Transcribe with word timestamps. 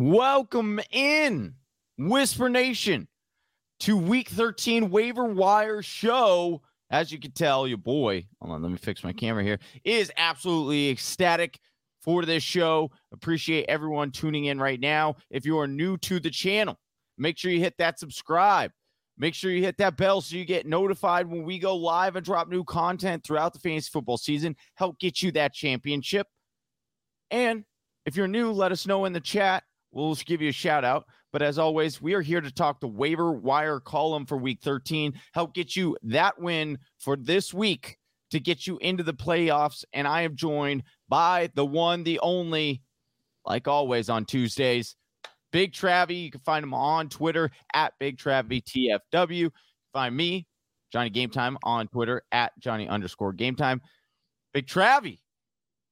Welcome 0.00 0.78
in, 0.92 1.54
Whisper 1.98 2.48
Nation, 2.48 3.08
to 3.80 3.96
week 3.96 4.28
13 4.28 4.90
waiver 4.90 5.24
wire 5.24 5.82
show. 5.82 6.62
As 6.88 7.10
you 7.10 7.18
can 7.18 7.32
tell, 7.32 7.66
your 7.66 7.78
boy, 7.78 8.24
hold 8.40 8.54
on, 8.54 8.62
let 8.62 8.70
me 8.70 8.78
fix 8.78 9.02
my 9.02 9.12
camera 9.12 9.42
here, 9.42 9.58
is 9.82 10.12
absolutely 10.16 10.90
ecstatic 10.90 11.58
for 12.00 12.24
this 12.24 12.44
show. 12.44 12.92
Appreciate 13.12 13.66
everyone 13.68 14.12
tuning 14.12 14.44
in 14.44 14.60
right 14.60 14.78
now. 14.78 15.16
If 15.30 15.44
you 15.44 15.58
are 15.58 15.66
new 15.66 15.96
to 15.96 16.20
the 16.20 16.30
channel, 16.30 16.78
make 17.16 17.36
sure 17.36 17.50
you 17.50 17.58
hit 17.58 17.74
that 17.78 17.98
subscribe. 17.98 18.70
Make 19.16 19.34
sure 19.34 19.50
you 19.50 19.64
hit 19.64 19.78
that 19.78 19.96
bell 19.96 20.20
so 20.20 20.36
you 20.36 20.44
get 20.44 20.64
notified 20.64 21.26
when 21.26 21.42
we 21.42 21.58
go 21.58 21.74
live 21.74 22.14
and 22.14 22.24
drop 22.24 22.48
new 22.48 22.62
content 22.62 23.24
throughout 23.24 23.52
the 23.52 23.58
fantasy 23.58 23.90
football 23.92 24.16
season. 24.16 24.54
Help 24.76 25.00
get 25.00 25.22
you 25.22 25.32
that 25.32 25.54
championship. 25.54 26.28
And 27.32 27.64
if 28.06 28.14
you're 28.14 28.28
new, 28.28 28.52
let 28.52 28.70
us 28.70 28.86
know 28.86 29.04
in 29.04 29.12
the 29.12 29.18
chat. 29.18 29.64
We'll 29.90 30.14
give 30.14 30.42
you 30.42 30.50
a 30.50 30.52
shout 30.52 30.84
out. 30.84 31.06
But 31.32 31.42
as 31.42 31.58
always, 31.58 32.00
we 32.00 32.14
are 32.14 32.22
here 32.22 32.40
to 32.40 32.50
talk 32.50 32.80
the 32.80 32.88
waiver 32.88 33.32
wire 33.32 33.80
column 33.80 34.26
for 34.26 34.38
week 34.38 34.60
13, 34.62 35.12
help 35.34 35.54
get 35.54 35.76
you 35.76 35.96
that 36.02 36.40
win 36.40 36.78
for 36.98 37.16
this 37.16 37.52
week 37.52 37.98
to 38.30 38.40
get 38.40 38.66
you 38.66 38.78
into 38.78 39.02
the 39.02 39.14
playoffs. 39.14 39.84
And 39.92 40.06
I 40.06 40.22
am 40.22 40.36
joined 40.36 40.84
by 41.08 41.50
the 41.54 41.66
one, 41.66 42.02
the 42.02 42.18
only, 42.20 42.82
like 43.44 43.68
always 43.68 44.08
on 44.08 44.24
Tuesdays, 44.24 44.96
Big 45.52 45.72
Travie. 45.72 46.24
You 46.24 46.30
can 46.30 46.40
find 46.40 46.62
him 46.62 46.74
on 46.74 47.08
Twitter 47.08 47.50
at 47.74 47.92
Big 47.98 48.18
Travie 48.18 48.62
TFW. 48.62 49.50
Find 49.92 50.16
me, 50.16 50.46
Johnny 50.92 51.10
Game 51.10 51.30
Time, 51.30 51.58
on 51.62 51.88
Twitter 51.88 52.22
at 52.32 52.52
Johnny 52.58 52.88
underscore 52.88 53.32
Game 53.32 53.54
Time. 53.54 53.80
Big 54.54 54.66
Travie, 54.66 55.18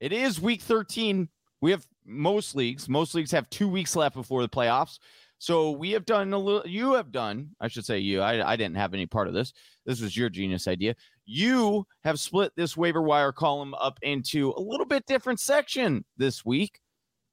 it 0.01 0.13
is 0.13 0.41
week 0.41 0.63
13. 0.63 1.29
We 1.61 1.71
have 1.71 1.87
most 2.07 2.55
leagues. 2.55 2.89
Most 2.89 3.15
leagues 3.15 3.31
have 3.33 3.51
two 3.51 3.69
weeks 3.69 3.97
left 3.97 4.15
before 4.15 4.43
the 4.43 4.49
playoffs. 4.49 4.99
So 5.39 5.71
we 5.71 5.91
have 5.91 6.07
done 6.07 6.33
a 6.33 6.39
little, 6.39 6.67
you 6.67 6.95
have 6.95 7.13
done, 7.13 7.51
I 7.61 7.69
should 7.69 7.85
say 7.85 7.99
you, 7.99 8.23
I, 8.23 8.53
I 8.53 8.57
didn't 8.57 8.77
have 8.77 8.95
any 8.95 9.07
part 9.07 9.29
of 9.29 9.35
this. 9.35 9.53
This 9.85 10.01
was 10.01 10.17
your 10.17 10.31
genius 10.31 10.67
idea. 10.67 10.95
You 11.27 11.87
have 12.05 12.19
split 12.19 12.53
this 12.57 12.77
waiver 12.77 13.03
wire 13.03 13.33
column 13.33 13.75
up 13.75 13.99
into 14.03 14.55
a 14.57 14.61
little 14.61 14.87
bit 14.87 15.05
different 15.07 15.41
section 15.41 16.05
this 16.17 16.45
week. 16.45 16.81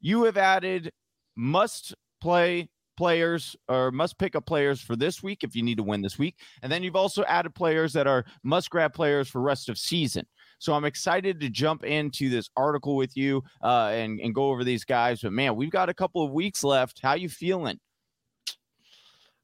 You 0.02 0.26
have 0.26 0.36
added 0.36 0.92
must 1.38 1.96
play 2.20 2.70
players 2.98 3.56
or 3.70 3.92
must 3.92 4.20
pick 4.20 4.36
up 4.36 4.46
players 4.46 4.82
for 4.82 4.96
this 4.96 5.24
week 5.24 5.44
if 5.44 5.56
you 5.56 5.64
need 5.64 5.78
to 5.78 5.84
win 5.84 6.02
this 6.02 6.20
week. 6.20 6.36
And 6.62 6.72
then 6.72 6.84
you've 6.84 6.96
also 6.96 7.24
added 7.24 7.56
players 7.56 7.94
that 7.94 8.08
are 8.08 8.26
must 8.44 8.70
grab 8.70 8.94
players 8.94 9.30
for 9.30 9.42
rest 9.42 9.70
of 9.70 9.78
season. 9.78 10.26
So 10.64 10.74
I'm 10.74 10.86
excited 10.86 11.42
to 11.42 11.50
jump 11.50 11.84
into 11.84 12.30
this 12.30 12.50
article 12.56 12.96
with 12.96 13.18
you 13.18 13.44
uh, 13.62 13.92
and, 13.94 14.22
and 14.22 14.34
go 14.34 14.46
over 14.46 14.64
these 14.64 14.86
guys. 14.86 15.20
But 15.20 15.34
man, 15.34 15.58
we've 15.58 15.70
got 15.70 15.90
a 15.90 15.94
couple 15.94 16.24
of 16.24 16.32
weeks 16.32 16.64
left. 16.64 17.02
How 17.04 17.16
you 17.16 17.28
feeling? 17.28 17.82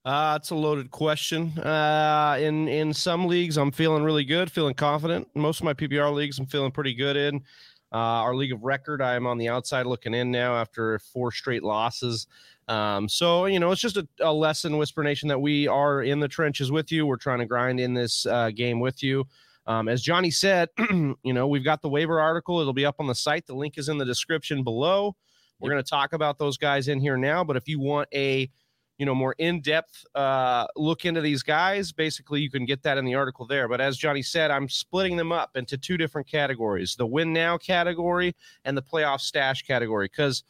Uh, 0.05 0.37
it's 0.39 0.51
a 0.51 0.55
loaded 0.55 0.91
question. 0.91 1.59
Uh, 1.59 2.37
in 2.39 2.69
in 2.69 2.93
some 2.93 3.27
leagues, 3.27 3.57
I'm 3.57 3.69
feeling 3.69 4.01
really 4.01 4.23
good, 4.23 4.49
feeling 4.49 4.75
confident. 4.75 5.27
Most 5.35 5.59
of 5.59 5.65
my 5.65 5.73
PPR 5.73 6.13
leagues, 6.13 6.39
I'm 6.39 6.45
feeling 6.45 6.71
pretty 6.71 6.93
good 6.93 7.17
in. 7.17 7.43
Uh, 7.91 8.23
our 8.23 8.33
league 8.33 8.53
of 8.53 8.63
record, 8.63 9.01
I 9.01 9.15
am 9.15 9.27
on 9.27 9.37
the 9.37 9.49
outside 9.49 9.87
looking 9.87 10.13
in 10.13 10.31
now 10.31 10.55
after 10.55 10.99
four 10.99 11.33
straight 11.33 11.63
losses. 11.63 12.27
Um, 12.69 13.09
so 13.09 13.45
you 13.45 13.59
know, 13.59 13.71
it's 13.71 13.81
just 13.81 13.97
a, 13.97 14.07
a, 14.21 14.31
lesson, 14.31 14.77
Whisper 14.77 15.03
Nation, 15.03 15.27
that 15.27 15.41
we 15.41 15.67
are 15.67 16.01
in 16.01 16.21
the 16.21 16.29
trenches 16.29 16.71
with 16.71 16.93
you. 16.93 17.05
We're 17.05 17.17
trying 17.17 17.39
to 17.39 17.45
grind 17.45 17.81
in 17.81 17.93
this 17.93 18.25
uh, 18.25 18.51
game 18.51 18.79
with 18.79 19.03
you. 19.03 19.27
Um, 19.69 19.87
as 19.87 20.01
Johnny 20.01 20.31
said, 20.31 20.69
you 20.89 21.15
know, 21.23 21.47
we've 21.47 21.63
got 21.63 21.83
the 21.83 21.89
waiver 21.89 22.19
article. 22.19 22.59
It'll 22.59 22.73
be 22.73 22.87
up 22.87 22.95
on 22.97 23.05
the 23.05 23.13
site. 23.13 23.45
The 23.45 23.53
link 23.53 23.77
is 23.77 23.87
in 23.87 23.99
the 23.99 24.05
description 24.05 24.63
below. 24.63 25.15
We're 25.59 25.69
going 25.69 25.83
to 25.83 25.89
talk 25.89 26.13
about 26.13 26.39
those 26.39 26.57
guys 26.57 26.87
in 26.87 26.99
here 26.99 27.17
now. 27.17 27.43
But 27.43 27.55
if 27.55 27.67
you 27.67 27.79
want 27.79 28.09
a 28.13 28.49
you 28.97 29.05
know 29.05 29.15
more 29.15 29.33
in-depth 29.37 30.05
uh, 30.13 30.65
look 30.75 31.05
into 31.05 31.21
these 31.21 31.41
guys 31.41 31.93
basically 31.93 32.41
you 32.41 32.51
can 32.51 32.65
get 32.65 32.83
that 32.83 32.97
in 32.97 33.05
the 33.05 33.15
article 33.15 33.47
there 33.47 33.69
but 33.69 33.79
as 33.79 33.97
johnny 33.97 34.21
said 34.21 34.51
i'm 34.51 34.67
splitting 34.67 35.15
them 35.15 35.31
up 35.31 35.51
into 35.55 35.77
two 35.77 35.95
different 35.95 36.27
categories 36.27 36.97
the 36.97 37.07
win 37.07 37.31
now 37.31 37.57
category 37.57 38.35
and 38.65 38.75
the 38.75 38.81
playoff 38.81 39.21
stash 39.21 39.61
category 39.61 40.07
because 40.07 40.43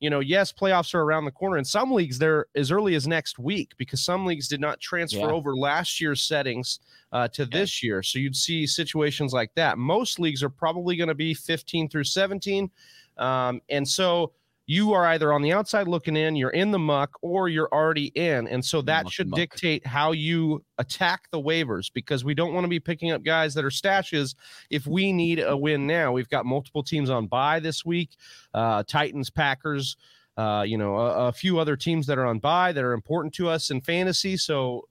you 0.00 0.10
know 0.10 0.20
yes 0.20 0.52
playoffs 0.52 0.94
are 0.94 1.02
around 1.02 1.24
the 1.24 1.30
corner 1.30 1.58
in 1.58 1.64
some 1.64 1.92
leagues 1.92 2.18
they're 2.18 2.46
as 2.54 2.70
early 2.70 2.94
as 2.94 3.06
next 3.06 3.38
week 3.38 3.72
because 3.76 4.02
some 4.02 4.24
leagues 4.24 4.48
did 4.48 4.60
not 4.60 4.80
transfer 4.80 5.20
yeah. 5.20 5.26
over 5.26 5.56
last 5.56 6.00
year's 6.00 6.22
settings 6.22 6.80
uh, 7.12 7.26
to 7.28 7.42
yeah. 7.42 7.48
this 7.52 7.82
year 7.82 8.02
so 8.02 8.18
you'd 8.18 8.36
see 8.36 8.66
situations 8.66 9.32
like 9.32 9.52
that 9.54 9.78
most 9.78 10.18
leagues 10.18 10.42
are 10.42 10.50
probably 10.50 10.96
going 10.96 11.08
to 11.08 11.14
be 11.14 11.34
15 11.34 11.88
through 11.88 12.04
17 12.04 12.70
um, 13.18 13.60
and 13.70 13.86
so 13.86 14.32
you 14.68 14.92
are 14.92 15.06
either 15.06 15.32
on 15.32 15.40
the 15.40 15.50
outside 15.50 15.88
looking 15.88 16.14
in, 16.14 16.36
you're 16.36 16.50
in 16.50 16.70
the 16.70 16.78
muck, 16.78 17.16
or 17.22 17.48
you're 17.48 17.70
already 17.72 18.08
in. 18.08 18.46
And 18.48 18.62
so 18.62 18.82
that 18.82 19.04
muck, 19.04 19.12
should 19.14 19.30
muck. 19.30 19.38
dictate 19.38 19.86
how 19.86 20.12
you 20.12 20.62
attack 20.76 21.22
the 21.30 21.40
waivers 21.40 21.90
because 21.90 22.22
we 22.22 22.34
don't 22.34 22.52
want 22.52 22.64
to 22.64 22.68
be 22.68 22.78
picking 22.78 23.10
up 23.10 23.22
guys 23.22 23.54
that 23.54 23.64
are 23.64 23.70
stashes 23.70 24.34
if 24.68 24.86
we 24.86 25.10
need 25.10 25.40
a 25.40 25.56
win 25.56 25.86
now. 25.86 26.12
We've 26.12 26.28
got 26.28 26.44
multiple 26.44 26.82
teams 26.82 27.08
on 27.08 27.28
bye 27.28 27.60
this 27.60 27.82
week 27.86 28.10
uh, 28.52 28.84
Titans, 28.86 29.30
Packers. 29.30 29.96
Uh, 30.36 30.62
you 30.62 30.78
know, 30.78 30.96
a, 30.96 31.28
a 31.28 31.32
few 31.32 31.58
other 31.58 31.74
teams 31.74 32.06
that 32.06 32.18
are 32.18 32.26
on 32.26 32.38
bye 32.38 32.70
that 32.70 32.84
are 32.84 32.92
important 32.92 33.34
to 33.34 33.48
us 33.48 33.70
in 33.70 33.80
fantasy. 33.80 34.36
So 34.36 34.86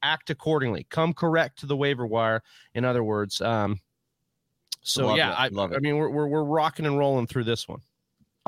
act 0.00 0.30
accordingly. 0.30 0.86
Come 0.90 1.12
correct 1.12 1.58
to 1.58 1.66
the 1.66 1.76
waiver 1.76 2.06
wire. 2.06 2.42
In 2.72 2.84
other 2.84 3.02
words, 3.02 3.40
um, 3.40 3.80
so 4.80 5.08
love 5.08 5.16
yeah, 5.16 5.32
I, 5.32 5.46
I, 5.46 5.78
mean, 5.80 5.96
we're, 5.96 6.08
we're 6.08 6.28
we're 6.28 6.44
rocking 6.44 6.86
and 6.86 6.96
rolling 6.96 7.26
through 7.26 7.44
this 7.44 7.68
one. 7.68 7.80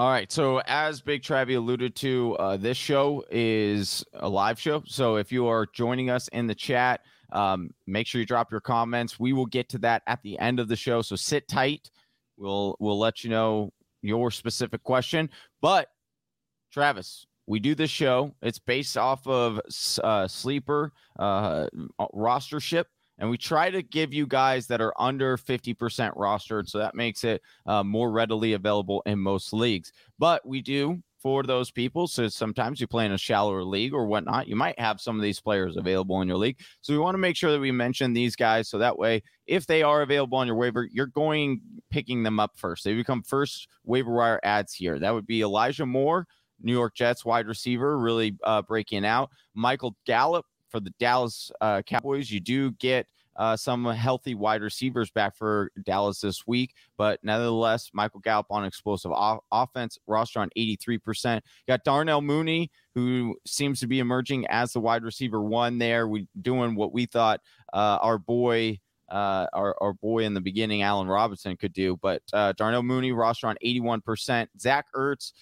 All 0.00 0.08
right. 0.10 0.32
So, 0.32 0.62
as 0.64 1.02
Big 1.02 1.20
Travie 1.20 1.58
alluded 1.58 1.94
to, 1.96 2.34
uh, 2.36 2.56
this 2.56 2.78
show 2.78 3.22
is 3.30 4.02
a 4.14 4.26
live 4.26 4.58
show. 4.58 4.82
So, 4.86 5.16
if 5.16 5.30
you 5.30 5.46
are 5.46 5.66
joining 5.74 6.08
us 6.08 6.26
in 6.28 6.46
the 6.46 6.54
chat, 6.54 7.02
um, 7.32 7.74
make 7.86 8.06
sure 8.06 8.18
you 8.18 8.26
drop 8.26 8.50
your 8.50 8.62
comments. 8.62 9.20
We 9.20 9.34
will 9.34 9.44
get 9.44 9.68
to 9.68 9.78
that 9.80 10.02
at 10.06 10.22
the 10.22 10.38
end 10.38 10.58
of 10.58 10.68
the 10.68 10.76
show. 10.76 11.02
So, 11.02 11.16
sit 11.16 11.48
tight. 11.48 11.90
We'll 12.38 12.76
we'll 12.80 12.98
let 12.98 13.24
you 13.24 13.28
know 13.28 13.74
your 14.00 14.30
specific 14.30 14.82
question. 14.84 15.28
But, 15.60 15.88
Travis, 16.72 17.26
we 17.46 17.60
do 17.60 17.74
this 17.74 17.90
show. 17.90 18.34
It's 18.40 18.58
based 18.58 18.96
off 18.96 19.26
of 19.26 19.60
uh, 20.02 20.26
sleeper 20.26 20.94
uh, 21.18 21.66
rostership 22.00 22.86
and 23.20 23.30
we 23.30 23.38
try 23.38 23.70
to 23.70 23.82
give 23.82 24.12
you 24.12 24.26
guys 24.26 24.66
that 24.66 24.80
are 24.80 24.94
under 24.98 25.36
50% 25.36 25.76
rostered. 26.16 26.68
So 26.68 26.78
that 26.78 26.94
makes 26.94 27.22
it 27.22 27.42
uh, 27.66 27.84
more 27.84 28.10
readily 28.10 28.54
available 28.54 29.02
in 29.06 29.18
most 29.18 29.52
leagues. 29.52 29.92
But 30.18 30.44
we 30.46 30.62
do 30.62 31.02
for 31.22 31.42
those 31.42 31.70
people. 31.70 32.08
So 32.08 32.28
sometimes 32.28 32.80
you 32.80 32.86
play 32.86 33.04
in 33.04 33.12
a 33.12 33.18
shallower 33.18 33.62
league 33.62 33.92
or 33.92 34.06
whatnot. 34.06 34.48
You 34.48 34.56
might 34.56 34.78
have 34.80 35.00
some 35.00 35.16
of 35.16 35.22
these 35.22 35.38
players 35.38 35.76
available 35.76 36.22
in 36.22 36.28
your 36.28 36.38
league. 36.38 36.58
So 36.80 36.94
we 36.94 36.98
want 36.98 37.14
to 37.14 37.18
make 37.18 37.36
sure 37.36 37.52
that 37.52 37.60
we 37.60 37.70
mention 37.70 38.12
these 38.12 38.34
guys. 38.34 38.70
So 38.70 38.78
that 38.78 38.98
way, 38.98 39.22
if 39.46 39.66
they 39.66 39.82
are 39.82 40.00
available 40.00 40.38
on 40.38 40.46
your 40.46 40.56
waiver, 40.56 40.88
you're 40.90 41.06
going 41.06 41.60
picking 41.90 42.22
them 42.22 42.40
up 42.40 42.52
first. 42.56 42.84
They 42.84 42.94
become 42.94 43.22
first 43.22 43.68
waiver 43.84 44.14
wire 44.14 44.40
adds 44.42 44.72
here. 44.72 44.98
That 44.98 45.12
would 45.12 45.26
be 45.26 45.42
Elijah 45.42 45.86
Moore. 45.86 46.26
New 46.62 46.72
York 46.72 46.94
Jets 46.94 47.24
wide 47.24 47.46
receiver, 47.46 47.98
really 47.98 48.36
uh, 48.44 48.62
breaking 48.62 49.04
out. 49.06 49.30
Michael 49.54 49.96
Gallup, 50.06 50.44
for 50.70 50.80
the 50.80 50.90
Dallas 50.98 51.50
uh, 51.60 51.82
Cowboys. 51.82 52.30
You 52.30 52.40
do 52.40 52.72
get 52.72 53.06
uh, 53.36 53.56
some 53.56 53.84
healthy 53.86 54.34
wide 54.34 54.60
receivers 54.60 55.10
back 55.10 55.34
for 55.34 55.70
Dallas 55.84 56.20
this 56.20 56.46
week, 56.46 56.74
but 56.98 57.18
nevertheless, 57.22 57.90
Michael 57.94 58.20
Gallup 58.20 58.46
on 58.50 58.64
explosive 58.64 59.12
off- 59.12 59.42
offense, 59.50 59.98
roster 60.06 60.40
on 60.40 60.50
83%. 60.58 61.36
You 61.36 61.40
got 61.66 61.84
Darnell 61.84 62.20
Mooney, 62.20 62.70
who 62.94 63.36
seems 63.46 63.80
to 63.80 63.86
be 63.86 63.98
emerging 63.98 64.46
as 64.48 64.72
the 64.72 64.80
wide 64.80 65.04
receiver 65.04 65.40
one 65.40 65.78
there. 65.78 66.06
We 66.06 66.26
doing 66.42 66.74
what 66.74 66.92
we 66.92 67.06
thought 67.06 67.40
uh, 67.72 67.98
our 68.00 68.18
boy. 68.18 68.78
Uh, 69.08 69.48
our, 69.52 69.76
our 69.80 69.92
boy 69.92 70.22
in 70.22 70.34
the 70.34 70.40
beginning, 70.40 70.82
Allen 70.82 71.08
Robinson, 71.08 71.56
could 71.56 71.72
do. 71.72 71.96
But 72.00 72.22
uh, 72.32 72.52
Darnell 72.52 72.84
Mooney, 72.84 73.10
roster 73.10 73.48
on 73.48 73.56
81%. 73.60 74.46
Zach 74.56 74.86
Ertz, 74.94 75.32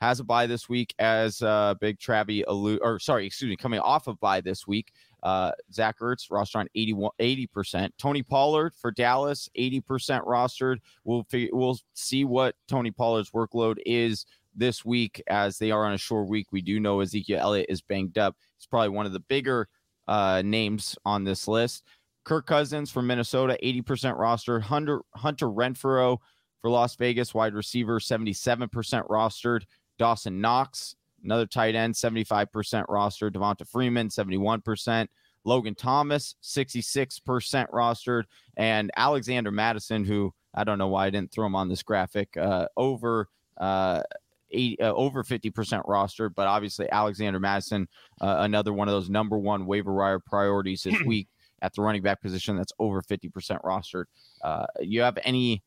has 0.00 0.20
a 0.20 0.24
bye 0.24 0.46
this 0.46 0.68
week 0.68 0.94
as 0.98 1.40
uh, 1.42 1.74
Big 1.80 1.98
Travie 1.98 2.44
or 2.46 2.98
sorry, 2.98 3.26
excuse 3.26 3.48
me, 3.48 3.56
coming 3.56 3.80
off 3.80 4.06
of 4.06 4.20
bye 4.20 4.40
this 4.40 4.66
week. 4.66 4.92
Uh, 5.22 5.50
Zach 5.72 5.98
Ertz 6.00 6.30
roster 6.30 6.58
on 6.58 6.68
81, 6.74 7.10
80%. 7.18 7.90
Tony 7.98 8.22
Pollard 8.22 8.74
for 8.74 8.90
Dallas, 8.90 9.48
80% 9.58 9.82
rostered. 10.24 10.76
We'll 11.04 11.24
figure, 11.24 11.48
we'll 11.52 11.78
see 11.94 12.24
what 12.24 12.54
Tony 12.68 12.90
Pollard's 12.90 13.30
workload 13.30 13.76
is 13.84 14.26
this 14.54 14.84
week 14.84 15.22
as 15.26 15.58
they 15.58 15.70
are 15.70 15.84
on 15.84 15.94
a 15.94 15.98
short 15.98 16.28
week. 16.28 16.46
We 16.52 16.62
do 16.62 16.78
know 16.78 17.00
Ezekiel 17.00 17.40
Elliott 17.40 17.66
is 17.68 17.80
banged 17.80 18.18
up. 18.18 18.36
He's 18.56 18.66
probably 18.66 18.90
one 18.90 19.06
of 19.06 19.12
the 19.12 19.20
bigger 19.20 19.68
uh, 20.06 20.42
names 20.44 20.96
on 21.04 21.24
this 21.24 21.48
list. 21.48 21.84
Kirk 22.24 22.46
Cousins 22.46 22.90
from 22.90 23.06
Minnesota, 23.06 23.58
80% 23.62 23.82
rostered. 24.18 24.62
Hunter, 24.62 25.00
Hunter 25.14 25.46
Renfrow 25.46 26.18
for 26.60 26.70
Las 26.70 26.96
Vegas, 26.96 27.34
wide 27.34 27.54
receiver, 27.54 28.00
77% 28.00 28.68
rostered. 29.08 29.62
Dawson 29.98 30.40
Knox, 30.40 30.96
another 31.24 31.46
tight 31.46 31.74
end, 31.74 31.94
75% 31.94 32.48
rostered. 32.86 33.32
Devonta 33.32 33.66
Freeman, 33.68 34.08
71%. 34.08 35.08
Logan 35.44 35.74
Thomas, 35.74 36.34
66% 36.42 37.70
rostered. 37.70 38.24
And 38.56 38.90
Alexander 38.96 39.50
Mattison, 39.50 40.04
who 40.04 40.34
I 40.54 40.64
don't 40.64 40.78
know 40.78 40.88
why 40.88 41.06
I 41.06 41.10
didn't 41.10 41.32
throw 41.32 41.46
him 41.46 41.54
on 41.54 41.68
this 41.68 41.82
graphic, 41.82 42.36
uh, 42.36 42.66
over 42.76 43.28
uh, 43.58 44.02
eight, 44.50 44.80
uh, 44.80 44.94
over 44.94 45.22
50% 45.22 45.52
rostered. 45.84 46.34
But 46.34 46.48
obviously, 46.48 46.90
Alexander 46.90 47.38
Mattison, 47.38 47.88
uh, 48.20 48.36
another 48.40 48.72
one 48.72 48.88
of 48.88 48.92
those 48.92 49.10
number 49.10 49.38
one 49.38 49.66
waiver 49.66 49.94
wire 49.94 50.18
priorities 50.18 50.82
this 50.82 51.00
week 51.06 51.28
at 51.62 51.74
the 51.74 51.82
running 51.82 52.02
back 52.02 52.20
position 52.20 52.56
that's 52.56 52.72
over 52.78 53.02
50% 53.02 53.30
rostered. 53.62 54.04
Uh, 54.42 54.66
you 54.80 55.00
have 55.02 55.18
any 55.22 55.62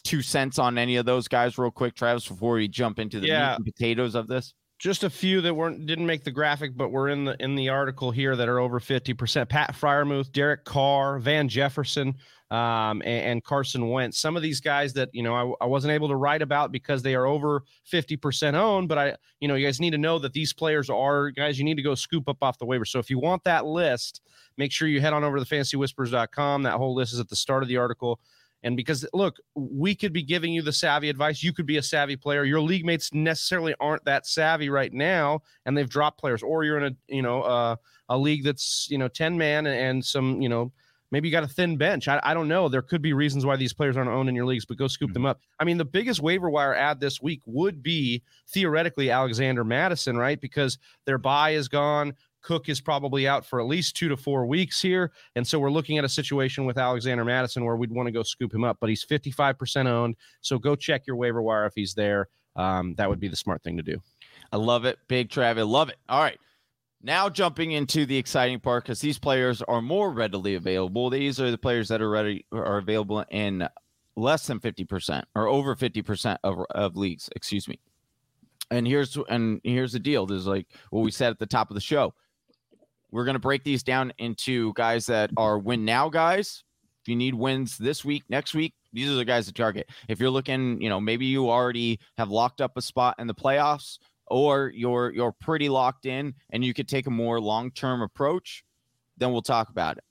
two 0.00 0.22
cents 0.22 0.58
on 0.58 0.78
any 0.78 0.96
of 0.96 1.06
those 1.06 1.28
guys, 1.28 1.58
real 1.58 1.70
quick, 1.70 1.94
Travis, 1.94 2.28
before 2.28 2.54
we 2.54 2.68
jump 2.68 2.98
into 2.98 3.20
the 3.20 3.28
yeah. 3.28 3.56
potatoes 3.64 4.14
of 4.14 4.28
this? 4.28 4.54
just 4.80 5.04
a 5.04 5.10
few 5.10 5.42
that 5.42 5.52
weren't 5.52 5.84
didn't 5.84 6.06
make 6.06 6.24
the 6.24 6.30
graphic, 6.30 6.74
but 6.74 6.90
were 6.90 7.10
in 7.10 7.26
the 7.26 7.36
in 7.38 7.54
the 7.54 7.68
article 7.68 8.10
here 8.10 8.34
that 8.34 8.48
are 8.48 8.58
over 8.58 8.80
fifty 8.80 9.12
percent. 9.12 9.48
Pat 9.50 9.74
Freiermuth, 9.74 10.32
Derek 10.32 10.64
Carr, 10.64 11.18
Van 11.18 11.48
Jefferson, 11.48 12.14
um, 12.50 13.02
and, 13.02 13.26
and, 13.26 13.44
Carson 13.44 13.90
Wentz. 13.90 14.18
Some 14.18 14.36
of 14.36 14.42
these 14.42 14.58
guys 14.58 14.94
that 14.94 15.10
you 15.12 15.22
know 15.22 15.56
I, 15.60 15.64
I 15.64 15.66
wasn't 15.66 15.92
able 15.92 16.08
to 16.08 16.16
write 16.16 16.40
about 16.40 16.72
because 16.72 17.02
they 17.02 17.14
are 17.14 17.26
over 17.26 17.62
fifty 17.84 18.16
percent 18.16 18.56
owned. 18.56 18.88
But 18.88 18.98
I, 18.98 19.16
you 19.38 19.48
know, 19.48 19.54
you 19.54 19.66
guys 19.66 19.80
need 19.80 19.90
to 19.90 19.98
know 19.98 20.18
that 20.18 20.32
these 20.32 20.54
players 20.54 20.88
are 20.88 21.30
guys 21.30 21.58
you 21.58 21.64
need 21.64 21.76
to 21.76 21.82
go 21.82 21.94
scoop 21.94 22.26
up 22.26 22.38
off 22.40 22.58
the 22.58 22.66
waiver. 22.66 22.86
So 22.86 22.98
if 22.98 23.10
you 23.10 23.18
want 23.18 23.44
that 23.44 23.66
list, 23.66 24.22
make 24.56 24.72
sure 24.72 24.88
you 24.88 25.02
head 25.02 25.12
on 25.12 25.24
over 25.24 25.38
to 25.38 25.44
the 25.44 25.56
fantasywhispers.com. 25.56 26.62
That 26.62 26.78
whole 26.78 26.94
list 26.94 27.12
is 27.12 27.20
at 27.20 27.28
the 27.28 27.36
start 27.36 27.62
of 27.62 27.68
the 27.68 27.76
article. 27.76 28.18
And 28.62 28.76
because 28.76 29.06
look, 29.12 29.36
we 29.54 29.94
could 29.94 30.12
be 30.12 30.22
giving 30.22 30.52
you 30.52 30.62
the 30.62 30.72
savvy 30.72 31.08
advice. 31.08 31.42
You 31.42 31.52
could 31.52 31.66
be 31.66 31.78
a 31.78 31.82
savvy 31.82 32.16
player. 32.16 32.44
Your 32.44 32.60
league 32.60 32.84
mates 32.84 33.12
necessarily 33.12 33.74
aren't 33.80 34.04
that 34.04 34.26
savvy 34.26 34.68
right 34.68 34.92
now, 34.92 35.40
and 35.64 35.76
they've 35.76 35.88
dropped 35.88 36.20
players. 36.20 36.42
Or 36.42 36.64
you're 36.64 36.78
in 36.78 36.92
a 36.92 37.14
you 37.14 37.22
know 37.22 37.42
uh, 37.42 37.76
a 38.08 38.18
league 38.18 38.44
that's 38.44 38.88
you 38.90 38.98
know 38.98 39.08
ten 39.08 39.38
man 39.38 39.66
and 39.66 40.04
some 40.04 40.40
you 40.42 40.48
know 40.48 40.72
maybe 41.10 41.28
you 41.28 41.32
got 41.32 41.44
a 41.44 41.48
thin 41.48 41.76
bench. 41.76 42.08
I, 42.08 42.20
I 42.22 42.34
don't 42.34 42.48
know. 42.48 42.68
There 42.68 42.82
could 42.82 43.02
be 43.02 43.12
reasons 43.12 43.44
why 43.44 43.56
these 43.56 43.72
players 43.72 43.96
aren't 43.96 44.10
owned 44.10 44.28
in 44.28 44.34
your 44.34 44.46
leagues, 44.46 44.64
but 44.64 44.76
go 44.76 44.86
scoop 44.86 45.08
mm-hmm. 45.08 45.14
them 45.14 45.26
up. 45.26 45.40
I 45.58 45.64
mean, 45.64 45.78
the 45.78 45.84
biggest 45.84 46.20
waiver 46.20 46.50
wire 46.50 46.74
add 46.74 47.00
this 47.00 47.20
week 47.20 47.40
would 47.46 47.82
be 47.82 48.22
theoretically 48.48 49.10
Alexander 49.10 49.64
Mattison, 49.64 50.16
right? 50.16 50.40
Because 50.40 50.78
their 51.06 51.18
bye 51.18 51.50
is 51.50 51.68
gone. 51.68 52.14
Cook 52.42 52.68
is 52.68 52.80
probably 52.80 53.28
out 53.28 53.44
for 53.44 53.60
at 53.60 53.66
least 53.66 53.96
two 53.96 54.08
to 54.08 54.16
four 54.16 54.46
weeks 54.46 54.80
here. 54.80 55.12
And 55.36 55.46
so 55.46 55.58
we're 55.58 55.70
looking 55.70 55.98
at 55.98 56.04
a 56.04 56.08
situation 56.08 56.64
with 56.64 56.78
Alexander 56.78 57.24
Mattison 57.24 57.64
where 57.64 57.76
we'd 57.76 57.92
want 57.92 58.06
to 58.06 58.12
go 58.12 58.22
scoop 58.22 58.52
him 58.52 58.64
up, 58.64 58.78
but 58.80 58.88
he's 58.88 59.04
55% 59.04 59.86
owned. 59.86 60.16
So 60.40 60.58
go 60.58 60.74
check 60.74 61.06
your 61.06 61.16
waiver 61.16 61.42
wire 61.42 61.66
if 61.66 61.74
he's 61.74 61.94
there. 61.94 62.28
Um, 62.56 62.94
that 62.96 63.08
would 63.08 63.20
be 63.20 63.28
the 63.28 63.36
smart 63.36 63.62
thing 63.62 63.76
to 63.76 63.82
do. 63.82 64.00
I 64.52 64.56
love 64.56 64.84
it. 64.84 64.98
Big 65.08 65.30
Travis. 65.30 65.64
Love 65.64 65.88
it. 65.88 65.96
All 66.08 66.22
right. 66.22 66.38
Now 67.02 67.30
jumping 67.30 67.72
into 67.72 68.04
the 68.04 68.16
exciting 68.16 68.60
part 68.60 68.84
because 68.84 69.00
these 69.00 69.18
players 69.18 69.62
are 69.62 69.80
more 69.80 70.10
readily 70.10 70.54
available. 70.54 71.08
These 71.08 71.40
are 71.40 71.50
the 71.50 71.58
players 71.58 71.88
that 71.88 72.02
are 72.02 72.10
ready 72.10 72.44
are 72.52 72.76
available 72.76 73.24
in 73.30 73.66
less 74.16 74.46
than 74.46 74.60
50% 74.60 75.22
or 75.34 75.46
over 75.46 75.74
50% 75.74 76.36
of, 76.44 76.58
of 76.70 76.96
leagues, 76.96 77.30
excuse 77.34 77.68
me. 77.68 77.78
And 78.70 78.86
here's 78.86 79.16
and 79.28 79.60
here's 79.64 79.92
the 79.92 79.98
deal. 79.98 80.26
There's 80.26 80.46
like 80.46 80.68
what 80.90 81.00
we 81.00 81.10
said 81.10 81.30
at 81.30 81.38
the 81.38 81.46
top 81.46 81.70
of 81.70 81.74
the 81.74 81.80
show. 81.80 82.14
We're 83.10 83.24
going 83.24 83.34
to 83.34 83.40
break 83.40 83.64
these 83.64 83.82
down 83.82 84.12
into 84.18 84.72
guys 84.74 85.06
that 85.06 85.30
are 85.36 85.58
win 85.58 85.84
now 85.84 86.08
guys. 86.08 86.64
If 87.02 87.08
you 87.08 87.16
need 87.16 87.34
wins 87.34 87.78
this 87.78 88.04
week, 88.04 88.24
next 88.28 88.54
week, 88.54 88.74
these 88.92 89.10
are 89.10 89.14
the 89.14 89.24
guys 89.24 89.46
to 89.46 89.52
target. 89.52 89.88
If 90.08 90.20
you're 90.20 90.30
looking, 90.30 90.80
you 90.80 90.88
know, 90.88 91.00
maybe 91.00 91.26
you 91.26 91.48
already 91.48 91.98
have 92.18 92.30
locked 92.30 92.60
up 92.60 92.76
a 92.76 92.82
spot 92.82 93.16
in 93.18 93.26
the 93.26 93.34
playoffs 93.34 93.98
or 94.26 94.70
you're 94.74 95.12
you're 95.12 95.32
pretty 95.32 95.68
locked 95.68 96.06
in 96.06 96.34
and 96.50 96.64
you 96.64 96.74
could 96.74 96.88
take 96.88 97.06
a 97.06 97.10
more 97.10 97.40
long-term 97.40 98.02
approach, 98.02 98.64
then 99.16 99.32
we'll 99.32 99.42
talk 99.42 99.70
about 99.70 99.96
it. 99.96 100.04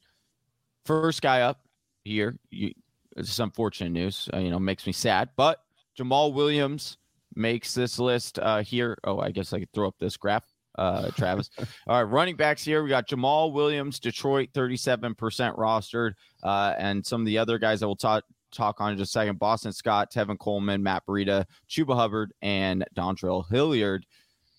First 0.86 1.22
guy 1.22 1.42
up 1.42 1.60
here, 2.04 2.38
you, 2.50 2.72
this 3.16 3.30
is 3.30 3.40
unfortunate 3.40 3.92
news. 3.92 4.30
Uh, 4.34 4.40
you 4.40 4.50
know, 4.50 4.60
makes 4.60 4.88
me 4.88 4.94
sad, 4.94 5.30
but 5.38 5.60
Jamaal 5.98 6.34
Williams 6.34 6.98
makes 7.36 7.74
this 7.74 8.00
list 8.00 8.40
uh, 8.40 8.64
here. 8.64 8.98
Oh, 9.04 9.20
I 9.20 9.32
guess 9.32 9.54
I 9.54 9.60
could 9.60 9.72
throw 9.74 9.88
up 9.88 9.96
this 10.00 10.18
graph 10.18 10.49
uh, 10.80 11.12
Travis. 11.12 11.50
All 11.88 12.04
right, 12.04 12.10
running 12.10 12.36
backs 12.36 12.64
here. 12.64 12.82
We 12.82 12.90
got 12.90 13.08
Jamaal 13.08 13.52
Williams, 13.52 14.00
Detroit, 14.00 14.50
37% 14.54 15.16
rostered. 15.58 16.14
Uh, 16.42 16.74
and 16.78 17.06
some 17.06 17.22
of 17.22 17.28
the 17.28 17.38
other 17.38 17.60
guys 17.60 17.82
that 17.82 17.88
we'll 17.88 17.96
talk 17.96 18.24
talk 18.52 18.82
on 18.82 18.94
in 18.94 18.98
just 18.98 19.12
a 19.12 19.20
second 19.20 19.38
Boston 19.38 19.72
Scott, 19.72 20.12
Tevin 20.12 20.40
Coleman, 20.40 20.82
Matt 20.82 21.06
Breida, 21.06 21.46
Chuba 21.70 21.96
Hubbard, 21.96 22.34
and 22.42 22.84
Dontrell 22.96 23.48
Hilliard. 23.50 24.06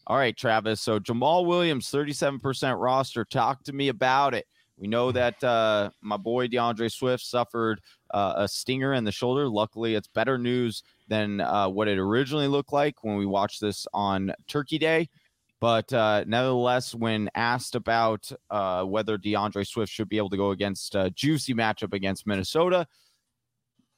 All 0.07 0.17
right, 0.17 0.37
Travis. 0.37 0.81
So 0.81 1.01
Jamaal 1.01 1.47
Williams, 1.47 1.91
37% 1.91 2.81
roster. 2.81 3.25
Talk 3.25 3.65
to 3.65 3.73
me 3.73 3.89
about 3.89 4.35
it. 4.35 4.47
We 4.77 4.89
know 4.89 5.13
that 5.13 5.43
uh, 5.43 5.91
my 6.01 6.17
boy 6.17 6.49
D'Andre 6.49 6.89
Swift 6.89 7.25
suffered 7.25 7.81
uh, 8.13 8.35
a 8.37 8.49
stinger 8.49 8.95
in 8.95 9.05
the 9.05 9.13
shoulder. 9.13 9.49
Luckily, 9.49 9.95
it's 9.95 10.09
better 10.09 10.39
news 10.39 10.83
than 11.09 11.41
uh, 11.41 11.69
what 11.69 11.89
it 11.89 11.99
originally 11.99 12.49
looked 12.49 12.73
like 12.73 13.03
when 13.03 13.17
we 13.17 13.27
watched 13.27 13.61
this 13.61 13.87
on 13.93 14.33
Turkey 14.47 14.79
Day. 14.79 15.09
But 15.61 15.93
uh, 15.93 16.25
nevertheless, 16.27 16.95
when 16.95 17.29
asked 17.35 17.75
about 17.75 18.31
uh, 18.51 18.85
whether 18.85 19.19
D'Andre 19.19 19.65
Swift 19.65 19.93
should 19.93 20.09
be 20.09 20.17
able 20.17 20.31
to 20.31 20.39
go 20.39 20.53
against 20.53 20.95
a 20.95 21.11
juicy 21.11 21.55
matchup 21.55 21.93
against 21.93 22.27
Minnesota, 22.27 22.87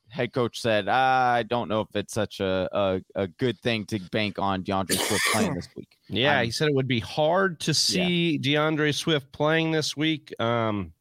head 0.08 0.32
coach 0.32 0.60
said, 0.60 0.88
I 0.88 1.44
don't 1.44 1.68
know 1.68 1.80
if 1.80 1.94
it's 1.94 2.12
such 2.12 2.40
a, 2.40 2.68
a, 2.72 3.00
a 3.14 3.28
good 3.28 3.58
thing 3.60 3.86
to 3.86 4.00
bank 4.10 4.38
on 4.38 4.62
D'Andre 4.62 4.96
Swift 4.96 5.24
playing 5.32 5.54
this 5.54 5.68
week. 5.76 5.88
Yeah, 6.08 6.40
um, 6.40 6.44
he 6.44 6.50
said 6.50 6.68
it 6.68 6.74
would 6.74 6.88
be 6.88 7.00
hard 7.00 7.58
to 7.60 7.72
see 7.72 8.38
yeah. 8.38 8.58
D'Andre 8.58 8.92
Swift 8.92 9.32
playing 9.32 9.70
this 9.70 9.96
week. 9.96 10.38
Um, 10.38 10.92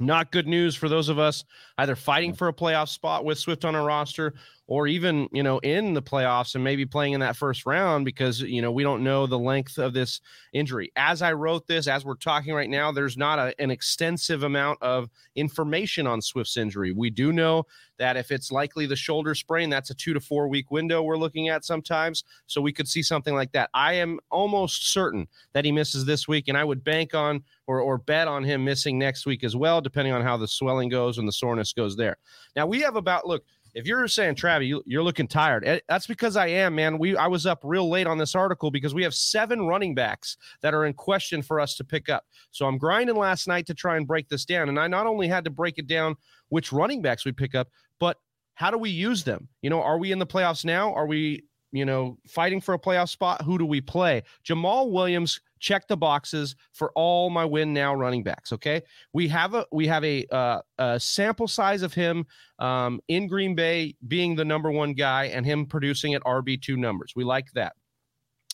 not 0.00 0.32
good 0.32 0.46
news 0.46 0.74
for 0.74 0.88
those 0.88 1.10
of 1.10 1.18
us 1.18 1.44
either 1.76 1.94
fighting 1.94 2.32
for 2.32 2.48
a 2.48 2.52
playoff 2.52 2.88
spot 2.88 3.26
with 3.26 3.38
Swift 3.38 3.66
on 3.66 3.74
a 3.74 3.82
roster 3.82 4.32
or 4.66 4.86
even 4.86 5.28
you 5.32 5.42
know 5.42 5.58
in 5.58 5.94
the 5.94 6.02
playoffs 6.02 6.54
and 6.54 6.62
maybe 6.62 6.86
playing 6.86 7.12
in 7.12 7.20
that 7.20 7.36
first 7.36 7.66
round 7.66 8.04
because 8.04 8.40
you 8.40 8.62
know 8.62 8.70
we 8.70 8.82
don't 8.82 9.02
know 9.02 9.26
the 9.26 9.38
length 9.38 9.78
of 9.78 9.92
this 9.92 10.20
injury. 10.52 10.90
As 10.96 11.22
i 11.22 11.32
wrote 11.32 11.66
this 11.66 11.88
as 11.88 12.04
we're 12.04 12.14
talking 12.14 12.54
right 12.54 12.70
now 12.70 12.92
there's 12.92 13.16
not 13.16 13.38
a, 13.38 13.54
an 13.60 13.70
extensive 13.70 14.44
amount 14.44 14.78
of 14.80 15.10
information 15.34 16.06
on 16.06 16.22
swift's 16.22 16.56
injury. 16.56 16.92
We 16.92 17.10
do 17.10 17.32
know 17.32 17.66
that 17.98 18.16
if 18.16 18.30
it's 18.30 18.50
likely 18.50 18.86
the 18.86 18.96
shoulder 18.96 19.34
sprain 19.34 19.68
that's 19.68 19.90
a 19.90 19.94
two 19.94 20.14
to 20.14 20.20
four 20.20 20.48
week 20.48 20.70
window 20.70 21.02
we're 21.02 21.16
looking 21.16 21.48
at 21.48 21.64
sometimes. 21.64 22.24
So 22.46 22.60
we 22.60 22.72
could 22.72 22.88
see 22.88 23.02
something 23.02 23.34
like 23.34 23.52
that. 23.52 23.70
I 23.74 23.94
am 23.94 24.20
almost 24.30 24.92
certain 24.92 25.26
that 25.52 25.64
he 25.64 25.72
misses 25.72 26.04
this 26.04 26.28
week 26.28 26.48
and 26.48 26.56
i 26.56 26.64
would 26.64 26.84
bank 26.84 27.14
on 27.14 27.42
or, 27.66 27.80
or 27.80 27.98
bet 27.98 28.28
on 28.28 28.44
him 28.44 28.64
missing 28.64 28.98
next 28.98 29.26
week 29.26 29.44
as 29.44 29.56
well 29.56 29.80
depending 29.80 30.12
on 30.12 30.22
how 30.22 30.36
the 30.36 30.48
swelling 30.48 30.88
goes 30.88 31.18
and 31.18 31.26
the 31.26 31.32
soreness 31.32 31.72
goes 31.72 31.96
there. 31.96 32.16
Now 32.54 32.66
we 32.66 32.80
have 32.80 32.96
about 32.96 33.26
look 33.26 33.44
if 33.74 33.86
you're 33.86 34.06
saying 34.08 34.34
Travis, 34.34 34.68
you, 34.68 34.82
you're 34.86 35.02
looking 35.02 35.26
tired, 35.26 35.64
eh, 35.66 35.80
that's 35.88 36.06
because 36.06 36.36
I 36.36 36.48
am, 36.48 36.74
man. 36.74 36.98
We 36.98 37.16
I 37.16 37.26
was 37.26 37.46
up 37.46 37.60
real 37.62 37.88
late 37.88 38.06
on 38.06 38.18
this 38.18 38.34
article 38.34 38.70
because 38.70 38.94
we 38.94 39.02
have 39.02 39.14
seven 39.14 39.66
running 39.66 39.94
backs 39.94 40.36
that 40.60 40.74
are 40.74 40.84
in 40.84 40.94
question 40.94 41.42
for 41.42 41.60
us 41.60 41.74
to 41.76 41.84
pick 41.84 42.08
up. 42.08 42.24
So 42.50 42.66
I'm 42.66 42.78
grinding 42.78 43.16
last 43.16 43.48
night 43.48 43.66
to 43.66 43.74
try 43.74 43.96
and 43.96 44.06
break 44.06 44.28
this 44.28 44.44
down, 44.44 44.68
and 44.68 44.78
I 44.78 44.88
not 44.88 45.06
only 45.06 45.28
had 45.28 45.44
to 45.44 45.50
break 45.50 45.78
it 45.78 45.86
down 45.86 46.16
which 46.48 46.72
running 46.72 47.00
backs 47.00 47.24
we 47.24 47.32
pick 47.32 47.54
up, 47.54 47.68
but 47.98 48.18
how 48.54 48.70
do 48.70 48.76
we 48.76 48.90
use 48.90 49.24
them? 49.24 49.48
You 49.62 49.70
know, 49.70 49.82
are 49.82 49.98
we 49.98 50.12
in 50.12 50.18
the 50.18 50.26
playoffs 50.26 50.64
now? 50.64 50.92
Are 50.92 51.06
we, 51.06 51.44
you 51.72 51.86
know, 51.86 52.18
fighting 52.28 52.60
for 52.60 52.74
a 52.74 52.78
playoff 52.78 53.08
spot? 53.08 53.42
Who 53.42 53.56
do 53.56 53.64
we 53.64 53.80
play? 53.80 54.22
Jamaal 54.44 54.90
Williams 54.90 55.40
check 55.62 55.86
the 55.88 55.96
boxes 55.96 56.56
for 56.72 56.92
all 56.94 57.30
my 57.30 57.44
win 57.44 57.72
now 57.72 57.94
running 57.94 58.22
backs. 58.22 58.52
Okay, 58.52 58.82
we 59.14 59.28
have 59.28 59.54
a 59.54 59.64
we 59.72 59.86
have 59.86 60.04
a, 60.04 60.26
uh, 60.26 60.60
a 60.78 61.00
sample 61.00 61.48
size 61.48 61.80
of 61.80 61.94
him 61.94 62.26
um, 62.58 63.00
in 63.08 63.28
Green 63.28 63.54
Bay 63.54 63.94
being 64.08 64.34
the 64.34 64.44
number 64.44 64.70
one 64.70 64.92
guy 64.92 65.26
and 65.26 65.46
him 65.46 65.64
producing 65.64 66.12
at 66.12 66.22
RB 66.24 66.60
two 66.60 66.76
numbers. 66.76 67.14
We 67.16 67.24
like 67.24 67.50
that. 67.52 67.74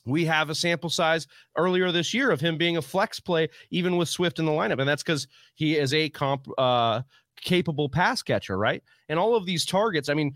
We 0.05 0.25
have 0.27 0.49
a 0.51 0.55
sample 0.55 0.91
size 0.91 1.27
earlier 1.57 1.91
this 1.91 2.15
year 2.15 2.31
of 2.31 2.41
him 2.41 2.57
being 2.57 2.77
a 2.77 2.83
flex 2.83 3.19
play, 3.19 3.49
even 3.71 3.97
with 3.97 4.09
Swift 4.09 4.39
in 4.39 4.47
the 4.47 4.53
lineup, 4.53 4.79
and 4.79 4.89
that's 4.89 5.03
because 5.03 5.27
he 5.55 5.77
is 5.77 5.93
a 5.93 6.09
comp 6.11 6.47
uh, 6.57 7.03
capable 7.41 7.89
pass 7.89 8.23
catcher, 8.23 8.57
right? 8.57 8.83
And 9.09 9.19
all 9.19 9.35
of 9.35 9.47
these 9.47 9.65
targets, 9.65 10.09
I 10.09 10.15
mean 10.15 10.35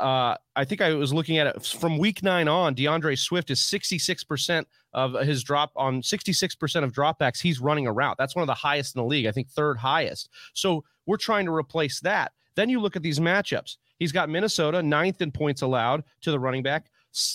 uh, 0.00 0.36
I 0.54 0.64
think 0.64 0.80
I 0.80 0.94
was 0.94 1.12
looking 1.12 1.38
at 1.38 1.46
it 1.46 1.64
from 1.64 1.98
week 1.98 2.22
nine 2.22 2.48
on. 2.48 2.74
D'Andre 2.74 3.14
Swift 3.14 3.50
is 3.50 3.60
66% 3.60 4.64
of 4.92 5.14
his 5.14 5.42
drop 5.42 5.72
on 5.76 6.02
66% 6.02 6.84
of 6.84 6.92
dropbacks. 6.92 7.40
He's 7.40 7.60
running 7.60 7.86
a 7.86 7.92
route. 7.92 8.16
That's 8.18 8.34
one 8.34 8.42
of 8.42 8.48
the 8.48 8.54
highest 8.54 8.96
in 8.96 9.02
the 9.02 9.06
league. 9.06 9.26
I 9.26 9.32
think 9.32 9.48
third 9.48 9.78
highest. 9.78 10.30
So 10.54 10.84
we're 11.06 11.16
trying 11.16 11.46
to 11.46 11.54
replace 11.54 12.00
that. 12.00 12.32
Then 12.54 12.68
you 12.68 12.80
look 12.80 12.96
at 12.96 13.02
these 13.02 13.20
matchups. 13.20 13.76
He's 13.98 14.12
got 14.12 14.28
Minnesota 14.28 14.82
ninth 14.82 15.22
in 15.22 15.30
points 15.30 15.62
allowed 15.62 16.04
to 16.22 16.30
the 16.30 16.38
running 16.38 16.62
back 16.62 16.90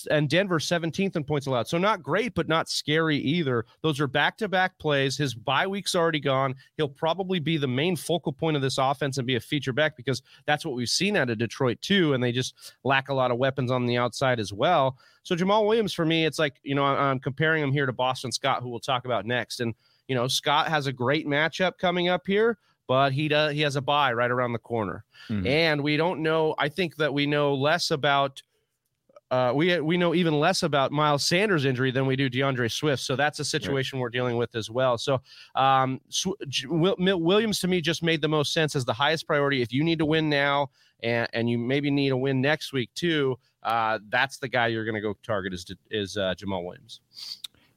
and 0.10 0.30
Denver 0.30 0.60
17th 0.60 1.16
in 1.16 1.24
points 1.24 1.48
allowed. 1.48 1.68
So 1.68 1.78
not 1.78 2.04
great, 2.04 2.36
but 2.36 2.48
not 2.48 2.70
scary 2.70 3.18
either. 3.18 3.66
Those 3.82 4.00
are 4.00 4.08
back 4.08 4.38
to 4.38 4.48
back 4.48 4.78
plays. 4.78 5.18
His 5.18 5.34
bye 5.34 5.68
week's 5.68 5.96
already 5.96 6.20
gone. 6.20 6.56
He'll 6.78 6.88
probably 6.88 7.40
be 7.40 7.58
the 7.58 7.68
main 7.68 7.96
focal 7.96 8.32
point 8.32 8.56
of 8.56 8.62
this 8.62 8.78
offense 8.78 9.18
and 9.18 9.28
be 9.28 9.36
a 9.36 9.40
feature 9.40 9.74
back 9.74 9.98
because 9.98 10.22
that's 10.46 10.66
what 10.66 10.76
we've 10.76 10.90
seen 10.90 11.18
out 11.18 11.30
of 11.30 11.38
Detroit 11.38 11.82
too. 11.82 12.14
And 12.14 12.24
they 12.24 12.32
just 12.32 12.74
lack 12.84 13.10
a 13.10 13.14
lot 13.14 13.32
of 13.32 13.38
weapons 13.38 13.72
on 13.72 13.86
the 13.86 13.98
outside 13.98 14.40
as 14.40 14.54
well. 14.54 14.98
So 15.24 15.36
Jamaal 15.36 15.68
Williams, 15.68 15.94
for 15.94 16.06
me, 16.06 16.26
it's 16.26 16.40
like, 16.40 16.60
you 16.64 16.76
know, 16.76 16.86
I'm 16.86 17.20
comparing 17.20 17.64
him 17.64 17.72
here 17.72 17.86
to 17.86 17.94
Boston 17.94 18.32
Scott, 18.32 18.62
who 18.62 18.70
we'll 18.70 18.80
talk 18.80 19.06
about 19.06 19.26
next. 19.26 19.60
And, 19.60 19.74
you 20.08 20.16
know, 20.16 20.28
Scott 20.28 20.68
has 20.68 20.88
a 20.88 20.94
great 20.94 21.28
matchup 21.28 21.78
coming 21.78 22.10
up 22.10 22.26
here 22.26 22.58
but 22.88 23.14
he 23.14 23.30
does 23.30 23.54
he 23.54 23.62
has 23.62 23.78
a 23.78 23.82
bye 23.82 24.12
right 24.12 24.32
around 24.32 24.52
the 24.52 24.60
corner. 24.60 25.06
Mm-hmm. 25.30 25.48
And 25.48 25.82
we 25.82 25.96
don't 25.96 26.22
know 26.22 26.56
I 26.58 26.68
think 26.68 26.98
that 26.98 27.14
we 27.14 27.26
know 27.26 27.54
less 27.54 27.92
about 27.92 28.42
uh, 29.32 29.54
we 29.56 29.80
we 29.80 29.96
know 29.96 30.14
even 30.14 30.38
less 30.40 30.62
about 30.62 30.92
Miles 30.92 31.24
Sanders' 31.24 31.64
injury 31.64 31.90
than 31.90 32.06
we 32.06 32.18
do 32.18 32.30
D'Andre 32.30 32.68
Swift. 32.68 33.02
So 33.02 33.16
that's 33.16 33.40
a 33.40 33.46
situation 33.46 33.98
right. 33.98 34.02
we're 34.02 34.10
dealing 34.10 34.36
with 34.36 34.54
as 34.56 34.70
well. 34.70 34.98
So 34.98 35.22
um, 35.56 36.02
Williams 36.68 37.60
to 37.62 37.68
me 37.70 37.80
just 37.80 38.04
made 38.04 38.22
the 38.22 38.28
most 38.28 38.52
sense 38.52 38.76
as 38.76 38.84
the 38.84 38.94
highest 38.94 39.26
priority. 39.26 39.62
If 39.62 39.72
you 39.72 39.86
need 39.86 40.00
to 40.00 40.06
win 40.06 40.30
now 40.30 40.70
and, 41.02 41.30
and 41.32 41.50
you 41.50 41.58
maybe 41.58 41.90
need 41.90 42.12
a 42.12 42.18
win 42.18 42.42
next 42.42 42.74
week 42.74 42.90
too, 42.94 43.38
uh, 43.64 44.00
that's 44.10 44.38
the 44.38 44.50
guy 44.50 44.68
you're 44.68 44.86
going 44.86 44.96
to 44.96 45.02
go 45.02 45.16
target 45.24 45.54
is 45.54 45.66
is 45.90 46.18
uh, 46.18 46.36
Jamaal 46.38 46.66
Williams. 46.66 47.00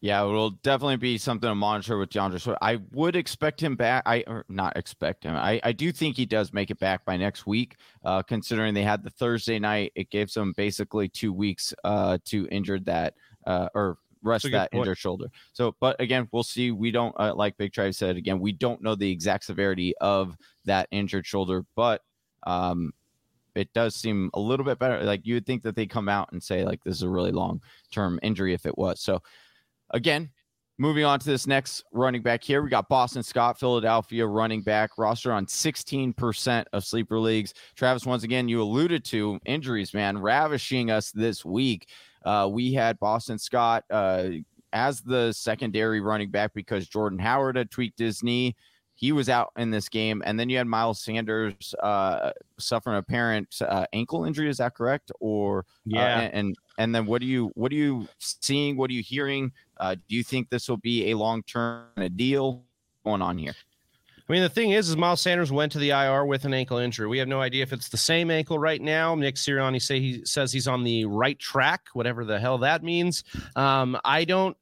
Yeah, 0.04 0.22
it 0.22 0.26
will 0.26 0.50
definitely 0.50 0.98
be 0.98 1.16
something 1.16 1.48
to 1.48 1.54
monitor 1.54 1.96
with 1.96 2.10
D'Andre 2.10 2.38
Swift. 2.38 2.58
I 2.60 2.78
would 2.92 3.16
expect 3.16 3.58
him 3.62 3.74
back. 3.74 4.02
I 4.04 4.22
or 4.26 4.44
not 4.50 4.76
expect 4.76 5.24
him. 5.24 5.34
I, 5.34 5.58
I 5.64 5.72
do 5.72 5.92
think 5.92 6.14
he 6.14 6.26
does 6.26 6.52
make 6.52 6.70
it 6.70 6.78
back 6.78 7.06
by 7.06 7.16
next 7.16 7.46
week. 7.46 7.76
Uh, 8.04 8.20
considering 8.20 8.74
they 8.74 8.82
had 8.82 9.02
the 9.02 9.08
Thursday 9.08 9.58
night, 9.58 9.92
it 9.94 10.10
gives 10.10 10.34
them 10.34 10.52
basically 10.58 11.08
two 11.08 11.32
weeks 11.32 11.72
uh, 11.84 12.18
to 12.26 12.46
injure 12.50 12.78
that 12.80 13.14
uh, 13.46 13.70
or 13.74 13.96
rest 14.22 14.44
that 14.50 14.70
point. 14.72 14.82
injured 14.82 14.98
shoulder. 14.98 15.28
So, 15.54 15.74
but 15.80 15.98
again, 15.98 16.28
we'll 16.32 16.42
see. 16.42 16.70
We 16.70 16.90
don't 16.90 17.14
uh, 17.18 17.34
like 17.34 17.56
Big 17.56 17.72
Trav 17.72 17.94
said 17.94 18.18
again. 18.18 18.40
We 18.40 18.52
don't 18.52 18.82
know 18.82 18.96
the 18.96 19.10
exact 19.10 19.44
severity 19.44 19.94
of 20.02 20.36
that 20.66 20.86
injured 20.90 21.24
shoulder, 21.24 21.64
but 21.76 22.02
um, 22.46 22.92
it 23.54 23.72
does 23.72 23.94
seem 23.94 24.30
a 24.34 24.40
little 24.40 24.66
bit 24.66 24.78
better. 24.78 25.02
Like 25.02 25.24
you 25.24 25.32
would 25.32 25.46
think 25.46 25.62
that 25.62 25.76
they 25.76 25.86
come 25.86 26.10
out 26.10 26.30
and 26.32 26.42
say 26.42 26.62
like 26.62 26.84
this 26.84 26.96
is 26.96 27.02
a 27.02 27.08
really 27.08 27.32
long 27.32 27.62
term 27.90 28.20
injury 28.22 28.52
if 28.52 28.66
it 28.66 28.76
was. 28.76 29.00
So 29.00 29.22
Again, 29.94 30.28
moving 30.76 31.04
on 31.04 31.20
to 31.20 31.24
this 31.24 31.46
next 31.46 31.84
running 31.92 32.20
back 32.20 32.42
here, 32.42 32.62
we 32.62 32.68
got 32.68 32.88
Boston 32.88 33.22
Scott, 33.22 33.60
Philadelphia 33.60 34.26
running 34.26 34.60
back, 34.60 34.98
roster 34.98 35.32
on 35.32 35.46
16% 35.46 36.64
of 36.72 36.84
sleeper 36.84 37.20
leagues. 37.20 37.54
Travis, 37.76 38.04
once 38.04 38.24
again, 38.24 38.48
you 38.48 38.60
alluded 38.60 39.04
to 39.06 39.38
injuries, 39.46 39.94
man, 39.94 40.18
ravishing 40.18 40.90
us 40.90 41.12
this 41.12 41.44
week. 41.44 41.88
Uh, 42.24 42.48
we 42.50 42.72
had 42.72 42.98
Boston 42.98 43.38
Scott 43.38 43.84
uh, 43.88 44.30
as 44.72 45.00
the 45.00 45.30
secondary 45.32 46.00
running 46.00 46.30
back 46.32 46.52
because 46.54 46.88
Jordan 46.88 47.20
Howard 47.20 47.54
had 47.54 47.70
tweaked 47.70 48.00
his 48.00 48.24
knee. 48.24 48.56
He 48.96 49.12
was 49.12 49.28
out 49.28 49.52
in 49.56 49.70
this 49.70 49.88
game, 49.88 50.22
and 50.24 50.38
then 50.38 50.48
you 50.48 50.56
had 50.56 50.66
Miles 50.66 51.00
Sanders 51.02 51.74
uh, 51.82 52.30
suffering 52.58 52.96
a 52.96 52.98
apparent 52.98 53.56
uh, 53.60 53.86
ankle 53.92 54.24
injury. 54.24 54.48
Is 54.48 54.58
that 54.58 54.74
correct? 54.74 55.10
Or 55.20 55.60
uh, 55.60 55.62
yeah, 55.84 56.20
and, 56.20 56.34
and 56.34 56.56
and 56.78 56.94
then 56.94 57.06
what 57.06 57.20
are 57.22 57.26
you 57.26 57.50
what 57.54 57.72
are 57.72 57.76
you 57.76 58.08
seeing? 58.18 58.76
What 58.76 58.90
are 58.90 58.94
you 58.94 59.02
hearing? 59.02 59.52
Uh, 59.78 59.94
do 59.94 60.16
you 60.16 60.22
think 60.22 60.48
this 60.50 60.68
will 60.68 60.76
be 60.76 61.10
a 61.10 61.16
long 61.16 61.42
term 61.42 61.86
deal 62.16 62.64
going 63.04 63.22
on 63.22 63.36
here? 63.38 63.54
I 64.26 64.32
mean, 64.32 64.42
the 64.42 64.48
thing 64.48 64.70
is, 64.70 64.88
is 64.88 64.96
Miles 64.96 65.20
Sanders 65.20 65.52
went 65.52 65.72
to 65.72 65.78
the 65.78 65.90
IR 65.90 66.24
with 66.24 66.46
an 66.46 66.54
ankle 66.54 66.78
injury. 66.78 67.06
We 67.06 67.18
have 67.18 67.28
no 67.28 67.42
idea 67.42 67.62
if 67.62 67.74
it's 67.74 67.90
the 67.90 67.98
same 67.98 68.30
ankle 68.30 68.58
right 68.58 68.80
now. 68.80 69.14
Nick 69.14 69.34
Sirianni 69.34 69.82
say 69.82 70.00
he 70.00 70.24
says 70.24 70.50
he's 70.50 70.66
on 70.66 70.82
the 70.82 71.04
right 71.04 71.38
track, 71.38 71.88
whatever 71.92 72.24
the 72.24 72.40
hell 72.40 72.56
that 72.58 72.82
means. 72.82 73.22
Um, 73.54 73.98
I 74.02 74.24
don't 74.24 74.56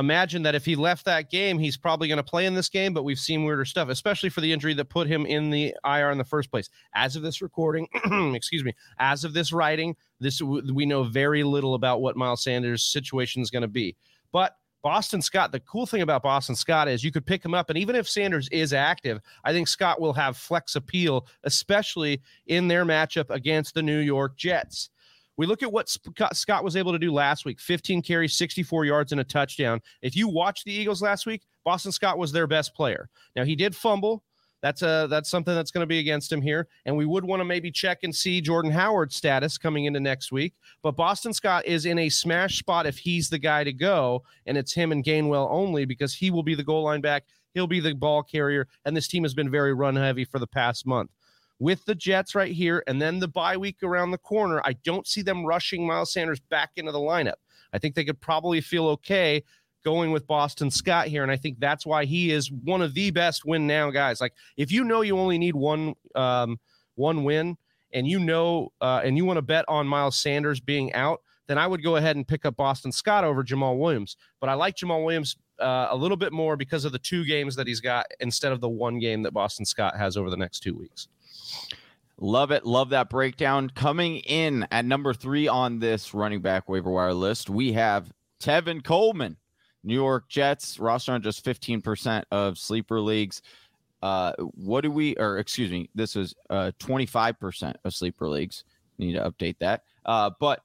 imagine 0.00 0.42
that 0.42 0.54
if 0.54 0.64
he 0.64 0.74
left 0.74 1.04
that 1.04 1.30
game, 1.30 1.58
he's 1.58 1.76
probably 1.76 2.08
going 2.08 2.16
to 2.16 2.24
play 2.24 2.46
in 2.46 2.54
this 2.54 2.68
game, 2.68 2.92
but 2.92 3.04
we've 3.04 3.18
seen 3.18 3.44
weirder 3.44 3.64
stuff, 3.64 3.88
especially 3.88 4.30
for 4.30 4.40
the 4.40 4.52
injury 4.52 4.74
that 4.74 4.86
put 4.86 5.06
him 5.06 5.26
in 5.26 5.50
the 5.50 5.74
IR 5.84 6.10
in 6.10 6.18
the 6.18 6.24
first 6.24 6.50
place. 6.50 6.68
As 6.94 7.14
of 7.14 7.22
this 7.22 7.40
recording, 7.40 7.86
excuse 8.34 8.64
me, 8.64 8.74
as 8.98 9.22
of 9.24 9.32
this 9.32 9.52
writing, 9.52 9.94
this 10.18 10.42
we 10.42 10.86
know 10.86 11.04
very 11.04 11.44
little 11.44 11.74
about 11.74 12.00
what 12.00 12.16
Miles 12.16 12.42
Sanders' 12.42 12.82
situation 12.82 13.42
is 13.42 13.50
going 13.50 13.62
to 13.62 13.68
be. 13.68 13.96
But 14.32 14.56
Boston 14.82 15.20
Scott, 15.20 15.52
the 15.52 15.60
cool 15.60 15.86
thing 15.86 16.02
about 16.02 16.22
Boston 16.22 16.56
Scott 16.56 16.88
is 16.88 17.04
you 17.04 17.12
could 17.12 17.26
pick 17.26 17.44
him 17.44 17.54
up, 17.54 17.68
and 17.68 17.78
even 17.78 17.94
if 17.94 18.08
Sanders 18.08 18.48
is 18.48 18.72
active, 18.72 19.20
I 19.44 19.52
think 19.52 19.68
Scott 19.68 20.00
will 20.00 20.14
have 20.14 20.36
flex 20.36 20.74
appeal, 20.74 21.26
especially 21.44 22.22
in 22.46 22.66
their 22.66 22.84
matchup 22.84 23.28
against 23.30 23.74
the 23.74 23.82
New 23.82 23.98
York 23.98 24.36
Jets. 24.36 24.90
We 25.40 25.46
look 25.46 25.62
at 25.62 25.72
what 25.72 25.88
Scott 26.34 26.64
was 26.64 26.76
able 26.76 26.92
to 26.92 26.98
do 26.98 27.14
last 27.14 27.46
week 27.46 27.60
15 27.60 28.02
carries, 28.02 28.36
64 28.36 28.84
yards, 28.84 29.12
and 29.12 29.22
a 29.22 29.24
touchdown. 29.24 29.80
If 30.02 30.14
you 30.14 30.28
watch 30.28 30.64
the 30.64 30.70
Eagles 30.70 31.00
last 31.00 31.24
week, 31.24 31.46
Boston 31.64 31.92
Scott 31.92 32.18
was 32.18 32.30
their 32.30 32.46
best 32.46 32.74
player. 32.74 33.08
Now, 33.34 33.44
he 33.44 33.56
did 33.56 33.74
fumble. 33.74 34.22
That's 34.60 34.82
a 34.82 35.06
that's 35.08 35.30
something 35.30 35.54
that's 35.54 35.70
going 35.70 35.80
to 35.80 35.86
be 35.86 35.98
against 35.98 36.30
him 36.30 36.42
here, 36.42 36.68
and 36.84 36.94
we 36.94 37.06
would 37.06 37.24
want 37.24 37.40
to 37.40 37.46
maybe 37.46 37.70
check 37.70 38.00
and 38.02 38.14
see 38.14 38.42
Jordan 38.42 38.70
Howard's 38.70 39.16
status 39.16 39.56
coming 39.56 39.86
into 39.86 39.98
next 39.98 40.30
week. 40.30 40.52
But 40.82 40.94
Boston 40.94 41.32
Scott 41.32 41.64
is 41.64 41.86
in 41.86 41.98
a 42.00 42.10
smash 42.10 42.58
spot 42.58 42.84
if 42.84 42.98
he's 42.98 43.30
the 43.30 43.38
guy 43.38 43.64
to 43.64 43.72
go, 43.72 44.22
and 44.44 44.58
it's 44.58 44.74
him 44.74 44.92
and 44.92 45.02
Gainwell 45.02 45.50
only 45.50 45.86
because 45.86 46.12
he 46.12 46.30
will 46.30 46.42
be 46.42 46.54
the 46.54 46.62
goal 46.62 46.84
line 46.84 47.00
back. 47.00 47.24
He'll 47.54 47.66
be 47.66 47.80
the 47.80 47.94
ball 47.94 48.22
carrier, 48.22 48.68
and 48.84 48.94
this 48.94 49.08
team 49.08 49.22
has 49.22 49.32
been 49.32 49.50
very 49.50 49.72
run 49.72 49.96
heavy 49.96 50.26
for 50.26 50.38
the 50.38 50.46
past 50.46 50.86
month 50.86 51.10
with 51.60 51.84
the 51.84 51.94
Jets 51.94 52.34
right 52.34 52.50
here 52.50 52.82
and 52.88 53.00
then 53.00 53.20
the 53.20 53.28
bye 53.28 53.56
week 53.56 53.76
around 53.84 54.10
the 54.10 54.18
corner, 54.18 54.60
I 54.64 54.72
don't 54.82 55.06
see 55.06 55.22
them 55.22 55.44
rushing 55.44 55.86
Miles 55.86 56.12
Sanders 56.12 56.40
back 56.40 56.70
into 56.76 56.90
the 56.90 56.98
lineup. 56.98 57.34
I 57.72 57.78
think 57.78 57.94
they 57.94 58.04
could 58.04 58.20
probably 58.20 58.60
feel 58.60 58.88
okay 58.88 59.44
going 59.84 60.10
with 60.10 60.26
Boston 60.26 60.70
Scott 60.70 61.06
here. 61.06 61.22
And 61.22 61.30
I 61.30 61.36
think 61.36 61.60
that's 61.60 61.86
why 61.86 62.04
he 62.04 62.32
is 62.32 62.50
one 62.50 62.82
of 62.82 62.94
the 62.94 63.10
best 63.10 63.44
win 63.44 63.66
now 63.66 63.90
guys. 63.90 64.20
Like 64.20 64.32
if 64.56 64.72
you 64.72 64.84
know 64.84 65.02
you 65.02 65.16
only 65.18 65.38
need 65.38 65.54
one 65.54 65.94
um, 66.14 66.58
one 66.96 67.24
win 67.24 67.56
and 67.92 68.06
you 68.06 68.18
know 68.18 68.72
uh, 68.80 69.02
and 69.04 69.16
you 69.16 69.24
want 69.24 69.36
to 69.36 69.42
bet 69.42 69.64
on 69.68 69.86
Miles 69.86 70.18
Sanders 70.18 70.60
being 70.60 70.92
out, 70.94 71.20
then 71.46 71.58
I 71.58 71.66
would 71.66 71.82
go 71.82 71.96
ahead 71.96 72.16
and 72.16 72.26
pick 72.26 72.44
up 72.44 72.56
Boston 72.56 72.92
Scott 72.92 73.24
over 73.24 73.42
Jamaal 73.42 73.78
Williams. 73.78 74.16
But 74.40 74.48
I 74.48 74.54
like 74.54 74.76
Jamaal 74.76 75.04
Williams 75.04 75.36
uh, 75.58 75.88
a 75.90 75.96
little 75.96 76.16
bit 76.16 76.32
more 76.32 76.56
because 76.56 76.84
of 76.84 76.92
the 76.92 76.98
two 76.98 77.24
games 77.24 77.56
that 77.56 77.66
he's 77.66 77.80
got 77.80 78.06
instead 78.20 78.52
of 78.52 78.60
the 78.60 78.68
one 78.68 78.98
game 78.98 79.22
that 79.22 79.32
Boston 79.32 79.64
Scott 79.64 79.96
has 79.96 80.16
over 80.16 80.30
the 80.30 80.36
next 80.36 80.60
two 80.60 80.76
weeks. 80.76 81.08
Love 82.18 82.50
it. 82.50 82.66
Love 82.66 82.90
that 82.90 83.08
breakdown. 83.08 83.70
Coming 83.70 84.18
in 84.18 84.66
at 84.70 84.84
number 84.84 85.14
three 85.14 85.48
on 85.48 85.78
this 85.78 86.12
running 86.12 86.42
back 86.42 86.68
waiver 86.68 86.90
wire 86.90 87.14
list, 87.14 87.48
we 87.48 87.72
have 87.72 88.12
Tevin 88.40 88.84
Coleman, 88.84 89.36
New 89.82 89.94
York 89.94 90.28
Jets, 90.28 90.78
roster 90.78 91.12
on 91.12 91.22
just 91.22 91.44
15% 91.44 92.24
of 92.30 92.58
sleeper 92.58 93.00
leagues. 93.00 93.40
Uh, 94.02 94.32
what 94.38 94.82
do 94.82 94.90
we, 94.90 95.14
or 95.16 95.38
excuse 95.38 95.70
me, 95.70 95.88
this 95.94 96.14
is 96.14 96.34
uh, 96.50 96.72
25% 96.78 97.74
of 97.84 97.94
sleeper 97.94 98.28
leagues. 98.28 98.64
Need 98.98 99.14
to 99.14 99.30
update 99.30 99.56
that. 99.60 99.84
Uh, 100.04 100.30
but 100.38 100.62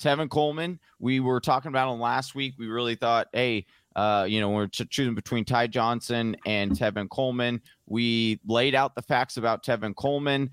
Tevin 0.00 0.28
Coleman, 0.28 0.78
we 0.98 1.20
were 1.20 1.40
talking 1.40 1.68
about 1.68 1.92
him 1.92 2.00
last 2.00 2.34
week. 2.34 2.54
We 2.58 2.66
really 2.66 2.94
thought, 2.94 3.28
hey, 3.32 3.66
uh, 3.96 4.26
you 4.28 4.40
know, 4.40 4.50
we're 4.50 4.66
choosing 4.66 5.14
between 5.14 5.44
Ty 5.44 5.68
Johnson 5.68 6.36
and 6.46 6.72
Tevin 6.72 7.08
Coleman. 7.08 7.60
We 7.86 8.40
laid 8.46 8.74
out 8.74 8.94
the 8.94 9.02
facts 9.02 9.36
about 9.36 9.64
Tevin 9.64 9.94
Coleman 9.94 10.50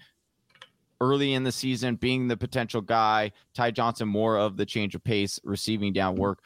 early 0.99 1.33
in 1.33 1.43
the 1.43 1.51
season 1.51 1.95
being 1.95 2.27
the 2.27 2.37
potential 2.37 2.81
guy. 2.81 3.31
Ty 3.53 3.71
Johnson 3.71 4.07
more 4.07 4.37
of 4.37 4.57
the 4.57 4.65
change 4.65 4.93
of 4.93 5.03
pace, 5.03 5.39
receiving 5.43 5.93
down 5.93 6.15
work. 6.15 6.39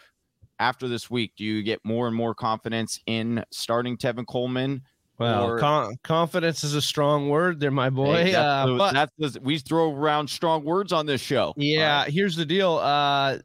After 0.60 0.88
this 0.88 1.12
week, 1.12 1.34
do 1.36 1.44
you 1.44 1.62
get 1.64 1.82
more 1.84 2.08
and 2.08 2.16
more 2.16 2.34
confidence 2.34 3.02
in 3.08 3.44
starting 3.52 3.98
Tevin 3.98 4.26
Coleman? 4.26 4.82
Well, 5.18 5.52
or... 5.52 5.60
con- 5.60 5.96
confidence 6.04 6.64
is 6.64 6.76
a 6.76 6.82
strong 6.82 7.30
word 7.30 7.60
there, 7.60 7.72
my 7.72 7.90
boy. 7.90 8.16
Hey, 8.16 8.32
that's, 8.32 8.70
uh, 8.70 8.78
but, 8.78 8.94
that's 8.94 9.40
we 9.40 9.58
throw 9.60 9.94
around 9.94 10.30
strong 10.30 10.64
words 10.64 10.94
on 10.94 11.06
this 11.06 11.22
show. 11.22 11.54
Yeah, 11.58 12.04
right. 12.04 12.10
here's 12.10 12.36
the 12.36 12.46
deal. 12.46 12.78
Uh, 12.78 13.40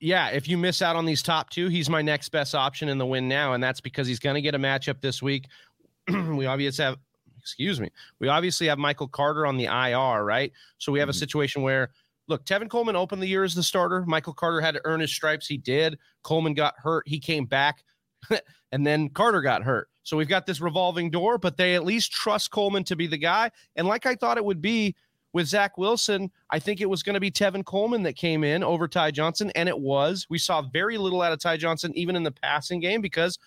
yeah, 0.00 0.28
if 0.28 0.48
you 0.48 0.58
miss 0.58 0.82
out 0.82 0.96
on 0.96 1.06
these 1.06 1.22
top 1.22 1.50
two, 1.50 1.68
he's 1.68 1.88
my 1.88 2.02
next 2.02 2.28
best 2.28 2.54
option 2.54 2.88
in 2.88 2.98
the 2.98 3.06
win 3.06 3.28
now, 3.28 3.54
and 3.54 3.62
that's 3.62 3.80
because 3.80 4.06
he's 4.06 4.18
going 4.18 4.34
to 4.34 4.42
get 4.42 4.54
a 4.54 4.58
matchup 4.58 5.00
this 5.00 5.22
week. 5.22 5.46
we 6.08 6.46
obviously 6.46 6.84
have, 6.84 6.98
excuse 7.40 7.80
me, 7.80 7.90
we 8.20 8.28
obviously 8.28 8.66
have 8.66 8.78
Michael 8.78 9.08
Carter 9.08 9.46
on 9.46 9.56
the 9.56 9.64
IR, 9.64 10.24
right? 10.24 10.52
So 10.78 10.92
we 10.92 10.98
have 10.98 11.08
mm-hmm. 11.08 11.16
a 11.16 11.18
situation 11.18 11.62
where, 11.62 11.90
look, 12.28 12.44
Tevin 12.44 12.68
Coleman 12.68 12.96
opened 12.96 13.22
the 13.22 13.26
year 13.26 13.44
as 13.44 13.54
the 13.54 13.62
starter. 13.62 14.04
Michael 14.06 14.34
Carter 14.34 14.60
had 14.60 14.74
to 14.74 14.80
earn 14.84 15.00
his 15.00 15.12
stripes. 15.12 15.46
He 15.46 15.56
did. 15.56 15.98
Coleman 16.22 16.54
got 16.54 16.74
hurt. 16.76 17.08
He 17.08 17.18
came 17.18 17.46
back, 17.46 17.82
and 18.72 18.86
then 18.86 19.08
Carter 19.08 19.40
got 19.40 19.62
hurt. 19.62 19.88
So 20.02 20.16
we've 20.16 20.28
got 20.28 20.46
this 20.46 20.60
revolving 20.60 21.10
door, 21.10 21.38
but 21.38 21.56
they 21.56 21.74
at 21.74 21.84
least 21.84 22.12
trust 22.12 22.50
Coleman 22.52 22.84
to 22.84 22.96
be 22.96 23.06
the 23.06 23.16
guy. 23.16 23.50
And 23.74 23.88
like 23.88 24.06
I 24.06 24.14
thought 24.14 24.36
it 24.36 24.44
would 24.44 24.62
be 24.62 24.94
with 25.36 25.46
Zach 25.46 25.76
Wilson, 25.76 26.30
I 26.48 26.58
think 26.58 26.80
it 26.80 26.88
was 26.88 27.02
going 27.02 27.12
to 27.12 27.20
be 27.20 27.30
Tevin 27.30 27.62
Coleman 27.62 28.04
that 28.04 28.16
came 28.16 28.42
in 28.42 28.64
over 28.64 28.88
Ty 28.88 29.10
Johnson, 29.10 29.52
and 29.54 29.68
it 29.68 29.78
was. 29.78 30.26
We 30.30 30.38
saw 30.38 30.62
very 30.62 30.96
little 30.96 31.20
out 31.20 31.34
of 31.34 31.40
Ty 31.40 31.58
Johnson, 31.58 31.92
even 31.94 32.16
in 32.16 32.22
the 32.22 32.30
passing 32.30 32.80
game, 32.80 33.02
because 33.02 33.38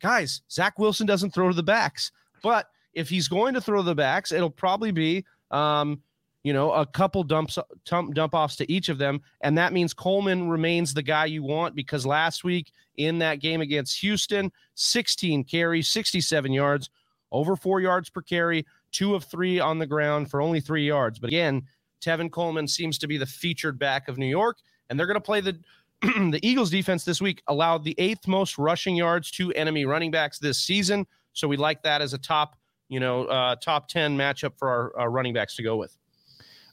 guys, 0.00 0.42
Zach 0.48 0.78
Wilson 0.78 1.08
doesn't 1.08 1.34
throw 1.34 1.48
to 1.48 1.56
the 1.56 1.62
backs. 1.64 2.12
But 2.40 2.70
if 2.94 3.08
he's 3.08 3.26
going 3.26 3.54
to 3.54 3.60
throw 3.60 3.82
the 3.82 3.96
backs, 3.96 4.30
it'll 4.30 4.48
probably 4.48 4.92
be 4.92 5.24
um, 5.50 6.00
you 6.44 6.52
know, 6.52 6.70
a 6.70 6.86
couple 6.86 7.24
dumps 7.24 7.58
dump, 7.84 8.14
dump 8.14 8.32
offs 8.32 8.54
to 8.54 8.72
each 8.72 8.88
of 8.88 8.98
them. 8.98 9.20
And 9.40 9.58
that 9.58 9.72
means 9.72 9.92
Coleman 9.92 10.48
remains 10.48 10.94
the 10.94 11.02
guy 11.02 11.24
you 11.24 11.42
want 11.42 11.74
because 11.74 12.06
last 12.06 12.44
week 12.44 12.70
in 12.96 13.18
that 13.18 13.40
game 13.40 13.60
against 13.60 13.98
Houston, 14.02 14.52
16 14.76 15.42
carries, 15.42 15.88
67 15.88 16.52
yards, 16.52 16.90
over 17.32 17.56
four 17.56 17.80
yards 17.80 18.08
per 18.08 18.22
carry, 18.22 18.64
two 18.92 19.14
of 19.14 19.24
three 19.24 19.60
on 19.60 19.78
the 19.78 19.86
ground 19.86 20.30
for 20.30 20.40
only 20.40 20.60
three 20.60 20.86
yards. 20.86 21.18
But 21.18 21.28
again, 21.28 21.62
Tevin 22.00 22.30
Coleman 22.30 22.68
seems 22.68 22.98
to 22.98 23.06
be 23.06 23.16
the 23.16 23.26
featured 23.26 23.78
back 23.78 24.08
of 24.08 24.18
New 24.18 24.26
York, 24.26 24.58
and 24.88 24.98
they're 24.98 25.06
going 25.06 25.14
to 25.14 25.20
play 25.20 25.40
the 25.40 25.58
the 26.00 26.38
Eagles 26.42 26.70
defense 26.70 27.04
this 27.04 27.20
week 27.20 27.42
allowed 27.48 27.82
the 27.82 27.94
eighth 27.98 28.28
most 28.28 28.56
rushing 28.56 28.94
yards 28.94 29.32
to 29.32 29.52
enemy 29.54 29.84
running 29.84 30.12
backs 30.12 30.38
this 30.38 30.60
season. 30.60 31.04
So 31.32 31.48
we 31.48 31.56
like 31.56 31.82
that 31.82 32.00
as 32.00 32.14
a 32.14 32.18
top, 32.18 32.56
you 32.88 33.00
know, 33.00 33.24
uh, 33.24 33.56
top 33.56 33.88
10 33.88 34.16
matchup 34.16 34.52
for 34.56 34.68
our, 34.68 34.92
our 34.96 35.10
running 35.10 35.34
backs 35.34 35.56
to 35.56 35.62
go 35.64 35.76
with. 35.76 35.96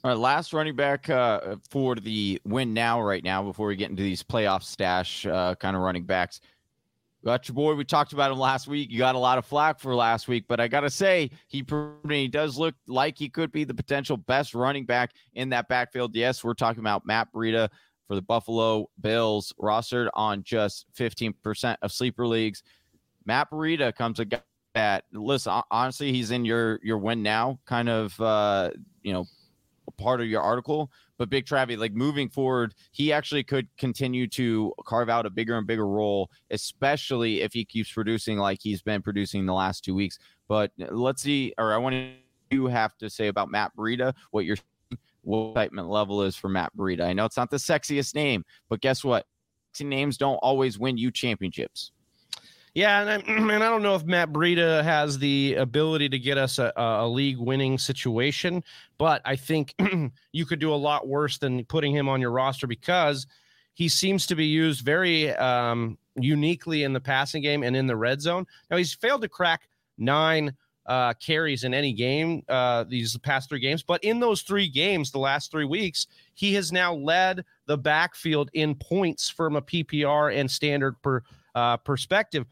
All 0.03 0.11
right, 0.11 0.17
last 0.19 0.53
running 0.53 0.75
back 0.75 1.09
uh, 1.09 1.55
for 1.71 1.95
the 1.95 2.39
win 2.45 2.75
now, 2.75 3.01
right 3.01 3.23
now, 3.23 3.41
before 3.41 3.67
we 3.67 3.75
get 3.75 3.89
into 3.89 4.03
these 4.03 4.21
playoff 4.21 4.61
stash 4.61 5.25
uh, 5.25 5.55
kind 5.55 5.75
of 5.75 5.81
running 5.81 6.03
backs. 6.03 6.41
Got 7.25 7.47
your 7.47 7.55
boy. 7.55 7.73
We 7.73 7.83
talked 7.83 8.13
about 8.13 8.31
him 8.31 8.37
last 8.37 8.67
week. 8.67 8.91
You 8.91 8.99
got 8.99 9.15
a 9.15 9.19
lot 9.19 9.39
of 9.39 9.45
flack 9.47 9.79
for 9.79 9.95
last 9.95 10.27
week, 10.27 10.45
but 10.47 10.59
I 10.59 10.67
gotta 10.67 10.91
say 10.91 11.31
he 11.47 11.65
he 12.07 12.27
does 12.27 12.55
look 12.55 12.75
like 12.87 13.17
he 13.17 13.29
could 13.29 13.51
be 13.51 13.63
the 13.63 13.73
potential 13.73 14.15
best 14.15 14.53
running 14.53 14.85
back 14.85 15.09
in 15.33 15.49
that 15.49 15.67
backfield. 15.67 16.15
Yes, 16.15 16.43
we're 16.43 16.53
talking 16.53 16.81
about 16.81 17.03
Matt 17.07 17.33
Breida 17.33 17.69
for 18.07 18.13
the 18.13 18.21
Buffalo 18.21 18.91
Bills, 19.01 19.51
rostered 19.59 20.09
on 20.13 20.43
just 20.43 20.85
15% 20.95 21.77
of 21.81 21.91
sleeper 21.91 22.27
leagues. 22.27 22.61
Matt 23.25 23.49
Breida 23.49 23.95
comes 23.95 24.19
a 24.19 24.25
guy 24.25 24.41
that 24.75 25.05
listen. 25.11 25.63
Honestly, 25.71 26.11
he's 26.11 26.29
in 26.29 26.45
your 26.45 26.79
your 26.83 26.99
win 26.99 27.23
now 27.23 27.57
kind 27.65 27.89
of 27.89 28.21
uh, 28.21 28.69
you 29.01 29.13
know 29.13 29.25
part 29.97 30.21
of 30.21 30.27
your 30.27 30.43
article. 30.43 30.91
But 31.17 31.29
Big 31.29 31.45
Travie, 31.45 31.77
like 31.77 31.93
moving 31.93 32.29
forward, 32.29 32.73
he 32.91 33.13
actually 33.13 33.43
could 33.43 33.67
continue 33.77 34.27
to 34.29 34.73
carve 34.85 35.09
out 35.09 35.25
a 35.25 35.29
bigger 35.29 35.57
and 35.57 35.65
bigger 35.65 35.87
role, 35.87 36.29
especially 36.51 37.41
if 37.41 37.53
he 37.53 37.63
keeps 37.63 37.91
producing 37.91 38.37
like 38.37 38.59
he's 38.61 38.81
been 38.81 39.01
producing 39.01 39.45
the 39.45 39.53
last 39.53 39.83
two 39.83 39.95
weeks. 39.95 40.17
But 40.47 40.71
uh, 40.81 40.87
let's 40.91 41.21
see, 41.21 41.53
or 41.57 41.73
I 41.73 41.77
want 41.77 41.95
you 42.51 42.67
have 42.67 42.97
to 42.97 43.09
say 43.09 43.27
about 43.27 43.49
Matt 43.49 43.71
Breida, 43.75 44.13
what 44.31 44.45
your 44.45 44.57
what 45.21 45.51
excitement 45.51 45.89
level 45.89 46.21
is 46.21 46.35
for 46.35 46.49
Matt 46.49 46.71
Breida. 46.77 47.01
I 47.01 47.13
know 47.13 47.25
it's 47.25 47.37
not 47.37 47.49
the 47.49 47.57
sexiest 47.57 48.13
name, 48.13 48.43
but 48.69 48.81
guess 48.81 49.03
what? 49.03 49.25
Sexy 49.73 49.85
names 49.85 50.17
don't 50.17 50.37
always 50.37 50.79
win 50.79 50.97
you 50.97 51.11
championships. 51.11 51.91
Yeah, 52.75 53.01
and 53.01 53.09
I, 53.09 53.15
and 53.53 53.63
I 53.63 53.69
don't 53.69 53.81
know 53.81 53.95
if 53.95 54.05
Matt 54.05 54.31
Breida 54.31 54.83
has 54.83 55.17
the 55.17 55.55
ability 55.55 56.09
to 56.09 56.19
get 56.19 56.37
us 56.37 56.59
a, 56.59 56.71
a 56.75 57.07
league 57.07 57.37
winning 57.39 57.79
situation, 57.79 58.63
but 58.97 59.21
I 59.25 59.35
think 59.35 59.73
you 60.33 60.45
could 60.45 60.59
do 60.59 60.73
a 60.73 60.75
lot 60.75 61.07
worse 61.07 61.37
than 61.39 61.65
putting 61.65 61.95
him 61.95 62.07
on 62.07 62.21
your 62.21 62.31
roster 62.31 62.67
because 62.67 63.25
he 63.73 63.87
seems 63.87 64.27
to 64.27 64.35
be 64.35 64.45
used 64.45 64.85
very 64.85 65.31
um, 65.35 65.97
uniquely 66.15 66.83
in 66.83 66.93
the 66.93 66.99
passing 66.99 67.41
game 67.41 67.63
and 67.63 67.75
in 67.75 67.87
the 67.87 67.95
red 67.95 68.21
zone. 68.21 68.45
Now 68.69 68.77
he's 68.77 68.93
failed 68.93 69.21
to 69.21 69.29
crack 69.29 69.67
nine 69.97 70.53
uh, 70.85 71.13
carries 71.13 71.63
in 71.63 71.73
any 71.73 71.93
game 71.93 72.43
uh, 72.47 72.83
these 72.83 73.17
past 73.19 73.49
three 73.49 73.59
games, 73.59 73.81
but 73.81 74.03
in 74.03 74.19
those 74.19 74.43
three 74.43 74.67
games, 74.67 75.11
the 75.11 75.17
last 75.17 75.49
three 75.49 75.65
weeks, 75.65 76.07
he 76.35 76.53
has 76.53 76.71
now 76.71 76.93
led 76.93 77.43
the 77.65 77.77
backfield 77.77 78.51
in 78.53 78.75
points 78.75 79.29
from 79.29 79.55
a 79.55 79.61
PPR 79.61 80.37
and 80.37 80.51
standard 80.51 81.01
per 81.01 81.23
uh, 81.55 81.77
perspective 81.77 82.45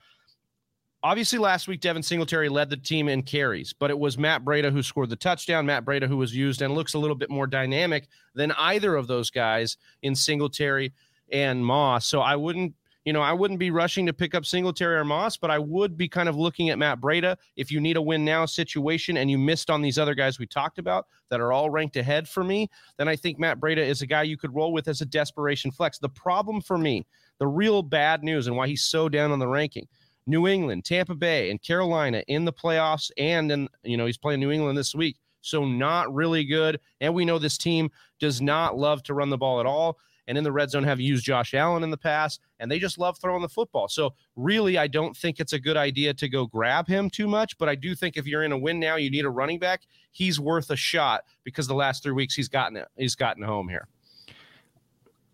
obviously 1.03 1.37
last 1.37 1.67
week 1.67 1.81
Devin 1.81 2.01
Singletary 2.01 2.49
led 2.49 2.69
the 2.69 2.77
team 2.77 3.09
in 3.09 3.21
carries, 3.21 3.73
but 3.73 3.89
it 3.89 3.99
was 3.99 4.17
Matt 4.17 4.43
Breida 4.43 4.71
who 4.71 4.81
scored 4.81 5.09
the 5.09 5.15
touchdown. 5.15 5.65
Matt 5.65 5.85
Breida 5.85 6.07
who 6.07 6.17
was 6.17 6.35
used 6.35 6.61
and 6.61 6.73
looks 6.73 6.93
a 6.93 6.99
little 6.99 7.15
bit 7.15 7.29
more 7.29 7.45
dynamic 7.45 8.07
than 8.33 8.51
either 8.53 8.95
of 8.95 9.07
those 9.07 9.29
guys 9.29 9.77
in 10.01 10.15
Singletary 10.15 10.93
and 11.31 11.63
Moss. 11.65 12.07
So 12.07 12.21
I 12.21 12.35
wouldn't, 12.35 12.73
you 13.03 13.11
know, 13.11 13.21
I 13.21 13.33
wouldn't 13.33 13.59
be 13.59 13.69
rushing 13.69 14.05
to 14.05 14.13
pick 14.13 14.33
up 14.33 14.45
Singletary 14.45 14.95
or 14.95 15.03
Moss, 15.03 15.35
but 15.35 15.51
I 15.51 15.59
would 15.59 15.97
be 15.97 16.07
kind 16.07 16.29
of 16.29 16.37
looking 16.37 16.69
at 16.69 16.79
Matt 16.79 17.01
Breida. 17.01 17.35
If 17.57 17.69
you 17.69 17.81
need 17.81 17.97
a 17.97 18.01
win 18.01 18.23
now 18.23 18.45
situation 18.45 19.17
and 19.17 19.29
you 19.29 19.37
missed 19.37 19.69
on 19.69 19.81
these 19.81 19.99
other 19.99 20.15
guys 20.15 20.39
we 20.39 20.47
talked 20.47 20.79
about 20.79 21.07
that 21.29 21.41
are 21.41 21.51
all 21.51 21.69
ranked 21.69 21.97
ahead 21.97 22.29
for 22.29 22.45
me, 22.45 22.69
then 22.97 23.09
I 23.09 23.17
think 23.17 23.39
Matt 23.39 23.59
Breida 23.59 23.85
is 23.85 24.01
a 24.01 24.07
guy 24.07 24.23
you 24.23 24.37
could 24.37 24.55
roll 24.55 24.71
with 24.71 24.87
as 24.87 25.01
a 25.01 25.05
desperation 25.05 25.69
flex. 25.69 25.99
The 25.99 26.07
problem 26.07 26.61
for 26.61 26.77
me, 26.77 27.05
the 27.39 27.47
real 27.47 27.83
bad 27.83 28.23
news 28.23 28.47
and 28.47 28.55
why 28.55 28.67
he's 28.67 28.83
so 28.83 29.09
down 29.09 29.33
on 29.33 29.39
the 29.39 29.47
ranking– 29.47 29.85
New 30.25 30.47
England, 30.47 30.85
Tampa 30.85 31.15
Bay, 31.15 31.49
and 31.49 31.61
Carolina 31.61 32.23
in 32.27 32.45
the 32.45 32.53
playoffs. 32.53 33.11
And 33.17 33.49
then, 33.49 33.67
you 33.83 33.97
know, 33.97 34.05
he's 34.05 34.17
playing 34.17 34.39
New 34.39 34.51
England 34.51 34.77
this 34.77 34.95
week. 34.95 35.17
So 35.41 35.65
not 35.65 36.13
really 36.13 36.45
good. 36.45 36.79
And 37.01 37.13
we 37.13 37.25
know 37.25 37.37
this 37.37 37.57
team 37.57 37.89
does 38.19 38.41
not 38.41 38.77
love 38.77 39.03
to 39.03 39.13
run 39.13 39.29
the 39.29 39.37
ball 39.37 39.59
at 39.59 39.65
all. 39.65 39.97
And 40.27 40.37
in 40.37 40.43
the 40.45 40.51
red 40.53 40.69
zone 40.69 40.85
have 40.85 41.01
used 41.01 41.25
Josh 41.25 41.53
Allen 41.53 41.83
in 41.83 41.89
the 41.89 41.97
past, 41.97 42.39
and 42.59 42.71
they 42.71 42.79
just 42.79 42.97
love 42.97 43.17
throwing 43.19 43.41
the 43.41 43.49
football. 43.49 43.89
So 43.89 44.13
really, 44.37 44.77
I 44.77 44.87
don't 44.87 45.17
think 45.17 45.41
it's 45.41 45.51
a 45.51 45.59
good 45.59 45.75
idea 45.75 46.13
to 46.13 46.29
go 46.29 46.47
grab 46.47 46.87
him 46.87 47.09
too 47.09 47.27
much. 47.27 47.57
But 47.57 47.67
I 47.67 47.75
do 47.75 47.93
think 47.93 48.15
if 48.15 48.25
you're 48.25 48.43
in 48.43 48.53
a 48.53 48.57
win 48.57 48.79
now, 48.79 48.95
you 48.95 49.11
need 49.11 49.25
a 49.25 49.29
running 49.29 49.59
back. 49.59 49.81
He's 50.11 50.39
worth 50.39 50.69
a 50.69 50.77
shot 50.77 51.23
because 51.43 51.67
the 51.67 51.75
last 51.75 52.03
three 52.03 52.13
weeks 52.13 52.35
he's 52.35 52.47
gotten 52.47 52.77
it. 52.77 52.87
He's 52.95 53.15
gotten 53.15 53.43
home 53.43 53.67
here. 53.67 53.89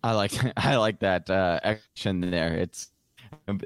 I 0.02 0.12
like 0.12 0.32
I 0.56 0.76
like 0.76 0.98
that 1.00 1.30
uh, 1.30 1.60
action 1.62 2.20
there. 2.20 2.54
It's 2.54 2.90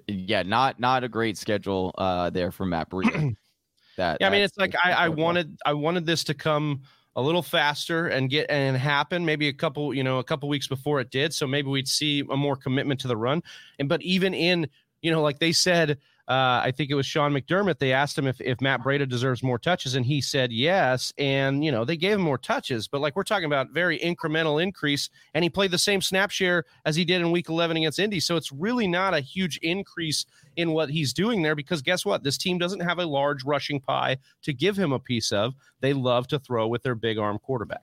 yeah, 0.07 0.43
not 0.43 0.79
not 0.81 1.05
a 1.05 1.09
great 1.09 1.37
schedule 1.37 1.95
uh, 1.99 2.31
there 2.31 2.51
for 2.51 2.67
Matt 2.67 2.91
Breida. 2.91 3.37
that 3.97 4.19
yeah, 4.21 4.27
I 4.27 4.31
mean, 4.31 4.43
it's 4.43 4.57
like 4.57 4.75
I, 4.85 4.93
I 4.93 5.09
wanted 5.09 5.59
I 5.65 5.73
wanted 5.73 6.07
this 6.07 6.25
to 6.25 6.35
come 6.35 6.83
a 7.17 7.23
little 7.23 7.43
faster 7.43 8.09
and 8.09 8.29
get 8.29 8.47
and 8.51 8.77
happen 8.77 9.25
maybe 9.25 9.49
a 9.49 9.53
couple 9.53 9.95
you 9.95 10.03
know 10.03 10.19
a 10.19 10.25
couple 10.25 10.49
weeks 10.49 10.67
before 10.67 11.01
it 11.01 11.11
did. 11.11 11.33
So 11.33 11.47
maybe 11.47 11.69
we'd 11.69 11.89
see 11.89 12.25
a 12.31 12.37
more 12.37 12.57
commitment 12.57 13.01
to 13.01 13.09
the 13.09 13.17
run. 13.17 13.43
And 13.79 13.89
but 13.89 14.03
even 14.03 14.35
in 14.35 14.69
you 15.03 15.11
know 15.11 15.23
like 15.23 15.39
they 15.39 15.53
said 15.53 15.99
uh, 16.27 16.63
I 16.65 16.73
think 16.75 16.91
it 16.91 16.95
was 16.95 17.05
Sean 17.05 17.33
McDermott. 17.33 17.79
They 17.79 17.93
asked 17.93 18.17
him 18.17 18.27
if, 18.27 18.41
if 18.41 18.61
Matt 18.63 18.83
Breida 18.83 19.07
deserves 19.07 19.43
more 19.43 19.59
touches, 19.59 19.95
and 19.95 20.07
he 20.07 20.23
said 20.23 20.53
yes. 20.53 21.13
And, 21.19 21.63
you 21.63 21.71
know, 21.71 21.85
they 21.85 21.99
gave 21.99 22.13
him 22.13 22.23
more 22.23 22.39
touches, 22.39 22.89
but 22.89 23.03
like 23.03 23.15
we're 23.15 23.25
talking 23.25 23.45
about 23.45 23.71
very 23.71 23.99
incremental 23.99 24.63
increase. 24.63 25.11
And 25.35 25.43
he 25.43 25.51
played 25.51 25.71
the 25.71 25.79
same 25.79 26.01
snap 26.01 26.31
share 26.31 26.65
as 26.87 26.97
he 26.97 27.05
did 27.05 27.21
in 27.21 27.31
week 27.31 27.51
11 27.51 27.77
against 27.77 27.99
Indy. 27.99 28.21
So 28.21 28.37
it's 28.37 28.53
really 28.53 28.89
not 28.89 29.13
a 29.13 29.21
huge 29.21 29.59
increase 29.59 30.25
in 30.57 30.73
what 30.73 30.89
he's 30.89 31.13
doing 31.13 31.43
there 31.43 31.55
because 31.55 31.83
guess 31.83 32.07
what? 32.07 32.23
This 32.23 32.39
team 32.39 32.57
doesn't 32.57 32.81
have 32.81 32.99
a 32.99 33.07
large 33.07 33.45
rushing 33.45 33.79
pie 33.79 34.17
to 34.43 34.55
give 34.55 34.79
him 34.79 34.93
a 34.93 34.99
piece 34.99 35.31
of. 35.31 35.55
They 35.81 35.93
love 35.93 36.27
to 36.29 36.39
throw 36.39 36.69
with 36.69 36.83
their 36.83 36.95
big 36.95 37.19
arm 37.19 37.39
quarterback. 37.39 37.83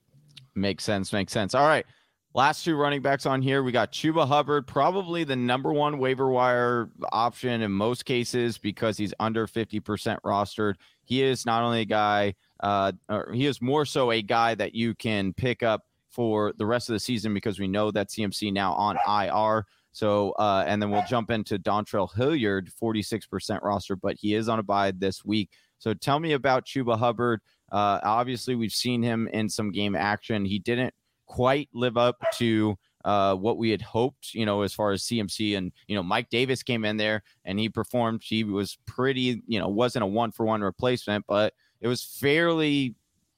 Makes 0.56 0.84
sense. 0.84 1.14
Makes 1.14 1.34
sense. 1.34 1.54
All 1.54 1.68
right. 1.68 1.86
Last 2.34 2.64
two 2.64 2.78
running 2.78 3.02
backs 3.02 3.26
on 3.26 3.42
here, 3.42 3.62
we 3.62 3.74
got 3.74 3.92
Chuba 3.92 4.26
Hubbard, 4.26 4.66
probably 4.66 5.26
the 5.26 5.36
number 5.36 5.74
one 5.74 5.98
waiver 5.98 6.30
wire 6.30 6.90
option 7.12 7.62
in 7.62 7.72
most 7.74 8.06
cases 8.06 8.58
because 8.58 8.98
he's 8.98 9.14
under 9.20 9.48
50% 9.48 10.18
rostered. 10.22 10.76
He 11.04 11.24
is 11.24 11.46
not 11.46 11.62
only 11.62 11.82
a 11.82 11.86
guy, 11.86 12.36
uh, 12.62 12.94
he 13.34 13.48
is 13.48 13.62
more 13.62 13.84
so 13.84 14.12
a 14.12 14.22
guy 14.22 14.56
that 14.56 14.74
you 14.74 14.96
can 14.96 15.34
pick 15.34 15.62
up 15.62 15.84
for 16.10 16.54
the 16.58 16.66
rest 16.66 16.88
of 16.88 16.94
the 16.94 17.02
season 17.02 17.34
because 17.34 17.60
we 17.60 17.68
know 17.68 17.92
that 17.92 18.08
CMC 18.08 18.54
now 18.54 18.74
on 18.76 18.98
IR. 19.06 19.66
So, 19.92 20.32
uh, 20.40 20.64
and 20.66 20.82
then 20.82 20.90
we'll 20.90 21.04
jump 21.10 21.32
into 21.32 21.60
Dontrell 21.60 22.16
Hilliard, 22.16 22.72
46% 22.82 23.62
roster, 23.62 23.98
but 23.98 24.16
he 24.18 24.36
is 24.36 24.48
on 24.48 24.58
a 24.58 24.64
bye 24.64 24.92
this 24.92 25.26
week. 25.26 25.50
So 25.80 25.94
tell 25.94 26.20
me 26.20 26.32
about 26.32 26.66
Chuba 26.66 26.98
Hubbard. 26.98 27.42
Uh, 27.70 28.00
obviously, 28.04 28.56
we've 28.56 28.72
seen 28.72 29.04
him 29.04 29.28
in 29.34 29.50
some 29.50 29.72
game 29.72 29.96
action. 29.96 30.46
He 30.46 30.60
didn't 30.60 30.94
quite 31.32 31.70
live 31.74 31.96
up 31.96 32.22
to 32.34 32.78
uh, 33.06 33.34
what 33.34 33.58
we 33.58 33.70
had 33.70 33.82
hoped, 33.82 34.34
you 34.34 34.46
know, 34.46 34.64
as 34.64 34.74
far 34.74 34.92
as 34.92 35.04
CMC 35.04 35.58
and, 35.58 35.72
you 35.88 35.96
know, 35.96 36.04
Mike 36.04 36.30
Davis 36.30 36.62
came 36.62 36.84
in 36.84 36.98
there 36.98 37.24
and 37.46 37.58
he 37.58 37.70
performed. 37.70 38.22
He 38.22 38.44
was 38.44 38.78
pretty, 38.86 39.42
you 39.48 39.58
know, 39.58 39.70
wasn't 39.70 40.04
a 40.04 40.08
one 40.08 40.34
for 40.34 40.46
one 40.46 40.62
replacement, 40.62 41.26
but 41.30 41.54
it 41.80 41.88
was 41.88 42.04
fairly, 42.04 42.96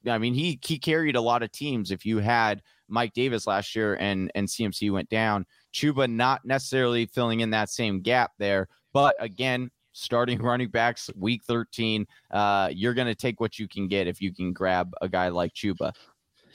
I 0.08 0.18
mean, 0.18 0.34
he, 0.34 0.58
he 0.64 0.76
carried 0.76 1.14
a 1.14 1.20
lot 1.20 1.44
of 1.44 1.52
teams. 1.52 1.92
If 1.92 2.04
you 2.04 2.18
had 2.18 2.62
Mike 2.88 3.14
Davis 3.14 3.46
last 3.46 3.76
year 3.76 3.94
and, 4.00 4.28
and 4.34 4.48
CMC 4.48 4.90
went 4.90 5.08
down, 5.08 5.46
Chuba 5.72 6.10
not 6.10 6.44
necessarily 6.44 7.06
filling 7.06 7.40
in 7.40 7.50
that 7.50 7.70
same 7.70 8.00
gap 8.00 8.32
there. 8.38 8.66
But 8.92 9.14
again, 9.20 9.70
starting 9.92 10.38
running 10.42 10.68
backs 10.68 11.10
week 11.14 11.44
13, 11.44 12.08
uh, 12.32 12.70
you're 12.72 12.92
going 12.92 13.06
to 13.06 13.14
take 13.14 13.38
what 13.38 13.56
you 13.56 13.68
can 13.68 13.86
get 13.86 14.08
if 14.08 14.20
you 14.20 14.34
can 14.34 14.52
grab 14.52 14.92
a 15.00 15.08
guy 15.08 15.28
like 15.28 15.54
Chuba. 15.54 15.92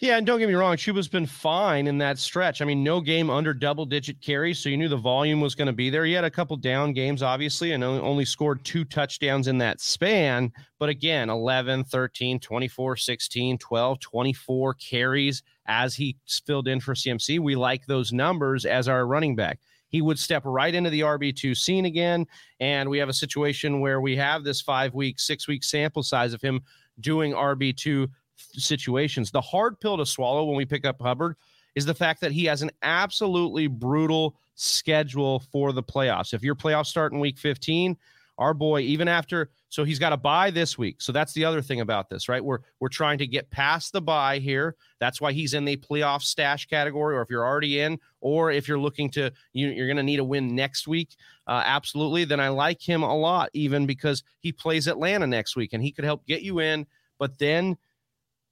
Yeah, 0.02 0.16
and 0.16 0.26
don't 0.26 0.40
get 0.40 0.48
me 0.48 0.56
wrong, 0.56 0.78
Chuba's 0.78 1.10
been 1.10 1.26
fine 1.26 1.86
in 1.86 1.98
that 1.98 2.18
stretch. 2.18 2.62
I 2.62 2.66
mean, 2.66 2.86
no 2.86 3.02
game 3.02 3.30
under 3.30 3.54
double 3.54 3.86
digit 3.86 4.22
carries, 4.22 4.58
so 4.58 4.70
you 4.70 4.78
knew 4.78 4.88
the 4.88 4.96
volume 4.96 5.42
was 5.42 5.56
going 5.56 5.66
to 5.66 5.74
be 5.74 5.90
there. 5.90 6.06
He 6.06 6.14
had 6.14 6.24
a 6.24 6.32
couple 6.32 6.56
down 6.56 6.94
games, 6.94 7.22
obviously, 7.22 7.74
and 7.74 7.84
only 7.84 8.24
scored 8.24 8.64
two 8.64 8.86
touchdowns 8.86 9.50
in 9.50 9.58
that 9.58 9.82
span. 9.82 10.54
But 10.80 10.88
again, 10.88 11.30
11, 11.30 11.84
13, 11.84 12.40
24, 12.40 12.96
16, 12.96 13.58
12, 13.58 14.00
24 14.00 14.74
carries 14.76 15.44
as 15.66 15.96
he 15.96 16.16
filled 16.46 16.70
in 16.70 16.80
for 16.80 16.94
CMC. 16.94 17.42
We 17.42 17.58
like 17.58 17.86
those 17.86 18.14
numbers 18.14 18.66
as 18.66 18.88
our 18.88 19.06
running 19.06 19.36
back. 19.36 19.60
He 19.90 20.02
would 20.02 20.18
step 20.18 20.44
right 20.46 20.74
into 20.74 20.92
the 20.92 21.02
RB2 21.02 21.58
scene 21.58 21.84
again. 21.84 22.26
And 22.62 22.90
we 22.90 23.00
have 23.00 23.10
a 23.10 23.14
situation 23.14 23.82
where 23.82 24.00
we 24.00 24.16
have 24.16 24.46
this 24.46 24.62
five 24.62 24.94
week, 24.94 25.20
six 25.20 25.46
week 25.46 25.62
sample 25.66 26.04
size 26.04 26.34
of 26.34 26.42
him 26.42 26.62
doing 27.02 27.34
RB2 27.34 28.08
situations. 28.40 29.32
The 29.32 29.42
hard 29.42 29.80
pill 29.80 29.98
to 29.98 30.06
swallow 30.06 30.46
when 30.46 30.56
we 30.56 30.66
pick 30.66 30.86
up 30.86 31.02
Hubbard 31.02 31.36
is 31.76 31.86
the 31.86 31.94
fact 31.94 32.22
that 32.22 32.32
he 32.32 32.46
has 32.46 32.62
an 32.62 32.72
absolutely 32.82 33.68
brutal 33.68 34.36
schedule 34.56 35.44
for 35.52 35.72
the 35.72 35.84
playoffs. 35.84 36.34
If 36.34 36.44
your 36.44 36.56
playoffs 36.56 36.88
start 36.88 37.14
in 37.14 37.20
week 37.20 37.38
15, 37.38 37.96
our 38.40 38.54
boy, 38.54 38.82
even 38.82 39.08
after, 39.10 39.50
so 39.68 39.84
he's 39.84 40.00
got 40.00 40.14
a 40.14 40.18
bye 40.18 40.50
this 40.50 40.78
week. 40.78 41.02
So 41.02 41.12
that's 41.12 41.34
the 41.34 41.44
other 41.44 41.62
thing 41.62 41.82
about 41.82 42.10
this, 42.10 42.30
right? 42.30 42.44
We're 42.44 42.60
we're 42.80 42.88
trying 42.88 43.18
to 43.20 43.28
get 43.28 43.52
past 43.52 43.92
the 43.92 44.02
bye 44.02 44.40
here. 44.40 44.76
That's 45.00 45.20
why 45.20 45.34
he's 45.34 45.54
in 45.54 45.66
the 45.66 45.76
playoff 45.76 46.22
stash 46.22 46.66
category. 46.66 47.16
Or 47.16 47.22
if 47.22 47.30
you're 47.30 47.46
already 47.46 47.82
in, 47.82 48.00
or 48.22 48.50
if 48.50 48.68
you're 48.68 48.80
looking 48.80 49.10
to, 49.12 49.32
you, 49.52 49.72
are 49.84 49.88
going 49.88 49.98
to 49.98 50.04
need 50.04 50.20
a 50.20 50.24
win 50.24 50.56
next 50.56 50.88
week, 50.88 51.18
uh, 51.48 51.62
absolutely. 51.66 52.24
Then 52.24 52.40
I 52.40 52.48
like 52.48 52.82
him 52.82 53.04
a 53.04 53.16
lot, 53.16 53.50
even 53.54 53.86
because 53.86 54.24
he 54.40 54.54
plays 54.54 54.88
Atlanta 54.88 55.28
next 55.28 55.58
week 55.58 55.74
and 55.74 55.84
he 55.84 55.92
could 55.92 56.06
help 56.06 56.26
get 56.26 56.42
you 56.42 56.60
in. 56.60 56.88
But 57.20 57.38
then 57.38 57.78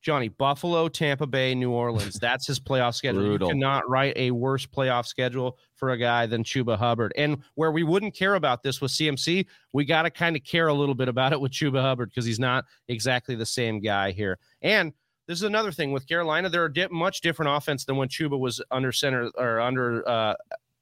Johnny, 0.08 0.30
Buffalo, 0.30 0.88
Tampa 0.88 1.28
Bay, 1.28 1.54
New 1.54 1.72
Orleans. 1.72 2.14
That's 2.22 2.48
his 2.48 2.62
playoff 2.62 2.96
schedule. 2.96 3.24
Brutal. 3.24 3.50
You 3.50 3.56
cannot 3.56 3.90
write 3.90 4.14
a 4.16 4.32
worse 4.32 4.66
playoff 4.66 5.06
schedule 5.06 5.58
for 5.76 5.90
a 5.90 5.98
guy 5.98 6.26
than 6.26 6.46
Chuba 6.46 6.78
Hubbard. 6.78 7.12
And 7.18 7.40
where 7.56 7.74
we 7.74 7.84
wouldn't 7.84 8.16
care 8.16 8.36
about 8.36 8.64
this 8.64 8.80
with 8.80 8.92
CMC, 8.92 9.46
we 9.74 9.84
got 9.84 10.04
to 10.04 10.10
kind 10.10 10.38
of 10.38 10.46
care 10.46 10.70
a 10.70 10.74
little 10.74 10.96
bit 10.96 11.10
about 11.10 11.34
it 11.34 11.42
with 11.42 11.52
Chuba 11.52 11.82
Hubbard 11.82 12.10
because 12.10 12.24
he's 12.24 12.40
not 12.40 12.64
exactly 12.88 13.36
the 13.36 13.46
same 13.46 13.82
guy 13.82 14.12
here. 14.12 14.40
And 14.62 14.94
this 15.28 15.40
is 15.40 15.44
another 15.44 15.74
thing 15.74 15.92
with 15.92 16.08
Carolina. 16.08 16.48
They're 16.48 16.64
a 16.64 16.74
di- 16.74 16.88
much 16.90 17.20
different 17.20 17.52
offense 17.58 17.84
than 17.84 17.98
when 17.98 18.08
Chuba 18.08 18.40
was 18.40 18.64
under 18.72 18.94
center 18.94 19.30
or 19.36 19.60
under 19.60 20.08
uh, 20.08 20.36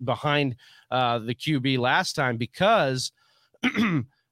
behind 0.04 0.56
uh, 0.92 1.18
the 1.18 1.34
QB 1.34 1.80
last 1.80 2.14
time 2.14 2.38
because 2.38 3.12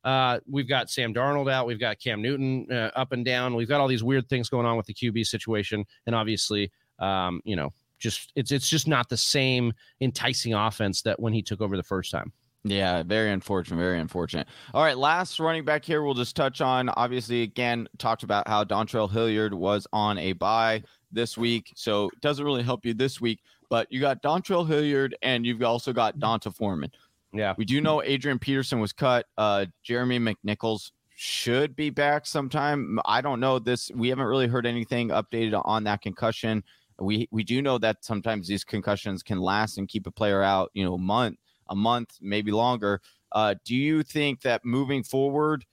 uh, 0.04 0.40
we've 0.50 0.68
got 0.68 0.90
Sam 0.90 1.14
Darnold 1.14 1.52
out, 1.52 1.68
we've 1.68 1.80
got 1.80 2.00
Cam 2.00 2.22
Newton 2.22 2.68
uh, 2.72 2.92
up 2.96 3.12
and 3.12 3.24
down, 3.24 3.56
we've 3.56 3.68
got 3.68 3.82
all 3.82 3.88
these 3.88 4.04
weird 4.04 4.28
things 4.30 4.50
going 4.50 4.66
on 4.66 4.78
with 4.78 4.86
the 4.86 4.94
QB 4.94 5.26
situation, 5.26 5.86
and 6.06 6.16
obviously, 6.16 6.72
um, 7.00 7.42
you 7.44 7.56
know, 7.56 7.74
just 8.00 8.32
it's 8.36 8.52
it's 8.52 8.70
just 8.70 8.88
not 8.88 9.10
the 9.10 9.18
same 9.18 9.74
enticing 10.02 10.54
offense 10.54 11.02
that 11.04 11.20
when 11.20 11.34
he 11.34 11.42
took 11.42 11.62
over 11.62 11.78
the 11.78 11.84
first 11.84 12.12
time. 12.12 12.32
Yeah, 12.66 13.04
very 13.04 13.32
unfortunate. 13.32 13.78
Very 13.78 14.00
unfortunate. 14.00 14.48
All 14.74 14.84
right, 14.84 14.98
last 14.98 15.40
running 15.40 15.66
back 15.66 15.84
here. 15.84 16.02
We'll 16.02 16.14
just 16.14 16.36
touch 16.36 16.62
on. 16.62 16.90
Obviously, 16.90 17.42
again, 17.42 17.88
talked 17.98 18.24
about 18.24 18.48
how 18.48 18.64
Dontrell 18.64 19.12
Hilliard 19.12 19.54
was 19.54 19.86
on 19.92 20.18
a 20.18 20.34
bye 20.34 20.84
this 21.12 21.38
week, 21.38 21.74
so 21.76 22.06
it 22.08 22.22
doesn't 22.22 22.46
really 22.46 22.64
help 22.64 22.86
you 22.86 22.94
this 22.94 23.20
week. 23.20 23.42
But 23.70 23.92
you 23.92 24.00
got 24.00 24.22
Dontrell 24.22 24.68
Hilliard, 24.68 25.16
and 25.22 25.46
you've 25.46 25.62
also 25.62 25.92
got 25.92 26.20
D'Onta 26.20 26.56
Foreman. 26.56 26.92
Yeah, 27.34 27.56
we 27.58 27.66
do 27.66 27.82
know 27.82 28.04
Adrian 28.04 28.40
Peterson 28.40 28.80
was 28.80 28.94
cut. 28.94 29.26
Uh, 29.38 29.66
Jeremy 29.84 30.20
McNichols 30.20 30.92
should 31.16 31.76
be 31.76 31.90
back 31.90 32.26
sometime. 32.26 33.00
I 33.06 33.22
don't 33.22 33.40
know 33.40 33.60
this. 33.60 33.92
We 33.96 34.10
haven't 34.10 34.26
really 34.26 34.48
heard 34.48 34.66
anything 34.66 35.10
updated 35.10 35.60
on 35.66 35.84
that 35.86 36.02
concussion. 36.02 36.64
We 37.00 37.28
we 37.32 37.44
do 37.44 37.62
know 37.62 37.80
that 37.80 38.06
sometimes 38.06 38.48
these 38.48 38.64
concussions 38.64 39.24
can 39.24 39.40
last 39.40 39.78
and 39.78 39.88
keep 39.88 40.06
a 40.06 40.12
player 40.12 40.44
out. 40.44 40.70
You 40.74 40.86
know, 40.86 40.94
a 40.94 41.00
month 41.00 41.38
a 41.70 41.76
month, 41.76 42.18
maybe 42.22 42.52
longer. 42.52 43.02
Uh, 43.32 43.56
do 43.66 43.76
you 43.76 44.04
think 44.04 44.42
that 44.42 44.64
moving 44.64 45.04
forward, 45.04 45.66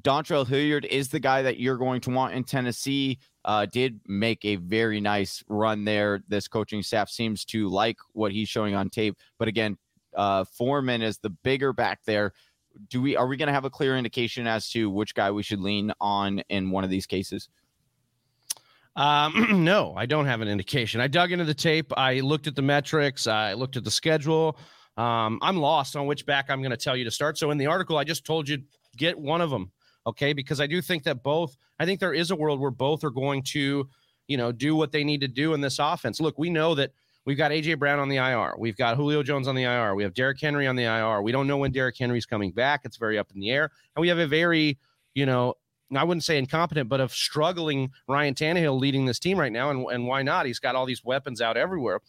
Dontrell 0.00 0.46
Hilliard 0.46 0.86
is 0.86 1.08
the 1.08 1.20
guy 1.20 1.42
that 1.42 1.58
you're 1.58 1.76
going 1.76 2.00
to 2.02 2.10
want 2.10 2.34
in 2.34 2.44
Tennessee? 2.44 3.18
Uh, 3.44 3.66
did 3.66 4.00
make 4.06 4.44
a 4.44 4.56
very 4.56 5.00
nice 5.00 5.44
run 5.48 5.84
there. 5.84 6.22
This 6.28 6.48
coaching 6.48 6.82
staff 6.82 7.10
seems 7.10 7.44
to 7.46 7.68
like 7.68 7.96
what 8.12 8.32
he's 8.32 8.48
showing 8.48 8.74
on 8.74 8.88
tape. 8.88 9.16
But 9.38 9.48
again, 9.48 9.76
uh, 10.14 10.44
Foreman 10.44 11.02
is 11.02 11.18
the 11.18 11.30
bigger 11.30 11.72
back 11.72 12.00
there. 12.04 12.32
Do 12.88 13.02
we 13.02 13.16
are 13.16 13.26
we 13.26 13.36
going 13.36 13.48
to 13.48 13.52
have 13.52 13.64
a 13.64 13.70
clear 13.70 13.96
indication 13.96 14.46
as 14.46 14.70
to 14.70 14.88
which 14.88 15.14
guy 15.14 15.30
we 15.30 15.42
should 15.42 15.60
lean 15.60 15.92
on 16.00 16.40
in 16.48 16.70
one 16.70 16.84
of 16.84 16.90
these 16.90 17.06
cases? 17.06 17.48
Um, 18.96 19.48
no, 19.64 19.94
I 19.96 20.06
don't 20.06 20.26
have 20.26 20.40
an 20.40 20.48
indication. 20.48 21.00
I 21.00 21.08
dug 21.08 21.32
into 21.32 21.44
the 21.44 21.54
tape. 21.54 21.92
I 21.96 22.20
looked 22.20 22.46
at 22.46 22.56
the 22.56 22.62
metrics. 22.62 23.26
I 23.26 23.52
looked 23.54 23.76
at 23.76 23.84
the 23.84 23.90
schedule. 23.90 24.58
Um, 24.96 25.38
I'm 25.40 25.56
lost 25.56 25.96
on 25.96 26.06
which 26.06 26.26
back 26.26 26.50
I'm 26.50 26.60
going 26.60 26.70
to 26.70 26.76
tell 26.76 26.96
you 26.96 27.04
to 27.04 27.10
start. 27.10 27.38
So 27.38 27.50
in 27.50 27.58
the 27.58 27.66
article, 27.66 27.96
I 27.96 28.04
just 28.04 28.26
told 28.26 28.48
you 28.48 28.58
get 28.96 29.18
one 29.18 29.40
of 29.40 29.50
them, 29.50 29.70
okay? 30.06 30.32
Because 30.32 30.60
I 30.60 30.66
do 30.66 30.82
think 30.82 31.04
that 31.04 31.22
both. 31.22 31.56
I 31.78 31.86
think 31.86 31.98
there 31.98 32.12
is 32.12 32.30
a 32.30 32.36
world 32.36 32.60
where 32.60 32.70
both 32.70 33.02
are 33.02 33.10
going 33.10 33.42
to, 33.44 33.88
you 34.28 34.36
know, 34.36 34.52
do 34.52 34.76
what 34.76 34.92
they 34.92 35.02
need 35.02 35.22
to 35.22 35.28
do 35.28 35.54
in 35.54 35.60
this 35.60 35.78
offense. 35.78 36.20
Look, 36.20 36.38
we 36.38 36.50
know 36.50 36.74
that 36.74 36.92
we've 37.24 37.36
got 37.36 37.50
AJ 37.50 37.78
Brown 37.78 37.98
on 37.98 38.08
the 38.08 38.16
IR, 38.16 38.54
we've 38.58 38.76
got 38.76 38.96
Julio 38.96 39.22
Jones 39.22 39.48
on 39.48 39.54
the 39.54 39.64
IR, 39.64 39.94
we 39.94 40.02
have 40.02 40.14
Derrick 40.14 40.40
Henry 40.40 40.66
on 40.66 40.76
the 40.76 40.84
IR. 40.84 41.22
We 41.22 41.32
don't 41.32 41.46
know 41.46 41.58
when 41.58 41.72
Derrick 41.72 41.96
Henry's 41.98 42.26
coming 42.26 42.52
back. 42.52 42.82
It's 42.84 42.96
very 42.96 43.18
up 43.18 43.30
in 43.34 43.40
the 43.40 43.50
air, 43.50 43.70
and 43.94 44.00
we 44.00 44.08
have 44.08 44.18
a 44.18 44.26
very, 44.26 44.78
you 45.14 45.26
know, 45.26 45.54
I 45.96 46.04
wouldn't 46.04 46.24
say 46.24 46.38
incompetent, 46.38 46.88
but 46.88 47.00
of 47.00 47.12
struggling 47.12 47.90
Ryan 48.08 48.34
Tannehill 48.34 48.78
leading 48.78 49.04
this 49.04 49.18
team 49.18 49.38
right 49.38 49.52
now. 49.52 49.70
And, 49.70 49.86
and 49.90 50.06
why 50.06 50.22
not? 50.22 50.46
He's 50.46 50.58
got 50.58 50.74
all 50.74 50.86
these 50.86 51.04
weapons 51.04 51.40
out 51.40 51.56
everywhere. 51.56 52.00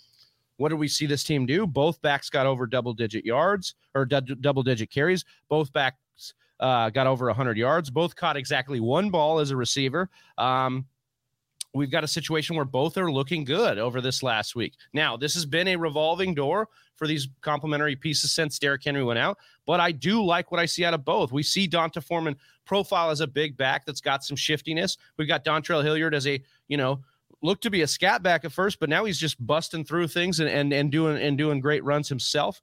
What 0.58 0.69
do 0.69 0.78
we 0.78 0.88
see 0.88 1.06
this 1.06 1.23
team 1.23 1.45
do? 1.45 1.65
Both 1.67 2.02
backs 2.02 2.30
got 2.30 2.45
over 2.45 2.65
double 2.65 2.93
digit 2.93 3.26
yards 3.26 3.76
or 3.95 4.06
d- 4.06 4.21
double 4.39 4.63
digit 4.63 4.89
carries. 4.91 5.26
Both 5.49 5.73
backs 5.73 6.34
uh, 6.60 6.89
got 6.91 7.08
over 7.08 7.26
100 7.26 7.58
yards. 7.58 7.89
Both 7.89 8.15
caught 8.15 8.38
exactly 8.38 8.80
one 8.80 9.10
ball 9.10 9.39
as 9.39 9.52
a 9.52 9.58
receiver. 9.58 10.10
Um, 10.38 10.86
we've 11.73 11.91
got 11.91 12.03
a 12.03 12.07
situation 12.07 12.55
where 12.55 12.65
both 12.65 12.97
are 12.97 13.12
looking 13.12 13.43
good 13.43 13.77
over 13.77 14.01
this 14.01 14.23
last 14.23 14.55
week. 14.55 14.75
Now, 14.93 15.17
this 15.17 15.33
has 15.33 15.45
been 15.45 15.67
a 15.69 15.75
revolving 15.75 16.33
door 16.33 16.69
for 16.95 17.07
these 17.07 17.27
complementary 17.41 17.95
pieces 17.95 18.31
since 18.31 18.59
Derrick 18.59 18.83
Henry 18.83 19.03
went 19.03 19.19
out, 19.19 19.38
but 19.65 19.79
I 19.79 19.91
do 19.91 20.23
like 20.23 20.51
what 20.51 20.59
I 20.59 20.65
see 20.65 20.86
out 20.86 20.93
of 20.93 21.03
both. 21.03 21.31
We 21.31 21.43
see 21.43 21.67
D'Onta 21.67 22.03
Foreman 22.03 22.36
profile 22.65 23.09
as 23.09 23.21
a 23.21 23.27
big 23.27 23.57
back 23.57 23.86
that's 23.86 24.01
got 24.01 24.23
some 24.23 24.38
shiftiness. 24.38 24.97
We've 25.17 25.27
got 25.27 25.43
Dontrell 25.43 25.83
Hilliard 25.83 26.13
as 26.13 26.27
a, 26.27 26.41
you 26.67 26.77
know, 26.77 27.01
looked 27.41 27.63
to 27.63 27.69
be 27.69 27.81
a 27.81 27.88
scat 27.88 28.23
back 28.23 28.45
at 28.45 28.51
first, 28.51 28.79
but 28.79 28.89
now 28.89 29.05
he's 29.05 29.19
just 29.19 29.45
busting 29.45 29.83
through 29.86 30.07
things 30.07 30.39
and 30.39 30.49
and, 30.49 30.71
and 30.71 30.91
doing 30.91 31.21
and 31.21 31.38
doing 31.38 31.59
great 31.59 31.83
runs 31.83 32.07
himself. 32.07 32.62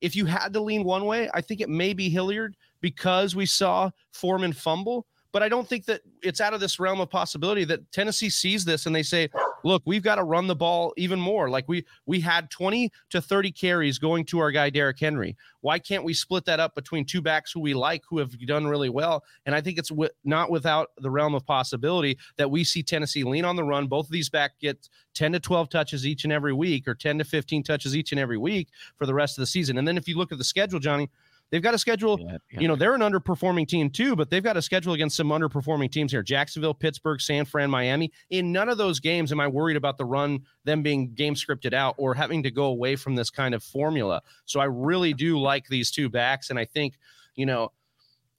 If 0.00 0.16
you 0.16 0.26
had 0.26 0.52
to 0.54 0.60
lean 0.60 0.84
one 0.84 1.04
way, 1.04 1.28
I 1.34 1.40
think 1.40 1.60
it 1.60 1.68
may 1.68 1.92
be 1.92 2.08
Hilliard 2.08 2.56
because 2.80 3.36
we 3.36 3.46
saw 3.46 3.90
Foreman 4.12 4.52
fumble. 4.52 5.06
But 5.32 5.42
I 5.42 5.48
don't 5.48 5.68
think 5.68 5.84
that 5.86 6.00
it's 6.22 6.40
out 6.40 6.54
of 6.54 6.60
this 6.60 6.80
realm 6.80 7.00
of 7.00 7.10
possibility 7.10 7.64
that 7.64 7.90
Tennessee 7.92 8.30
sees 8.30 8.64
this 8.64 8.86
and 8.86 8.94
they 8.94 9.02
say, 9.02 9.28
look, 9.64 9.82
we've 9.86 10.02
got 10.02 10.16
to 10.16 10.24
run 10.24 10.46
the 10.46 10.56
ball 10.56 10.92
even 10.96 11.20
more. 11.20 11.48
Like 11.48 11.68
we 11.68 11.84
we 12.06 12.20
had 12.20 12.50
20 12.50 12.90
to 13.10 13.20
30 13.20 13.52
carries 13.52 13.98
going 13.98 14.24
to 14.26 14.38
our 14.38 14.50
guy 14.50 14.70
Derrick 14.70 14.98
Henry. 14.98 15.36
Why 15.60 15.78
can't 15.78 16.04
we 16.04 16.14
split 16.14 16.44
that 16.46 16.60
up 16.60 16.74
between 16.74 17.04
two 17.04 17.20
backs 17.20 17.52
who 17.52 17.60
we 17.60 17.74
like, 17.74 18.02
who 18.08 18.18
have 18.18 18.38
done 18.46 18.66
really 18.66 18.88
well? 18.88 19.22
And 19.46 19.54
I 19.54 19.60
think 19.60 19.78
it's 19.78 19.90
w- 19.90 20.10
not 20.24 20.50
without 20.50 20.88
the 20.98 21.10
realm 21.10 21.34
of 21.34 21.46
possibility 21.46 22.18
that 22.36 22.50
we 22.50 22.64
see 22.64 22.82
Tennessee 22.82 23.24
lean 23.24 23.44
on 23.44 23.56
the 23.56 23.64
run. 23.64 23.86
Both 23.86 24.06
of 24.06 24.12
these 24.12 24.30
back 24.30 24.52
get 24.60 24.88
10 25.14 25.32
to 25.32 25.40
12 25.40 25.68
touches 25.68 26.06
each 26.06 26.24
and 26.24 26.32
every 26.32 26.52
week, 26.52 26.88
or 26.88 26.94
10 26.94 27.18
to 27.18 27.24
15 27.24 27.62
touches 27.62 27.96
each 27.96 28.12
and 28.12 28.20
every 28.20 28.38
week 28.38 28.68
for 28.96 29.06
the 29.06 29.14
rest 29.14 29.36
of 29.36 29.42
the 29.42 29.46
season. 29.46 29.78
And 29.78 29.86
then 29.86 29.96
if 29.96 30.08
you 30.08 30.16
look 30.16 30.32
at 30.32 30.38
the 30.38 30.44
schedule, 30.44 30.80
Johnny 30.80 31.10
They've 31.50 31.62
got 31.62 31.74
a 31.74 31.78
schedule. 31.78 32.18
Yeah, 32.20 32.38
yeah. 32.52 32.60
You 32.60 32.68
know, 32.68 32.76
they're 32.76 32.94
an 32.94 33.00
underperforming 33.00 33.66
team 33.66 33.90
too, 33.90 34.14
but 34.14 34.30
they've 34.30 34.42
got 34.42 34.56
a 34.56 34.62
schedule 34.62 34.92
against 34.92 35.16
some 35.16 35.28
underperforming 35.28 35.90
teams 35.90 36.12
here: 36.12 36.22
Jacksonville, 36.22 36.74
Pittsburgh, 36.74 37.20
San 37.20 37.44
Fran, 37.44 37.70
Miami. 37.70 38.12
In 38.30 38.52
none 38.52 38.68
of 38.68 38.78
those 38.78 39.00
games 39.00 39.32
am 39.32 39.40
I 39.40 39.48
worried 39.48 39.76
about 39.76 39.98
the 39.98 40.04
run, 40.04 40.40
them 40.64 40.82
being 40.82 41.12
game 41.14 41.34
scripted 41.34 41.72
out, 41.72 41.96
or 41.98 42.14
having 42.14 42.42
to 42.44 42.50
go 42.50 42.64
away 42.66 42.96
from 42.96 43.16
this 43.16 43.30
kind 43.30 43.54
of 43.54 43.62
formula. 43.64 44.22
So 44.44 44.60
I 44.60 44.64
really 44.64 45.12
do 45.12 45.38
like 45.40 45.66
these 45.66 45.90
two 45.90 46.08
backs, 46.08 46.50
and 46.50 46.58
I 46.58 46.64
think 46.64 46.94
you 47.34 47.46
know. 47.46 47.72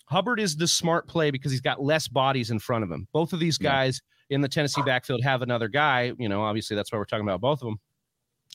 Hubbard 0.06 0.42
is 0.42 0.58
the 0.58 0.68
smart 0.68 1.08
play 1.08 1.32
because 1.32 1.54
he's 1.54 1.62
got 1.62 1.82
less 1.82 2.10
bodies 2.10 2.52
in 2.52 2.60
front 2.60 2.84
of 2.84 2.92
him. 2.92 3.08
Both 3.14 3.32
of 3.32 3.40
these 3.40 3.58
guys 3.58 4.02
yeah. 4.28 4.36
in 4.36 4.42
the 4.42 4.50
Tennessee 4.50 4.82
backfield 4.82 5.24
have 5.24 5.42
another 5.42 5.70
guy. 5.70 6.12
You 6.20 6.28
know, 6.28 6.44
obviously 6.44 6.76
that's 6.76 6.92
why 6.92 6.98
we're 6.98 7.06
talking 7.06 7.26
about 7.26 7.40
both 7.40 7.62
of 7.62 7.68
them. 7.68 7.80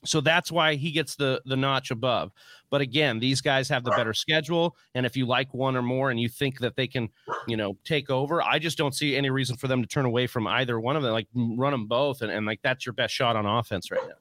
So 0.04 0.20
that's 0.20 0.52
why 0.52 0.74
he 0.74 0.92
gets 0.92 1.16
the 1.16 1.40
the 1.46 1.56
notch 1.56 1.90
above. 1.90 2.30
But 2.70 2.80
again, 2.80 3.18
these 3.18 3.40
guys 3.40 3.68
have 3.68 3.84
the 3.84 3.92
better 3.92 4.12
schedule, 4.12 4.76
and 4.94 5.06
if 5.06 5.16
you 5.16 5.24
like 5.26 5.54
one 5.54 5.76
or 5.76 5.82
more, 5.82 6.10
and 6.10 6.20
you 6.20 6.28
think 6.28 6.58
that 6.60 6.76
they 6.76 6.86
can, 6.86 7.08
you 7.46 7.56
know, 7.56 7.76
take 7.84 8.10
over, 8.10 8.42
I 8.42 8.58
just 8.58 8.76
don't 8.76 8.94
see 8.94 9.16
any 9.16 9.30
reason 9.30 9.56
for 9.56 9.68
them 9.68 9.82
to 9.82 9.88
turn 9.88 10.04
away 10.04 10.26
from 10.26 10.46
either 10.46 10.78
one 10.78 10.96
of 10.96 11.02
them. 11.02 11.12
Like 11.12 11.28
run 11.34 11.72
them 11.72 11.86
both, 11.86 12.22
and, 12.22 12.30
and 12.30 12.46
like 12.46 12.60
that's 12.62 12.84
your 12.84 12.92
best 12.92 13.14
shot 13.14 13.36
on 13.36 13.46
offense 13.46 13.90
right 13.90 14.06
now. 14.06 14.14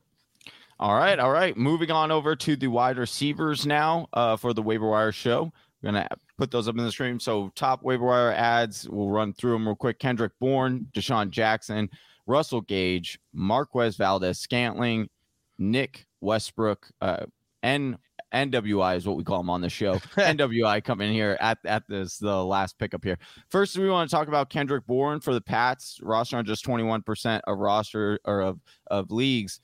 All 0.80 0.96
right, 0.96 1.20
all 1.20 1.32
right. 1.32 1.56
Moving 1.56 1.92
on 1.92 2.12
over 2.12 2.36
to 2.36 2.56
the 2.56 2.68
wide 2.68 2.98
receivers 2.98 3.66
now 3.66 4.08
uh, 4.14 4.38
for 4.38 4.54
the 4.54 4.62
waiver 4.62 4.90
wire 4.90 5.12
show. 5.12 5.52
We're 5.82 5.92
gonna 5.92 6.08
put 6.38 6.52
those 6.52 6.68
up 6.68 6.78
in 6.78 6.84
the 6.84 6.92
stream. 6.92 7.20
So 7.20 7.52
top 7.56 7.84
waiver 7.84 8.06
wire 8.06 8.32
adds, 8.32 8.88
we'll 8.90 9.10
run 9.10 9.34
through 9.34 9.54
them 9.54 9.68
real 9.68 9.76
quick. 9.76 10.00
Kendrick 10.00 10.34
Bourne, 10.40 10.88
DeSean 10.94 11.30
Jackson, 11.30 11.90
Russell 12.28 12.62
Gage, 12.62 13.20
Marquez 13.34 13.96
Valdes-Scantling, 13.98 15.10
Nick 15.58 16.06
Westbrook, 16.22 16.88
uh, 17.02 17.26
N 17.64 17.98
NWI 18.34 18.98
is 18.98 19.08
what 19.08 19.16
we 19.16 19.24
call 19.24 19.40
him 19.40 19.50
on 19.50 19.62
the 19.62 19.70
show. 19.70 19.96
NWI 20.16 20.84
coming 20.84 21.10
in 21.10 21.14
here 21.14 21.38
at 21.40 21.58
at 21.66 21.84
this 21.88 22.18
the 22.18 22.44
last 22.44 22.78
pickup 22.78 23.04
here. 23.04 23.18
First, 23.50 23.78
we 23.78 23.90
want 23.90 24.10
to 24.10 24.16
talk 24.16 24.28
about 24.28 24.50
Kendrick 24.50 24.86
Bourne 24.86 25.22
for 25.22 25.34
the 25.34 25.42
Pats 25.42 26.00
roster 26.02 26.38
on 26.38 26.46
just 26.46 26.66
twenty 26.66 26.84
one 26.84 27.02
percent 27.02 27.44
of 27.48 27.58
roster 27.58 28.20
or 28.26 28.42
of 28.42 28.60
of 28.88 29.12
leagues. 29.12 29.60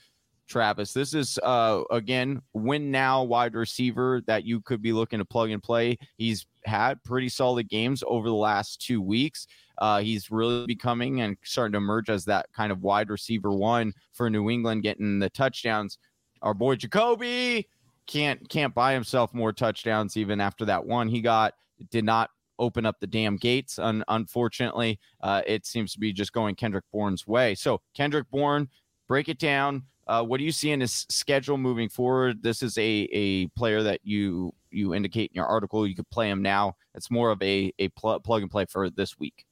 Travis, 0.48 0.94
this 0.94 1.14
is 1.14 1.40
uh 1.44 1.82
again 1.92 2.42
win 2.54 2.92
now 2.92 3.24
wide 3.24 3.56
receiver 3.56 4.22
that 4.28 4.46
you 4.46 4.62
could 4.62 4.82
be 4.82 4.94
looking 4.94 5.20
to 5.20 5.26
plug 5.26 5.50
and 5.50 5.64
play. 5.64 5.98
He's 6.18 6.46
had 6.66 7.04
pretty 7.04 7.30
solid 7.30 7.70
games 7.70 8.04
over 8.08 8.28
the 8.28 8.36
last 8.36 8.82
two 8.82 9.02
weeks. 9.02 9.48
Uh, 9.78 10.00
he's 10.00 10.30
really 10.30 10.66
becoming 10.66 11.22
and 11.22 11.38
starting 11.44 11.74
to 11.74 11.78
emerge 11.78 12.10
as 12.10 12.26
that 12.26 12.46
kind 12.56 12.72
of 12.72 12.84
wide 12.84 13.10
receiver 13.10 13.52
one 13.52 13.94
for 14.14 14.30
New 14.30 14.50
England, 14.50 14.84
getting 14.84 15.20
the 15.20 15.30
touchdowns. 15.30 15.98
Our 16.42 16.54
boy 16.54 16.76
Jakobi 16.76 17.66
can't 18.08 18.48
can't 18.50 18.74
buy 18.74 18.94
himself 18.94 19.34
more 19.34 19.54
touchdowns 19.54 20.18
even 20.18 20.42
after 20.42 20.66
that 20.66 20.86
one 20.86 21.08
he 21.08 21.22
got. 21.22 21.54
Did 21.90 22.06
not 22.06 22.30
open 22.60 22.86
up 22.86 23.00
the 23.00 23.08
damn 23.08 23.38
gates. 23.38 23.80
Un- 23.80 24.04
unfortunately, 24.08 25.00
uh, 25.22 25.42
it 25.48 25.66
seems 25.66 25.94
to 25.94 26.00
be 26.00 26.14
just 26.14 26.32
going 26.32 26.54
Kendrick 26.54 26.86
Bourne's 26.92 27.26
way. 27.26 27.56
So 27.56 27.82
Kendrick 27.96 28.30
Bourne, 28.30 28.70
break 29.08 29.30
it 29.30 29.40
down. 29.40 29.84
Uh, 30.12 30.22
what 30.22 30.40
do 30.40 30.44
you 30.44 30.52
see 30.52 30.72
in 30.72 30.82
his 30.82 31.06
schedule 31.10 31.58
moving 31.58 31.88
forward? 31.88 32.44
This 32.44 32.62
is 32.62 32.78
a 32.78 33.08
a 33.14 33.48
player 33.58 33.82
that 33.82 34.02
you 34.04 34.54
you 34.70 34.94
indicate 34.94 35.32
in 35.32 35.36
your 35.36 35.46
article. 35.46 35.88
You 35.88 35.96
could 35.96 36.10
play 36.10 36.30
him 36.30 36.42
now. 36.42 36.76
It's 36.96 37.10
more 37.10 37.32
of 37.32 37.42
a 37.42 37.72
a 37.80 37.88
pl- 37.90 38.20
plug 38.20 38.42
and 38.42 38.52
play 38.52 38.66
for 38.66 38.90
this 38.90 39.18
week. 39.18 39.46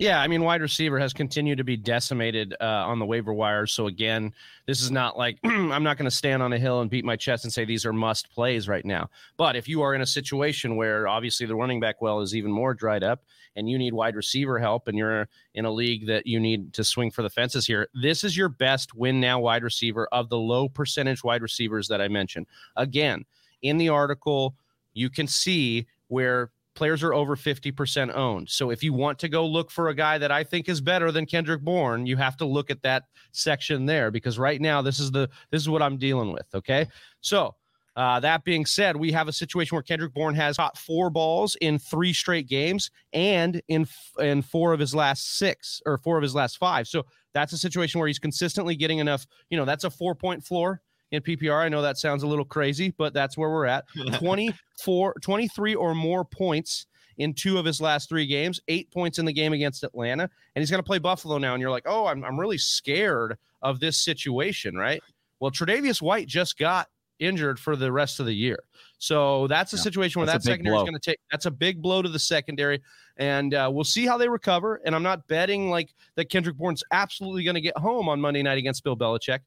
Yeah, 0.00 0.20
I 0.20 0.26
mean, 0.26 0.42
wide 0.42 0.60
receiver 0.60 0.98
has 0.98 1.12
continued 1.12 1.58
to 1.58 1.64
be 1.64 1.76
decimated 1.76 2.56
uh, 2.60 2.64
on 2.64 2.98
the 2.98 3.06
waiver 3.06 3.32
wire. 3.32 3.64
So 3.64 3.86
again, 3.86 4.32
this 4.66 4.82
is 4.82 4.90
not 4.90 5.16
like 5.16 5.38
I'm 5.44 5.84
not 5.84 5.98
going 5.98 6.10
to 6.10 6.16
stand 6.16 6.42
on 6.42 6.52
a 6.52 6.58
hill 6.58 6.80
and 6.80 6.90
beat 6.90 7.04
my 7.04 7.14
chest 7.14 7.44
and 7.44 7.52
say 7.52 7.64
these 7.64 7.86
are 7.86 7.92
must 7.92 8.28
plays 8.32 8.66
right 8.66 8.84
now. 8.84 9.08
But 9.36 9.54
if 9.54 9.68
you 9.68 9.82
are 9.82 9.94
in 9.94 10.00
a 10.00 10.06
situation 10.06 10.74
where 10.74 11.06
obviously 11.06 11.46
the 11.46 11.54
running 11.54 11.78
back 11.78 12.02
well 12.02 12.20
is 12.20 12.34
even 12.34 12.50
more 12.50 12.74
dried 12.74 13.04
up, 13.04 13.22
and 13.54 13.70
you 13.70 13.78
need 13.78 13.94
wide 13.94 14.16
receiver 14.16 14.58
help, 14.58 14.88
and 14.88 14.98
you're 14.98 15.28
in 15.54 15.64
a 15.64 15.70
league 15.70 16.06
that 16.08 16.26
you 16.26 16.40
need 16.40 16.72
to 16.72 16.82
swing 16.82 17.12
for 17.12 17.22
the 17.22 17.30
fences 17.30 17.64
here, 17.64 17.88
this 17.94 18.24
is 18.24 18.36
your 18.36 18.48
best 18.48 18.96
win 18.96 19.20
now 19.20 19.38
wide 19.38 19.62
receiver 19.62 20.08
of 20.10 20.28
the 20.28 20.36
low 20.36 20.68
percentage 20.68 21.22
wide 21.22 21.40
receivers 21.40 21.86
that 21.86 22.00
I 22.00 22.08
mentioned. 22.08 22.46
Again, 22.74 23.24
in 23.62 23.76
the 23.76 23.90
article, 23.90 24.56
you 24.92 25.08
can 25.08 25.28
see 25.28 25.86
where 26.08 26.50
players 26.74 27.02
are 27.02 27.14
over 27.14 27.36
50% 27.36 28.14
owned. 28.14 28.48
So 28.48 28.70
if 28.70 28.82
you 28.82 28.92
want 28.92 29.18
to 29.20 29.28
go 29.28 29.46
look 29.46 29.70
for 29.70 29.88
a 29.88 29.94
guy 29.94 30.18
that 30.18 30.32
I 30.32 30.44
think 30.44 30.68
is 30.68 30.80
better 30.80 31.10
than 31.12 31.26
Kendrick 31.26 31.62
Bourne, 31.62 32.06
you 32.06 32.16
have 32.16 32.36
to 32.38 32.44
look 32.44 32.70
at 32.70 32.82
that 32.82 33.04
section 33.32 33.86
there 33.86 34.10
because 34.10 34.38
right 34.38 34.60
now 34.60 34.82
this 34.82 34.98
is 34.98 35.10
the 35.10 35.28
this 35.50 35.62
is 35.62 35.68
what 35.68 35.82
I'm 35.82 35.96
dealing 35.96 36.32
with, 36.32 36.46
okay? 36.54 36.88
So, 37.20 37.54
uh, 37.96 38.18
that 38.18 38.42
being 38.42 38.66
said, 38.66 38.96
we 38.96 39.12
have 39.12 39.28
a 39.28 39.32
situation 39.32 39.76
where 39.76 39.82
Kendrick 39.82 40.12
Bourne 40.12 40.34
has 40.34 40.56
caught 40.56 40.76
four 40.76 41.10
balls 41.10 41.56
in 41.60 41.78
three 41.78 42.12
straight 42.12 42.48
games 42.48 42.90
and 43.12 43.62
in 43.68 43.86
in 44.18 44.42
four 44.42 44.72
of 44.72 44.80
his 44.80 44.94
last 44.94 45.38
six 45.38 45.80
or 45.86 45.98
four 45.98 46.16
of 46.16 46.22
his 46.22 46.34
last 46.34 46.58
five. 46.58 46.88
So 46.88 47.04
that's 47.34 47.52
a 47.52 47.58
situation 47.58 48.00
where 48.00 48.08
he's 48.08 48.18
consistently 48.18 48.74
getting 48.74 48.98
enough. 48.98 49.26
You 49.48 49.56
know, 49.56 49.64
that's 49.64 49.84
a 49.84 49.90
four 49.90 50.16
point 50.16 50.44
floor 50.44 50.82
in 51.10 51.22
PPR. 51.22 51.64
I 51.64 51.68
know 51.68 51.82
that 51.82 51.98
sounds 51.98 52.22
a 52.22 52.26
little 52.26 52.44
crazy, 52.44 52.94
but 52.96 53.14
that's 53.14 53.36
where 53.36 53.50
we're 53.50 53.66
at. 53.66 53.84
24, 54.18 55.14
23 55.20 55.74
or 55.74 55.94
more 55.94 56.24
points 56.24 56.86
in 57.18 57.32
two 57.32 57.58
of 57.58 57.64
his 57.64 57.80
last 57.80 58.08
three 58.08 58.26
games, 58.26 58.60
eight 58.68 58.90
points 58.90 59.18
in 59.18 59.24
the 59.24 59.32
game 59.32 59.52
against 59.52 59.84
Atlanta. 59.84 60.24
And 60.54 60.62
he's 60.62 60.70
going 60.70 60.82
to 60.82 60.86
play 60.86 60.98
Buffalo 60.98 61.38
now. 61.38 61.54
And 61.54 61.60
you're 61.60 61.70
like, 61.70 61.86
oh, 61.86 62.06
I'm, 62.06 62.24
I'm 62.24 62.38
really 62.38 62.58
scared 62.58 63.36
of 63.62 63.80
this 63.80 64.02
situation, 64.02 64.76
right? 64.76 65.02
Well, 65.40 65.50
Tre'Davious 65.50 66.02
White 66.02 66.26
just 66.26 66.58
got 66.58 66.88
injured 67.18 67.58
for 67.58 67.76
the 67.76 67.90
rest 67.90 68.20
of 68.20 68.26
the 68.26 68.34
year. 68.34 68.58
So 68.98 69.46
that's 69.46 69.72
a 69.72 69.76
yeah, 69.76 69.82
situation 69.82 70.20
where 70.20 70.26
that 70.26 70.42
secondary 70.42 70.76
is 70.76 70.82
going 70.82 70.94
to 70.94 70.98
take. 71.00 71.18
That's 71.30 71.46
a 71.46 71.50
big 71.50 71.82
blow 71.82 72.02
to 72.02 72.08
the 72.08 72.18
secondary, 72.18 72.80
and 73.16 73.54
uh, 73.54 73.70
we'll 73.72 73.84
see 73.84 74.06
how 74.06 74.16
they 74.16 74.28
recover. 74.28 74.80
And 74.84 74.94
I'm 74.94 75.02
not 75.02 75.26
betting 75.28 75.70
like 75.70 75.94
that 76.16 76.30
Kendrick 76.30 76.56
Bourne's 76.56 76.82
absolutely 76.90 77.44
going 77.44 77.54
to 77.54 77.60
get 77.60 77.76
home 77.76 78.08
on 78.08 78.20
Monday 78.20 78.42
night 78.42 78.58
against 78.58 78.82
Bill 78.82 78.96
Belichick 78.96 79.40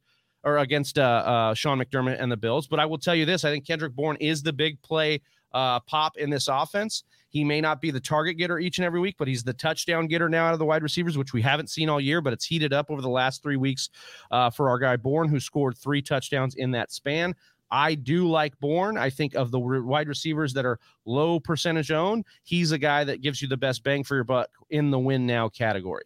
or 0.47 0.59
against 0.59 0.97
uh, 0.97 1.01
uh, 1.01 1.53
Sean 1.53 1.77
McDermott 1.77 2.21
and 2.21 2.31
the 2.31 2.37
Bills. 2.37 2.67
But 2.67 2.79
I 2.79 2.85
will 2.85 2.97
tell 2.97 3.15
you 3.15 3.25
this: 3.25 3.43
I 3.43 3.51
think 3.51 3.67
Kendrick 3.67 3.93
Bourne 3.93 4.17
is 4.17 4.41
the 4.41 4.53
big 4.53 4.81
play 4.81 5.21
uh, 5.53 5.79
pop 5.81 6.17
in 6.17 6.29
this 6.29 6.47
offense. 6.47 7.03
He 7.29 7.43
may 7.43 7.59
not 7.59 7.81
be 7.81 7.91
the 7.91 7.99
target 7.99 8.37
getter 8.37 8.57
each 8.57 8.77
and 8.77 8.85
every 8.85 9.01
week, 9.01 9.15
but 9.19 9.27
he's 9.27 9.43
the 9.43 9.53
touchdown 9.53 10.07
getter 10.07 10.29
now 10.29 10.47
out 10.47 10.53
of 10.53 10.59
the 10.59 10.65
wide 10.65 10.83
receivers, 10.83 11.17
which 11.17 11.33
we 11.33 11.41
haven't 11.41 11.69
seen 11.69 11.89
all 11.89 11.99
year, 11.99 12.21
but 12.21 12.31
it's 12.31 12.45
heated 12.45 12.71
up 12.71 12.89
over 12.89 13.01
the 13.01 13.09
last 13.09 13.43
three 13.43 13.57
weeks 13.57 13.89
uh, 14.31 14.49
for 14.49 14.69
our 14.69 14.79
guy 14.79 14.95
Bourne, 14.95 15.27
who 15.27 15.39
scored 15.39 15.77
three 15.77 16.01
touchdowns 16.01 16.55
in 16.55 16.71
that 16.71 16.91
span. 16.91 17.35
I 17.69 17.95
do 17.95 18.29
like 18.29 18.57
Bourne. 18.61 18.97
I 18.97 19.09
think 19.09 19.35
of 19.35 19.51
the 19.51 19.59
wide 19.59 20.07
receivers 20.07 20.53
that 20.53 20.65
are 20.65 20.79
low 21.05 21.41
percentage 21.41 21.91
owned, 21.91 22.25
he's 22.43 22.71
a 22.71 22.77
guy 22.77 23.03
that 23.03 23.21
gives 23.21 23.41
you 23.41 23.49
the 23.49 23.57
best 23.57 23.83
bang 23.83 24.05
for 24.05 24.15
your 24.15 24.23
buck 24.23 24.49
in 24.69 24.89
the 24.89 24.99
win 24.99 25.25
now 25.25 25.49
category. 25.49 26.05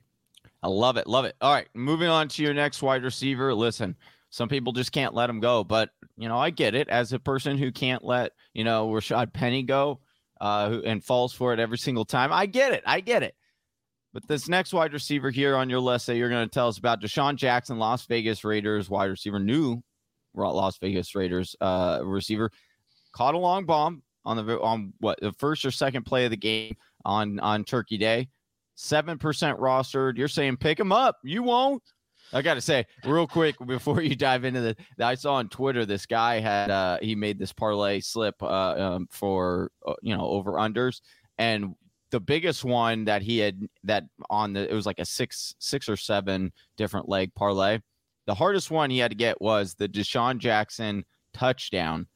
I 0.63 0.67
love 0.67 0.97
it. 0.97 1.07
Love 1.07 1.25
it. 1.25 1.35
All 1.41 1.53
right. 1.53 1.67
Moving 1.73 2.07
on 2.07 2.27
to 2.29 2.43
your 2.43 2.53
next 2.53 2.81
wide 2.81 3.03
receiver. 3.03 3.53
Listen, 3.53 3.95
some 4.31 4.49
people 4.49 4.73
just 4.73 4.91
can't 4.91 5.13
let 5.13 5.29
him 5.29 5.39
go, 5.39 5.63
but 5.63 5.89
you 6.17 6.27
know, 6.27 6.37
I 6.37 6.49
get 6.49 6.73
it 6.73 6.89
as 6.89 7.13
a 7.13 7.19
person 7.19 7.57
who 7.57 7.71
can't 7.71 8.03
let, 8.03 8.31
you 8.53 8.63
know, 8.63 8.87
Rashaad 8.89 9.33
Penny 9.33 9.61
go 9.61 9.99
uh, 10.39 10.79
and 10.85 11.03
falls 11.03 11.33
for 11.33 11.53
it 11.53 11.59
every 11.59 11.77
single 11.77 12.05
time. 12.05 12.31
I 12.33 12.45
get 12.45 12.71
it. 12.71 12.81
I 12.85 13.01
get 13.01 13.23
it. 13.23 13.35
But 14.13 14.27
this 14.27 14.49
next 14.49 14.73
wide 14.73 14.93
receiver 14.93 15.29
here 15.29 15.55
on 15.55 15.69
your 15.69 15.79
list 15.79 16.07
that 16.07 16.15
you're 16.15 16.29
going 16.29 16.47
to 16.47 16.53
tell 16.53 16.67
us 16.67 16.77
about, 16.77 17.01
DeSean 17.01 17.35
Jackson, 17.35 17.77
Las 17.77 18.05
Vegas 18.07 18.43
Raiders 18.43 18.89
wide 18.89 19.09
receiver, 19.09 19.39
new 19.39 19.81
Las 20.33 20.77
Vegas 20.79 21.13
Raiders 21.13 21.55
uh, 21.61 21.99
receiver, 22.03 22.51
caught 23.13 23.35
a 23.35 23.37
long 23.37 23.65
bomb 23.65 24.01
on 24.23 24.37
the 24.37 24.59
on 24.59 24.93
what 24.99 25.19
the 25.21 25.33
first 25.33 25.65
or 25.65 25.71
second 25.71 26.03
play 26.03 26.25
of 26.25 26.31
the 26.31 26.37
game 26.37 26.75
on 27.03 27.39
on 27.39 27.63
Turkey 27.63 27.97
Day. 27.97 28.29
Seven 28.75 29.17
percent 29.17 29.59
rostered. 29.59 30.17
You're 30.17 30.27
saying 30.27 30.57
pick 30.57 30.79
him 30.79 30.91
up. 30.91 31.17
You 31.23 31.43
won't. 31.43 31.83
I 32.33 32.41
got 32.41 32.55
to 32.55 32.61
say, 32.61 32.85
real 33.05 33.27
quick 33.27 33.55
before 33.65 34.01
you 34.01 34.15
dive 34.15 34.45
into 34.45 34.61
the, 34.61 34.75
I 35.05 35.15
saw 35.15 35.35
on 35.35 35.49
Twitter 35.49 35.85
this 35.85 36.05
guy 36.05 36.39
had 36.39 36.69
uh, 36.69 36.97
he 37.01 37.15
made 37.15 37.39
this 37.39 37.53
parlay 37.53 37.99
slip 37.99 38.41
uh, 38.41 38.45
um, 38.77 39.07
for 39.11 39.71
uh, 39.85 39.93
you 40.01 40.15
know 40.15 40.25
over 40.25 40.53
unders, 40.53 41.01
and 41.37 41.75
the 42.11 42.19
biggest 42.19 42.63
one 42.63 43.05
that 43.05 43.21
he 43.21 43.39
had 43.39 43.67
that 43.83 44.03
on 44.29 44.53
the 44.53 44.69
it 44.69 44.73
was 44.73 44.85
like 44.85 44.99
a 44.99 45.05
six 45.05 45.55
six 45.59 45.89
or 45.89 45.97
seven 45.97 46.51
different 46.77 47.09
leg 47.09 47.33
parlay. 47.35 47.79
The 48.27 48.35
hardest 48.35 48.69
one 48.69 48.89
he 48.89 48.99
had 48.99 49.11
to 49.11 49.17
get 49.17 49.41
was 49.41 49.73
the 49.73 49.89
DeSean 49.89 50.37
Jackson 50.37 51.03
touchdown. 51.33 52.07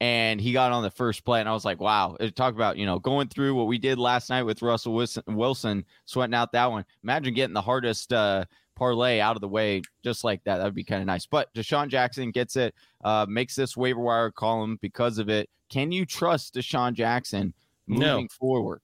And 0.00 0.40
he 0.40 0.52
got 0.52 0.72
on 0.72 0.82
the 0.82 0.90
first 0.90 1.24
play, 1.24 1.40
and 1.40 1.48
I 1.48 1.52
was 1.52 1.64
like, 1.64 1.80
wow. 1.80 2.16
It, 2.18 2.34
talk 2.34 2.54
about, 2.54 2.76
you 2.76 2.84
know, 2.84 2.98
going 2.98 3.28
through 3.28 3.54
what 3.54 3.68
we 3.68 3.78
did 3.78 3.98
last 3.98 4.28
night 4.28 4.42
with 4.42 4.60
Russell 4.60 4.92
Wilson, 4.92 5.22
Wilson 5.28 5.84
sweating 6.04 6.34
out 6.34 6.52
that 6.52 6.70
one. 6.70 6.84
Imagine 7.04 7.32
getting 7.32 7.54
the 7.54 7.62
hardest 7.62 8.12
uh, 8.12 8.44
parlay 8.76 9.20
out 9.20 9.36
of 9.36 9.40
the 9.40 9.48
way 9.48 9.82
just 10.02 10.24
like 10.24 10.42
that. 10.44 10.58
That 10.58 10.64
would 10.64 10.74
be 10.74 10.84
kind 10.84 11.00
of 11.00 11.06
nice. 11.06 11.26
But 11.26 11.52
DeSean 11.54 11.88
Jackson 11.88 12.30
gets 12.30 12.56
it, 12.56 12.74
uh, 13.02 13.26
makes 13.28 13.54
this 13.54 13.76
waiver 13.76 14.00
wire 14.00 14.30
column 14.30 14.78
because 14.80 15.18
of 15.18 15.28
it. 15.28 15.48
Can 15.70 15.92
you 15.92 16.04
trust 16.04 16.54
DeSean 16.54 16.94
Jackson 16.94 17.54
moving 17.86 18.24
no. 18.24 18.28
forward? 18.38 18.80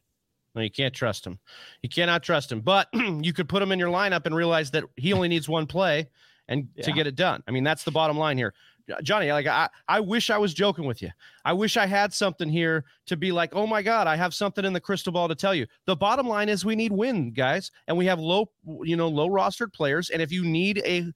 No, 0.55 0.62
you 0.62 0.70
can't 0.70 0.94
trust 0.94 1.26
him. 1.26 1.38
You 1.83 1.88
cannot 1.88 2.22
trust 2.22 2.50
him. 2.50 2.61
But 2.61 2.88
you 2.94 3.33
could 3.33 3.48
put 3.48 3.62
him 3.62 3.72
in 3.72 3.79
your 3.79 3.90
lineup 3.90 4.26
and 4.26 4.35
realize 4.35 4.70
that 4.72 4.85
he 4.96 5.12
only 5.12 5.29
needs 5.29 5.48
one 5.48 5.66
play 5.66 6.09
and 6.48 6.68
yeah. 6.74 6.85
to 6.85 6.92
get 6.92 7.07
it 7.07 7.14
done. 7.14 7.42
I 7.46 7.53
mean, 7.53 7.64
that's 7.64 7.85
the 7.85 7.92
bottom 7.92 8.18
line 8.18 8.37
here. 8.37 8.55
Johnny, 9.03 9.33
like 9.33 9.46
I, 9.46 9.68
I 9.88 10.00
wish 10.00 10.31
I 10.31 10.38
was 10.38 10.55
joking 10.55 10.85
with 10.85 11.03
you. 11.03 11.11
I 11.44 11.53
wish 11.53 11.76
I 11.76 11.87
had 11.87 12.12
something 12.12 12.48
here 12.48 12.85
to 13.07 13.16
be 13.16 13.33
like, 13.33 13.55
oh 13.55 13.66
my 13.66 13.83
God, 13.83 14.07
I 14.07 14.16
have 14.16 14.35
something 14.35 14.64
in 14.64 14.72
the 14.72 14.81
crystal 14.81 15.12
ball 15.12 15.29
to 15.29 15.35
tell 15.35 15.55
you. 15.55 15.66
The 15.87 15.96
bottom 15.96 16.26
line 16.29 16.48
is 16.48 16.64
we 16.64 16.76
need 16.76 16.92
win, 16.92 17.33
guys, 17.33 17.70
and 17.88 17.96
we 17.96 18.07
have 18.07 18.18
low, 18.18 18.50
you 18.83 18.96
know, 18.96 19.09
low 19.09 19.29
rostered 19.29 19.72
players. 19.72 20.11
And 20.11 20.20
if 20.20 20.33
you 20.33 20.44
need 20.44 20.83
a 20.85 21.12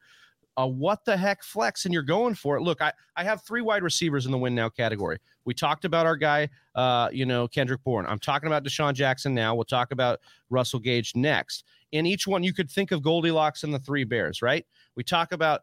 a 0.56 0.66
what 0.66 1.04
the 1.04 1.16
heck 1.16 1.42
flex 1.42 1.84
and 1.84 1.92
you're 1.92 2.02
going 2.02 2.34
for 2.34 2.56
it. 2.56 2.62
Look, 2.62 2.80
I, 2.80 2.92
I 3.16 3.24
have 3.24 3.42
three 3.42 3.60
wide 3.60 3.82
receivers 3.82 4.26
in 4.26 4.32
the 4.32 4.38
win 4.38 4.54
now 4.54 4.68
category. 4.68 5.18
We 5.44 5.54
talked 5.54 5.84
about 5.84 6.06
our 6.06 6.16
guy, 6.16 6.48
uh, 6.74 7.08
you 7.12 7.26
know, 7.26 7.48
Kendrick 7.48 7.82
Bourne. 7.82 8.06
I'm 8.06 8.18
talking 8.18 8.46
about 8.46 8.64
DeSean 8.64 8.94
Jackson 8.94 9.34
now. 9.34 9.54
We'll 9.54 9.64
talk 9.64 9.90
about 9.92 10.20
Russell 10.50 10.80
Gage 10.80 11.12
next. 11.16 11.64
In 11.92 12.06
each 12.06 12.26
one, 12.26 12.42
you 12.42 12.52
could 12.52 12.70
think 12.70 12.92
of 12.92 13.02
Goldilocks 13.02 13.64
and 13.64 13.74
the 13.74 13.78
three 13.78 14.04
bears, 14.04 14.42
right? 14.42 14.64
We 14.96 15.04
talk 15.04 15.32
about 15.32 15.62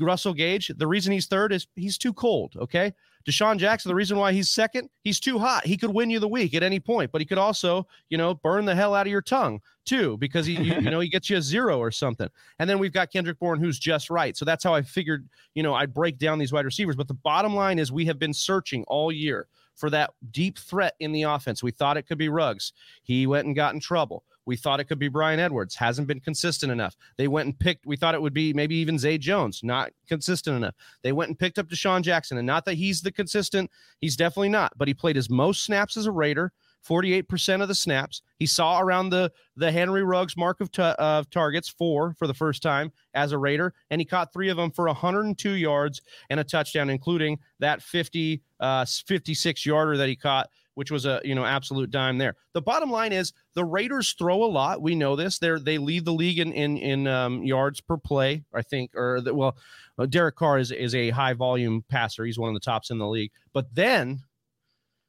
Russell 0.00 0.34
Gage. 0.34 0.72
The 0.76 0.86
reason 0.86 1.12
he's 1.12 1.26
third 1.26 1.52
is 1.52 1.66
he's 1.76 1.98
too 1.98 2.12
cold. 2.12 2.54
Okay. 2.58 2.92
DeSean 3.26 3.56
Jackson, 3.56 3.88
the 3.88 3.94
reason 3.94 4.18
why 4.18 4.32
he's 4.32 4.50
second, 4.50 4.90
he's 5.02 5.18
too 5.18 5.38
hot. 5.38 5.66
He 5.66 5.78
could 5.78 5.94
win 5.94 6.10
you 6.10 6.18
the 6.18 6.28
week 6.28 6.52
at 6.52 6.62
any 6.62 6.78
point, 6.78 7.10
but 7.10 7.22
he 7.22 7.24
could 7.24 7.38
also, 7.38 7.86
you 8.10 8.18
know, 8.18 8.34
burn 8.34 8.66
the 8.66 8.74
hell 8.74 8.94
out 8.94 9.06
of 9.06 9.10
your 9.10 9.22
tongue 9.22 9.60
too, 9.86 10.18
because 10.18 10.44
he, 10.44 10.54
you, 10.54 10.74
you 10.74 10.90
know, 10.90 11.00
he 11.00 11.08
gets 11.08 11.30
you 11.30 11.38
a 11.38 11.42
zero 11.42 11.78
or 11.78 11.90
something. 11.90 12.28
And 12.58 12.68
then 12.68 12.78
we've 12.78 12.92
got 12.92 13.10
Kendrick 13.10 13.38
Bourne, 13.38 13.58
who's 13.60 13.78
just 13.78 14.10
right. 14.10 14.36
So 14.36 14.44
that's 14.44 14.62
how 14.62 14.74
I 14.74 14.82
figured, 14.82 15.26
you 15.54 15.62
know, 15.62 15.72
I'd 15.72 15.94
break 15.94 16.18
down 16.18 16.38
these 16.38 16.52
wide 16.52 16.66
receivers. 16.66 16.96
But 16.96 17.08
the 17.08 17.14
bottom 17.14 17.54
line 17.54 17.78
is 17.78 17.90
we 17.90 18.04
have 18.04 18.18
been 18.18 18.34
searching 18.34 18.84
all 18.88 19.10
year 19.10 19.46
for 19.74 19.88
that 19.88 20.10
deep 20.30 20.58
threat 20.58 20.94
in 21.00 21.12
the 21.12 21.22
offense. 21.22 21.62
We 21.62 21.70
thought 21.70 21.96
it 21.96 22.06
could 22.06 22.18
be 22.18 22.28
Ruggs. 22.28 22.74
He 23.04 23.26
went 23.26 23.46
and 23.46 23.56
got 23.56 23.72
in 23.72 23.80
trouble. 23.80 24.22
We 24.46 24.56
thought 24.56 24.80
it 24.80 24.84
could 24.84 24.98
be 24.98 25.08
Bryan 25.08 25.40
Edwards, 25.40 25.74
hasn't 25.74 26.08
been 26.08 26.20
consistent 26.20 26.70
enough. 26.70 26.96
They 27.16 27.28
went 27.28 27.46
and 27.46 27.58
picked, 27.58 27.86
we 27.86 27.96
thought 27.96 28.14
it 28.14 28.22
would 28.22 28.34
be 28.34 28.52
maybe 28.52 28.76
even 28.76 28.98
Zay 28.98 29.18
Jones, 29.18 29.60
not 29.62 29.90
consistent 30.08 30.56
enough. 30.56 30.74
They 31.02 31.12
went 31.12 31.28
and 31.28 31.38
picked 31.38 31.58
up 31.58 31.68
DeSean 31.68 32.02
Jackson, 32.02 32.38
and 32.38 32.46
not 32.46 32.64
that 32.66 32.74
he's 32.74 33.02
the 33.02 33.12
consistent, 33.12 33.70
he's 34.00 34.16
definitely 34.16 34.50
not, 34.50 34.72
but 34.76 34.88
he 34.88 34.94
played 34.94 35.16
his 35.16 35.30
most 35.30 35.64
snaps 35.64 35.96
as 35.96 36.06
a 36.06 36.12
Raider. 36.12 36.52
48% 36.86 37.62
of 37.62 37.68
the 37.68 37.74
snaps. 37.74 38.22
He 38.38 38.46
saw 38.46 38.80
around 38.80 39.10
the 39.10 39.32
the 39.56 39.70
Henry 39.70 40.02
Ruggs 40.02 40.36
mark 40.36 40.60
of, 40.60 40.70
t- 40.70 40.82
of 40.82 41.30
targets, 41.30 41.68
four 41.68 42.14
for 42.18 42.26
the 42.26 42.34
first 42.34 42.62
time 42.62 42.92
as 43.14 43.32
a 43.32 43.38
Raider, 43.38 43.72
and 43.90 44.00
he 44.00 44.04
caught 44.04 44.32
three 44.32 44.48
of 44.50 44.56
them 44.56 44.70
for 44.70 44.86
102 44.86 45.52
yards 45.52 46.02
and 46.28 46.40
a 46.40 46.44
touchdown, 46.44 46.90
including 46.90 47.38
that 47.60 47.82
50 47.82 48.42
uh, 48.60 48.84
56 48.84 49.64
yarder 49.66 49.96
that 49.96 50.08
he 50.08 50.16
caught 50.16 50.50
which 50.74 50.90
was 50.90 51.06
a 51.06 51.20
you 51.24 51.34
know 51.34 51.44
absolute 51.44 51.90
dime 51.90 52.18
there. 52.18 52.34
The 52.52 52.62
bottom 52.62 52.90
line 52.90 53.12
is 53.12 53.32
the 53.54 53.64
Raiders 53.64 54.14
throw 54.18 54.44
a 54.44 54.46
lot. 54.46 54.82
We 54.82 54.94
know 54.94 55.16
this. 55.16 55.38
They 55.38 55.56
they 55.58 55.78
lead 55.78 56.04
the 56.04 56.12
league 56.12 56.38
in 56.38 56.52
in, 56.52 56.76
in 56.76 57.06
um, 57.06 57.42
yards 57.42 57.80
per 57.80 57.96
play. 57.96 58.44
I 58.52 58.62
think, 58.62 58.92
or 58.94 59.20
the, 59.20 59.34
well, 59.34 59.56
uh, 59.98 60.06
Derek 60.06 60.36
Carr 60.36 60.58
is 60.58 60.70
is 60.70 60.94
a 60.94 61.10
high 61.10 61.34
volume 61.34 61.84
passer. 61.88 62.24
He's 62.24 62.38
one 62.38 62.48
of 62.48 62.54
the 62.54 62.60
tops 62.60 62.90
in 62.90 62.98
the 62.98 63.08
league. 63.08 63.30
But 63.52 63.74
then 63.74 64.20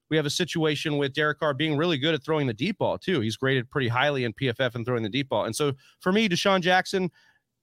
we 0.10 0.18
have 0.18 0.26
a 0.26 0.32
situation 0.32 0.98
with 0.98 1.14
Derek 1.14 1.40
Carr 1.40 1.54
being 1.54 1.78
really 1.78 1.98
good 1.98 2.14
at 2.14 2.24
throwing 2.24 2.48
the 2.48 2.54
deep 2.54 2.78
ball 2.78 2.98
too. 2.98 3.22
He's 3.22 3.38
graded 3.38 3.70
pretty 3.70 3.88
highly 3.88 4.24
in 4.24 4.34
PFF 4.34 4.76
and 4.76 4.86
throwing 4.86 5.04
the 5.04 5.10
deep 5.10 5.30
ball. 5.30 5.46
And 5.46 5.56
so 5.56 5.74
for 6.00 6.12
me, 6.12 6.30
DeSean 6.30 6.62
Jackson, 6.62 7.10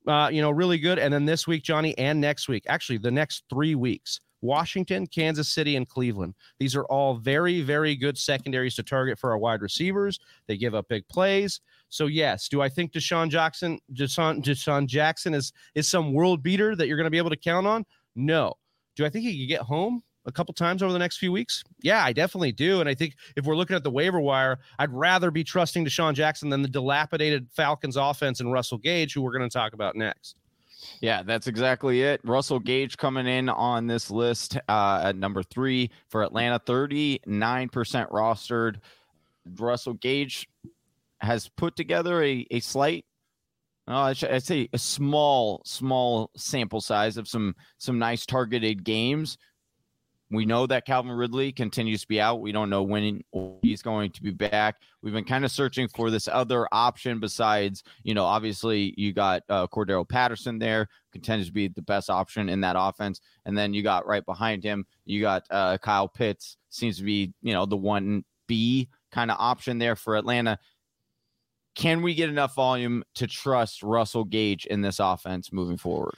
uh, 0.09 0.29
you 0.33 0.43
know, 0.43 0.51
really 0.51 0.79
good. 0.79 0.99
And 0.99 1.15
then 1.15 1.25
this 1.25 1.47
week, 1.47 1.63
Johnny, 1.63 1.97
and 1.99 2.21
next 2.21 2.49
week, 2.49 2.65
actually 2.67 2.99
the 2.99 3.13
next 3.13 3.45
three 3.49 3.77
weeks 3.77 4.21
Washington, 4.43 5.07
Kansas 5.07 5.49
City, 5.49 5.77
and 5.77 5.89
Cleveland. 5.89 6.35
These 6.59 6.77
are 6.77 6.85
all 6.85 7.15
very, 7.15 7.63
very 7.63 7.97
good 7.97 8.19
secondaries 8.19 8.75
to 8.75 8.83
target 8.83 9.19
for 9.19 9.31
our 9.31 9.39
wide 9.39 9.63
receivers. 9.63 10.21
They 10.47 10.57
give 10.57 10.75
up 10.75 10.89
big 10.89 11.09
plays. 11.09 11.61
So 11.89 12.07
yes, 12.07 12.49
do 12.49 12.61
I 12.61 12.69
think 12.69 12.93
DeSean 12.93 13.31
Jackson, 13.31 13.79
DeSean, 13.95 14.43
DeSean 14.45 14.87
Jackson 14.87 15.33
is 15.35 15.53
is 15.75 15.89
some 15.89 16.13
world 16.13 16.43
beater 16.43 16.77
that 16.77 16.89
you're 16.89 16.97
going 16.97 17.07
to 17.07 17.11
be 17.11 17.19
able 17.19 17.31
to 17.31 17.37
count 17.37 17.67
on? 17.67 17.87
No. 18.15 18.55
Do 18.97 19.07
I 19.07 19.09
think 19.09 19.25
he 19.25 19.41
could 19.41 19.49
get 19.49 19.63
home? 19.63 20.03
a 20.27 20.33
couple 20.33 20.55
times 20.55 20.83
over 20.83 20.93
the 20.93 20.99
next 20.99 21.19
few 21.19 21.33
weeks? 21.33 21.63
Yeah, 21.83 22.05
I 22.05 22.13
definitely 22.13 22.53
do. 22.53 22.81
And 22.81 22.89
I 22.89 22.95
think 22.95 23.17
if 23.37 23.45
we're 23.45 23.57
looking 23.57 23.77
at 23.77 23.83
the 23.83 23.91
waiver 23.91 24.21
wire, 24.21 24.59
I'd 24.79 24.93
rather 24.93 25.31
be 25.31 25.45
trusting 25.45 25.85
DeSean 25.85 26.15
Jackson 26.15 26.49
than 26.49 26.63
the 26.63 26.69
dilapidated 26.69 27.49
Falcons 27.51 27.97
offense 27.97 28.41
and 28.41 28.53
Russell 28.53 28.79
Gage, 28.79 29.15
who 29.15 29.23
we're 29.23 29.37
going 29.37 29.49
to 29.49 29.53
talk 29.53 29.73
about 29.73 29.97
next. 29.97 30.37
Yeah, 31.01 31.23
that's 31.23 31.47
exactly 31.47 32.03
it. 32.03 32.21
Russell 32.25 32.59
Gage 32.59 32.97
coming 32.97 33.27
in 33.27 33.49
on 33.49 33.87
this 33.87 34.11
list 34.11 34.57
uh, 34.69 35.03
at 35.05 35.17
number 35.17 35.43
three 35.43 35.91
for 36.09 36.23
Atlanta, 36.23 36.59
39% 36.59 37.21
rostered. 38.11 38.77
Russell 39.59 39.95
Gage 39.95 40.49
has 41.21 41.49
put 41.49 41.77
together 41.77 42.23
a, 42.23 42.47
a 42.51 42.61
slight 42.61 43.05
uh, 43.89 44.15
I'd 44.31 44.45
say 44.45 44.69
a 44.73 44.79
small, 44.79 45.61
small 45.65 46.31
sample 46.37 46.81
size 46.81 47.17
of 47.17 47.27
some 47.27 47.57
some 47.79 47.99
nice 47.99 48.25
targeted 48.25 48.85
games. 48.85 49.39
We 50.33 50.47
know 50.47 50.67
that 50.67 50.87
Calvin 50.87 51.13
Ridley 51.13 51.53
continues 51.53 52.01
to 52.01 52.09
be 52.09 52.19
out. 52.19 52.41
We 52.41 52.53
don't 52.53 52.71
know 52.71 52.83
when 52.83 53.23
he's 53.61 53.83
going 53.83 54.13
to 54.13 54.23
be 54.23 54.31
back. 54.31 54.77
We've 55.03 55.13
been 55.13 55.27
kind 55.27 55.45
of 55.45 55.51
searching 55.51 55.89
for 55.89 56.11
this 56.11 56.27
other 56.27 56.67
option 56.73 57.21
besides, 57.21 57.85
you 58.03 58.15
know, 58.15 58.25
obviously 58.25 58.95
you 58.97 59.13
got 59.13 59.43
uh, 59.51 59.67
Cordarrelle 59.67 60.09
Patterson 60.09 60.59
there, 60.59 60.89
continues 61.13 61.49
to 61.49 61.53
be 61.53 61.69
the 61.69 61.83
best 61.83 62.09
option 62.09 62.49
in 62.49 62.63
that 62.63 62.77
offense. 62.79 63.21
And 63.45 63.57
then 63.57 63.75
you 63.75 63.83
got 63.83 64.07
right 64.07 64.25
behind 64.25 64.65
him, 64.65 64.87
you 65.05 65.21
got 65.21 65.45
uh, 65.51 65.77
Kyle 65.77 66.09
Pitts, 66.09 66.57
seems 66.71 66.97
to 66.97 67.05
be, 67.05 67.35
you 67.43 67.53
know, 67.53 67.67
the 67.67 67.77
one 67.77 68.25
B 68.47 68.89
kind 69.11 69.31
of 69.31 69.37
option 69.39 69.77
there 69.77 69.97
for 69.97 70.17
Atlanta. 70.17 70.59
Can 71.75 72.01
we 72.01 72.15
get 72.15 72.31
enough 72.31 72.55
volume 72.55 73.05
to 73.17 73.27
trust 73.27 73.83
Russell 73.83 74.25
Gage 74.25 74.65
in 74.65 74.81
this 74.81 74.99
offense 74.99 75.53
moving 75.53 75.77
forward? 75.77 76.15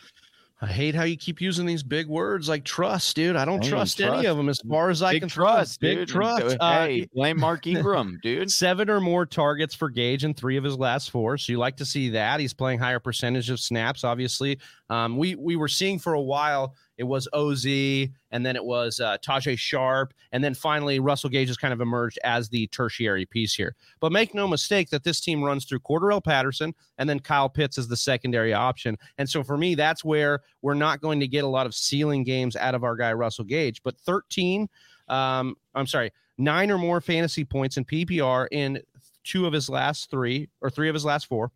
I 0.61 0.67
hate 0.67 0.95
how 0.95 1.03
you 1.03 1.17
keep 1.17 1.40
using 1.40 1.67
these 1.67 1.83
big 1.83 2.07
words 2.07 2.49
like 2.49 2.64
trust, 2.64 3.17
dude. 3.17 3.35
I 3.37 3.45
don't 3.45 3.62
trust, 3.62 3.99
trust, 3.99 4.14
any 4.19 4.27
of 4.27 4.37
them 4.37 4.49
as 4.49 4.61
far 4.69 4.88
as 4.88 5.03
I 5.03 5.19
can 5.19 5.29
trust. 5.29 5.81
Big 5.81 5.99
dude. 5.99 6.09
trust. 6.09 6.57
Uh, 6.61 6.87
hey, 6.87 7.09
blame 7.12 7.40
Mark 7.40 7.67
Ingram, 7.67 8.19
dude. 8.23 8.51
Seven 8.51 8.88
or 8.88 9.01
more 9.01 9.27
targets 9.27 9.75
for 9.75 9.90
Gage 9.90 10.25
in 10.25 10.33
three 10.33 10.57
of 10.57 10.64
his 10.64 10.79
last 10.79 11.11
four. 11.11 11.37
So 11.38 11.53
you 11.53 11.59
like 11.59 11.77
to 11.79 11.85
see 11.85 12.09
that. 12.11 12.38
He's 12.38 12.55
playing 12.55 12.79
higher 12.79 13.01
percentage 13.01 13.51
of 13.51 13.59
snaps, 13.59 14.05
obviously. 14.05 14.59
Um, 14.90 15.17
we 15.17 15.35
we 15.35 15.57
were 15.57 15.69
seeing 15.69 15.99
for 15.99 16.14
a 16.14 16.23
while 16.23 16.75
it 16.96 17.04
was 17.04 17.28
Oz, 17.33 17.66
and 17.66 18.46
then 18.46 18.57
it 18.57 18.64
was 18.64 19.00
uh, 19.00 19.16
Tajae 19.18 19.59
Sharpe, 19.59 20.14
and 20.33 20.42
then 20.42 20.54
finally 20.54 21.00
Russell 21.00 21.30
Gage 21.30 21.48
has 21.48 21.57
kind 21.57 21.72
of 21.72 21.80
emerged 21.80 22.18
as 22.24 22.48
the 22.48 22.66
tertiary 22.68 23.26
piece 23.26 23.54
here. 23.54 23.74
But 24.00 24.12
make 24.12 24.35
no 24.35 24.46
mistake 24.46 24.90
that 24.90 25.04
this 25.04 25.20
team 25.20 25.42
runs 25.42 25.64
through 25.64 25.80
Cordarrelle 25.80 26.22
Patterson 26.22 26.74
and 26.98 27.09
then 27.09 27.20
Kyle 27.20 27.48
Pitts 27.48 27.78
is 27.78 27.88
the 27.88 27.96
secondary 27.96 28.52
option. 28.52 28.96
And 29.18 29.28
so 29.28 29.42
for 29.42 29.57
me, 29.57 29.74
that's 29.74 30.04
where 30.04 30.40
we're 30.62 30.74
not 30.74 31.00
going 31.00 31.20
to 31.20 31.28
get 31.28 31.44
a 31.44 31.48
lot 31.48 31.66
of 31.66 31.74
ceiling 31.74 32.24
games 32.24 32.57
out 32.57 32.74
of 32.74 32.85
our 32.85 32.96
guy 32.96 33.12
Russell 33.12 33.44
Gage. 33.44 33.83
But 33.83 33.98
13, 33.98 34.68
um, 35.09 35.57
I'm 35.74 35.87
sorry, 35.87 36.12
nine 36.38 36.70
or 36.70 36.78
more 36.78 37.00
fantasy 37.00 37.44
points 37.44 37.76
in 37.76 37.85
PPR 37.85 38.46
in 38.50 38.80
two 39.24 39.46
of 39.46 39.52
his 39.52 39.68
last 39.68 40.11
three 40.11 40.48
or 40.61 40.70
three 40.70 40.88
of 40.88 40.94
his 40.94 41.04
last 41.04 41.26
four. 41.26 41.50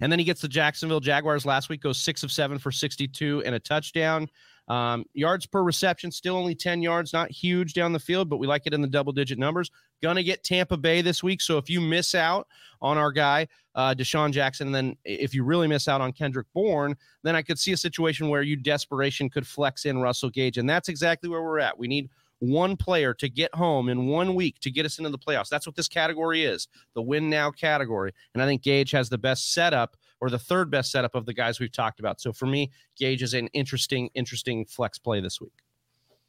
And 0.00 0.10
then 0.10 0.18
he 0.18 0.24
gets 0.24 0.40
the 0.40 0.48
Jacksonville 0.48 1.00
Jaguars 1.00 1.46
last 1.46 1.68
week, 1.68 1.82
goes 1.82 2.00
six 2.00 2.22
of 2.22 2.32
seven 2.32 2.58
for 2.58 2.70
62 2.70 3.42
and 3.44 3.54
a 3.54 3.60
touchdown. 3.60 4.28
Um, 4.68 5.04
yards 5.14 5.46
per 5.46 5.64
reception, 5.64 6.12
still 6.12 6.36
only 6.36 6.54
10 6.54 6.80
yards, 6.80 7.12
not 7.12 7.28
huge 7.28 7.74
down 7.74 7.92
the 7.92 7.98
field, 7.98 8.30
but 8.30 8.36
we 8.36 8.46
like 8.46 8.62
it 8.66 8.72
in 8.72 8.80
the 8.80 8.86
double 8.86 9.12
digit 9.12 9.36
numbers. 9.36 9.68
Gonna 10.00 10.22
get 10.22 10.44
Tampa 10.44 10.76
Bay 10.76 11.02
this 11.02 11.24
week. 11.24 11.40
So 11.40 11.58
if 11.58 11.68
you 11.68 11.80
miss 11.80 12.14
out 12.14 12.46
on 12.80 12.96
our 12.96 13.10
guy, 13.10 13.48
uh, 13.74 13.94
DeSean 13.94 14.30
Jackson, 14.30 14.68
and 14.68 14.74
then 14.74 14.96
if 15.04 15.34
you 15.34 15.42
really 15.42 15.66
miss 15.66 15.88
out 15.88 16.00
on 16.00 16.12
Kendrick 16.12 16.46
Bourne, 16.54 16.96
then 17.24 17.34
I 17.34 17.42
could 17.42 17.58
see 17.58 17.72
a 17.72 17.76
situation 17.76 18.28
where 18.28 18.42
you 18.42 18.54
desperation 18.54 19.28
could 19.28 19.44
flex 19.44 19.86
in 19.86 19.98
Russell 19.98 20.30
Gage. 20.30 20.56
And 20.56 20.70
that's 20.70 20.88
exactly 20.88 21.28
where 21.28 21.42
we're 21.42 21.58
at. 21.58 21.76
We 21.76 21.88
need 21.88 22.08
one 22.40 22.76
player 22.76 23.14
to 23.14 23.28
get 23.28 23.54
home 23.54 23.88
in 23.88 24.06
one 24.06 24.34
week 24.34 24.58
to 24.60 24.70
get 24.70 24.84
us 24.84 24.98
into 24.98 25.10
the 25.10 25.18
playoffs. 25.18 25.48
That's 25.48 25.66
what 25.66 25.76
this 25.76 25.88
category 25.88 26.44
is 26.44 26.68
the 26.94 27.02
win 27.02 27.30
now 27.30 27.50
category. 27.50 28.12
And 28.34 28.42
I 28.42 28.46
think 28.46 28.62
Gage 28.62 28.90
has 28.90 29.08
the 29.08 29.18
best 29.18 29.52
setup 29.52 29.96
or 30.20 30.28
the 30.28 30.38
third 30.38 30.70
best 30.70 30.90
setup 30.90 31.14
of 31.14 31.26
the 31.26 31.34
guys 31.34 31.60
we've 31.60 31.72
talked 31.72 32.00
about. 32.00 32.20
So 32.20 32.32
for 32.32 32.46
me, 32.46 32.70
Gage 32.98 33.22
is 33.22 33.34
an 33.34 33.46
interesting, 33.48 34.10
interesting 34.14 34.64
flex 34.64 34.98
play 34.98 35.20
this 35.20 35.40
week. 35.40 35.52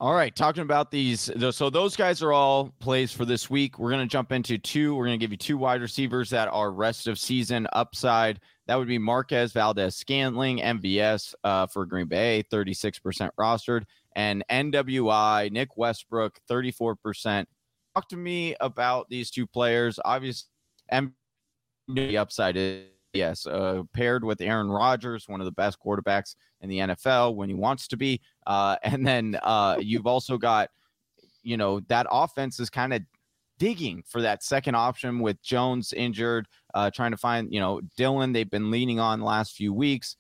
All 0.02 0.15
right, 0.15 0.36
talking 0.36 0.63
about 0.63 0.89
these. 0.89 1.30
So 1.52 1.69
those 1.69 1.95
guys 1.95 2.24
are 2.24 2.34
all 2.34 2.74
plays 2.80 3.12
for 3.12 3.24
this 3.24 3.52
week. 3.52 3.78
We're 3.78 3.91
going 3.91 4.02
to 4.02 4.12
jump 4.12 4.32
into 4.32 4.58
two. 4.58 4.95
We're 4.95 5.06
going 5.06 5.19
to 5.19 5.24
give 5.24 5.30
you 5.30 5.38
two 5.38 5.60
wide 5.60 5.80
receivers 5.80 6.32
that 6.32 6.47
are 6.47 6.71
rest 6.71 7.08
of 7.08 7.19
season 7.19 7.67
upside. 7.74 8.39
That 8.65 8.80
would 8.80 8.88
be 8.88 8.97
Marquez 8.97 9.54
Valdes 9.54 9.95
Scantling, 9.95 10.58
MVS 10.58 11.36
uh, 11.43 11.67
for 11.67 11.86
Green 11.86 12.08
Bay, 12.08 12.43
36% 12.52 13.30
rostered 13.39 13.84
and 14.15 14.43
NWI, 14.50 15.52
Nick 15.52 15.78
Westbrook, 15.78 16.39
34%. 16.50 17.45
Talk 17.95 18.10
to 18.10 18.17
me 18.17 18.56
about 18.60 19.10
these 19.10 19.32
two 19.32 19.47
players. 19.47 20.00
Obviously, 20.04 20.47
the 21.88 22.17
upside 22.17 22.58
is 22.58 22.86
yes, 23.13 23.45
uh, 23.45 23.84
paired 23.93 24.24
with 24.24 24.41
Aaron 24.41 24.69
Rodgers, 24.69 25.28
one 25.28 25.41
of 25.41 25.45
the 25.45 25.52
best 25.52 25.78
quarterbacks 25.86 26.36
in 26.62 26.69
the 26.69 26.80
NFL 26.80 27.36
when 27.36 27.50
he 27.50 27.56
wants 27.56 27.88
to 27.89 27.97
be. 27.97 28.21
Uh, 28.47 28.78
and 28.84 29.06
then 29.06 29.38
uh, 29.43 29.78
you've 29.80 30.08
also 30.08 30.38
got, 30.38 30.69
you 31.43 31.58
know, 31.58 31.80
that 31.88 32.08
offense 32.10 32.60
is 32.60 32.69
kind 32.69 32.93
of 32.93 33.02
digging 33.58 34.04
for 34.08 34.21
that 34.21 34.43
second 34.43 34.76
option 34.76 35.19
with 35.19 35.41
Jones 35.41 35.93
injured, 35.93 36.47
uh, 36.74 36.89
trying 36.89 37.12
to 37.12 37.17
find, 37.17 37.54
you 37.54 37.60
know, 37.60 37.82
Dillon. 37.97 38.34
they've 38.34 38.50
been 38.50 38.71
leaning 38.71 39.00
on 39.00 39.19
the 39.19 39.26
last 39.26 39.56
few 39.56 39.74
weeks 39.74 40.15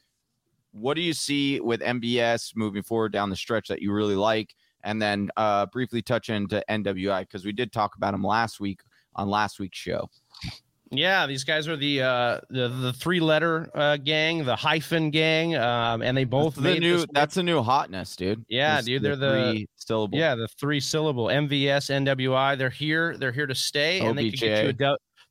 what 0.71 0.95
do 0.95 1.01
you 1.01 1.13
see 1.13 1.59
with 1.59 1.81
MVS 1.81 2.55
moving 2.55 2.83
forward 2.83 3.11
down 3.11 3.29
the 3.29 3.35
stretch 3.35 3.67
that 3.67 3.81
you 3.81 3.91
really 3.91 4.15
like? 4.15 4.55
And 4.83 5.01
then 5.01 5.29
uh, 5.37 5.67
briefly 5.67 6.01
touch 6.01 6.29
into 6.29 6.63
NWI 6.69 7.21
because 7.21 7.45
we 7.45 7.51
did 7.51 7.71
talk 7.71 7.95
about 7.95 8.13
him 8.13 8.23
last 8.23 8.59
week 8.59 8.81
on 9.15 9.29
last 9.29 9.59
week's 9.59 9.77
show. 9.77 10.09
Yeah, 10.93 11.25
these 11.25 11.45
guys 11.45 11.69
are 11.69 11.77
the 11.77 12.01
uh, 12.01 12.39
the, 12.49 12.67
the 12.67 12.91
three 12.91 13.21
letter 13.21 13.69
uh, 13.73 13.95
gang, 13.95 14.43
the 14.43 14.57
hyphen 14.57 15.09
gang, 15.09 15.55
um, 15.55 16.01
and 16.01 16.17
they 16.17 16.25
both 16.25 16.55
that's 16.55 16.75
the 16.75 16.79
new. 16.81 17.05
That's 17.13 17.37
a 17.37 17.43
new 17.43 17.61
hotness, 17.61 18.17
dude. 18.17 18.43
Yeah, 18.49 18.81
dude, 18.81 19.01
they're 19.01 19.15
the, 19.15 19.51
three 19.51 19.69
syllable. 19.77 20.17
Yeah, 20.17 20.35
the 20.35 20.49
three 20.59 20.81
syllable 20.81 21.27
MVS 21.27 22.05
NWI. 22.05 22.57
They're 22.57 22.69
here. 22.69 23.15
They're 23.17 23.31
here 23.31 23.47
to 23.47 23.55
stay, 23.55 24.01
OBJ. 24.01 24.09
and 24.09 24.17
they 24.17 24.29
can 24.31 24.39
get 24.39 24.63
you 24.63 24.69
a 24.69 24.73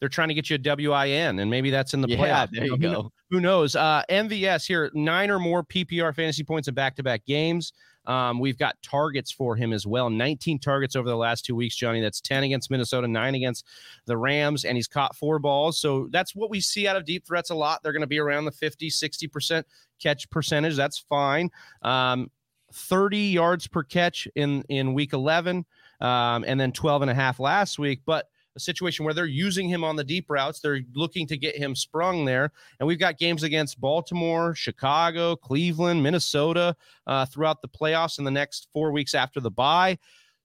they're 0.01 0.09
trying 0.09 0.29
to 0.29 0.35
get 0.35 0.49
you 0.51 0.57
a 0.57 0.77
WIN, 0.77 1.39
and 1.39 1.51
maybe 1.51 1.71
that's 1.71 1.95
in 1.95 2.01
the 2.01 2.09
yeah, 2.09 2.17
playoff. 2.17 2.51
There 2.51 2.65
you, 2.65 2.77
know, 2.79 3.03
go. 3.03 3.13
Who, 3.31 3.41
knows? 3.41 3.77
Uh, 3.77 4.03
MVS 4.09 4.67
here, 4.67 4.91
nine 4.95 5.31
or 5.31 5.39
more 5.39 5.63
PPR 5.63 6.15
fantasy 6.15 6.43
points 6.43 6.69
in 6.69 6.75
back 6.75 6.97
to 6.97 7.03
back 7.03 7.25
games. 7.27 7.73
Um, 8.07 8.41
we've 8.41 8.59
got 8.59 8.81
targets 8.83 9.31
for 9.31 9.55
him 9.57 9.75
as 9.75 9.87
well 9.87 10.09
19 10.09 10.59
targets 10.59 10.97
over 10.97 11.09
the 11.09 11.17
last 11.17 11.45
two 11.45 11.55
weeks, 11.55 11.77
Johnny. 11.77 12.01
That's 12.01 12.21
10 12.21 12.45
against 12.45 12.71
Minnesota, 12.71 13.07
nine 13.07 13.35
against 13.35 13.67
the 14.07 14.17
Rams, 14.17 14.65
and 14.65 14.75
he's 14.75 14.89
caught 14.89 15.15
four 15.15 15.39
balls. 15.39 15.79
So 15.79 16.09
that's 16.11 16.35
what 16.35 16.51
we 16.51 16.61
see 16.61 16.89
out 16.89 16.97
of 16.97 17.05
deep 17.05 17.27
threats 17.27 17.51
a 17.51 17.55
lot. 17.55 17.83
They're 17.83 17.93
going 17.93 18.01
to 18.01 18.07
be 18.07 18.19
around 18.19 18.47
the 18.47 18.53
50, 18.53 18.89
60% 18.89 19.65
catch 20.01 20.29
percentage. 20.31 20.77
That's 20.77 20.99
fine. 20.99 21.51
Um, 21.83 22.31
30 22.73 23.19
yards 23.19 23.67
per 23.67 23.83
catch 23.83 24.27
in, 24.35 24.63
in 24.69 24.95
week 24.95 25.13
11, 25.13 25.67
um, 26.01 26.45
and 26.47 26.59
then 26.59 26.73
12 26.73 27.03
and 27.03 27.11
a 27.11 27.15
half 27.15 27.39
last 27.39 27.79
week. 27.79 28.01
But 28.07 28.27
a 28.61 28.65
situation 28.65 29.05
where 29.05 29.15
they're 29.15 29.27
using 29.27 29.69
him 29.69 29.85
on 29.85 29.97
the 29.97 30.05
deep 30.05 30.27
routes. 30.29 30.61
They're 30.61 30.81
looking 30.95 31.27
to 31.29 31.37
get 31.37 31.57
him 31.57 31.75
sprung 31.75 32.25
there. 32.25 32.53
And 32.79 32.87
we've 32.87 32.99
got 32.99 33.19
games 33.19 33.43
against 33.43 33.81
Baltimore, 33.81 34.55
Chicago, 34.55 35.37
Cleveland, 35.37 36.03
Minnesota 36.03 36.77
uh, 37.07 37.27
throughout 37.27 37.63
the 37.63 37.69
playoffs 37.69 38.19
in 38.19 38.25
the 38.25 38.31
next 38.31 38.69
four 38.73 38.93
weeks 38.93 39.15
after 39.15 39.41
the 39.41 39.51
bye. 39.51 39.99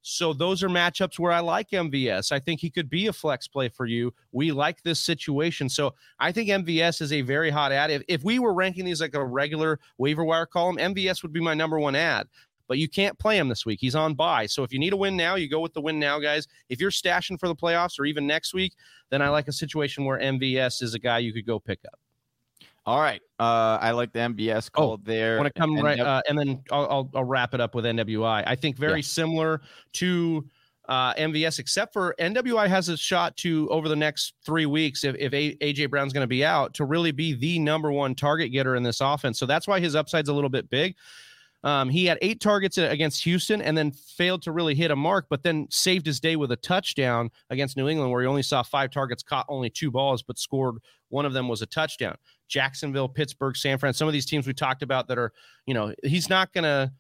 So 0.08 0.34
those 0.34 0.62
are 0.62 0.70
matchups 0.70 1.18
where 1.18 1.32
I 1.32 1.40
like 1.40 1.72
MVS. 1.72 2.32
I 2.32 2.38
think 2.38 2.60
he 2.62 2.70
could 2.70 2.92
be 2.92 3.08
a 3.08 3.14
flex 3.14 3.48
play 3.48 3.70
for 3.70 3.88
you. 3.88 4.14
We 4.32 4.52
like 4.52 4.84
this 4.84 5.00
situation. 5.00 5.68
So 5.68 5.96
I 6.20 6.32
think 6.32 6.50
MVS 6.50 7.02
is 7.02 7.12
a 7.12 7.22
very 7.22 7.50
hot 7.50 7.72
ad. 7.72 7.90
If, 7.90 8.04
if 8.08 8.24
we 8.24 8.38
were 8.38 8.54
ranking 8.54 8.86
these 8.86 9.02
like 9.02 9.16
a 9.16 9.26
regular 9.26 9.80
waiver 9.98 10.24
wire 10.24 10.46
column, 10.46 10.78
MVS 10.78 11.24
would 11.24 11.34
be 11.34 11.42
my 11.42 11.56
number 11.56 11.80
one 11.80 11.96
ad 11.96 12.28
but 12.68 12.78
you 12.78 12.88
can't 12.90 13.18
play 13.20 13.38
him 13.38 13.48
this 13.48 13.66
week. 13.66 13.80
He's 13.80 13.96
on 13.96 14.14
bye. 14.14 14.46
So 14.46 14.64
if 14.64 14.74
you 14.74 14.80
need 14.80 14.94
a 14.94 14.98
win 14.98 15.16
now, 15.16 15.36
you 15.36 15.50
go 15.50 15.60
with 15.60 15.74
the 15.74 15.82
win 15.82 16.00
now, 16.00 16.20
guys. 16.20 16.48
If 16.70 16.80
you're 16.80 16.92
stashing 16.92 17.40
for 17.40 17.48
the 17.48 17.56
playoffs 17.56 18.00
or 18.00 18.06
even 18.06 18.26
next 18.28 18.54
week, 18.54 18.74
then 19.10 19.22
I 19.22 19.30
like 19.30 19.48
a 19.48 19.54
situation 19.54 20.06
where 20.06 20.20
MVS 20.20 20.82
is 20.82 20.94
a 20.94 21.00
guy 21.00 21.20
you 21.20 21.34
could 21.34 21.46
go 21.46 21.60
pick 21.60 21.80
up. 21.86 22.00
All 22.86 23.00
right. 23.00 23.22
Uh, 23.40 23.80
I 23.82 23.92
like 23.92 24.14
the 24.14 24.20
MVS 24.20 24.72
call 24.72 24.94
oh, 24.94 25.00
there. 25.04 25.38
Want 25.38 25.54
to 25.54 25.60
come 25.60 25.76
and, 25.76 25.84
right, 25.84 26.00
uh, 26.00 26.22
and 26.30 26.38
then 26.38 26.62
I'll, 26.72 26.88
I'll, 26.88 27.12
I'll, 27.16 27.24
wrap 27.24 27.56
it 27.56 27.62
up 27.62 27.74
with 27.74 27.84
NWI. 27.86 28.44
I 28.46 28.56
think 28.56 28.78
very 28.78 29.00
yeah. 29.00 29.06
similar 29.06 29.62
to 29.94 30.46
uh, 30.88 31.14
MVS, 31.16 31.58
except 31.58 31.94
for 31.94 32.16
NWI 32.20 32.68
has 32.68 32.90
a 32.90 32.98
shot 32.98 33.36
to 33.38 33.68
over 33.70 33.90
the 33.90 33.96
next 33.96 34.36
three 34.46 34.68
weeks, 34.68 35.04
if, 35.04 35.16
if 35.16 35.32
AJ 35.32 35.90
Brown's 35.90 36.14
going 36.14 36.24
to 36.24 36.28
be 36.28 36.46
out, 36.46 36.76
to 36.76 36.86
really 36.86 37.12
be 37.12 37.34
the 37.34 37.58
number 37.58 37.92
one 37.92 38.14
target 38.14 38.52
getter 38.52 38.76
in 38.76 38.84
this 38.84 39.02
offense. 39.02 39.40
So 39.40 39.48
that's 39.48 39.68
why 39.68 39.80
his 39.80 39.96
upside's 39.96 40.30
a 40.30 40.34
little 40.34 40.50
bit 40.50 40.70
big. 40.70 40.96
Um, 41.66 41.90
he 41.90 42.06
had 42.06 42.20
eight 42.22 42.40
targets 42.40 42.78
against 42.78 43.24
Houston 43.24 43.60
and 43.60 43.76
then 43.76 43.92
failed 43.92 44.44
to 44.44 44.52
really 44.52 44.76
hit 44.76 44.92
a 44.92 44.96
mark, 44.96 45.26
but 45.32 45.42
then 45.42 45.68
saved 45.72 46.06
his 46.06 46.20
day 46.20 46.36
with 46.36 46.52
a 46.52 46.56
touchdown 46.56 47.32
against 47.50 47.76
New 47.76 47.90
England, 47.90 48.12
where 48.12 48.22
he 48.22 48.28
only 48.28 48.44
saw 48.44 48.62
five 48.62 48.92
targets, 48.92 49.24
caught 49.24 49.48
only 49.50 49.72
two 49.72 49.90
balls, 49.90 50.22
but 50.22 50.38
scored 50.38 50.76
one 51.10 51.26
of 51.26 51.34
them 51.34 51.48
was 51.48 51.64
a 51.64 51.66
touchdown. 51.66 52.16
Jacksonville, 52.48 53.10
Pittsburgh, 53.10 53.58
San 53.58 53.80
Fran, 53.80 53.94
some 53.94 54.08
of 54.08 54.14
these 54.14 54.28
teams 54.28 54.46
we 54.46 54.54
talked 54.54 54.84
about 54.84 55.08
that 55.08 55.18
are, 55.18 55.34
you 55.66 55.74
know, 55.74 55.92
he's 56.04 56.30
not 56.30 56.54
going 56.54 56.66
to 56.66 56.92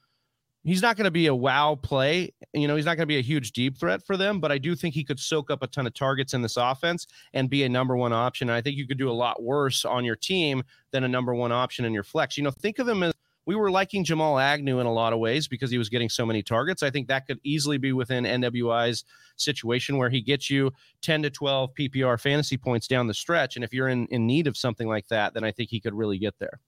he's 0.64 0.82
not 0.82 0.98
going 0.98 1.06
to 1.06 1.12
be 1.12 1.28
a 1.28 1.36
wow 1.36 1.76
play. 1.76 2.34
You 2.54 2.68
know, 2.68 2.76
he's 2.76 2.86
not 2.86 2.96
going 2.96 3.04
to 3.04 3.06
be 3.06 3.20
a 3.20 3.22
huge 3.22 3.52
deep 3.52 3.78
threat 3.78 4.04
for 4.04 4.18
them, 4.18 4.40
but 4.40 4.52
I 4.52 4.58
do 4.58 4.76
think 4.76 4.96
he 4.96 5.04
could 5.04 5.20
soak 5.20 5.52
up 5.52 5.62
a 5.62 5.68
ton 5.68 5.86
of 5.86 5.94
targets 5.94 6.34
in 6.34 6.42
this 6.42 6.58
offense 6.58 7.06
and 7.34 7.52
be 7.52 7.64
a 7.64 7.70
number 7.70 7.96
one 7.96 8.14
option. 8.14 8.50
And 8.50 8.58
I 8.58 8.62
think 8.62 8.76
you 8.76 8.88
could 8.88 8.98
do 8.98 9.12
a 9.12 9.14
lot 9.14 9.44
worse 9.44 9.86
on 9.86 10.04
your 10.04 10.16
team 10.16 10.64
than 10.92 11.04
a 11.04 11.08
number 11.08 11.36
one 11.36 11.52
option 11.52 11.86
in 11.86 11.94
your 11.94 12.04
flex. 12.04 12.36
You 12.36 12.44
know, 12.44 12.52
think 12.52 12.80
of 12.80 12.88
him 12.88 13.04
as 13.04 13.14
we 13.46 13.56
were 13.56 13.70
liking 13.70 14.04
Jamal 14.04 14.40
Agnew 14.40 14.80
in 14.80 14.86
a 14.86 14.92
lot 14.92 15.14
of 15.14 15.20
ways 15.20 15.48
because 15.48 15.70
he 15.70 15.78
was 15.78 15.90
getting 15.90 16.10
so 16.10 16.26
many 16.26 16.42
targets. 16.42 16.84
I 16.84 16.90
think 16.90 17.08
that 17.08 17.28
could 17.28 17.40
easily 17.44 17.78
be 17.78 17.94
within 17.94 18.24
NWI's 18.24 19.04
situation 19.38 19.98
where 19.98 20.10
he 20.10 20.22
gets 20.22 20.50
you 20.50 20.72
10 21.02 21.24
to 21.24 21.30
12 21.30 21.72
PPR 21.80 22.20
fantasy 22.20 22.58
points 22.58 22.88
down 22.88 23.08
the 23.08 23.14
stretch. 23.14 23.56
And 23.56 23.64
if 23.64 23.74
you're 23.74 23.90
in, 23.90 24.08
in 24.08 24.26
need 24.26 24.48
of 24.48 24.58
something 24.58 24.88
like 24.88 25.08
that, 25.10 25.34
then 25.34 25.44
I 25.44 25.52
think 25.52 25.70
he 25.70 25.80
could 25.80 25.94
really 25.94 26.18
get 26.18 26.36
there. 26.40 26.60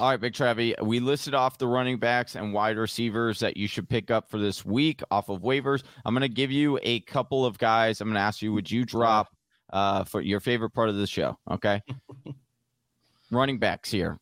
All 0.00 0.10
right, 0.10 0.20
Big 0.20 0.32
Travie, 0.32 0.80
we 0.82 0.98
listed 0.98 1.32
off 1.32 1.58
the 1.58 1.66
running 1.66 1.98
backs 1.98 2.34
and 2.34 2.52
wide 2.52 2.76
receivers 2.76 3.38
that 3.38 3.56
you 3.56 3.68
should 3.68 3.88
pick 3.88 4.10
up 4.10 4.28
for 4.28 4.38
this 4.38 4.64
week 4.64 5.00
off 5.12 5.28
of 5.28 5.42
waivers. 5.42 5.84
I'm 6.04 6.12
going 6.12 6.22
to 6.22 6.34
give 6.34 6.50
you 6.50 6.80
a 6.82 7.00
couple 7.00 7.46
of 7.46 7.56
guys. 7.56 8.00
I'm 8.00 8.08
going 8.08 8.16
to 8.16 8.20
ask 8.20 8.42
you, 8.42 8.52
would 8.52 8.68
you 8.68 8.84
drop 8.84 9.28
uh, 9.72 10.02
for 10.02 10.20
your 10.20 10.40
favorite 10.40 10.70
part 10.70 10.88
of 10.88 10.96
the 10.96 11.06
show? 11.06 11.38
Okay. 11.48 11.80
running 13.30 13.58
backs 13.58 13.90
here. 13.92 14.18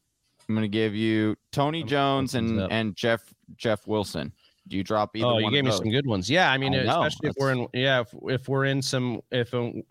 I'm 0.48 0.54
going 0.54 0.62
to 0.62 0.68
give 0.68 0.94
you 0.94 1.36
Tony 1.52 1.82
Jones 1.84 2.34
and 2.34 2.60
and 2.72 2.96
Jeff 2.96 3.22
Jeff 3.56 3.86
Wilson. 3.86 4.32
Do 4.68 4.76
you 4.76 4.84
drop 4.84 5.16
either? 5.16 5.26
Oh, 5.26 5.38
you 5.38 5.50
gave 5.50 5.64
me 5.64 5.70
those? 5.70 5.78
some 5.78 5.90
good 5.90 6.06
ones. 6.06 6.28
Yeah, 6.28 6.50
I 6.50 6.58
mean, 6.58 6.74
I 6.74 6.78
especially 6.82 7.30
if 7.30 7.36
we're 7.38 7.52
in, 7.52 7.66
yeah, 7.72 8.00
if, 8.00 8.14
if 8.24 8.48
we're 8.48 8.66
in 8.66 8.82
some, 8.82 9.22
if, 9.30 9.54
um, 9.54 9.82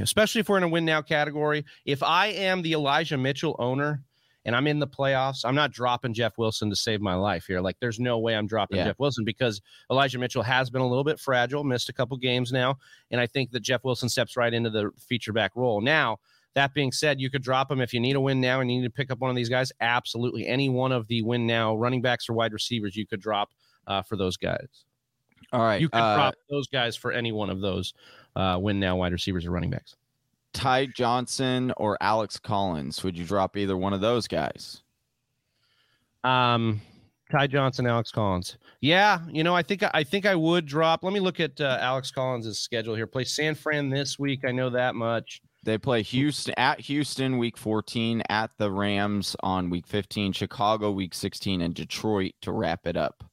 especially 0.00 0.40
if 0.40 0.48
we're 0.48 0.58
in 0.58 0.62
a 0.62 0.68
win 0.68 0.84
now 0.84 1.02
category. 1.02 1.64
If 1.84 2.02
I 2.02 2.28
am 2.28 2.62
the 2.62 2.72
Elijah 2.72 3.16
Mitchell 3.16 3.56
owner 3.58 4.04
and 4.44 4.54
I'm 4.54 4.68
in 4.68 4.78
the 4.78 4.86
playoffs, 4.86 5.44
I'm 5.44 5.56
not 5.56 5.72
dropping 5.72 6.14
Jeff 6.14 6.38
Wilson 6.38 6.70
to 6.70 6.76
save 6.76 7.00
my 7.00 7.14
life 7.14 7.44
here. 7.46 7.60
Like, 7.60 7.76
there's 7.80 7.98
no 7.98 8.20
way 8.20 8.36
I'm 8.36 8.46
dropping 8.46 8.78
Yeah. 8.78 8.84
Jeff 8.84 9.00
Wilson 9.00 9.24
because 9.24 9.60
Elijah 9.90 10.18
Mitchell 10.18 10.44
has 10.44 10.70
been 10.70 10.80
a 10.80 10.88
little 10.88 11.04
bit 11.04 11.18
fragile, 11.18 11.64
missed 11.64 11.88
a 11.88 11.92
couple 11.92 12.16
games 12.16 12.52
now, 12.52 12.78
and 13.10 13.20
I 13.20 13.26
think 13.26 13.50
that 13.50 13.60
Jeff 13.60 13.82
Wilson 13.82 14.08
steps 14.08 14.36
right 14.36 14.54
into 14.54 14.70
the 14.70 14.92
feature 14.96 15.32
back 15.32 15.56
role 15.56 15.80
now. 15.80 16.18
That 16.54 16.74
being 16.74 16.90
said, 16.90 17.20
you 17.20 17.30
could 17.30 17.42
drop 17.42 17.70
him 17.70 17.80
if 17.80 17.94
you 17.94 18.00
need 18.00 18.16
a 18.16 18.20
win 18.20 18.40
now 18.40 18.60
and 18.60 18.70
you 18.70 18.80
need 18.80 18.86
to 18.86 18.92
pick 18.92 19.10
up 19.10 19.20
one 19.20 19.30
of 19.30 19.36
these 19.36 19.48
guys. 19.48 19.72
Absolutely, 19.80 20.46
any 20.46 20.68
one 20.68 20.92
of 20.92 21.06
the 21.06 21.22
win 21.22 21.46
now 21.46 21.76
running 21.76 22.02
backs 22.02 22.28
or 22.28 22.32
wide 22.32 22.52
receivers, 22.52 22.96
you 22.96 23.06
could 23.06 23.20
drop 23.20 23.50
uh, 23.86 24.02
for 24.02 24.16
those 24.16 24.36
guys. 24.36 24.84
All 25.52 25.62
right. 25.62 25.80
You 25.80 25.88
could 25.88 25.98
uh, 25.98 26.14
drop 26.16 26.34
those 26.48 26.68
guys 26.68 26.96
for 26.96 27.12
any 27.12 27.32
one 27.32 27.50
of 27.50 27.60
those 27.60 27.94
uh, 28.36 28.58
win 28.60 28.78
now 28.78 28.96
wide 28.96 29.12
receivers 29.12 29.46
or 29.46 29.50
running 29.50 29.70
backs. 29.70 29.96
Ty 30.52 30.86
Johnson 30.86 31.72
or 31.76 31.96
Alex 32.00 32.38
Collins. 32.38 33.02
Would 33.04 33.16
you 33.16 33.24
drop 33.24 33.56
either 33.56 33.76
one 33.76 33.92
of 33.92 34.00
those 34.00 34.26
guys? 34.26 34.82
Um, 36.24 36.80
Ty 37.30 37.46
Johnson, 37.46 37.86
Alex 37.86 38.10
Collins. 38.10 38.58
Yeah, 38.80 39.20
you 39.30 39.44
know, 39.44 39.54
I 39.54 39.62
think 39.62 39.82
I 39.94 40.02
think 40.02 40.26
I 40.26 40.34
would 40.34 40.66
drop. 40.66 41.04
Let 41.04 41.12
me 41.12 41.20
look 41.20 41.38
at 41.40 41.60
uh, 41.60 41.78
Alex 41.80 42.10
Collins' 42.10 42.58
schedule 42.58 42.94
here. 42.94 43.06
Play 43.06 43.24
San 43.24 43.54
Fran 43.54 43.88
this 43.88 44.18
week. 44.18 44.44
I 44.44 44.52
know 44.52 44.70
that 44.70 44.94
much. 44.94 45.40
They 45.62 45.76
play 45.76 46.02
Houston 46.02 46.54
at 46.56 46.80
Houston 46.80 47.36
week 47.36 47.58
14, 47.58 48.22
at 48.30 48.50
the 48.56 48.70
Rams 48.70 49.36
on 49.42 49.68
week 49.68 49.86
15, 49.86 50.32
Chicago 50.32 50.90
week 50.90 51.14
16, 51.14 51.60
and 51.60 51.74
Detroit 51.74 52.32
to 52.42 52.52
wrap 52.52 52.86
it 52.86 52.96
up. 52.96 53.24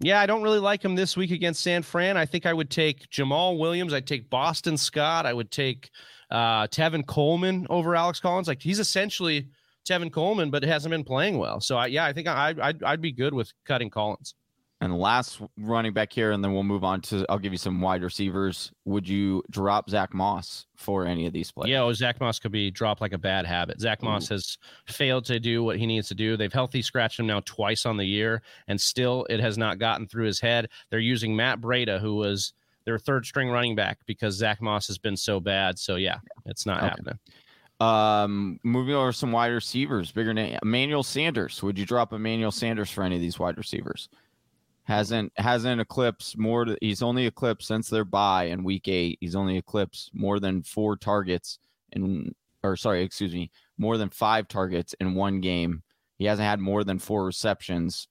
Yeah, 0.00 0.20
I 0.20 0.26
don't 0.26 0.42
really 0.42 0.58
like 0.58 0.84
him 0.84 0.94
this 0.94 1.16
week 1.16 1.30
against 1.30 1.62
San 1.62 1.82
Fran. 1.82 2.16
I 2.16 2.26
think 2.26 2.46
I 2.46 2.52
would 2.52 2.70
take 2.70 3.08
Jamaal 3.10 3.58
Williams. 3.58 3.92
I'd 3.92 4.06
take 4.06 4.28
Boston 4.28 4.76
Scott. 4.76 5.26
I 5.26 5.32
would 5.32 5.50
take 5.50 5.90
uh, 6.30 6.66
Tevin 6.66 7.06
Coleman 7.06 7.66
over 7.70 7.94
Alex 7.94 8.20
Collins. 8.20 8.48
Like 8.48 8.62
he's 8.62 8.80
essentially 8.80 9.48
Tevin 9.88 10.12
Coleman, 10.12 10.50
but 10.50 10.62
hasn't 10.64 10.90
been 10.90 11.04
playing 11.04 11.38
well. 11.38 11.60
So 11.60 11.76
I, 11.76 11.86
yeah, 11.86 12.06
I 12.06 12.12
think 12.12 12.26
I, 12.26 12.54
I'd, 12.60 12.82
I'd 12.82 13.00
be 13.00 13.12
good 13.12 13.34
with 13.34 13.52
cutting 13.64 13.90
Collins. 13.90 14.34
And 14.80 14.98
last 14.98 15.40
running 15.56 15.92
back 15.94 16.12
here, 16.12 16.32
and 16.32 16.44
then 16.44 16.52
we'll 16.52 16.62
move 16.62 16.84
on 16.84 17.00
to 17.02 17.24
I'll 17.30 17.38
give 17.38 17.52
you 17.52 17.58
some 17.58 17.80
wide 17.80 18.02
receivers. 18.02 18.70
Would 18.84 19.08
you 19.08 19.42
drop 19.50 19.88
Zach 19.88 20.12
Moss 20.12 20.66
for 20.76 21.06
any 21.06 21.26
of 21.26 21.32
these 21.32 21.50
players? 21.50 21.70
Yeah, 21.70 21.84
well, 21.84 21.94
Zach 21.94 22.20
Moss 22.20 22.38
could 22.38 22.52
be 22.52 22.70
dropped 22.70 23.00
like 23.00 23.14
a 23.14 23.18
bad 23.18 23.46
habit. 23.46 23.80
Zach 23.80 24.02
Moss 24.02 24.28
has 24.28 24.58
failed 24.86 25.24
to 25.26 25.40
do 25.40 25.62
what 25.62 25.78
he 25.78 25.86
needs 25.86 26.08
to 26.08 26.14
do. 26.14 26.36
They've 26.36 26.52
healthy 26.52 26.82
scratched 26.82 27.18
him 27.18 27.26
now 27.26 27.40
twice 27.46 27.86
on 27.86 27.96
the 27.96 28.04
year, 28.04 28.42
and 28.68 28.78
still 28.78 29.26
it 29.30 29.40
has 29.40 29.56
not 29.56 29.78
gotten 29.78 30.06
through 30.06 30.26
his 30.26 30.40
head. 30.40 30.68
They're 30.90 30.98
using 30.98 31.34
Matt 31.34 31.62
Breida, 31.62 31.98
who 31.98 32.16
was 32.16 32.52
their 32.84 32.98
third 32.98 33.24
string 33.24 33.48
running 33.48 33.74
back, 33.76 34.00
because 34.04 34.34
Zach 34.34 34.60
Moss 34.60 34.86
has 34.88 34.98
been 34.98 35.16
so 35.16 35.40
bad. 35.40 35.78
So 35.78 35.96
yeah, 35.96 36.18
it's 36.44 36.66
not 36.66 36.78
Okay. 36.78 36.88
happening. 36.88 37.18
Um, 37.80 38.60
moving 38.62 38.94
over 38.94 39.12
some 39.12 39.32
wide 39.32 39.48
receivers, 39.48 40.12
bigger 40.12 40.34
name, 40.34 40.58
Emmanuel 40.62 41.02
Sanders. 41.02 41.62
Would 41.62 41.78
you 41.78 41.86
drop 41.86 42.12
Emmanuel 42.12 42.52
Sanders 42.52 42.90
for 42.90 43.02
any 43.02 43.14
of 43.14 43.20
these 43.22 43.38
wide 43.38 43.56
receivers? 43.56 44.08
Hasn't 44.84 45.32
hasn't 45.36 45.80
eclipsed 45.80 46.36
more. 46.36 46.66
To, 46.66 46.76
he's 46.80 47.02
only 47.02 47.26
eclipsed 47.26 47.66
since 47.68 47.88
their 47.88 48.04
bye 48.04 48.44
in 48.44 48.62
week 48.64 48.86
eight. 48.86 49.16
He's 49.20 49.34
only 49.34 49.56
eclipsed 49.56 50.10
more 50.14 50.38
than 50.38 50.62
four 50.62 50.96
targets 50.96 51.58
in, 51.92 52.34
or 52.62 52.76
sorry, 52.76 53.02
excuse 53.02 53.32
me, 53.32 53.50
more 53.78 53.96
than 53.96 54.10
five 54.10 54.46
targets 54.46 54.94
in 55.00 55.14
one 55.14 55.40
game. 55.40 55.82
He 56.18 56.26
hasn't 56.26 56.46
had 56.46 56.60
more 56.60 56.84
than 56.84 56.98
four 56.98 57.24
receptions 57.24 58.08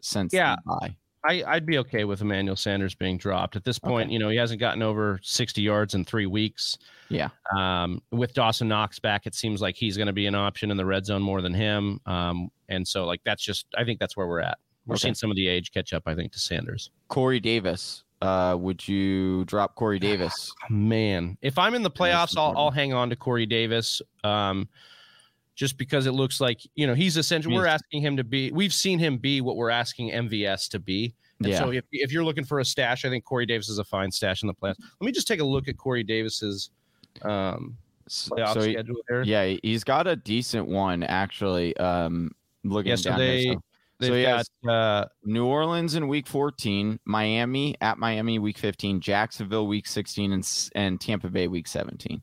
since 0.00 0.32
Yeah. 0.32 0.56
the 0.56 0.62
bye. 0.80 0.96
I, 1.28 1.42
I'd 1.44 1.66
be 1.66 1.78
okay 1.78 2.04
with 2.04 2.20
Emmanuel 2.20 2.54
Sanders 2.54 2.94
being 2.94 3.18
dropped 3.18 3.56
at 3.56 3.64
this 3.64 3.78
point. 3.80 4.06
Okay. 4.06 4.12
You 4.12 4.18
know, 4.20 4.28
he 4.28 4.36
hasn't 4.36 4.60
gotten 4.60 4.80
over 4.82 5.18
60 5.22 5.60
yards 5.60 5.94
in 5.94 6.04
three 6.04 6.26
weeks. 6.26 6.78
Yeah. 7.08 7.30
Um, 7.56 8.00
with 8.12 8.32
Dawson 8.32 8.68
Knox 8.68 9.00
back, 9.00 9.26
it 9.26 9.34
seems 9.34 9.60
like 9.60 9.74
he's 9.76 9.96
going 9.96 10.06
to 10.06 10.12
be 10.12 10.26
an 10.26 10.36
option 10.36 10.70
in 10.70 10.76
the 10.76 10.84
red 10.84 11.04
zone 11.04 11.22
more 11.22 11.40
than 11.42 11.52
him. 11.52 12.00
Um, 12.06 12.50
and 12.68 12.86
so, 12.86 13.06
like, 13.06 13.22
that's 13.24 13.42
just, 13.42 13.66
I 13.76 13.82
think 13.84 13.98
that's 13.98 14.16
where 14.16 14.28
we're 14.28 14.40
at. 14.40 14.58
We're 14.86 14.94
Okay. 14.94 15.02
seeing 15.02 15.14
some 15.14 15.30
of 15.30 15.36
the 15.36 15.48
age 15.48 15.72
catch 15.72 15.92
up, 15.92 16.04
I 16.06 16.14
think, 16.14 16.32
to 16.32 16.38
Sanders. 16.38 16.90
Corey 17.08 17.40
Davis. 17.40 18.04
Uh, 18.22 18.56
would 18.58 18.86
you 18.88 19.44
drop 19.44 19.74
Corey 19.74 19.98
Davis? 19.98 20.50
Man, 20.70 21.36
if 21.42 21.58
I'm 21.58 21.74
in 21.74 21.82
the 21.82 21.90
playoffs, 21.90 22.36
I'll. 22.36 22.54
I'll 22.56 22.70
hang 22.70 22.92
on 22.94 23.10
to 23.10 23.16
Corey 23.16 23.46
Davis. 23.46 24.00
Um, 24.24 24.68
just 25.54 25.78
because 25.78 26.06
it 26.06 26.12
looks 26.12 26.40
like 26.40 26.60
you 26.74 26.86
know 26.86 26.94
he's 26.94 27.16
essential. 27.16 27.52
We're 27.52 27.66
asking 27.66 28.02
him 28.02 28.16
to 28.18 28.24
be. 28.24 28.50
We've 28.52 28.72
seen 28.74 28.98
him 28.98 29.18
be 29.18 29.40
what 29.40 29.56
we're 29.56 29.70
asking 29.70 30.10
MVS 30.10 30.68
to 30.70 30.78
be. 30.78 31.14
And 31.40 31.48
Yeah. 31.48 31.58
so 31.58 31.70
if, 31.72 31.84
if 31.92 32.12
you're 32.12 32.24
looking 32.24 32.44
for 32.44 32.60
a 32.60 32.64
stash, 32.64 33.04
I 33.04 33.10
think 33.10 33.24
Corey 33.24 33.44
Davis 33.46 33.68
is 33.68 33.78
a 33.78 33.84
fine 33.84 34.10
stash 34.10 34.42
in 34.42 34.46
the 34.46 34.54
playoffs. 34.54 34.76
Let 35.00 35.04
me 35.06 35.12
just 35.12 35.28
take 35.28 35.40
a 35.40 35.44
look 35.44 35.68
at 35.68 35.76
Corey 35.76 36.02
Davis's 36.02 36.70
um, 37.22 37.76
S- 38.06 38.30
playoff 38.32 38.54
so 38.54 38.60
he- 38.62 38.72
schedule 38.72 38.96
here. 39.08 39.22
Yeah, 39.22 39.54
he's 39.62 39.84
got 39.84 40.06
a 40.06 40.16
decent 40.16 40.66
one 40.66 41.02
actually. 41.02 41.76
Um, 41.76 42.32
looking 42.64 42.96
so 42.96 43.10
down 43.10 43.18
there. 43.18 43.42
So 43.42 43.62
They've 43.98 44.08
so 44.10 44.14
he 44.14 44.22
got 44.24 44.46
uh, 44.70 45.06
New 45.24 45.46
Orleans 45.46 45.94
in 45.94 46.06
week 46.08 46.26
14, 46.26 47.00
Miami 47.06 47.76
at 47.80 47.96
Miami 47.98 48.38
week 48.38 48.58
15, 48.58 49.00
Jacksonville 49.00 49.66
week 49.66 49.86
16, 49.86 50.32
and 50.32 50.68
and 50.74 51.00
Tampa 51.00 51.28
Bay 51.30 51.48
week 51.48 51.66
17. 51.66 52.20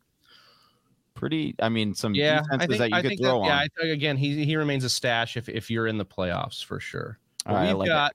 Pretty, 1.16 1.56
I 1.60 1.70
mean, 1.70 1.94
some 1.96 2.14
yeah. 2.16 2.42
defenses 2.42 2.68
think 2.68 2.80
that 2.80 2.90
you 2.90 2.96
I 2.96 3.02
could 3.02 3.18
throw 3.20 3.30
that, 3.30 3.36
on. 3.36 3.46
yeah. 3.46 3.58
I 3.58 3.68
think, 3.80 3.94
again, 3.94 4.18
he 4.18 4.46
he 4.46 4.56
remains 4.56 4.84
a 4.84 4.90
stash 4.90 5.38
if 5.38 5.48
if 5.50 5.70
you're 5.72 5.88
in 5.88 5.98
the 5.98 6.06
playoffs 6.06 6.64
for 6.64 6.80
sure. 6.80 7.18
All 7.46 7.56
right, 7.56 7.68
we've 7.70 7.78
like 7.78 7.88
it. 7.88 7.90
got 7.90 8.14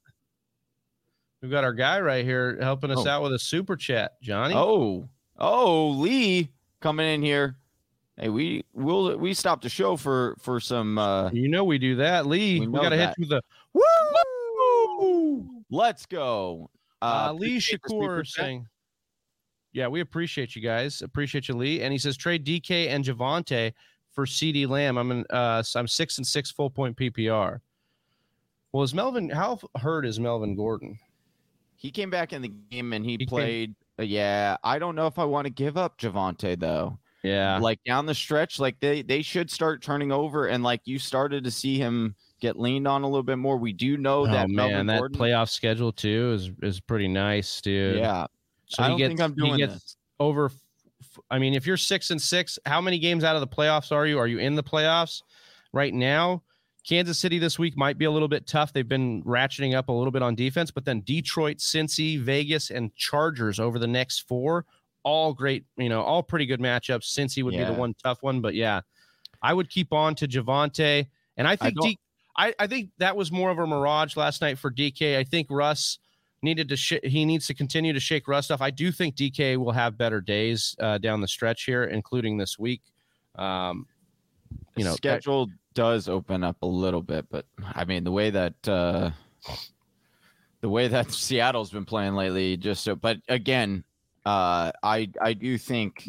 we've 1.43 1.51
got 1.51 1.65
our 1.65 1.73
guy 1.75 2.01
right 2.01 2.25
here 2.25 2.59
helping 2.61 2.91
us 2.91 3.07
Oh. 3.07 3.09
out 3.09 3.23
with 3.23 3.33
a 3.33 3.39
super 3.39 3.77
chat, 3.77 4.21
Johnny. 4.21 4.55
Oh, 4.57 5.09
oh, 5.39 5.91
Lee 5.91 6.51
coming 6.81 7.07
in 7.07 7.23
here. 7.23 7.57
Hey, 8.19 8.29
we 8.31 8.65
will 8.75 9.17
we 9.17 9.33
stop 9.33 9.63
the 9.63 9.69
show 9.69 9.97
for 9.97 10.37
for 10.41 10.59
some. 10.61 10.99
uh 10.99 11.31
You 11.31 11.49
know 11.49 11.65
we 11.65 11.79
do 11.79 11.97
that, 11.97 12.27
Lee. 12.27 12.59
We 12.61 12.67
We, 12.67 12.79
got 12.81 12.89
to 12.89 12.97
hit 12.97 13.15
you 13.17 13.23
with 13.23 13.31
the 13.31 13.43
woo. 13.75 15.49
Let's 15.71 16.07
go, 16.07 16.71
Uh, 17.03 17.33
Lee 17.37 17.55
the 17.55 17.61
super 17.61 17.89
Shakur 18.23 18.27
saying, 18.27 18.67
"Yeah, 19.73 19.87
we 19.89 20.01
appreciate 20.01 20.57
you 20.57 20.63
guys. 20.63 21.03
Appreciate 21.03 21.47
you, 21.49 21.55
Lee." 21.55 21.83
And 21.83 21.93
he 21.93 21.99
says, 21.99 22.17
"Trade 22.17 22.45
DK 22.45 22.89
and 22.89 23.05
Javonte 23.05 23.73
for 24.13 24.27
CeeDee 24.27 24.69
Lamb. 24.69 24.97
I'm 24.99 25.11
in. 25.13 25.25
Uh, 25.31 25.63
I'm 25.77 25.87
six 25.87 26.19
and 26.19 26.27
six 26.27 26.51
full 26.51 26.71
point 26.71 26.97
PPR. 26.97 27.61
Well, 28.73 28.83
is 28.83 28.95
Melvin? 28.95 29.31
How 29.31 29.59
hurt 29.77 30.05
is 30.07 30.19
Melvin 30.19 30.57
Gordon? 30.57 30.99
He 31.77 31.91
came 31.93 32.11
back 32.11 32.33
in 32.33 32.43
the 32.43 32.49
game 32.49 32.93
and 32.93 33.05
he, 33.05 33.13
He 33.13 33.19
came- 33.19 33.29
played. 33.29 33.75
uh, 34.01 34.03
yeah, 34.03 34.57
I 34.65 34.81
don't 34.81 34.97
know 34.97 35.07
if 35.07 35.19
I 35.19 35.25
want 35.25 35.45
to 35.47 35.51
give 35.51 35.77
up 35.77 35.97
Javonte 35.99 36.59
though. 36.59 36.99
Yeah, 37.29 37.59
like 37.59 37.81
down 37.85 38.07
the 38.07 38.15
stretch, 38.15 38.59
like 38.59 38.79
they 38.81 39.03
they 39.03 39.23
should 39.23 39.51
start 39.51 39.83
turning 39.83 40.13
over, 40.13 40.47
and 40.47 40.63
like 40.63 40.83
you 40.85 40.99
started 40.99 41.45
to 41.45 41.51
see 41.51 41.79
him 41.79 42.15
get 42.41 42.59
leaned 42.59 42.87
on 42.87 43.03
a 43.03 43.07
little 43.07 43.23
bit 43.23 43.39
more. 43.39 43.57
We 43.57 43.73
do 43.73 43.97
know 43.97 44.21
oh 44.21 44.27
that 44.27 44.49
man, 44.49 44.55
Melvin 44.55 44.87
that 44.87 44.99
Gordon, 44.99 45.19
playoff 45.19 45.51
schedule 45.51 45.93
too 45.93 46.33
is 46.35 46.51
is 46.63 46.81
pretty 46.81 47.09
nice, 47.09 47.61
dude. 47.61 47.99
yeah. 47.99 48.27
so 48.67 48.83
I 48.83 48.87
he 48.87 48.91
don't 48.91 48.99
gets 48.99 49.09
think 49.09 49.21
I'm 49.21 49.35
he 49.35 49.41
doing 49.41 49.59
gets 49.59 49.75
this. 49.75 49.97
over. 50.21 50.51
I 51.31 51.39
mean, 51.39 51.55
if 51.55 51.67
you're 51.67 51.77
six 51.77 52.11
and 52.11 52.21
six, 52.21 52.59
how 52.67 52.81
many 52.81 52.99
games 52.99 53.25
out 53.25 53.37
of 53.37 53.41
the 53.41 53.49
playoffs 53.49 53.93
are 53.93 54.07
you? 54.07 54.19
Are 54.19 54.27
you 54.27 54.39
in 54.39 54.55
the 54.55 54.63
playoffs 54.63 55.23
right 55.73 55.93
now? 55.93 56.43
Kansas 56.89 57.19
City 57.19 57.39
this 57.39 57.59
week 57.59 57.77
might 57.77 57.99
be 57.99 58.07
a 58.07 58.11
little 58.11 58.29
bit 58.29 58.47
tough. 58.47 58.73
They've 58.73 58.89
been 58.89 59.23
ratcheting 59.25 59.75
up 59.75 59.89
a 59.89 59.93
little 59.93 60.11
bit 60.11 60.23
on 60.23 60.35
defense, 60.35 60.71
but 60.71 60.87
then 60.87 61.03
Detroit, 61.03 61.59
Cincy, 61.59 62.19
Vegas, 62.19 62.71
and 62.71 62.95
Chargers 62.95 63.61
over 63.61 63.79
the 63.79 63.87
next 63.87 64.21
four, 64.21 64.65
all 65.09 65.33
great, 65.33 65.65
you 65.77 65.89
know, 65.89 66.03
all 66.03 66.23
pretty 66.23 66.45
good 66.47 66.61
matchups. 66.61 67.05
Cincy 67.17 67.43
would 67.43 67.55
Yeah. 67.55 67.69
be 67.69 67.75
the 67.75 67.81
one 67.81 67.95
tough 68.05 68.23
one, 68.23 68.41
but 68.41 68.55
yeah, 68.55 68.83
I 69.43 69.55
would 69.55 69.71
keep 69.71 69.93
on 69.93 70.15
to 70.17 70.29
Javonte. 70.29 71.07
And 71.37 71.49
I 71.49 71.57
think 71.57 71.75
don't- 71.77 71.89
D- 71.91 71.99
I, 72.37 72.55
I 72.59 72.67
think 72.69 72.91
that 72.99 73.17
was 73.17 73.33
more 73.33 73.51
of 73.51 73.59
a 73.59 73.67
mirage 73.67 74.17
last 74.17 74.41
night 74.43 74.59
for 74.59 74.71
DK. 74.71 75.17
I 75.19 75.25
think 75.25 75.49
Russ 75.51 75.99
needed 76.43 76.69
to 76.69 76.77
sh- 76.77 77.03
he 77.03 77.25
needs 77.25 77.47
to 77.49 77.55
continue 77.55 77.93
to 77.93 77.99
shake 78.01 78.29
Russ 78.29 78.51
off. 78.51 78.61
I 78.61 78.71
do 78.71 78.93
think 78.93 79.17
DK 79.17 79.57
will 79.57 79.73
have 79.73 79.99
better 79.99 80.21
days 80.21 80.77
uh, 80.79 80.99
down 80.99 81.21
the 81.21 81.27
stretch 81.27 81.65
here, 81.65 81.83
including 81.85 82.37
this 82.39 82.57
week. 82.59 82.83
Um, 83.35 83.87
you 84.77 84.85
know, 84.85 84.95
schedule 84.95 85.49
does 85.75 86.09
open 86.09 86.45
up 86.45 86.57
a 86.63 86.67
little 86.67 87.03
bit, 87.03 87.27
but 87.31 87.45
I 87.75 87.85
mean 87.85 88.05
the 88.05 88.13
way 88.13 88.31
that 88.31 88.69
uh 88.69 89.11
the 90.61 90.69
way 90.69 90.89
that 90.89 91.11
Seattle's 91.13 91.71
been 91.71 91.85
playing 91.85 92.15
lately, 92.15 92.57
just 92.57 92.83
so. 92.85 92.95
But 92.97 93.19
again, 93.29 93.85
uh, 94.27 94.73
I 94.83 95.11
I 95.21 95.33
do 95.33 95.57
think 95.59 96.09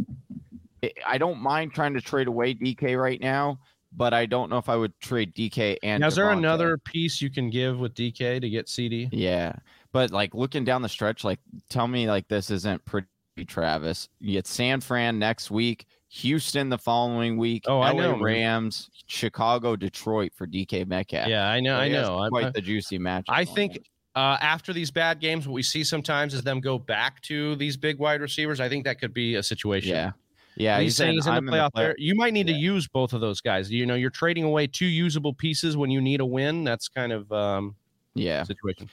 I 1.05 1.18
don't 1.18 1.39
mind 1.39 1.74
trying 1.74 1.93
to 1.93 2.01
trade 2.01 2.28
away 2.28 2.53
DK 2.53 2.99
right 3.01 3.20
now, 3.20 3.60
but 3.95 4.14
I 4.14 4.26
don't 4.26 4.49
know 4.49 4.57
if 4.57 4.70
I 4.70 4.76
would 4.76 4.97
trade 4.99 5.34
DK 5.36 5.78
and. 5.84 6.01
Now, 6.01 6.07
is 6.07 6.16
there 6.16 6.26
Devontae. 6.26 6.38
another 6.38 6.78
piece 6.78 7.22
you 7.22 7.30
can 7.30 7.49
give 7.49 7.80
with 7.80 7.93
DK 7.95 8.41
to 8.41 8.49
get 8.49 8.68
CeeDee? 8.68 9.10
Yeah, 9.12 9.53
but 9.91 10.12
like 10.12 10.34
looking 10.34 10.64
down 10.64 10.82
the 10.82 10.89
stretch, 10.89 11.24
like 11.24 11.39
tell 11.70 11.88
me 11.88 12.07
like 12.07 12.28
this 12.28 12.49
isn't 12.49 12.84
pretty, 12.86 13.07
Travis. 13.47 14.10
You 14.20 14.34
get 14.34 14.47
San 14.47 14.82
Fran 14.82 15.20
next 15.20 15.51
week, 15.51 15.86
Houston 16.10 16.70
the 16.70 16.78
following 16.78 17.38
week. 17.38 17.64
Oh, 17.68 17.80
I 17.80 17.91
LA 17.91 18.01
know. 18.03 18.20
Rams, 18.20 18.89
Chicago, 19.07 19.76
Detroit 19.76 20.32
for 20.36 20.47
DK 20.47 20.88
Metcalf. 20.88 21.28
Yeah, 21.28 21.47
I 21.49 21.60
know. 21.60 21.76
So 21.78 21.82
I 21.82 21.89
know. 21.89 22.18
I'm- 22.20 22.30
quite 22.32 22.53
the 22.53 22.62
juicy 22.62 22.97
match. 22.97 23.26
I 23.30 23.45
think 23.45 23.80
uh, 24.20 24.38
after 24.41 24.74
these 24.74 24.91
bad 24.91 25.20
games, 25.20 25.47
what 25.47 25.53
we 25.53 25.63
see 25.63 25.84
sometimes 25.84 26.34
is 26.34 26.41
them 26.43 26.59
go 26.59 26.78
back 26.78 27.22
to 27.22 27.55
these 27.55 27.78
big 27.78 27.97
wide 27.99 28.22
receivers. 28.22 28.59
I 28.59 28.67
think 28.67 28.84
that 28.86 28.99
could 28.99 29.13
be 29.13 29.36
a 29.36 29.43
situation. 29.43 29.91
Yeah, 29.91 30.11
yeah. 30.57 30.80
he's 30.82 30.95
saying 30.97 31.13
he's 31.13 31.28
in 31.28 31.34
the 31.45 31.51
playoff 31.51 31.72
play- 31.74 31.84
there. 31.86 31.95
You 31.97 32.15
might 32.15 32.34
need 32.34 32.47
Yeah. 32.49 32.55
to 32.55 32.59
use 32.59 32.88
both 32.88 33.13
of 33.13 33.22
those 33.22 33.39
guys. 33.41 33.72
You 33.72 33.86
know, 33.86 33.95
you're 33.95 34.09
trading 34.09 34.43
away 34.43 34.67
two 34.67 34.86
usable 34.86 35.34
pieces 35.34 35.78
when 35.78 35.89
you 35.89 36.01
need 36.01 36.20
a 36.20 36.26
win. 36.26 36.63
That's 36.65 36.88
kind 36.89 37.11
of 37.13 37.32
um, 37.32 37.76
Yeah. 38.13 38.43
situation. 38.43 38.89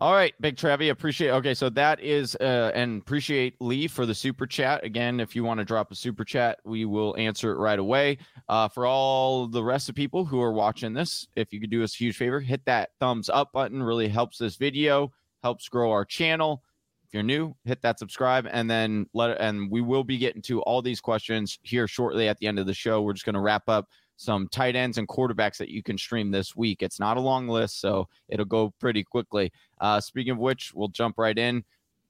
All 0.00 0.12
right, 0.12 0.32
Big 0.40 0.56
Trevi, 0.56 0.90
appreciate. 0.90 1.30
Okay, 1.30 1.54
so 1.54 1.68
that 1.70 2.00
is 2.00 2.36
uh, 2.36 2.70
and 2.72 3.02
appreciate 3.02 3.56
Lee 3.60 3.88
for 3.88 4.06
the 4.06 4.14
super 4.14 4.46
chat. 4.46 4.84
Again, 4.84 5.18
if 5.18 5.34
you 5.34 5.42
want 5.42 5.58
to 5.58 5.64
drop 5.64 5.90
a 5.90 5.96
super 5.96 6.24
chat, 6.24 6.60
we 6.64 6.84
will 6.84 7.16
answer 7.18 7.50
it 7.50 7.56
right 7.56 7.80
away. 7.80 8.18
Uh, 8.48 8.68
for 8.68 8.86
all 8.86 9.48
the 9.48 9.62
rest 9.62 9.88
of 9.88 9.96
people 9.96 10.24
who 10.24 10.40
are 10.40 10.52
watching 10.52 10.92
this, 10.92 11.26
if 11.34 11.52
you 11.52 11.60
could 11.60 11.70
do 11.70 11.82
us 11.82 11.94
a 11.94 11.98
huge 11.98 12.16
favor, 12.16 12.38
hit 12.38 12.64
that 12.66 12.90
thumbs 13.00 13.28
up 13.28 13.50
button. 13.52 13.82
Really 13.82 14.06
helps 14.06 14.38
this 14.38 14.54
video, 14.54 15.12
helps 15.42 15.68
grow 15.68 15.90
our 15.90 16.04
channel. 16.04 16.62
If 17.04 17.12
you're 17.12 17.24
new, 17.24 17.56
hit 17.64 17.82
that 17.82 17.98
subscribe, 17.98 18.46
and 18.52 18.70
then 18.70 19.06
let. 19.14 19.40
And 19.40 19.68
we 19.68 19.80
will 19.80 20.04
be 20.04 20.16
getting 20.16 20.42
to 20.42 20.62
all 20.62 20.80
these 20.80 21.00
questions 21.00 21.58
here 21.62 21.88
shortly 21.88 22.28
at 22.28 22.38
the 22.38 22.46
end 22.46 22.60
of 22.60 22.66
the 22.66 22.74
show. 22.74 23.02
We're 23.02 23.14
just 23.14 23.24
going 23.24 23.34
to 23.34 23.40
wrap 23.40 23.68
up 23.68 23.88
some 24.18 24.48
tight 24.48 24.74
ends 24.74 24.98
and 24.98 25.06
quarterbacks 25.06 25.58
that 25.58 25.68
you 25.68 25.80
can 25.80 25.96
stream 25.96 26.32
this 26.32 26.56
week. 26.56 26.82
It's 26.82 26.98
not 26.98 27.16
a 27.16 27.20
long 27.20 27.48
list, 27.48 27.80
so 27.80 28.08
it'll 28.28 28.44
go 28.44 28.74
pretty 28.80 29.04
quickly. 29.04 29.52
Uh, 29.80 30.00
speaking 30.00 30.32
of 30.32 30.38
which, 30.38 30.74
we'll 30.74 30.88
jump 30.88 31.18
right 31.18 31.38
in. 31.38 31.64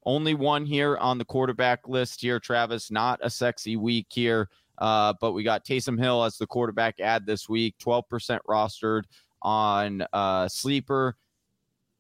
Only 0.07 0.33
one 0.33 0.65
here 0.65 0.97
on 0.97 1.19
the 1.19 1.27
quarterback 1.27 1.87
list 1.87 2.23
here, 2.23 2.41
Travis. 2.41 2.91
Not 2.91 3.21
a 3.23 3.29
sexy 3.29 3.77
week 3.77 4.07
here, 4.09 4.49
uh, 4.79 5.13
but 5.21 5.33
we 5.33 5.43
got 5.43 5.67
Taysom 5.67 6.01
Hill 6.01 6.25
as 6.25 6.39
the 6.39 6.47
quarterback 6.47 6.99
ad 6.99 7.27
this 7.27 7.47
week, 7.47 7.75
12% 7.79 8.39
rostered 8.49 9.03
on 9.43 10.03
uh, 10.15 10.49
Sleeper. 10.49 11.15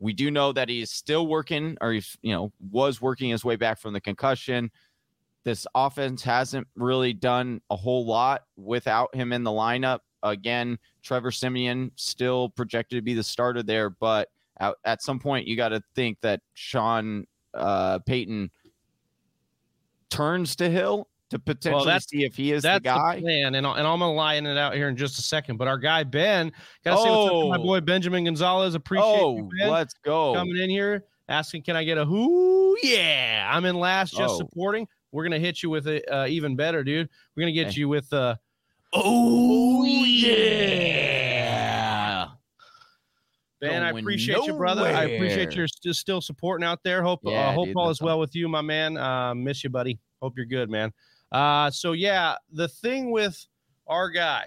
We 0.00 0.14
do 0.14 0.30
know 0.30 0.52
that 0.52 0.70
he's 0.70 0.90
still 0.90 1.26
working, 1.26 1.76
or 1.82 1.92
he's, 1.92 2.16
you 2.22 2.32
know, 2.32 2.50
was 2.70 3.02
working 3.02 3.28
his 3.28 3.44
way 3.44 3.56
back 3.56 3.78
from 3.78 3.92
the 3.92 4.00
concussion. 4.00 4.70
This 5.49 5.66
offense 5.74 6.22
hasn't 6.22 6.68
really 6.76 7.14
done 7.14 7.62
a 7.70 7.76
whole 7.76 8.05
lot 8.05 8.42
without 8.59 9.14
him 9.14 9.32
in 9.32 9.44
the 9.44 9.51
lineup. 9.51 10.01
Again, 10.22 10.78
Trevor 11.03 11.30
Siemian 11.30 11.90
still 11.96 12.51
projected 12.51 12.99
to 12.99 13.03
be 13.03 13.14
the 13.14 13.22
starter 13.22 13.62
there, 13.62 13.88
but 13.88 14.28
at, 14.61 14.74
at 14.84 15.03
some 15.03 15.18
point 15.18 15.46
you 15.46 15.57
got 15.57 15.70
to 15.70 15.80
think 15.94 16.18
that 16.20 16.42
Sean 16.53 17.24
uh, 17.55 17.99
Payton 18.01 18.51
turns 20.11 20.55
to 20.57 20.68
Hill 20.68 21.09
to 21.30 21.38
potentially 21.38 21.84
that's- 21.86 22.11
see 22.11 22.24
if 22.24 22.36
he 22.36 22.53
is 22.53 22.62
That's 22.62 22.80
the 22.82 22.90
guy. 22.90 23.18
plan, 23.18 23.55
and, 23.55 23.66
and 23.66 23.66
I'm 23.66 24.01
gonna 24.01 24.12
line 24.12 24.44
it 24.44 24.59
out 24.59 24.74
here 24.74 24.90
in 24.90 24.99
just 24.99 25.18
a 25.18 25.22
second. 25.22 25.57
But 25.57 25.66
our 25.66 25.78
guy 25.78 26.05
Ben, 26.05 26.53
gotta 26.84 27.03
say 27.03 27.09
what's 27.09 27.26
up 27.34 27.40
to 27.40 27.49
my 27.49 27.57
Oh. 27.57 27.62
boy 27.62 27.80
Benjamin 27.80 28.24
Gonzalez. 28.24 28.74
Appreciate 28.74 29.07
oh, 29.07 29.36
you, 29.38 29.49
Ben, 29.59 29.70
let's 29.70 29.94
go. 30.05 30.34
coming 30.34 30.59
in 30.59 30.68
here 30.68 31.05
asking, 31.30 31.62
"Can 31.62 31.74
I 31.74 31.84
get 31.84 31.96
a 31.96 32.05
who? 32.05 32.76
Yeah, 32.82 33.49
I'm 33.51 33.64
in 33.64 33.76
last, 33.78 34.11
just 34.14 34.34
Oh. 34.34 34.36
supporting." 34.38 34.86
We're 35.12 35.24
gonna 35.24 35.38
hit 35.38 35.62
you 35.62 35.70
with 35.70 35.86
it 35.88 36.04
uh, 36.11 36.26
even 36.28 36.54
better, 36.56 36.84
dude. 36.84 37.09
We're 37.36 37.42
gonna 37.42 37.52
get 37.52 37.68
Hey. 37.74 37.80
you 37.80 37.88
with 37.88 38.12
uh, 38.12 38.36
Oh, 38.92 39.84
yeah. 40.88 42.26
Ben, 43.61 43.82
I 43.82 43.90
Going 43.90 44.04
appreciate 44.04 44.44
you, 44.44 44.54
brother. 44.54 44.84
I 44.86 45.04
appreciate 45.04 45.46
nowhere. 45.48 45.52
your 45.52 45.66
st- 45.68 45.96
still 45.96 46.20
supporting 46.20 46.64
out 46.64 46.82
there. 46.84 47.02
Hope 47.02 47.26
uh, 47.26 47.52
hope 47.52 47.66
dude, 47.66 47.76
all 47.76 47.90
is 47.90 48.00
well 48.00 48.20
with 48.20 48.34
you, 48.36 48.48
my 48.48 48.62
man. 48.62 48.96
Uh, 48.96 49.34
miss 49.34 49.64
you, 49.64 49.70
buddy. 49.70 49.98
Hope 50.22 50.34
you're 50.36 50.46
good, 50.46 50.70
man. 50.70 50.92
Uh, 51.32 51.68
so 51.70 51.92
yeah, 51.92 52.36
the 52.52 52.68
thing 52.68 53.11
with 53.11 53.44
our 53.88 54.11
guy, 54.11 54.44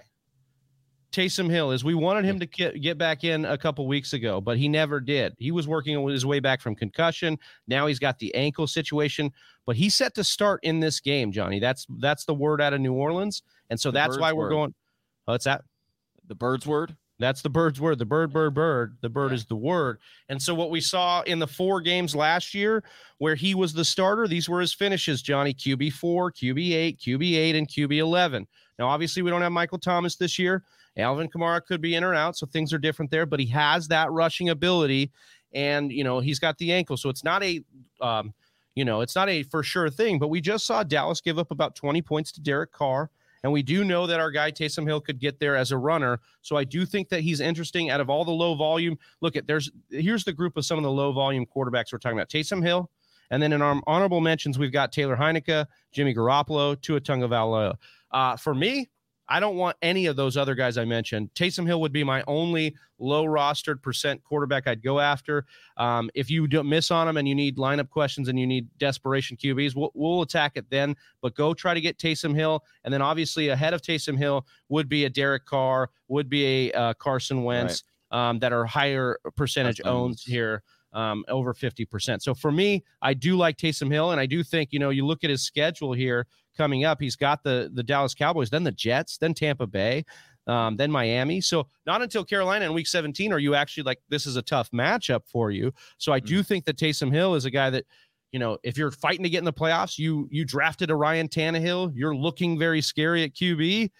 Taysom 1.12 1.50
Hill, 1.50 1.70
is 1.70 1.84
we 1.84 1.94
wanted 1.94 2.24
him 2.24 2.40
to 2.40 2.46
get, 2.46 2.80
get 2.80 2.98
back 2.98 3.22
in 3.24 3.44
a 3.44 3.56
couple 3.56 3.86
weeks 3.86 4.12
ago, 4.12 4.40
but 4.40 4.56
he 4.56 4.68
never 4.68 5.00
did. 5.00 5.34
He 5.38 5.50
was 5.50 5.68
working 5.68 6.06
his 6.08 6.26
way 6.26 6.40
back 6.40 6.60
from 6.60 6.74
concussion. 6.74 7.38
Now 7.68 7.86
he's 7.86 7.98
got 7.98 8.18
the 8.18 8.34
ankle 8.34 8.66
situation, 8.66 9.30
but 9.66 9.76
he's 9.76 9.94
set 9.94 10.14
to 10.14 10.24
start 10.24 10.60
in 10.62 10.80
this 10.80 11.00
game, 11.00 11.30
Johnny. 11.30 11.60
That's 11.60 11.86
that's 11.98 12.24
the 12.24 12.34
word 12.34 12.60
out 12.60 12.72
of 12.72 12.80
New 12.80 12.94
Orleans, 12.94 13.42
and 13.70 13.78
so 13.78 13.90
The 13.90 13.94
that's 13.98 14.18
why 14.18 14.32
we're 14.32 14.44
word. 14.44 14.50
going. 14.50 14.74
Oh, 15.28 15.34
it's 15.34 15.44
that. 15.44 15.62
The 16.26 16.34
bird's 16.34 16.66
word. 16.66 16.96
That's 17.18 17.42
the 17.42 17.50
bird's 17.50 17.80
word. 17.80 17.98
The 18.00 18.04
bird, 18.04 18.32
bird, 18.32 18.54
bird. 18.54 18.96
The 19.00 19.08
bird 19.08 19.32
is 19.32 19.44
the 19.44 19.54
word. 19.54 19.98
And 20.28 20.42
so, 20.42 20.54
what 20.54 20.70
we 20.70 20.80
saw 20.80 21.22
in 21.22 21.38
the 21.38 21.46
four 21.46 21.80
games 21.80 22.16
last 22.16 22.52
year 22.52 22.82
where 23.18 23.36
he 23.36 23.54
was 23.54 23.72
the 23.72 23.84
starter, 23.84 24.26
these 24.26 24.48
were 24.48 24.60
his 24.60 24.72
finishes 24.74 25.22
Johnny 25.22 25.54
QB4, 25.54 25.92
QB8, 26.32 26.98
QB8, 26.98 27.56
and 27.56 27.68
QB11. 27.68 28.46
Now, 28.78 28.88
obviously, 28.88 29.22
we 29.22 29.30
don't 29.30 29.42
have 29.42 29.52
Michael 29.52 29.78
Thomas 29.78 30.16
this 30.16 30.38
year. 30.38 30.64
Alvin 30.96 31.28
Kamara 31.28 31.64
could 31.64 31.80
be 31.80 31.94
in 31.94 32.04
or 32.04 32.14
out, 32.14 32.36
so 32.36 32.46
things 32.46 32.72
are 32.72 32.78
different 32.78 33.10
there, 33.10 33.26
but 33.26 33.40
he 33.40 33.46
has 33.46 33.88
that 33.88 34.10
rushing 34.10 34.50
ability. 34.50 35.10
And, 35.54 35.92
you 35.92 36.04
know, 36.04 36.20
he's 36.20 36.38
got 36.38 36.58
the 36.58 36.72
ankle. 36.72 36.96
So, 36.96 37.08
it's 37.08 37.24
not 37.24 37.42
a, 37.42 37.62
um, 38.00 38.34
you 38.74 38.84
know, 38.84 39.00
it's 39.00 39.14
not 39.14 39.28
a 39.28 39.42
for 39.44 39.62
sure 39.62 39.90
thing, 39.90 40.18
but 40.18 40.28
we 40.28 40.40
just 40.40 40.66
saw 40.66 40.82
Dallas 40.82 41.20
give 41.20 41.38
up 41.38 41.50
about 41.50 41.76
20 41.76 42.02
points 42.02 42.32
to 42.32 42.40
Derek 42.40 42.72
Carr. 42.72 43.10
And 43.42 43.52
we 43.52 43.62
do 43.62 43.84
know 43.84 44.06
that 44.06 44.20
our 44.20 44.30
guy 44.30 44.52
Taysom 44.52 44.86
Hill 44.86 45.00
could 45.00 45.18
get 45.18 45.40
there 45.40 45.56
as 45.56 45.72
a 45.72 45.76
runner. 45.76 46.20
So 46.42 46.56
I 46.56 46.64
do 46.64 46.86
think 46.86 47.08
that 47.08 47.20
he's 47.20 47.40
interesting 47.40 47.90
out 47.90 48.00
of 48.00 48.08
all 48.08 48.24
the 48.24 48.30
low 48.30 48.54
volume. 48.54 48.98
Look 49.20 49.36
at 49.36 49.46
there's 49.46 49.70
here's 49.90 50.24
the 50.24 50.32
group 50.32 50.56
of 50.56 50.64
some 50.64 50.78
of 50.78 50.84
the 50.84 50.90
low 50.90 51.12
volume 51.12 51.44
quarterbacks 51.44 51.92
we're 51.92 51.98
talking 51.98 52.18
about. 52.18 52.28
Taysom 52.28 52.64
Hill. 52.64 52.88
And 53.30 53.42
then 53.42 53.52
in 53.52 53.62
our 53.62 53.80
honorable 53.86 54.20
mentions, 54.20 54.58
we've 54.58 54.72
got 54.72 54.92
Taylor 54.92 55.16
Heinicke, 55.16 55.66
Jimmy 55.90 56.14
Garoppolo, 56.14 56.80
Tua 56.80 57.00
Tagovailoa. 57.00 57.76
Uh, 58.10 58.36
for 58.36 58.54
me, 58.54 58.90
I 59.28 59.40
don't 59.40 59.56
want 59.56 59.76
any 59.82 60.06
of 60.06 60.16
those 60.16 60.36
other 60.36 60.54
guys 60.54 60.76
I 60.76 60.84
mentioned. 60.84 61.30
Taysom 61.34 61.66
Hill 61.66 61.80
would 61.80 61.92
be 61.92 62.04
my 62.04 62.22
only 62.26 62.74
low 62.98 63.24
rostered 63.24 63.82
percent 63.82 64.22
quarterback 64.24 64.66
I'd 64.66 64.82
go 64.82 65.00
after. 65.00 65.44
Um, 65.76 66.10
if 66.14 66.30
you 66.30 66.46
don't 66.46 66.68
miss 66.68 66.90
on 66.90 67.08
him 67.08 67.16
and 67.16 67.26
you 67.26 67.34
need 67.34 67.56
lineup 67.56 67.88
questions 67.88 68.28
and 68.28 68.38
you 68.38 68.46
need 68.46 68.68
desperation 68.78 69.36
QBs, 69.36 69.74
we'll, 69.74 69.90
we'll 69.94 70.22
attack 70.22 70.52
it 70.56 70.66
then. 70.70 70.96
But 71.20 71.34
go 71.34 71.54
try 71.54 71.74
to 71.74 71.80
get 71.80 71.98
Taysom 71.98 72.34
Hill, 72.34 72.62
and 72.84 72.92
then 72.92 73.02
obviously 73.02 73.48
ahead 73.48 73.74
of 73.74 73.82
Taysom 73.82 74.18
Hill 74.18 74.46
would 74.68 74.88
be 74.88 75.04
a 75.04 75.10
Derek 75.10 75.46
Carr, 75.46 75.90
would 76.08 76.28
be 76.28 76.70
a 76.70 76.72
uh, 76.72 76.94
Carson 76.94 77.44
Wentz 77.44 77.84
um, 78.10 78.38
that 78.40 78.52
are 78.52 78.64
higher 78.64 79.18
percentage 79.36 79.80
owns 79.84 80.22
here. 80.22 80.62
Um, 80.94 81.24
over 81.28 81.54
50%. 81.54 82.20
So 82.20 82.34
for 82.34 82.52
me, 82.52 82.84
I 83.00 83.14
do 83.14 83.34
like 83.34 83.56
Taysom 83.56 83.90
Hill, 83.90 84.10
and 84.10 84.20
I 84.20 84.26
do 84.26 84.42
think, 84.42 84.74
you 84.74 84.78
know, 84.78 84.90
you 84.90 85.06
look 85.06 85.24
at 85.24 85.30
his 85.30 85.42
schedule 85.42 85.94
here 85.94 86.26
coming 86.56 86.84
up. 86.84 87.00
He's 87.00 87.16
got 87.16 87.42
the 87.42 87.70
the 87.72 87.82
Dallas 87.82 88.14
Cowboys, 88.14 88.50
then 88.50 88.64
the 88.64 88.72
Jets, 88.72 89.18
then 89.18 89.34
Tampa 89.34 89.66
Bay, 89.66 90.04
um, 90.46 90.76
then 90.76 90.90
Miami. 90.90 91.40
So 91.40 91.66
not 91.86 92.02
until 92.02 92.24
Carolina 92.24 92.66
in 92.66 92.72
Week 92.72 92.86
17 92.86 93.32
are 93.32 93.38
you 93.38 93.54
actually 93.54 93.84
like 93.84 94.00
this 94.08 94.26
is 94.26 94.36
a 94.36 94.42
tough 94.42 94.70
matchup 94.70 95.22
for 95.26 95.50
you. 95.50 95.72
So 95.98 96.12
I 96.12 96.20
do 96.20 96.42
think 96.42 96.64
that 96.66 96.76
Taysom 96.76 97.12
Hill 97.12 97.34
is 97.34 97.44
a 97.44 97.50
guy 97.50 97.70
that, 97.70 97.84
you 98.32 98.38
know, 98.38 98.58
if 98.62 98.76
you're 98.76 98.90
fighting 98.90 99.22
to 99.22 99.30
get 99.30 99.38
in 99.38 99.44
the 99.44 99.52
playoffs, 99.52 99.98
you 99.98 100.28
you 100.30 100.44
drafted 100.44 100.90
a 100.90 100.96
Ryan 100.96 101.28
Tannehill, 101.28 101.92
you're 101.94 102.16
looking 102.16 102.58
very 102.58 102.80
scary 102.80 103.22
at 103.24 103.34
QB. 103.34 103.90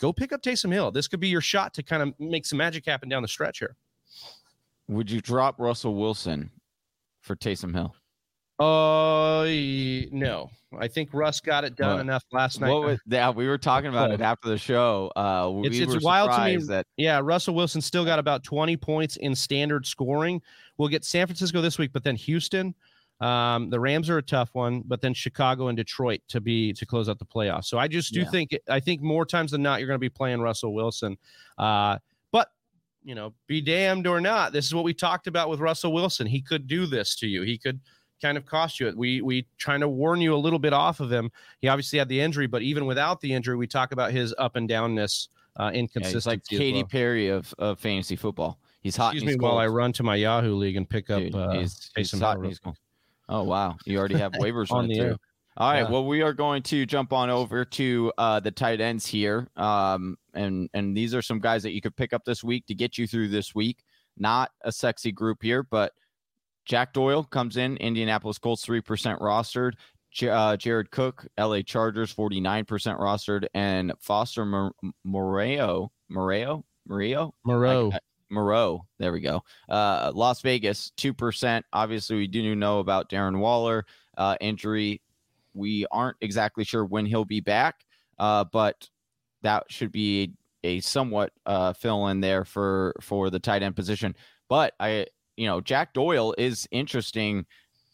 Go 0.00 0.12
pick 0.12 0.32
up 0.32 0.42
Taysom 0.42 0.72
Hill. 0.72 0.90
This 0.90 1.08
could 1.08 1.20
be 1.20 1.28
your 1.28 1.42
shot 1.42 1.74
to 1.74 1.82
kind 1.82 2.02
of 2.02 2.14
make 2.18 2.46
some 2.46 2.56
magic 2.56 2.86
happen 2.86 3.08
down 3.08 3.22
the 3.22 3.28
stretch 3.28 3.58
here. 3.58 3.76
Would 4.90 5.08
you 5.10 5.20
drop 5.20 5.60
Russell 5.60 5.94
Wilson 5.94 6.50
for 7.20 7.36
Taysom 7.36 7.72
Hill? 7.74 7.94
Uh, 8.58 9.44
no. 10.12 10.50
I 10.78 10.88
think 10.88 11.10
Russ 11.12 11.40
got 11.40 11.64
it 11.64 11.76
done 11.76 12.00
enough 12.00 12.24
last 12.32 12.60
night. 12.60 12.70
What 12.70 12.82
was, 12.82 13.00
yeah, 13.06 13.30
we 13.30 13.46
were 13.46 13.56
talking 13.58 13.88
about 13.88 14.10
it 14.10 14.20
after 14.20 14.48
the 14.48 14.58
show. 14.58 15.10
Uh, 15.16 15.48
we 15.52 15.66
It's- 15.68 15.80
it's 15.80 15.94
were 15.94 16.00
wild 16.00 16.30
to 16.32 16.44
me- 16.44 16.56
that 16.66 16.86
Yeah, 16.96 17.20
Russell 17.22 17.54
Wilson 17.54 17.80
still 17.80 18.04
got 18.04 18.18
about 18.18 18.42
20 18.44 18.76
points 18.76 19.16
in 19.16 19.34
standard 19.34 19.86
scoring. 19.86 20.42
We'll 20.76 20.88
get 20.88 21.04
San 21.04 21.26
Francisco 21.26 21.60
this 21.60 21.78
week, 21.78 21.92
but 21.92 22.04
then 22.04 22.16
Houston. 22.16 22.74
Um, 23.20 23.70
the 23.70 23.78
Rams 23.78 24.08
are 24.10 24.18
a 24.18 24.22
tough 24.22 24.50
one, 24.54 24.82
but 24.86 25.00
then 25.02 25.12
Chicago 25.14 25.68
and 25.68 25.76
Detroit 25.76 26.20
to 26.28 26.40
be 26.40 26.72
to 26.72 26.86
close 26.86 27.08
out 27.08 27.18
the 27.18 27.26
playoffs. 27.26 27.66
So 27.66 27.78
I 27.78 27.86
just 27.86 28.12
do 28.14 28.20
Yeah. 28.20 28.30
think 28.30 28.58
I 28.68 28.80
think 28.80 29.02
more 29.02 29.24
times 29.26 29.50
than 29.52 29.62
not 29.62 29.78
you're 29.80 29.86
going 29.88 29.96
to 29.96 30.00
be 30.00 30.08
playing 30.08 30.40
Russell 30.40 30.72
Wilson. 30.74 31.16
Uh, 31.58 31.98
you 33.02 33.14
know, 33.14 33.32
be 33.46 33.60
damned 33.60 34.06
or 34.06 34.20
not, 34.20 34.52
this 34.52 34.66
is 34.66 34.74
what 34.74 34.84
we 34.84 34.94
talked 34.94 35.26
about 35.26 35.48
with 35.48 35.60
Russell 35.60 35.92
Wilson. 35.92 36.26
He 36.26 36.40
could 36.40 36.66
do 36.66 36.86
this 36.86 37.16
to 37.16 37.26
you. 37.26 37.42
He 37.42 37.56
could 37.58 37.80
kind 38.20 38.36
of 38.36 38.46
cost 38.46 38.80
you 38.80 38.88
it. 38.88 38.96
We 38.96 39.22
we 39.22 39.46
trying 39.58 39.80
to 39.80 39.88
warn 39.88 40.20
you 40.20 40.34
a 40.34 40.36
little 40.36 40.58
bit 40.58 40.72
off 40.72 41.00
of 41.00 41.10
him. 41.10 41.30
He 41.60 41.68
obviously 41.68 41.98
had 41.98 42.08
the 42.08 42.20
injury, 42.20 42.46
but 42.46 42.62
even 42.62 42.86
without 42.86 43.20
the 43.20 43.32
injury, 43.32 43.56
we 43.56 43.66
talk 43.66 43.92
about 43.92 44.12
his 44.12 44.34
up 44.38 44.56
and 44.56 44.68
downness, 44.68 45.28
uh, 45.58 45.70
yeah, 45.72 45.80
inconsistency. 45.80 46.16
he's 46.16 46.26
like 46.26 46.44
Katy 46.44 46.82
well. 46.82 46.88
Perry 46.88 47.28
of, 47.28 47.54
of 47.58 47.78
fantasy 47.78 48.16
football. 48.16 48.58
He's 48.82 48.96
hot. 48.96 49.14
Excuse 49.14 49.24
me 49.24 49.32
he's 49.32 49.40
while 49.40 49.58
I 49.58 49.66
run 49.66 49.92
to 49.94 50.02
my 50.02 50.16
Yahoo 50.16 50.54
league 50.54 50.76
and 50.76 50.88
pick 50.88 51.10
up 51.10 51.20
Dude, 51.20 51.34
uh, 51.34 51.52
he's, 51.52 51.90
he's 51.96 52.12
hot 52.12 52.18
Hill 52.20 52.30
and 52.32 52.42
real 52.42 52.50
he's. 52.50 52.60
Oh 53.28 53.42
wow, 53.44 53.76
you 53.84 53.98
already 53.98 54.18
have 54.18 54.32
waivers 54.40 54.70
On 54.70 54.78
on 54.78 54.88
the 54.88 54.94
too. 54.96 55.02
air. 55.02 55.16
All 55.56 55.70
right. 55.70 55.80
Yeah. 55.80 55.90
Well, 55.90 56.06
we 56.06 56.22
are 56.22 56.32
going 56.32 56.62
to 56.64 56.86
jump 56.86 57.12
on 57.12 57.28
over 57.28 57.64
to 57.64 58.12
uh, 58.16 58.40
the 58.40 58.50
tight 58.50 58.80
ends 58.80 59.04
here, 59.04 59.48
um, 59.56 60.16
and 60.34 60.68
and 60.74 60.96
these 60.96 61.14
are 61.14 61.22
some 61.22 61.38
guys 61.40 61.62
that 61.62 61.72
you 61.72 61.80
could 61.80 61.96
pick 61.96 62.12
up 62.12 62.24
this 62.24 62.42
week 62.44 62.66
to 62.66 62.74
get 62.74 62.98
you 62.98 63.06
through 63.06 63.28
this 63.28 63.54
week. 63.54 63.84
Not 64.16 64.50
a 64.62 64.72
sexy 64.72 65.12
group 65.12 65.42
here, 65.42 65.62
but 65.62 65.92
Jack 66.64 66.92
Doyle 66.92 67.24
comes 67.24 67.56
in. 67.56 67.76
Indianapolis 67.78 68.38
Colts 68.38 68.64
three 68.64 68.80
percent 68.80 69.20
rostered. 69.20 69.72
J- 70.12 70.28
uh, 70.28 70.56
Jared 70.56 70.90
Cook, 70.90 71.26
L.A. 71.38 71.62
Chargers 71.62 72.10
forty 72.10 72.40
nine 72.40 72.64
percent 72.64 72.98
rostered, 72.98 73.46
and 73.54 73.92
Foster 74.00 74.44
Mor- 74.44 74.72
Moreo, 75.06 75.88
Moreo, 76.10 76.62
Moreo, 76.88 77.32
Moreau. 77.44 77.92
Moreau. 78.30 78.86
There 78.98 79.12
we 79.12 79.20
go. 79.20 79.42
Uh, 79.68 80.12
Las 80.14 80.40
Vegas, 80.40 80.92
2%. 80.96 81.62
Obviously, 81.72 82.16
we 82.16 82.28
do 82.28 82.54
know 82.54 82.78
about 82.78 83.10
Darren 83.10 83.40
Waller 83.40 83.84
uh, 84.16 84.36
injury. 84.40 85.02
We 85.52 85.86
aren't 85.90 86.16
exactly 86.20 86.64
sure 86.64 86.84
when 86.84 87.06
he'll 87.06 87.24
be 87.24 87.40
back, 87.40 87.84
uh, 88.18 88.44
but 88.44 88.88
that 89.42 89.64
should 89.68 89.92
be 89.92 90.32
a, 90.62 90.80
somewhat 90.80 91.32
uh, 91.46 91.72
fill 91.72 92.08
in 92.08 92.20
there 92.20 92.44
for 92.44 92.94
for 93.00 93.30
the 93.30 93.38
tight 93.38 93.62
end 93.62 93.76
position. 93.76 94.14
But 94.48 94.74
I, 94.80 95.06
you 95.36 95.46
know, 95.46 95.60
Jack 95.60 95.94
Doyle 95.94 96.34
is 96.36 96.68
interesting. 96.70 97.46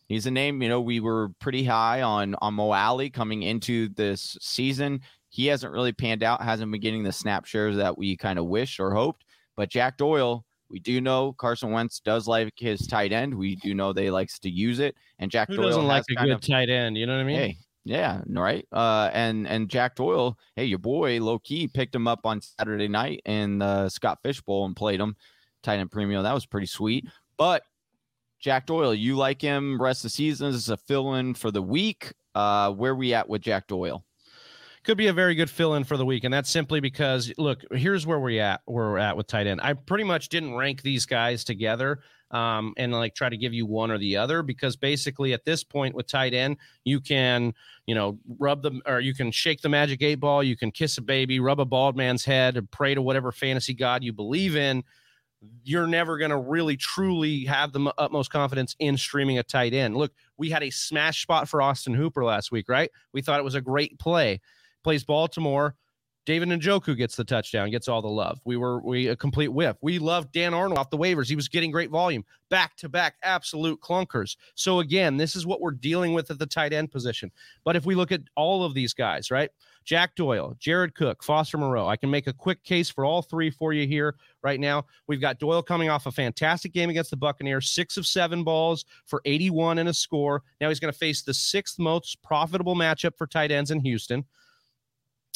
He's 0.08 0.26
a 0.26 0.30
name, 0.30 0.62
you 0.62 0.68
know, 0.68 0.80
we 0.80 1.00
were 1.00 1.30
pretty 1.40 1.64
high 1.64 2.02
on 2.02 2.34
on 2.40 2.54
Mo 2.54 2.72
Alley 2.72 3.10
coming 3.10 3.42
into 3.42 3.88
this 3.90 4.36
season. 4.40 5.00
He 5.30 5.46
hasn't 5.46 5.72
really 5.72 5.92
panned 5.92 6.22
out, 6.22 6.42
hasn't 6.42 6.70
been 6.70 6.80
getting 6.80 7.02
the 7.02 7.12
snap 7.12 7.44
shares 7.44 7.76
that 7.76 7.98
we 7.98 8.16
kind 8.16 8.38
of 8.38 8.46
wished 8.46 8.80
or 8.80 8.94
hoped. 8.94 9.24
But 9.56 9.68
Jack 9.68 9.96
Doyle, 9.96 10.44
we 10.70 10.78
do 10.78 11.00
know 11.00 11.32
Carson 11.32 11.70
Wentz 11.72 12.00
does 12.00 12.26
like 12.26 12.52
his 12.56 12.86
tight 12.86 13.12
end. 13.12 13.34
We 13.34 13.56
do 13.56 13.74
know 13.74 13.92
they 13.92 14.10
likes 14.10 14.38
to 14.40 14.50
use 14.50 14.78
it, 14.78 14.94
and 15.18 15.30
Jack 15.30 15.48
Who 15.48 15.56
Doyle 15.56 15.66
doesn't 15.66 15.86
like 15.86 16.04
a 16.10 16.14
good 16.14 16.30
of- 16.30 16.40
tight 16.40 16.70
end? 16.70 16.96
You 16.96 17.06
know 17.06 17.14
what 17.14 17.22
I 17.22 17.24
mean? 17.24 17.36
Hey, 17.36 17.58
yeah, 17.86 18.22
right. 18.28 18.66
Uh, 18.72 19.10
and 19.12 19.46
and 19.46 19.68
Jack 19.68 19.94
Doyle, 19.94 20.36
hey, 20.56 20.64
your 20.64 20.80
boy 20.80 21.22
low 21.22 21.38
key 21.38 21.68
picked 21.68 21.94
him 21.94 22.08
up 22.08 22.26
on 22.26 22.40
Saturday 22.40 22.88
night 22.88 23.22
in 23.24 23.60
the 23.60 23.88
Scott 23.88 24.18
Fish 24.24 24.40
Bowl 24.40 24.66
and 24.66 24.74
played 24.74 25.00
him 25.00 25.14
tight 25.62 25.78
end 25.78 25.92
premium. 25.92 26.24
That 26.24 26.34
was 26.34 26.46
pretty 26.46 26.66
sweet. 26.66 27.06
But 27.36 27.62
Jack 28.40 28.66
Doyle, 28.66 28.92
you 28.92 29.14
like 29.14 29.40
him 29.40 29.80
rest 29.80 30.00
of 30.00 30.10
the 30.10 30.16
season 30.16 30.48
as 30.48 30.68
a 30.68 30.76
fill 30.76 31.14
in 31.14 31.34
for 31.34 31.52
the 31.52 31.62
week. 31.62 32.12
Uh, 32.34 32.72
where 32.72 32.94
we 32.94 33.14
at 33.14 33.28
with 33.28 33.40
Jack 33.40 33.68
Doyle? 33.68 34.04
could 34.82 34.96
be 34.96 35.08
a 35.08 35.12
very 35.12 35.34
good 35.34 35.50
fill 35.50 35.74
in 35.74 35.84
for 35.84 35.96
the 35.96 36.06
week. 36.06 36.22
And 36.24 36.32
that's 36.32 36.48
simply 36.48 36.80
because, 36.80 37.32
look, 37.38 37.60
here's 37.72 38.06
where 38.06 38.20
we're 38.20 38.40
at, 38.40 38.62
where 38.66 38.86
we're 38.90 38.98
at 38.98 39.16
with 39.16 39.26
tight 39.26 39.46
end. 39.46 39.60
I 39.62 39.72
pretty 39.72 40.04
much 40.04 40.28
didn't 40.28 40.54
rank 40.54 40.82
these 40.82 41.06
guys 41.06 41.42
together 41.44 42.00
um, 42.30 42.74
and 42.76 42.92
like 42.92 43.14
try 43.14 43.28
to 43.28 43.36
give 43.36 43.54
you 43.54 43.66
one 43.66 43.90
or 43.90 43.98
the 43.98 44.16
other 44.16 44.42
because 44.42 44.76
basically 44.76 45.32
at 45.32 45.44
this 45.44 45.62
point 45.64 45.94
with 45.94 46.06
tight 46.06 46.34
end, 46.34 46.56
you 46.84 47.00
can, 47.00 47.54
you 47.86 47.94
know, 47.94 48.18
rub 48.38 48.62
them 48.62 48.82
or 48.86 49.00
you 49.00 49.14
can 49.14 49.30
shake 49.30 49.60
the 49.60 49.68
magic 49.68 50.02
eight 50.02 50.16
ball, 50.16 50.42
you 50.42 50.56
can 50.56 50.70
kiss 50.70 50.98
a 50.98 51.02
baby, 51.02 51.40
rub 51.40 51.60
a 51.60 51.64
bald 51.64 51.96
man's 51.96 52.24
head, 52.24 52.56
and 52.56 52.70
pray 52.70 52.94
to 52.94 53.02
whatever 53.02 53.32
fantasy 53.32 53.74
god 53.74 54.02
you 54.02 54.12
believe 54.12 54.56
in. 54.56 54.82
You're 55.62 55.86
never 55.86 56.18
going 56.18 56.30
to 56.30 56.38
really 56.38 56.76
truly 56.76 57.44
have 57.44 57.72
the 57.72 57.92
utmost 57.98 58.30
confidence 58.30 58.74
in 58.78 58.96
streaming 58.96 59.38
a 59.38 59.42
tight 59.42 59.74
end. 59.74 59.96
Look, 59.96 60.12
we 60.36 60.50
had 60.50 60.62
a 60.62 60.70
smash 60.70 61.22
spot 61.22 61.48
for 61.48 61.62
Austin 61.62 61.94
Hooper 61.94 62.24
last 62.24 62.50
week, 62.50 62.68
right? 62.68 62.90
We 63.12 63.22
thought 63.22 63.38
it 63.38 63.44
was 63.44 63.54
a 63.54 63.60
great 63.60 63.98
play 63.98 64.40
plays 64.86 65.02
Baltimore. 65.02 65.74
David 66.26 66.48
Njoku 66.48 66.96
gets 66.96 67.14
the 67.14 67.24
touchdown, 67.24 67.70
gets 67.70 67.86
all 67.86 68.02
the 68.02 68.08
love. 68.08 68.40
We 68.44 68.56
were 68.56 68.80
we 68.82 69.06
a 69.06 69.16
complete 69.16 69.48
whiff. 69.48 69.76
We 69.80 70.00
loved 70.00 70.32
Dan 70.32 70.54
Arnold 70.54 70.78
off 70.78 70.90
the 70.90 70.98
waivers. 70.98 71.28
He 71.28 71.36
was 71.36 71.48
getting 71.48 71.70
great 71.70 71.88
volume, 71.88 72.24
back 72.50 72.76
to 72.78 72.88
back, 72.88 73.14
absolute 73.22 73.80
clunkers. 73.80 74.36
So 74.56 74.80
again, 74.80 75.16
this 75.16 75.36
is 75.36 75.46
what 75.46 75.60
we're 75.60 75.70
dealing 75.70 76.14
with 76.14 76.30
at 76.32 76.40
the 76.40 76.46
tight 76.46 76.72
end 76.72 76.90
position. 76.90 77.30
But 77.64 77.76
if 77.76 77.86
we 77.86 77.94
look 77.94 78.10
at 78.10 78.22
all 78.34 78.64
of 78.64 78.74
these 78.74 78.92
guys, 78.92 79.30
right? 79.30 79.50
Jack 79.84 80.16
Doyle, 80.16 80.56
Jared 80.58 80.96
Cook, 80.96 81.22
Foster 81.22 81.56
Moreau. 81.56 81.86
I 81.86 81.96
can 81.96 82.10
make 82.10 82.26
a 82.26 82.32
quick 82.32 82.64
case 82.64 82.90
for 82.90 83.04
all 83.04 83.22
three 83.22 83.50
for 83.50 83.72
you 83.72 83.86
here 83.86 84.16
right 84.42 84.58
now. 84.58 84.84
We've 85.06 85.20
got 85.20 85.38
Doyle 85.38 85.62
coming 85.62 85.88
off 85.88 86.06
a 86.06 86.10
fantastic 86.10 86.72
game 86.72 86.90
against 86.90 87.10
the 87.10 87.16
Buccaneers, 87.16 87.70
six 87.70 87.96
of 87.96 88.04
seven 88.04 88.42
balls 88.42 88.84
for 89.04 89.22
81 89.24 89.78
and 89.78 89.88
a 89.88 89.94
score. 89.94 90.42
Now 90.60 90.70
he's 90.70 90.80
going 90.80 90.92
to 90.92 90.98
face 90.98 91.22
the 91.22 91.32
sixth 91.32 91.78
most 91.78 92.20
profitable 92.20 92.74
matchup 92.74 93.16
for 93.16 93.28
tight 93.28 93.52
ends 93.52 93.70
in 93.70 93.78
Houston. 93.78 94.24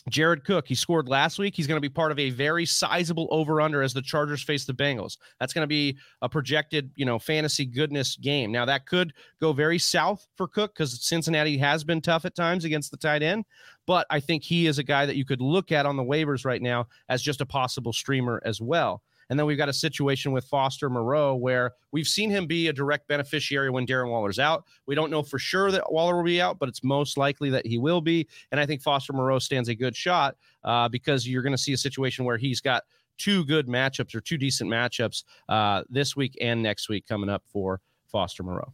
Jared 0.08 0.44
Cook, 0.44 0.66
he 0.66 0.74
scored 0.74 1.08
last 1.08 1.38
week. 1.38 1.54
He's 1.54 1.66
going 1.66 1.76
to 1.76 1.80
be 1.80 1.92
part 1.92 2.10
of 2.10 2.18
a 2.18 2.30
very 2.30 2.64
sizable 2.64 3.28
over 3.30 3.60
under 3.60 3.82
as 3.82 3.92
the 3.92 4.02
Chargers 4.02 4.42
face 4.42 4.64
the 4.64 4.72
Bengals. 4.72 5.18
That's 5.38 5.52
going 5.52 5.62
to 5.62 5.68
be 5.68 5.98
a 6.22 6.28
projected, 6.28 6.90
you 6.94 7.04
know, 7.04 7.18
fantasy 7.18 7.66
goodness 7.66 8.16
game. 8.16 8.50
Now, 8.50 8.64
that 8.64 8.86
could 8.86 9.12
go 9.40 9.52
very 9.52 9.78
south 9.78 10.26
for 10.36 10.48
Cook 10.48 10.74
because 10.74 11.04
Cincinnati 11.04 11.58
has 11.58 11.84
been 11.84 12.00
tough 12.00 12.24
at 12.24 12.34
times 12.34 12.64
against 12.64 12.90
the 12.90 12.96
tight 12.96 13.22
end. 13.22 13.44
But 13.86 14.06
I 14.10 14.20
think 14.20 14.42
he 14.42 14.66
is 14.66 14.78
a 14.78 14.84
guy 14.84 15.06
that 15.06 15.16
you 15.16 15.24
could 15.24 15.40
look 15.40 15.72
at 15.72 15.86
on 15.86 15.96
the 15.96 16.04
waivers 16.04 16.44
right 16.44 16.62
now 16.62 16.86
as 17.08 17.22
just 17.22 17.40
a 17.40 17.46
possible 17.46 17.92
streamer 17.92 18.40
as 18.44 18.60
well. 18.60 19.02
And 19.30 19.38
then 19.38 19.46
we've 19.46 19.56
got 19.56 19.68
a 19.68 19.72
situation 19.72 20.32
with 20.32 20.44
Foster 20.44 20.90
Moreau 20.90 21.36
where 21.36 21.72
we've 21.92 22.08
seen 22.08 22.28
him 22.30 22.46
be 22.46 22.68
a 22.68 22.72
direct 22.72 23.08
beneficiary 23.08 23.70
when 23.70 23.86
Darren 23.86 24.10
Waller's 24.10 24.38
out. 24.38 24.64
We 24.86 24.94
don't 24.94 25.10
know 25.10 25.22
for 25.22 25.38
sure 25.38 25.70
that 25.70 25.90
Waller 25.90 26.16
will 26.16 26.24
be 26.24 26.42
out, 26.42 26.58
but 26.58 26.68
it's 26.68 26.82
most 26.84 27.16
likely 27.16 27.48
that 27.50 27.64
he 27.64 27.78
will 27.78 28.00
be. 28.00 28.28
And 28.50 28.60
I 28.60 28.66
think 28.66 28.82
Foster 28.82 29.12
Moreau 29.12 29.38
stands 29.38 29.68
a 29.68 29.74
good 29.74 29.96
shot 29.96 30.36
uh, 30.64 30.88
because 30.88 31.26
you're 31.26 31.42
going 31.42 31.52
to 31.52 31.58
see 31.58 31.72
a 31.72 31.78
situation 31.78 32.24
where 32.24 32.36
he's 32.36 32.60
got 32.60 32.82
two 33.18 33.44
good 33.44 33.68
matchups 33.68 34.14
or 34.14 34.20
two 34.20 34.36
decent 34.36 34.68
matchups 34.68 35.24
uh, 35.48 35.84
this 35.88 36.16
week 36.16 36.36
and 36.40 36.62
next 36.62 36.88
week 36.88 37.06
coming 37.06 37.30
up 37.30 37.44
for 37.46 37.80
Foster 38.08 38.42
Moreau. 38.42 38.72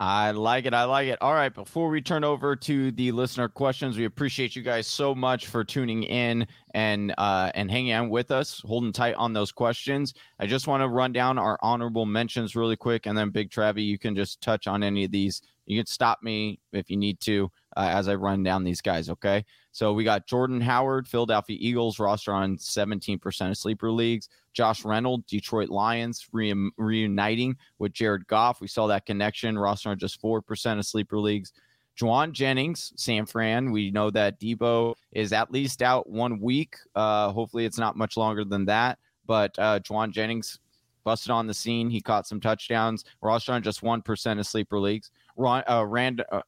I 0.00 0.32
like 0.32 0.66
it. 0.66 0.74
I 0.74 0.84
like 0.84 1.06
it. 1.06 1.18
All 1.22 1.34
right. 1.34 1.54
Before 1.54 1.88
we 1.88 2.02
turn 2.02 2.24
over 2.24 2.56
to 2.56 2.90
the 2.90 3.12
listener 3.12 3.48
questions, 3.48 3.96
we 3.96 4.06
appreciate 4.06 4.56
you 4.56 4.62
guys 4.62 4.88
so 4.88 5.14
much 5.14 5.46
for 5.46 5.62
tuning 5.62 6.02
in 6.02 6.46
and 6.74 7.14
uh, 7.16 7.52
and 7.54 7.70
hanging 7.70 7.92
out 7.92 8.10
with 8.10 8.32
us, 8.32 8.60
holding 8.66 8.92
tight 8.92 9.14
on 9.14 9.32
those 9.32 9.52
questions. 9.52 10.12
I 10.40 10.46
just 10.46 10.66
want 10.66 10.82
to 10.82 10.88
run 10.88 11.12
down 11.12 11.38
our 11.38 11.58
honorable 11.62 12.06
mentions 12.06 12.56
really 12.56 12.76
quick, 12.76 13.06
and 13.06 13.16
then 13.16 13.30
Big 13.30 13.50
Travi, 13.50 13.86
you 13.86 13.98
can 13.98 14.16
just 14.16 14.40
touch 14.40 14.66
on 14.66 14.82
any 14.82 15.04
of 15.04 15.12
these. 15.12 15.42
You 15.66 15.78
can 15.78 15.86
stop 15.86 16.22
me 16.22 16.58
if 16.72 16.90
you 16.90 16.96
need 16.96 17.20
to 17.20 17.50
uh, 17.76 17.90
as 17.92 18.08
I 18.08 18.16
run 18.16 18.42
down 18.42 18.64
these 18.64 18.80
guys. 18.80 19.08
Okay. 19.08 19.44
So 19.70 19.92
we 19.92 20.04
got 20.04 20.26
Jordan 20.26 20.60
Howard, 20.60 21.08
Philadelphia 21.08 21.56
Eagles 21.60 21.98
roster 21.98 22.32
on 22.32 22.56
17% 22.56 23.50
of 23.50 23.56
sleeper 23.56 23.90
leagues. 23.90 24.28
Josh 24.54 24.84
Reynolds, 24.84 25.24
Detroit 25.26 25.68
Lions, 25.68 26.26
re- 26.32 26.70
reuniting 26.78 27.56
with 27.78 27.92
Jared 27.92 28.26
Goff. 28.26 28.60
We 28.60 28.68
saw 28.68 28.86
that 28.86 29.04
connection. 29.04 29.58
Roster 29.58 29.90
on 29.90 29.98
just 29.98 30.22
4% 30.22 30.78
of 30.78 30.86
sleeper 30.86 31.18
leagues. 31.18 31.52
Jauan 32.00 32.32
Jennings, 32.32 32.92
San 32.96 33.26
Fran. 33.26 33.70
We 33.70 33.90
know 33.90 34.10
that 34.10 34.40
Deebo 34.40 34.94
is 35.12 35.32
at 35.32 35.52
least 35.52 35.82
out 35.82 36.08
one 36.08 36.40
week. 36.40 36.76
Uh, 36.94 37.30
hopefully, 37.30 37.64
it's 37.66 37.78
not 37.78 37.96
much 37.96 38.16
longer 38.16 38.44
than 38.44 38.64
that. 38.66 38.98
But 39.26 39.56
uh, 39.58 39.80
Jauan 39.80 40.10
Jennings 40.10 40.58
busted 41.04 41.30
on 41.30 41.46
the 41.46 41.54
scene. 41.54 41.88
He 41.90 42.00
caught 42.00 42.26
some 42.26 42.40
touchdowns. 42.40 43.04
Roster 43.20 43.52
on 43.52 43.62
just 43.62 43.82
1% 43.82 44.38
of 44.38 44.46
sleeper 44.46 44.80
leagues. 44.80 45.10
Ron, 45.36 45.62
uh, 45.68 45.84
Rand, 45.84 46.24
uh, 46.32 46.40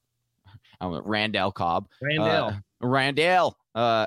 Randall 0.80 1.52
Cobb. 1.52 1.88
Randall. 2.00 2.28
Uh, 2.28 2.54
Randall. 2.80 3.56
Uh, 3.76 4.06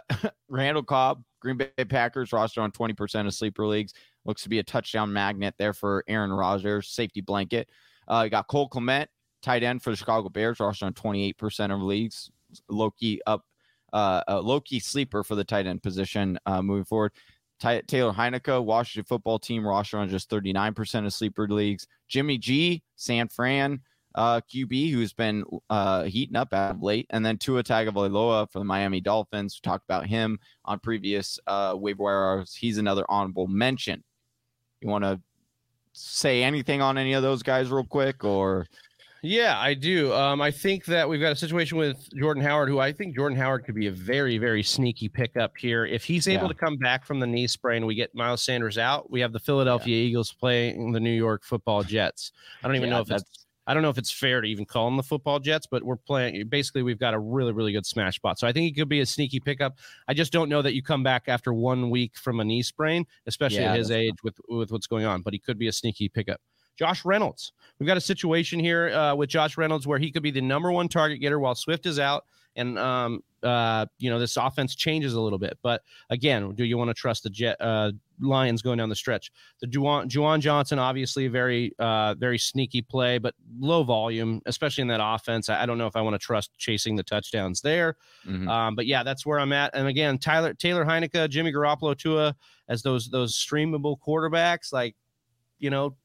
Randall 0.50 0.82
Cobb, 0.82 1.24
Green 1.40 1.58
Bay 1.58 1.70
Packers 1.88 2.34
roster 2.34 2.62
on 2.62 2.72
20% 2.72 3.28
of 3.28 3.34
sleeper 3.34 3.66
leagues. 3.66 3.94
Looks 4.26 4.44
to 4.44 4.50
be 4.50 4.60
a 4.60 4.64
touchdown 4.64 5.12
magnet 5.12 5.56
there 5.58 5.74
for 5.74 6.04
Aaron 6.08 6.32
Rodgers, 6.32 6.90
safety 6.90 7.22
blanket. 7.22 7.70
Uh, 8.08 8.24
you 8.26 8.30
got 8.30 8.48
Cole 8.48 8.70
Kmet, 8.70 9.08
tight 9.42 9.64
end 9.64 9.82
for 9.82 9.92
the 9.92 9.96
Chicago 9.96 10.30
Bears, 10.30 10.60
roster 10.60 10.86
on 10.86 10.94
28% 10.94 11.74
of 11.74 11.82
leagues. 11.82 12.30
Loki 12.68 13.20
up, 13.28 13.46
uh, 13.94 14.24
uh 14.28 14.42
Loki 14.42 14.80
sleeper 14.80 15.24
for 15.24 15.36
the 15.36 15.44
tight 15.44 15.68
end 15.68 15.84
position 15.84 16.40
uh, 16.46 16.62
moving 16.62 16.86
forward. 16.86 17.12
Ty- 17.60 17.82
Taylor 17.82 18.14
Heinicke, 18.14 18.64
Washington 18.64 19.06
football 19.08 19.38
team 19.38 19.66
roster 19.66 19.98
on 19.98 20.10
just 20.10 20.30
39% 20.30 21.06
of 21.06 21.14
sleeper 21.14 21.48
leagues. 21.48 21.88
Jimmy 22.08 22.38
G, 22.38 22.84
San 22.96 23.28
Fran, 23.28 23.82
uh, 24.16 24.42
QB 24.42 24.92
who's 24.92 25.14
been 25.14 25.44
uh, 25.70 26.04
heating 26.04 26.36
up 26.36 26.54
out 26.54 26.76
of 26.76 26.84
late, 26.84 27.08
and 27.10 27.26
then 27.26 27.38
Tua 27.38 27.64
Tagovailoa 27.64 28.52
for 28.52 28.60
the 28.60 28.66
Miami 28.66 29.02
Dolphins. 29.02 29.60
We 29.64 29.70
talked 29.70 29.86
about 29.86 30.08
him 30.08 30.40
on 30.66 30.80
previous 30.80 31.40
uh, 31.48 31.76
waiver 31.78 32.04
wire. 32.04 32.46
He's 32.54 32.78
another 32.78 33.06
honorable 33.10 33.48
mention. 33.48 34.04
You 34.82 34.90
want 34.90 35.04
to 35.04 35.20
say 35.94 36.44
anything 36.44 36.82
on 36.82 36.98
any 36.98 37.14
of 37.14 37.24
those 37.24 37.44
guys 37.44 37.70
real 37.70 37.84
quick, 37.84 38.24
or 38.24 38.68
yeah, 39.22 39.60
I 39.60 39.74
do. 39.74 40.14
Um, 40.14 40.42
I 40.42 40.50
think 40.50 40.86
that 40.86 41.08
we've 41.08 41.20
got 41.20 41.34
a 41.34 41.36
situation 41.36 41.78
with 41.78 42.10
Jordan 42.16 42.42
Howard, 42.42 42.70
who 42.70 42.80
I 42.80 42.94
think 42.94 43.16
Jordan 43.16 43.38
Howard 43.38 43.66
could 43.66 43.76
be 43.76 43.88
a 43.88 43.92
very, 43.92 44.38
very 44.38 44.64
sneaky 44.64 45.10
pickup 45.10 45.58
here. 45.58 45.86
If 45.86 46.06
he's 46.06 46.28
able 46.28 46.44
yeah. 46.44 46.50
to 46.50 46.54
come 46.54 46.78
back 46.78 47.06
from 47.06 47.20
the 47.20 47.28
knee 47.28 47.48
sprain, 47.48 47.86
we 47.86 47.96
get 47.96 48.16
Miles 48.16 48.42
Sanders 48.42 48.78
out. 48.78 49.12
We 49.12 49.20
have 49.20 49.34
the 49.34 49.40
Philadelphia 49.40 49.96
yeah. 49.96 50.08
Eagles 50.08 50.32
playing 50.32 50.94
the 50.94 51.00
New 51.00 51.14
York 51.14 51.44
Football 51.44 51.84
Jets. 51.84 52.32
I 52.64 52.68
don't 52.68 52.78
even 52.78 52.90
yeah, 52.90 52.96
know 52.96 53.02
if 53.02 53.12
it's 53.12 53.48
I 53.70 53.76
don't 53.76 53.84
know 53.84 53.92
if 53.92 54.00
it's 54.00 54.10
fair 54.10 54.42
to 54.42 54.48
even 54.48 54.66
call 54.66 54.86
them 54.86 54.98
the 54.98 55.04
football 55.04 55.38
Jets, 55.40 55.68
but 55.68 55.84
we're 55.84 55.96
playing. 55.96 56.48
Basically, 56.50 56.82
we've 56.82 56.98
got 56.98 57.14
a 57.14 57.20
really, 57.20 57.52
really 57.52 57.72
good 57.72 57.86
smash 57.86 58.16
spot. 58.16 58.40
So 58.40 58.48
I 58.48 58.52
think 58.52 58.68
it 58.68 58.76
could 58.76 58.90
be 58.90 59.02
a 59.02 59.06
sneaky 59.06 59.40
pickup. 59.40 59.78
I 60.08 60.16
just 60.16 60.34
don't 60.34 60.50
know 60.50 60.64
that 60.64 60.74
you 60.74 60.82
come 60.82 61.04
back 61.04 61.26
after 61.28 61.54
one 61.54 61.92
week 61.92 62.18
from 62.18 62.40
a 62.40 62.44
knee 62.44 62.64
sprain, 62.64 63.06
especially 63.28 63.60
at 63.60 63.78
his 63.78 63.92
age 63.92 64.16
with 64.24 64.42
with 64.50 64.72
what's 64.72 64.88
going 64.88 65.06
on. 65.06 65.22
But 65.22 65.34
he 65.34 65.40
could 65.40 65.60
be 65.60 65.68
a 65.68 65.72
sneaky 65.72 66.10
pickup. 66.10 66.42
Josh 66.78 67.06
Reynolds. 67.06 67.52
We've 67.78 67.86
got 67.86 67.98
a 67.98 68.02
situation 68.02 68.60
here 68.60 68.90
uh, 68.90 69.14
with 69.14 69.30
Josh 69.30 69.56
Reynolds 69.56 69.86
where 69.86 70.00
he 70.00 70.12
could 70.12 70.24
be 70.24 70.32
the 70.32 70.42
number 70.42 70.72
one 70.72 70.88
target 70.88 71.22
getter 71.22 71.38
while 71.38 71.54
Swift 71.54 71.86
is 71.86 72.00
out. 72.00 72.26
And, 72.56 72.80
um, 72.80 73.22
uh, 73.44 73.86
you 73.98 74.10
know, 74.10 74.20
this 74.20 74.38
offense 74.38 74.76
changes 74.76 75.14
a 75.14 75.22
little 75.22 75.40
bit. 75.40 75.58
But 75.62 75.82
again, 76.10 76.54
do 76.56 76.64
you 76.64 76.78
want 76.78 76.90
to 76.90 76.94
trust 76.94 77.24
the 77.24 77.30
Jet, 77.30 77.58
uh, 77.60 77.92
Lions 78.20 78.62
going 78.62 78.78
down 78.78 78.90
the 78.90 78.96
stretch? 78.96 79.32
The 79.62 79.68
Juwan, 79.68 80.08
Juwan 80.10 80.40
Johnson, 80.40 80.80
obviously, 80.80 81.28
very, 81.28 81.74
uh, 81.80 82.16
very 82.16 82.38
sneaky 82.38 82.82
play, 82.82 83.18
but 83.18 83.34
low 83.60 83.84
volume, 83.84 84.42
especially 84.46 84.82
in 84.82 84.88
that 84.90 85.02
offense. 85.02 85.50
I, 85.50 85.64
I 85.64 85.66
don't 85.66 85.78
know 85.78 85.88
if 85.88 85.96
I 85.96 86.02
want 86.02 86.16
to 86.16 86.20
trust 86.20 86.52
chasing 86.58 86.96
the 86.96 87.04
touchdowns 87.04 87.62
there. 87.62 87.96
Mm-hmm. 88.28 88.48
Um, 88.48 88.76
but 88.76 88.86
yeah, 88.86 89.04
that's 89.04 89.26
where 89.26 89.40
I'm 89.40 89.54
at. 89.54 89.72
And 89.74 89.88
again, 89.88 90.18
Tyler, 90.18 90.54
Taylor 90.54 90.86
Heinicke, 90.86 91.30
Jimmy 91.30 91.52
Garoppolo, 91.52 91.98
Tua 91.98 92.36
as 92.68 92.82
those, 92.82 93.10
those 93.10 93.38
streamable 93.38 93.98
quarterbacks, 94.06 94.74
like, 94.74 94.96
you 95.60 95.70
know, 95.70 95.96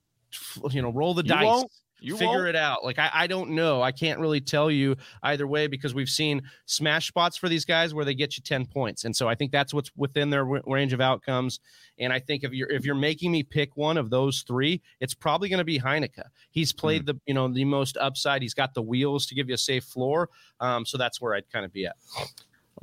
you 0.71 0.83
know, 0.83 0.91
roll 0.91 1.15
the 1.15 1.23
you 1.23 1.29
dice. 1.29 1.45
Won't. 1.45 1.73
You 2.05 2.17
figure 2.17 2.45
won't. 2.45 2.49
it 2.49 2.57
out. 2.57 2.85
Like 2.85 2.99
I, 2.99 3.11
I 3.13 3.27
don't 3.27 3.51
know. 3.51 3.83
I 3.83 3.93
can't 3.93 4.21
really 4.21 4.41
tell 4.41 4.71
you 4.71 4.97
either 5.23 5.47
way 5.47 5.67
because 5.67 5.95
we've 5.95 6.09
seen 6.09 6.43
smash 6.67 7.09
spots 7.09 7.37
for 7.37 7.49
these 7.49 7.65
guys 7.65 7.95
where 7.95 8.05
they 8.05 8.15
get 8.15 8.37
you 8.37 8.43
ten 8.43 8.67
points, 8.67 9.05
and 9.05 9.15
so 9.15 9.29
I 9.29 9.35
think 9.35 9.53
that's 9.53 9.73
what's 9.73 9.91
within 9.97 10.31
their 10.31 10.45
w- 10.45 10.63
range 10.67 10.93
of 10.93 11.01
outcomes. 11.01 11.61
And 11.99 12.13
I 12.13 12.19
think 12.19 12.45
if 12.45 12.53
you're 12.53 12.71
if 12.71 12.85
you're 12.85 12.95
making 12.95 13.33
me 13.33 13.43
pick 13.43 13.77
one 13.77 13.97
of 13.97 14.11
those 14.11 14.43
three, 14.43 14.83
it's 15.01 15.15
probably 15.15 15.49
going 15.49 15.59
to 15.59 15.65
be 15.65 15.79
Heinicke. 15.79 16.25
He's 16.51 16.73
played 16.73 17.03
mm. 17.03 17.07
the 17.07 17.21
you 17.27 17.35
know 17.35 17.49
the 17.49 17.65
most 17.65 17.97
upside. 17.97 18.43
He's 18.43 18.55
got 18.55 18.75
the 18.75 18.83
wheels 18.83 19.27
to 19.27 19.35
give 19.35 19.49
you 19.49 19.55
a 19.55 19.59
safe 19.59 19.85
floor. 19.85 20.29
Um, 20.61 20.85
so 20.85 20.99
that's 20.99 21.21
where 21.21 21.35
I'd 21.35 21.51
kind 21.51 21.65
of 21.65 21.73
be 21.73 21.87
at. 21.87 21.97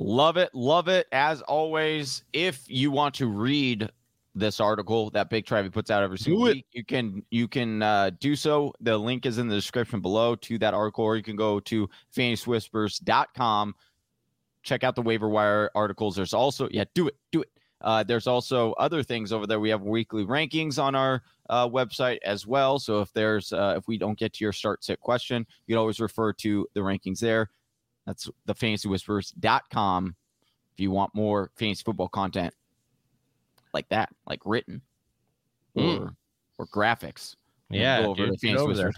Love 0.00 0.36
it, 0.36 0.50
love 0.54 0.88
it. 0.88 1.06
As 1.12 1.42
always, 1.42 2.24
if 2.32 2.64
you 2.66 2.90
want 2.90 3.14
to 3.16 3.26
read 3.26 3.90
this 4.34 4.60
article 4.60 5.10
that 5.10 5.30
Big 5.30 5.44
Travie 5.44 5.72
puts 5.72 5.90
out 5.90 6.02
every 6.02 6.18
single 6.18 6.42
week. 6.42 6.66
You 6.72 6.84
can 6.84 7.22
you 7.30 7.48
can 7.48 7.82
uh, 7.82 8.10
do 8.20 8.34
so. 8.34 8.72
The 8.80 8.96
link 8.96 9.26
is 9.26 9.38
in 9.38 9.48
the 9.48 9.54
description 9.54 10.00
below 10.00 10.34
to 10.36 10.58
that 10.58 10.74
article, 10.74 11.04
or 11.04 11.16
you 11.16 11.22
can 11.22 11.36
go 11.36 11.60
to 11.60 11.88
fantasywhispers.com. 12.16 13.74
Check 14.62 14.84
out 14.84 14.94
the 14.94 15.02
waiver 15.02 15.28
wire 15.28 15.70
articles. 15.74 16.16
There's 16.16 16.34
also 16.34 16.68
yeah, 16.70 16.84
do 16.94 17.08
it, 17.08 17.16
do 17.30 17.42
it. 17.42 17.50
Uh, 17.80 18.02
there's 18.04 18.28
also 18.28 18.72
other 18.74 19.02
things 19.02 19.32
over 19.32 19.46
there. 19.46 19.58
We 19.58 19.70
have 19.70 19.82
weekly 19.82 20.24
rankings 20.24 20.80
on 20.80 20.94
our 20.94 21.22
uh, 21.50 21.68
website 21.68 22.18
as 22.24 22.46
well. 22.46 22.78
So 22.78 23.00
if 23.00 23.12
there's 23.12 23.52
uh, 23.52 23.74
if 23.76 23.88
we 23.88 23.98
don't 23.98 24.18
get 24.18 24.34
to 24.34 24.44
your 24.44 24.52
start 24.52 24.84
sit 24.84 25.00
question, 25.00 25.46
you 25.66 25.74
can 25.74 25.80
always 25.80 26.00
refer 26.00 26.32
to 26.34 26.66
the 26.74 26.80
rankings 26.80 27.18
there. 27.18 27.50
That's 28.06 28.30
the 28.46 28.54
fantasywhispers.com 28.54 30.16
if 30.72 30.80
you 30.80 30.90
want 30.90 31.14
more 31.14 31.50
fantasy 31.54 31.82
football 31.84 32.08
content 32.08 32.54
like 33.72 33.88
that, 33.88 34.10
like 34.26 34.40
written 34.44 34.82
mm. 35.76 36.00
or 36.00 36.14
or 36.58 36.66
graphics. 36.66 37.36
Yeah, 37.70 38.02
go 38.02 38.10
over 38.10 38.26
dude, 38.26 38.38
to 38.38 38.56
over 38.56 38.92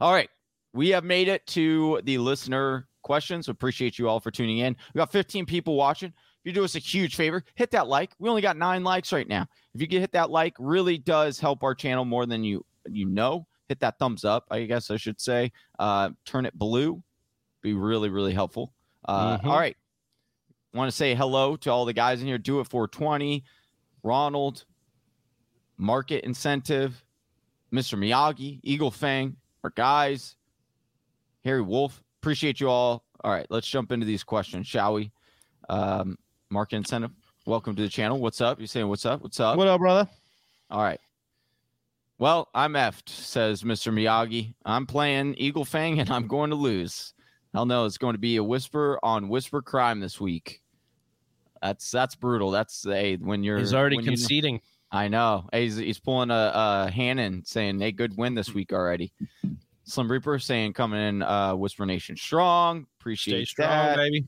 All 0.00 0.12
right. 0.12 0.30
We 0.72 0.90
have 0.90 1.04
made 1.04 1.28
it 1.28 1.46
to 1.48 2.00
the 2.04 2.18
listener 2.18 2.86
questions. 3.02 3.48
Appreciate 3.48 3.98
you 3.98 4.08
all 4.08 4.20
for 4.20 4.30
tuning 4.30 4.58
in. 4.58 4.76
We 4.94 4.98
got 4.98 5.12
15 5.12 5.46
people 5.46 5.76
watching. 5.76 6.08
If 6.08 6.44
you 6.44 6.52
do 6.52 6.64
us 6.64 6.74
a 6.76 6.78
huge 6.78 7.16
favor, 7.16 7.42
hit 7.54 7.70
that 7.72 7.88
like. 7.88 8.12
We 8.18 8.28
only 8.28 8.42
got 8.42 8.56
nine 8.56 8.84
likes 8.84 9.12
right 9.12 9.26
now. 9.26 9.46
If 9.74 9.80
you 9.80 9.88
can 9.88 10.00
hit 10.00 10.12
that 10.12 10.30
like, 10.30 10.54
really 10.58 10.98
does 10.98 11.40
help 11.40 11.62
our 11.62 11.74
channel 11.74 12.04
more 12.04 12.26
than 12.26 12.44
you 12.44 12.64
you 12.88 13.06
know. 13.06 13.46
Hit 13.68 13.80
that 13.80 13.98
thumbs 13.98 14.24
up, 14.24 14.46
I 14.50 14.64
guess 14.64 14.90
I 14.90 14.96
should 14.96 15.20
say. 15.20 15.52
Uh, 15.78 16.10
turn 16.24 16.46
it 16.46 16.58
blue. 16.58 17.02
Be 17.60 17.74
really, 17.74 18.08
really 18.08 18.32
helpful. 18.32 18.72
Uh, 19.04 19.36
mm-hmm. 19.36 19.48
all 19.48 19.58
right. 19.58 19.76
Want 20.72 20.90
to 20.90 20.96
say 20.96 21.14
hello 21.14 21.56
to 21.56 21.70
all 21.70 21.84
the 21.84 21.92
guys 21.92 22.20
in 22.20 22.26
here. 22.26 22.38
Do 22.38 22.60
it 22.60 22.68
420. 22.68 23.44
Ronald, 24.02 24.64
Market 25.76 26.24
Incentive, 26.24 27.04
Mr. 27.72 27.98
Miyagi, 27.98 28.60
Eagle 28.62 28.90
Fang, 28.90 29.36
our 29.64 29.70
guys, 29.70 30.36
Harry 31.44 31.62
Wolf. 31.62 32.02
Appreciate 32.20 32.60
you 32.60 32.68
all. 32.68 33.04
All 33.22 33.32
right, 33.32 33.46
let's 33.50 33.66
jump 33.66 33.92
into 33.92 34.06
these 34.06 34.24
questions, 34.24 34.66
shall 34.66 34.94
we? 34.94 35.10
Um, 35.68 36.16
Market 36.50 36.76
Incentive, 36.76 37.10
welcome 37.46 37.76
to 37.76 37.82
the 37.82 37.88
channel. 37.88 38.18
What's 38.18 38.40
up? 38.40 38.60
You 38.60 38.66
saying 38.66 38.88
what's 38.88 39.06
up? 39.06 39.22
What's 39.22 39.40
up? 39.40 39.56
What 39.56 39.68
up, 39.68 39.80
brother? 39.80 40.08
All 40.70 40.82
right. 40.82 41.00
Well, 42.18 42.48
I'm 42.52 42.72
effed, 42.72 43.08
says 43.08 43.62
Mr. 43.62 43.92
Miyagi. 43.92 44.54
I'm 44.64 44.86
playing 44.86 45.36
Eagle 45.38 45.64
Fang 45.64 46.00
and 46.00 46.10
I'm 46.10 46.26
going 46.26 46.50
to 46.50 46.56
lose. 46.56 47.14
Hell 47.54 47.64
no, 47.64 47.84
it's 47.84 47.98
going 47.98 48.14
to 48.14 48.18
be 48.18 48.36
a 48.36 48.44
whisper 48.44 48.98
on 49.02 49.28
whisper 49.28 49.62
crime 49.62 50.00
this 50.00 50.20
week. 50.20 50.60
That's 51.62 51.90
that's 51.90 52.14
brutal. 52.14 52.50
That's 52.50 52.86
a 52.86 53.16
when 53.16 53.42
you're 53.42 53.58
he's 53.58 53.74
already 53.74 54.02
conceding. 54.02 54.54
You, 54.54 54.60
I 54.90 55.08
know. 55.08 55.48
He's 55.52 55.76
he's 55.76 55.98
pulling 55.98 56.30
a, 56.30 56.52
a 56.54 56.90
Hannon 56.90 57.44
saying, 57.44 57.80
"Hey, 57.80 57.92
good 57.92 58.16
win 58.16 58.34
this 58.34 58.54
week 58.54 58.72
already." 58.72 59.12
Slim 59.84 60.10
Reaper 60.10 60.38
saying, 60.38 60.74
"Coming 60.74 61.00
in, 61.00 61.22
uh, 61.22 61.54
Whisper 61.54 61.86
Nation 61.86 62.16
strong. 62.16 62.86
Appreciate 63.00 63.48
Stay 63.48 63.62
strong, 63.62 63.68
that. 63.68 63.96
baby." 63.96 64.26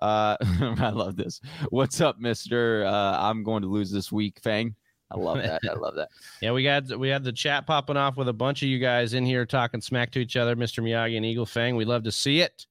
Uh, 0.00 0.36
I 0.80 0.90
love 0.90 1.16
this. 1.16 1.40
What's 1.70 2.00
up, 2.00 2.18
Mister? 2.18 2.84
Uh, 2.84 3.18
I'm 3.18 3.42
going 3.44 3.62
to 3.62 3.68
lose 3.68 3.90
this 3.90 4.10
week, 4.10 4.40
Fang. 4.42 4.74
I 5.12 5.18
love 5.18 5.38
that. 5.38 5.60
I 5.68 5.74
love 5.74 5.94
that. 5.96 6.08
yeah, 6.40 6.52
we 6.52 6.64
got 6.64 6.98
we 6.98 7.08
had 7.08 7.22
the 7.22 7.32
chat 7.32 7.66
popping 7.66 7.96
off 7.96 8.16
with 8.16 8.28
a 8.28 8.32
bunch 8.32 8.62
of 8.62 8.68
you 8.68 8.78
guys 8.78 9.14
in 9.14 9.26
here 9.26 9.44
talking 9.44 9.80
smack 9.80 10.10
to 10.12 10.18
each 10.18 10.36
other, 10.36 10.56
Mr. 10.56 10.82
Miyagi 10.82 11.16
and 11.16 11.26
Eagle 11.26 11.46
Fang. 11.46 11.76
We 11.76 11.84
love 11.84 12.04
to 12.04 12.12
see 12.12 12.40
it. 12.40 12.66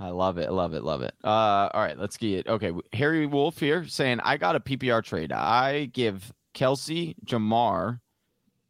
I 0.00 0.08
love 0.08 0.38
it. 0.38 0.48
I 0.48 0.50
Love 0.50 0.72
it. 0.72 0.82
Love 0.82 1.02
it. 1.02 1.14
Uh, 1.22 1.68
all 1.74 1.82
right, 1.82 1.98
let's 1.98 2.16
get 2.16 2.38
it. 2.38 2.48
Okay, 2.48 2.72
Harry 2.94 3.26
Wolf 3.26 3.58
here 3.58 3.86
saying 3.86 4.20
I 4.20 4.38
got 4.38 4.56
a 4.56 4.60
PPR 4.60 5.04
trade. 5.04 5.30
I 5.30 5.90
give 5.92 6.32
Kelce, 6.54 7.14
Ja'Marr, 7.26 8.00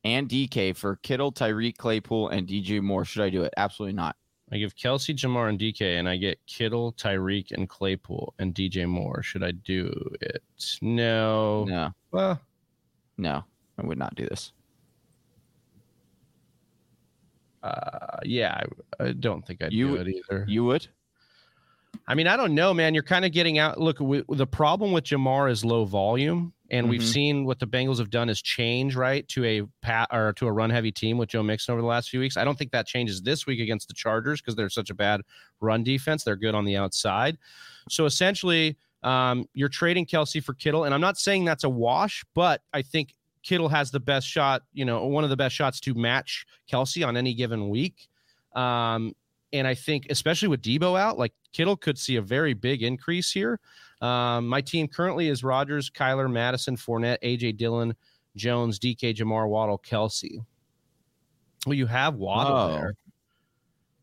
and 0.02 0.28
DK 0.28 0.76
for 0.76 0.96
Kittle, 0.96 1.30
Tyreek, 1.30 1.76
Claypool, 1.76 2.30
and 2.30 2.48
DJ 2.48 2.82
Moore. 2.82 3.04
Should 3.04 3.22
I 3.22 3.30
do 3.30 3.44
it? 3.44 3.54
Absolutely 3.56 3.94
not. 3.94 4.16
I 4.50 4.58
give 4.58 4.74
Kelce, 4.74 5.14
Ja'Marr, 5.14 5.48
and 5.50 5.58
DK, 5.58 6.00
and 6.00 6.08
I 6.08 6.16
get 6.16 6.44
Kittle, 6.46 6.94
Tyreek, 6.94 7.52
and 7.52 7.68
Claypool, 7.68 8.34
and 8.40 8.52
DJ 8.52 8.88
Moore. 8.88 9.22
Should 9.22 9.44
I 9.44 9.52
do 9.52 9.92
it? 10.20 10.42
No. 10.82 11.64
No. 11.64 11.90
Well, 12.10 12.40
no, 13.18 13.44
I 13.78 13.86
would 13.86 13.98
not 13.98 14.16
do 14.16 14.26
this. 14.26 14.52
Uh, 17.62 18.18
yeah, 18.24 18.64
I, 18.98 19.04
I 19.04 19.12
don't 19.12 19.46
think 19.46 19.62
I'd 19.62 19.72
you, 19.72 19.88
do 19.88 19.96
it 19.96 20.08
either. 20.08 20.44
You 20.48 20.64
would? 20.64 20.88
I 22.06 22.14
mean, 22.14 22.26
I 22.26 22.36
don't 22.36 22.54
know, 22.54 22.74
man. 22.74 22.94
You're 22.94 23.02
kind 23.02 23.24
of 23.24 23.32
getting 23.32 23.58
out. 23.58 23.80
Look, 23.80 24.00
we, 24.00 24.24
the 24.28 24.46
problem 24.46 24.92
with 24.92 25.04
Ja'Marr 25.04 25.50
is 25.50 25.64
low 25.64 25.84
volume, 25.84 26.52
and 26.70 26.84
mm-hmm. 26.84 26.90
we've 26.90 27.04
seen 27.04 27.44
what 27.44 27.60
the 27.60 27.66
Bengals 27.66 27.98
have 27.98 28.10
done 28.10 28.28
is 28.28 28.42
change 28.42 28.96
right 28.96 29.26
to 29.28 29.44
a 29.44 29.62
pat 29.80 30.08
or 30.12 30.32
to 30.34 30.46
a 30.46 30.52
run 30.52 30.70
heavy 30.70 30.90
team 30.90 31.18
with 31.18 31.28
Joe 31.28 31.42
Mixon 31.42 31.72
over 31.72 31.80
the 31.80 31.86
last 31.86 32.10
few 32.10 32.20
weeks. 32.20 32.36
I 32.36 32.44
don't 32.44 32.58
think 32.58 32.72
that 32.72 32.86
changes 32.86 33.22
this 33.22 33.46
week 33.46 33.60
against 33.60 33.88
the 33.88 33.94
Chargers 33.94 34.40
because 34.40 34.56
they're 34.56 34.68
such 34.68 34.90
a 34.90 34.94
bad 34.94 35.20
run 35.60 35.84
defense. 35.84 36.24
They're 36.24 36.36
good 36.36 36.54
on 36.54 36.64
the 36.64 36.76
outside. 36.76 37.38
So 37.88 38.06
essentially, 38.06 38.76
um, 39.02 39.46
you're 39.54 39.68
trading 39.68 40.06
Kelce 40.06 40.42
for 40.42 40.54
Kittle, 40.54 40.84
and 40.84 40.94
I'm 40.94 41.00
not 41.00 41.16
saying 41.16 41.44
that's 41.44 41.64
a 41.64 41.70
wash, 41.70 42.24
but 42.34 42.62
I 42.72 42.82
think 42.82 43.14
Kittle 43.42 43.68
has 43.68 43.90
the 43.90 44.00
best 44.00 44.26
shot. 44.26 44.62
You 44.72 44.84
know, 44.84 45.06
one 45.06 45.24
of 45.24 45.30
the 45.30 45.36
best 45.36 45.54
shots 45.54 45.80
to 45.80 45.94
match 45.94 46.44
Kelce 46.70 47.06
on 47.06 47.16
any 47.16 47.34
given 47.34 47.68
week. 47.68 48.08
Um, 48.54 49.14
and 49.52 49.66
I 49.66 49.74
think, 49.74 50.06
especially 50.10 50.48
with 50.48 50.62
Deebo 50.62 50.98
out, 50.98 51.18
like 51.18 51.32
Kittle 51.52 51.76
could 51.76 51.98
see 51.98 52.16
a 52.16 52.22
very 52.22 52.54
big 52.54 52.82
increase 52.82 53.32
here. 53.32 53.58
Um, 54.00 54.46
my 54.46 54.60
team 54.60 54.88
currently 54.88 55.28
is 55.28 55.44
Rodgers, 55.44 55.90
Kyler, 55.90 56.30
Mattison, 56.30 56.76
Fournette, 56.76 57.18
AJ 57.22 57.56
Dillon, 57.56 57.94
Jones, 58.36 58.78
DK, 58.78 59.14
Ja'Marr, 59.14 59.48
Waddle, 59.48 59.78
Kelce. 59.78 60.38
Well, 61.66 61.74
you 61.74 61.86
have 61.86 62.14
Waddle 62.14 62.56
oh. 62.56 62.72
there. 62.72 62.94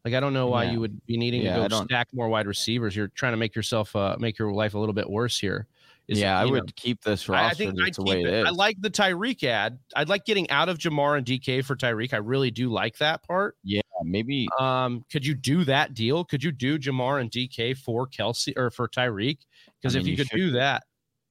Like 0.06 0.14
I 0.14 0.20
don't 0.22 0.34
know 0.34 0.48
why 0.48 0.64
yeah. 0.64 0.72
you 0.72 0.80
would 0.80 1.06
be 1.06 1.18
needing 1.18 1.42
yeah, 1.42 1.64
to 1.64 1.68
go 1.68 1.84
stack 1.84 2.08
more 2.14 2.30
wide 2.30 2.48
receivers. 2.48 2.96
You're 2.96 3.10
trying 3.10 3.34
to 3.34 3.38
make 3.38 3.56
yourself 3.56 3.94
uh, 3.94 4.16
make 4.18 4.40
your 4.40 4.54
life 4.54 4.74
a 4.74 4.80
little 4.80 4.94
bit 4.94 5.10
worse 5.10 5.38
here. 5.38 5.68
Is, 6.08 6.20
yeah, 6.22 6.40
I 6.40 6.46
would 6.46 6.64
know, 6.68 6.74
keep 6.78 7.02
this 7.04 7.28
roster. 7.28 7.48
I 7.50 7.54
think 7.54 7.82
I'd 7.82 7.96
keep 7.98 8.26
it. 8.26 8.48
I 8.48 8.50
like 8.52 8.80
the 8.80 8.90
Tyreek 8.90 9.44
ad. 9.44 9.78
I'd 9.94 10.08
like 10.08 10.24
getting 10.24 10.50
out 10.50 10.70
of 10.70 10.78
Ja'Marr 10.78 11.18
and 11.18 11.26
DK 11.28 11.66
for 11.66 11.76
Tyreek. 11.76 12.14
I 12.14 12.18
really 12.18 12.50
do 12.50 12.70
like 12.70 12.98
that 13.00 13.24
part. 13.24 13.58
Yeah, 13.64 13.82
maybe. 14.04 14.48
Um, 14.58 15.04
could 15.12 15.26
you 15.26 15.36
do 15.36 15.66
that 15.66 15.94
deal? 15.96 16.24
Could 16.24 16.42
you 16.44 16.54
do 16.54 16.80
Ja'Marr 16.80 17.20
and 17.20 17.30
DK 17.30 17.78
for 17.78 18.08
Kelsey 18.08 18.56
or 18.56 18.72
for 18.72 18.88
Tyreek? 18.88 19.40
Because 19.82 19.98
I 19.98 20.00
if 20.00 20.06
mean, 20.06 20.08
you 20.08 20.12
you 20.12 20.18
could 20.18 20.28
should- 20.28 20.38
do 20.38 20.52
that, 20.52 20.84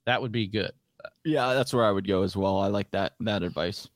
that 0.04 0.20
would 0.20 0.32
be 0.32 0.46
good. 0.46 0.72
Yeah, 1.24 1.54
that's 1.54 1.72
where 1.72 1.84
I 1.84 1.90
would 1.90 2.06
go 2.06 2.22
as 2.22 2.36
well. 2.36 2.58
I 2.58 2.66
like 2.68 2.90
that 2.90 3.14
that 3.20 3.42
advice. 3.42 3.88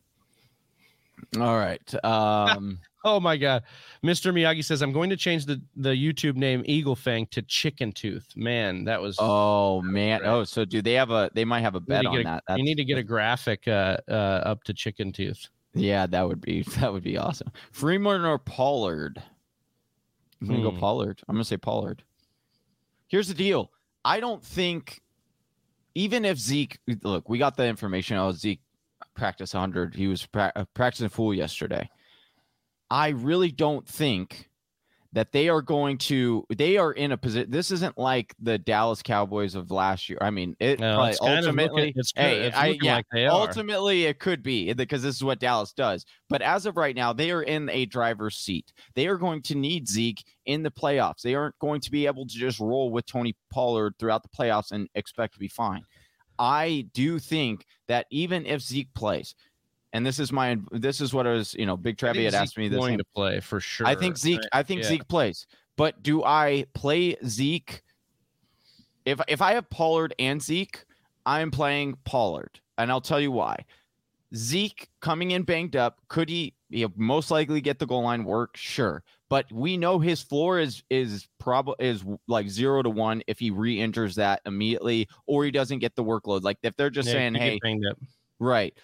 All 1.39 1.57
right. 1.59 1.83
Um, 2.05 2.79
Oh 3.05 3.19
my 3.19 3.37
God. 3.37 3.63
Mr. 4.05 4.33
Miyagi 4.33 4.63
says, 4.65 4.83
I'm 4.83 4.93
going 4.93 5.09
to 5.11 5.17
change 5.17 5.47
the, 5.47 5.61
the 5.77 5.91
YouTube 5.91 6.37
name 6.37 6.63
Eagle 6.67 6.95
Fang 6.95 7.27
to 7.31 7.41
Chicken 7.43 7.93
Tooth. 7.93 8.27
Man, 8.37 8.85
that 8.85 9.01
was. 9.01 9.17
oh 9.19 9.81
man. 9.83 10.21
Oh, 10.25 10.45
so 10.45 10.65
do 10.67 10.83
they 10.83 10.93
have 10.95 11.11
a? 11.11 11.31
They 11.35 11.45
might 11.47 11.61
have 11.63 11.75
a 11.77 11.81
bet 11.81 12.05
on 12.05 12.19
a- 12.21 12.25
that. 12.25 12.59
you 12.59 12.63
need 12.65 12.77
to 12.77 12.85
get 12.85 12.99
a 12.99 13.03
graphic 13.03 13.67
uh, 13.67 13.97
uh, 14.09 14.13
up 14.45 14.65
to 14.65 14.75
Chicken 14.75 15.13
Tooth. 15.13 15.49
Yeah, 15.73 16.07
that 16.07 16.27
would 16.29 16.41
be 16.41 16.63
that 16.81 16.93
would 16.93 17.03
be 17.05 17.17
awesome. 17.17 17.51
Freeman 17.73 18.25
or 18.25 18.39
Pollard? 18.39 19.23
I'm 20.43 20.49
gonna 20.49 20.63
go 20.63 20.71
Hmm. 20.71 20.79
Pollard. 20.79 21.21
I'm 21.29 21.35
gonna 21.37 21.45
say 21.45 21.57
Pollard. 21.57 22.03
Here's 23.09 23.29
the 23.29 23.35
deal. 23.35 23.71
I 24.05 24.21
don't 24.21 24.43
think 24.45 25.01
even 25.95 26.25
if 26.25 26.39
Zeke 26.39 26.79
look, 27.03 27.29
we 27.29 27.39
got 27.39 27.57
the 27.57 27.67
information. 27.67 28.17
Oh, 28.17 28.33
Zeke 28.33 28.61
practice 29.15 29.53
100. 29.55 29.95
He 29.95 30.07
was 30.07 30.25
pra- 30.27 30.53
uh, 30.57 30.65
practicing 30.75 31.09
full 31.09 31.35
yesterday. 31.35 31.89
I 32.91 33.09
really 33.11 33.53
don't 33.53 33.87
think 33.87 34.49
that 35.13 35.33
they 35.33 35.49
are 35.49 35.63
going 35.63 35.99
to. 35.99 36.45
They 36.57 36.77
are 36.77 36.93
in 36.93 37.11
a 37.11 37.17
position. 37.17 37.51
This 37.51 37.73
isn't 37.73 37.99
like 37.99 38.33
the 38.41 38.59
Dallas 38.59 39.03
Cowboys 39.03 39.57
of 39.57 39.71
last 39.73 40.09
year. 40.09 40.19
I 40.21 40.31
mean, 40.31 40.55
it 40.61 40.79
No, 40.79 40.95
probably 40.95 41.11
it's 41.11 41.19
kind 41.21 41.39
of 41.41 41.45
ultimately. 41.47 41.83
looking- 41.87 41.95
it's, 42.01 42.13
hey, 42.15 42.41
it's 42.47 42.57
I- 42.57 42.79
yeah, 42.81 42.95
like. 42.97 43.07
Ultimately, 43.29 44.05
it 44.05 44.21
could 44.21 44.43
be 44.43 44.71
eh, 44.71 44.75
because 44.75 45.03
this 45.03 45.17
is 45.17 45.25
what 45.25 45.41
Dallas 45.41 45.73
does. 45.73 46.05
But 46.29 46.43
as 46.43 46.65
of 46.65 46.77
right 46.77 46.95
now, 46.95 47.13
they 47.13 47.33
are 47.33 47.43
in 47.43 47.69
a 47.71 47.87
driver's 47.87 48.37
seat. 48.37 48.73
They 48.95 49.09
are 49.09 49.17
going 49.17 49.43
to 49.43 49.57
need 49.57 49.89
Zeke 49.89 50.23
in 50.47 50.63
the 50.63 50.71
playoffs. 50.71 51.23
They 51.23 51.35
aren't 51.35 51.59
going 51.59 51.81
to 51.81 51.91
be 51.91 52.07
able 52.07 52.27
to 52.27 52.35
just 52.35 52.61
roll 52.61 52.91
with 52.93 53.07
Tony 53.07 53.35
Pollard 53.53 53.95
throughout 53.99 54.23
the 54.23 54.29
playoffs 54.29 54.71
and 54.71 54.89
expect 54.95 55.35
to 55.35 55.41
be 55.41 55.49
fine. 55.49 55.83
I 56.39 56.87
do 56.95 57.19
think 57.19 57.67
that 57.89 58.07
even 58.11 58.47
if 58.47 58.63
Zeke 58.63 58.95
plays, 58.95 59.35
and 59.93 60.05
this 60.07 60.19
is 60.19 60.33
my 60.33 60.57
this 60.73 61.01
is 61.01 61.13
what 61.13 61.27
I 61.27 61.33
was, 61.33 61.55
you 61.55 61.67
know, 61.67 61.77
Big 61.77 61.95
I 61.97 61.99
Trevi 61.99 62.19
think 62.21 62.35
had 62.35 62.43
asked 62.43 62.59
me 62.59 62.69
this. 62.69 62.79
going 62.79 62.99
to 62.99 63.05
play 63.15 63.41
for 63.41 63.61
sure. 63.61 63.87
I 63.87 63.95
think 63.95 64.17
Zeke. 64.17 64.41
I 64.53 64.63
think 64.63 64.83
yeah. 64.83 64.89
Zeke 64.89 65.09
plays. 65.09 65.47
But 65.77 66.03
do 66.03 66.23
I 66.25 66.67
play 66.75 67.17
Zeke? 67.27 67.83
If 69.05 69.21
if 69.29 69.43
I 69.43 69.55
have 69.55 69.69
Pollard 69.71 70.15
and 70.19 70.41
Zeke, 70.41 70.85
I'm 71.27 71.51
playing 71.51 71.97
Pollard, 72.05 72.61
and 72.79 72.91
I'll 72.91 73.01
tell 73.01 73.21
you 73.21 73.33
why. 73.33 73.65
Zeke 74.35 74.89
coming 75.01 75.33
in 75.33 75.43
banged 75.43 75.75
up, 75.75 76.01
could 76.09 76.29
he? 76.29 76.55
He'll 76.71 76.93
most 76.95 77.33
likely 77.33 77.61
get 77.61 77.81
the 77.81 77.87
goal 77.87 78.03
line 78.03 78.25
work, 78.25 78.57
sure. 78.57 79.03
But 79.29 79.51
we 79.51 79.77
know 79.77 79.99
his 79.99 80.23
floor 80.23 80.61
is 80.61 80.85
is 80.91 81.29
probably 81.39 81.75
is 81.81 82.05
like 82.29 82.49
zero 82.49 82.83
to 82.83 82.91
one 82.91 83.23
if 83.27 83.39
he 83.41 83.51
re-injures 83.51 84.15
that 84.17 84.41
immediately, 84.47 85.09
or 85.27 85.45
he 85.45 85.51
doesn't 85.51 85.81
get 85.81 85.97
the 85.97 86.05
workload. 86.05 86.43
Like 86.43 86.59
if 86.63 86.77
they're 86.77 86.91
just 86.91 87.09
Yeah, 87.09 87.15
saying, 87.15 87.35
"Hey. 87.35 87.59
Right. 88.39 88.75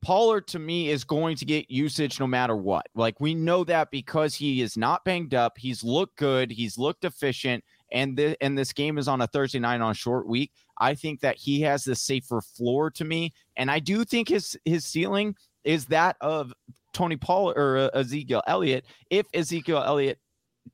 Pollard 0.00 0.46
to 0.48 0.58
me 0.58 0.90
is 0.90 1.04
going 1.04 1.36
to 1.36 1.44
get 1.44 1.70
usage 1.70 2.20
no 2.20 2.26
matter 2.26 2.56
what. 2.56 2.86
Like 2.94 3.20
we 3.20 3.34
know 3.34 3.64
that 3.64 3.90
because 3.90 4.34
he 4.34 4.60
is 4.62 4.76
not 4.76 5.04
banged 5.04 5.34
up, 5.34 5.58
he's 5.58 5.82
looked 5.82 6.16
good, 6.16 6.50
he's 6.50 6.78
looked 6.78 7.04
efficient, 7.04 7.64
and 7.90 8.16
the 8.16 8.36
and 8.42 8.56
this 8.56 8.72
game 8.72 8.98
is 8.98 9.08
on 9.08 9.20
a 9.20 9.26
Thursday 9.26 9.58
night 9.58 9.80
on 9.80 9.94
short 9.94 10.28
week. 10.28 10.52
I 10.78 10.94
think 10.94 11.20
that 11.20 11.36
he 11.36 11.60
has 11.62 11.84
the 11.84 11.96
safer 11.96 12.40
floor 12.40 12.90
to 12.92 13.04
me, 13.04 13.32
and 13.56 13.70
I 13.70 13.80
do 13.80 14.04
think 14.04 14.28
his 14.28 14.56
his 14.64 14.84
ceiling 14.84 15.34
is 15.64 15.86
that 15.86 16.16
of 16.20 16.52
Tony 16.92 17.16
Pollard 17.16 17.56
or 17.56 17.78
uh, 17.78 17.88
Ezekiel 17.94 18.42
Elliott. 18.46 18.84
If 19.10 19.26
Ezekiel 19.34 19.82
Elliott 19.84 20.18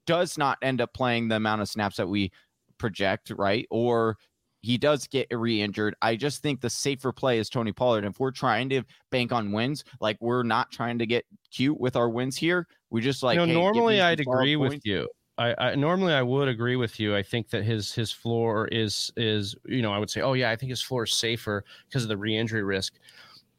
does 0.07 0.37
not 0.37 0.59
end 0.61 0.81
up 0.81 0.93
playing 0.93 1.29
the 1.29 1.37
amount 1.37 1.63
of 1.63 1.69
snaps 1.69 1.97
that 1.97 2.09
we 2.09 2.31
project, 2.79 3.31
right, 3.31 3.67
or 3.71 4.19
he 4.65 4.79
does 4.79 5.07
get 5.07 5.27
re-injured. 5.31 5.95
I 6.01 6.17
just 6.17 6.41
think 6.43 6.63
the 6.63 6.71
safer 6.71 7.13
play 7.13 7.39
is 7.39 7.51
Tony 7.51 7.71
Pollard. 7.71 8.07
If 8.07 8.19
we're 8.19 8.31
trying 8.31 8.71
to 8.71 8.83
bank 9.11 9.31
on 9.31 9.53
wins, 9.53 9.85
like 10.01 10.17
we're 10.21 10.43
not 10.43 10.73
trying 10.73 10.99
to 11.01 11.07
get 11.07 11.27
cute 11.51 11.79
with 11.79 11.97
our 11.97 12.09
wins 12.09 12.35
here, 12.35 12.67
we 12.89 13.03
just 13.03 13.23
like 13.23 13.35
you 13.35 13.41
know, 13.41 13.47
hey, 13.47 13.53
normally 13.53 14.01
I'd 14.01 14.21
agree 14.21 14.57
with 14.57 14.81
you. 14.87 15.07
I, 15.37 15.55
I 15.59 15.75
normally 15.75 16.15
I 16.15 16.23
would 16.23 16.49
agree 16.49 16.77
with 16.77 16.99
you. 16.99 17.15
I 17.15 17.23
think 17.23 17.51
that 17.51 17.63
his 17.63 17.93
his 17.93 18.11
floor 18.11 18.67
is 18.69 19.13
is 19.19 19.55
you 19.67 19.83
know 19.83 19.93
I 19.93 19.99
would 19.99 20.09
say 20.09 20.23
oh 20.23 20.33
yeah 20.33 20.51
I 20.51 20.57
think 20.57 20.71
his 20.71 20.81
floor 20.81 21.05
is 21.05 21.13
safer 21.13 21.63
because 21.87 22.03
of 22.03 22.09
the 22.09 22.17
re-injury 22.17 22.63
risk. 22.63 22.95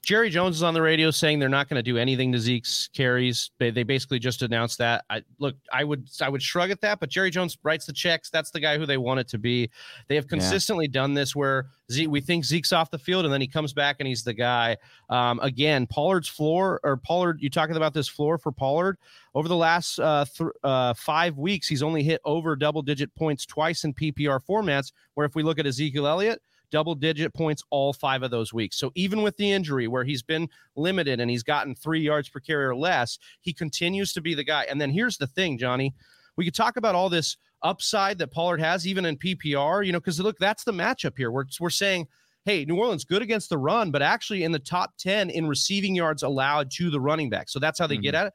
Jerry 0.05 0.29
Jones 0.29 0.57
is 0.57 0.63
on 0.63 0.75
the 0.75 0.81
radio 0.83 1.09
saying 1.09 1.39
they're 1.39 1.49
not 1.49 1.67
going 1.67 1.79
to 1.79 1.83
do 1.83 1.97
anything 1.97 2.31
to 2.31 2.37
Zeke's 2.37 2.87
carries. 2.93 3.49
They, 3.57 3.71
they 3.71 3.81
basically 3.81 4.19
just 4.19 4.43
announced 4.43 4.77
that. 4.77 5.03
I 5.09 5.23
look, 5.39 5.55
I 5.73 5.83
would 5.83 6.07
I 6.21 6.29
would 6.29 6.43
shrug 6.43 6.69
at 6.69 6.79
that, 6.81 6.99
but 6.99 7.09
Jerry 7.09 7.31
Jones 7.31 7.57
writes 7.63 7.87
the 7.87 7.93
checks. 7.93 8.29
That's 8.29 8.51
the 8.51 8.59
guy 8.59 8.77
who 8.77 8.85
they 8.85 8.97
want 8.97 9.19
it 9.19 9.27
to 9.29 9.39
be. 9.39 9.71
They 10.07 10.13
have 10.13 10.27
consistently 10.27 10.87
done 10.87 11.15
this 11.15 11.35
where 11.35 11.69
Zeke, 11.91 12.11
we 12.11 12.21
think 12.21 12.45
Zeke's 12.45 12.71
off 12.71 12.91
the 12.91 12.99
field 12.99 13.25
and 13.25 13.33
then 13.33 13.41
he 13.41 13.47
comes 13.47 13.73
back 13.73 13.95
and 13.99 14.07
he's 14.07 14.23
the 14.23 14.33
guy. 14.33 14.77
Um, 15.09 15.39
again, 15.39 15.87
Pollard's 15.87 16.29
floor 16.29 16.79
or 16.83 16.97
Pollard, 16.97 17.41
you 17.41 17.49
talking 17.49 17.75
about 17.75 17.95
this 17.95 18.07
floor 18.07 18.37
for 18.37 18.51
Pollard 18.51 18.99
over 19.33 19.47
the 19.47 19.55
last 19.55 19.97
uh, 19.97 20.23
th- 20.25 20.51
uh, 20.63 20.93
five 20.93 21.39
weeks, 21.39 21.67
he's 21.67 21.81
only 21.81 22.03
hit 22.03 22.21
over 22.25 22.55
double 22.55 22.83
digit 22.83 23.13
points 23.15 23.43
twice 23.43 23.83
in 23.83 23.91
PPR 23.91 24.39
formats. 24.47 24.91
Where 25.15 25.25
if 25.25 25.33
we 25.33 25.41
look 25.41 25.57
at 25.57 25.65
Ezekiel 25.65 26.05
Elliott, 26.05 26.43
double 26.71 26.95
digit 26.95 27.33
points 27.33 27.63
all 27.69 27.93
five 27.93 28.23
of 28.23 28.31
those 28.31 28.53
weeks. 28.53 28.77
So 28.77 28.91
even 28.95 29.21
with 29.21 29.37
the 29.37 29.51
injury 29.51 29.87
where 29.87 30.03
he's 30.03 30.23
been 30.23 30.49
limited 30.75 31.19
and 31.19 31.29
he's 31.29 31.43
gotten 31.43 31.75
three 31.75 32.01
yards 32.01 32.29
per 32.29 32.39
carry 32.39 32.65
or 32.65 32.75
less, 32.75 33.17
he 33.41 33.53
continues 33.53 34.13
to 34.13 34.21
be 34.21 34.33
the 34.33 34.43
guy. 34.43 34.65
And 34.69 34.79
then 34.79 34.91
here's 34.91 35.17
the 35.17 35.27
thing, 35.27 35.57
Johnny. 35.57 35.93
We 36.37 36.45
could 36.45 36.55
talk 36.55 36.77
about 36.77 36.95
all 36.95 37.09
this 37.09 37.37
upside 37.63 38.17
that 38.19 38.31
Pollard 38.31 38.59
has, 38.59 38.85
even 38.85 39.05
in 39.05 39.17
PPR, 39.17 39.85
you 39.85 39.91
know, 39.91 39.99
because 39.99 40.19
look, 40.19 40.37
that's 40.37 40.63
the 40.63 40.73
matchup 40.73 41.13
here. 41.17 41.31
We're, 41.31 41.45
we're 41.59 41.69
saying, 41.69 42.07
hey, 42.45 42.63
New 42.65 42.77
Orleans 42.77 43.05
good 43.05 43.21
against 43.21 43.49
the 43.49 43.57
run, 43.57 43.91
but 43.91 44.01
actually 44.01 44.43
in 44.43 44.51
the 44.51 44.59
top 44.59 44.97
10 44.97 45.29
in 45.29 45.47
receiving 45.47 45.95
yards 45.95 46.23
allowed 46.23 46.71
to 46.71 46.89
the 46.89 46.99
running 46.99 47.29
back. 47.29 47.49
So 47.49 47.59
that's 47.59 47.79
how 47.79 47.87
they 47.87 47.97
get 47.97 48.13
mm-hmm. 48.13 48.21
at 48.21 48.27
it. 48.27 48.33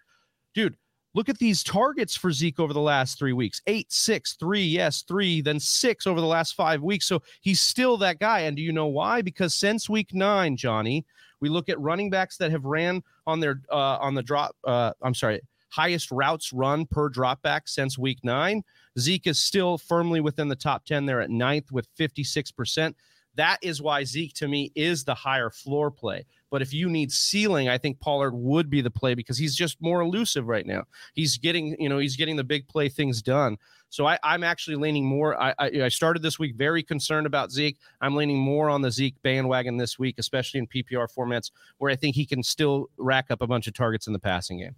Dude, 0.54 0.76
look 1.14 1.28
at 1.28 1.38
these 1.38 1.62
targets 1.62 2.16
for 2.16 2.32
Zeke 2.32 2.60
over 2.60 2.72
the 2.72 2.80
last 2.80 3.18
three 3.18 3.32
weeks 3.32 3.62
eight, 3.66 3.92
six, 3.92 4.34
three, 4.34 4.62
yes, 4.62 5.02
three, 5.02 5.40
then 5.40 5.60
six 5.60 6.06
over 6.06 6.20
the 6.20 6.26
last 6.26 6.54
five 6.54 6.82
weeks. 6.82 7.06
So 7.06 7.22
he's 7.40 7.60
still 7.60 7.96
that 7.98 8.18
guy. 8.18 8.40
And 8.40 8.56
do 8.56 8.62
you 8.62 8.72
know 8.72 8.86
why? 8.86 9.22
Because 9.22 9.54
since 9.54 9.88
week 9.88 10.14
nine, 10.14 10.56
Johnny, 10.56 11.04
we 11.40 11.48
look 11.48 11.68
at 11.68 11.80
running 11.80 12.10
backs 12.10 12.36
that 12.38 12.50
have 12.50 12.64
ran 12.64 13.02
on 13.26 13.40
their 13.40 13.60
uh, 13.70 13.98
on 14.00 14.14
the 14.14 14.22
drop. 14.22 14.56
Uh, 14.64 14.92
I'm 15.02 15.14
sorry, 15.14 15.40
highest 15.70 16.10
routes 16.10 16.52
run 16.52 16.86
per 16.86 17.08
drop 17.08 17.42
back 17.42 17.68
since 17.68 17.98
week 17.98 18.18
nine. 18.22 18.62
Zeke 18.98 19.28
is 19.28 19.38
still 19.38 19.78
firmly 19.78 20.20
within 20.20 20.48
the 20.48 20.56
top 20.56 20.84
10 20.84 21.06
there 21.06 21.20
at 21.20 21.30
ninth 21.30 21.70
with 21.72 21.88
56%. 21.96 22.94
That 23.36 23.58
is 23.62 23.80
why 23.80 24.04
Zeke 24.04 24.34
to 24.34 24.48
me 24.48 24.72
is 24.74 25.04
the 25.04 25.14
higher 25.14 25.50
floor 25.50 25.90
play. 25.90 26.26
But 26.50 26.62
if 26.62 26.72
you 26.72 26.88
need 26.88 27.12
ceiling, 27.12 27.68
I 27.68 27.78
think 27.78 28.00
Pollard 28.00 28.34
would 28.34 28.68
be 28.68 28.80
the 28.80 28.90
play 28.90 29.14
because 29.14 29.38
he's 29.38 29.54
just 29.54 29.80
more 29.80 30.00
elusive 30.00 30.46
right 30.46 30.66
now. 30.66 30.84
He's 31.14 31.38
getting, 31.38 31.76
you 31.80 31.88
know, 31.88 31.98
he's 31.98 32.16
getting 32.16 32.36
the 32.36 32.44
big 32.44 32.66
play 32.68 32.88
things 32.88 33.22
done. 33.22 33.56
So 33.88 34.06
I, 34.06 34.18
I'm 34.22 34.44
actually 34.44 34.76
leaning 34.76 35.04
more. 35.04 35.40
I, 35.40 35.54
I, 35.58 35.66
I 35.82 35.88
started 35.88 36.22
this 36.22 36.38
week 36.38 36.54
very 36.56 36.82
concerned 36.82 37.26
about 37.26 37.50
Zeke. 37.50 37.78
I'm 38.00 38.14
leaning 38.14 38.38
more 38.38 38.68
on 38.68 38.82
the 38.82 38.90
Zeke 38.90 39.20
bandwagon 39.22 39.76
this 39.76 39.98
week, 39.98 40.16
especially 40.18 40.58
in 40.58 40.66
PPR 40.66 41.08
formats 41.12 41.50
where 41.78 41.90
I 41.90 41.96
think 41.96 42.14
he 42.14 42.26
can 42.26 42.42
still 42.42 42.88
rack 42.96 43.26
up 43.30 43.42
a 43.42 43.46
bunch 43.46 43.66
of 43.66 43.74
targets 43.74 44.06
in 44.06 44.12
the 44.12 44.18
passing 44.18 44.58
game. 44.58 44.76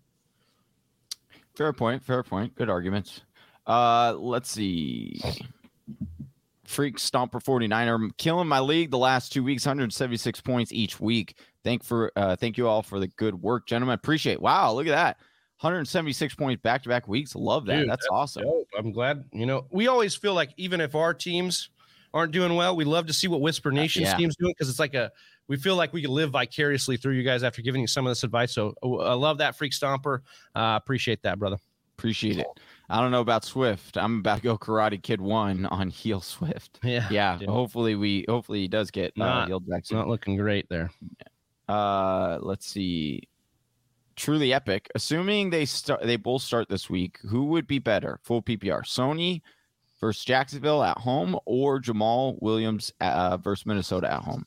Fair 1.54 1.72
point. 1.72 2.02
Fair 2.02 2.22
point. 2.22 2.54
Good 2.54 2.70
arguments. 2.70 3.22
Uh, 3.66 4.14
let's 4.18 4.50
see. 4.50 5.20
Freak 6.64 6.96
Stomper 6.96 7.42
49er 7.42 7.94
I'm 7.94 8.10
killing 8.16 8.48
my 8.48 8.60
league 8.60 8.90
the 8.90 8.98
last 8.98 9.30
two 9.30 9.44
weeks, 9.44 9.66
176 9.66 10.40
points 10.40 10.72
each 10.72 10.98
week. 10.98 11.36
Thank 11.64 11.84
for 11.84 12.12
uh 12.16 12.36
thank 12.36 12.58
you 12.58 12.66
all 12.66 12.82
for 12.82 12.98
the 12.98 13.08
good 13.08 13.34
work, 13.34 13.66
gentlemen. 13.66 13.94
Appreciate. 13.94 14.34
It. 14.34 14.42
Wow, 14.42 14.72
look 14.72 14.86
at 14.86 14.90
that. 14.90 15.18
176 15.60 16.34
points 16.34 16.60
back 16.60 16.82
to 16.82 16.88
back 16.88 17.06
weeks. 17.06 17.36
Love 17.36 17.66
that. 17.66 17.80
Dude, 17.80 17.90
that's, 17.90 18.06
awesome. 18.10 18.42
Dope. 18.42 18.66
I'm 18.76 18.90
glad. 18.90 19.24
You 19.32 19.46
know, 19.46 19.66
we 19.70 19.86
always 19.86 20.16
feel 20.16 20.34
like 20.34 20.50
even 20.56 20.80
if 20.80 20.96
our 20.96 21.14
teams 21.14 21.70
aren't 22.12 22.32
doing 22.32 22.56
well, 22.56 22.74
we 22.74 22.84
love 22.84 23.06
to 23.06 23.12
see 23.12 23.28
what 23.28 23.40
Whisper 23.40 23.70
Nation's 23.70 24.08
yeah. 24.08 24.16
team's 24.16 24.34
doing 24.36 24.52
because 24.58 24.68
it's 24.68 24.80
like 24.80 24.94
a 24.94 25.12
we 25.46 25.56
feel 25.56 25.76
like 25.76 25.92
we 25.92 26.02
can 26.02 26.10
live 26.10 26.30
vicariously 26.30 26.96
through 26.96 27.14
you 27.14 27.22
guys 27.22 27.44
after 27.44 27.62
giving 27.62 27.80
you 27.80 27.86
some 27.86 28.06
of 28.06 28.10
this 28.10 28.24
advice. 28.24 28.52
So 28.52 28.74
uh, 28.82 28.96
I 28.96 29.14
love 29.14 29.38
that, 29.38 29.56
Freak 29.56 29.72
Stomper. 29.72 30.20
Uh, 30.54 30.78
appreciate 30.82 31.22
that, 31.22 31.38
brother. 31.38 31.58
Appreciate 31.96 32.38
it. 32.38 32.46
I 32.88 33.00
don't 33.00 33.12
know 33.12 33.20
about 33.20 33.44
Swift. 33.44 33.96
I'm 33.96 34.18
about 34.18 34.36
to 34.38 34.42
go 34.42 34.58
Karate 34.58 35.00
Kid 35.00 35.20
one 35.20 35.66
on 35.66 35.90
heel 35.90 36.20
Swift. 36.20 36.80
Yeah, 36.82 37.06
Yeah. 37.08 37.38
dude. 37.38 37.48
Hopefully 37.48 37.94
we 37.94 38.24
hopefully 38.28 38.60
he 38.62 38.68
does 38.68 38.90
get 38.90 39.12
uh, 39.16 39.24
Not- 39.24 39.48
healed 39.48 39.68
back 39.68 39.80
it's 39.80 39.90
soon. 39.90 39.98
not 39.98 40.08
looking 40.08 40.36
great 40.36 40.68
there. 40.68 40.90
Uh, 41.72 42.38
let's 42.42 42.66
see. 42.66 43.22
Truly 44.14 44.52
epic. 44.52 44.90
Assuming 44.94 45.48
they 45.48 45.64
start, 45.64 46.02
they 46.02 46.16
both 46.16 46.42
start 46.42 46.68
this 46.68 46.90
week. 46.90 47.18
Who 47.26 47.44
would 47.46 47.66
be 47.66 47.78
better? 47.78 48.20
Full 48.24 48.42
PPR. 48.42 48.82
Sony 48.84 49.40
versus 49.98 50.22
Jacksonville 50.22 50.82
at 50.82 50.98
home, 50.98 51.38
or 51.46 51.80
Jamaal 51.80 52.36
Williams 52.42 52.92
uh, 53.00 53.38
versus 53.38 53.64
Minnesota 53.64 54.12
at 54.12 54.20
home. 54.20 54.46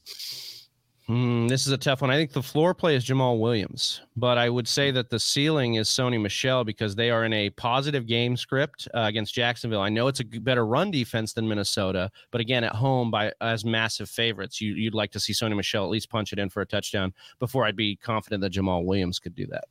Hmm, 1.08 1.48
this 1.48 1.68
is 1.68 1.72
a 1.72 1.78
tough 1.78 2.02
one. 2.02 2.10
I 2.10 2.16
think 2.16 2.32
the 2.32 2.42
floor 2.42 2.74
play 2.74 2.96
is 2.96 3.06
Jamaal 3.06 3.40
Williams, 3.40 4.02
but 4.16 4.40
I 4.40 4.50
would 4.50 4.68
say 4.68 4.90
that 4.90 5.12
the 5.12 5.20
ceiling 5.20 5.76
is 5.76 5.88
Sony 5.88 6.20
Michel 6.20 6.64
because 6.64 6.96
they 6.96 7.12
are 7.12 7.26
in 7.26 7.34
a 7.34 7.52
positive 7.52 8.08
game 8.08 8.36
script 8.36 8.88
uh, 8.96 9.02
against 9.02 9.36
Jacksonville. 9.36 9.82
I 9.82 9.90
know 9.90 10.08
it's 10.08 10.20
a 10.20 10.24
better 10.24 10.66
run 10.66 10.90
defense 10.90 11.34
than 11.34 11.48
Minnesota, 11.48 12.10
but 12.32 12.42
again, 12.42 12.64
at 12.64 12.74
home 12.74 13.12
by 13.12 13.32
as 13.40 13.64
massive 13.64 14.10
favorites, 14.10 14.60
you, 14.60 14.84
would 14.86 14.96
like 14.96 15.12
to 15.12 15.20
see 15.20 15.32
Sony 15.32 15.56
Michel 15.56 15.84
at 15.84 15.92
least 15.92 16.10
punch 16.10 16.34
it 16.34 16.40
in 16.40 16.50
for 16.50 16.62
a 16.62 16.66
touchdown 16.66 17.14
before 17.38 17.66
I'd 17.66 17.76
be 17.76 17.96
confident 17.98 18.42
that 18.42 18.54
Jamaal 18.54 18.84
Williams 18.84 19.20
could 19.20 19.36
do 19.36 19.46
that. 19.48 19.66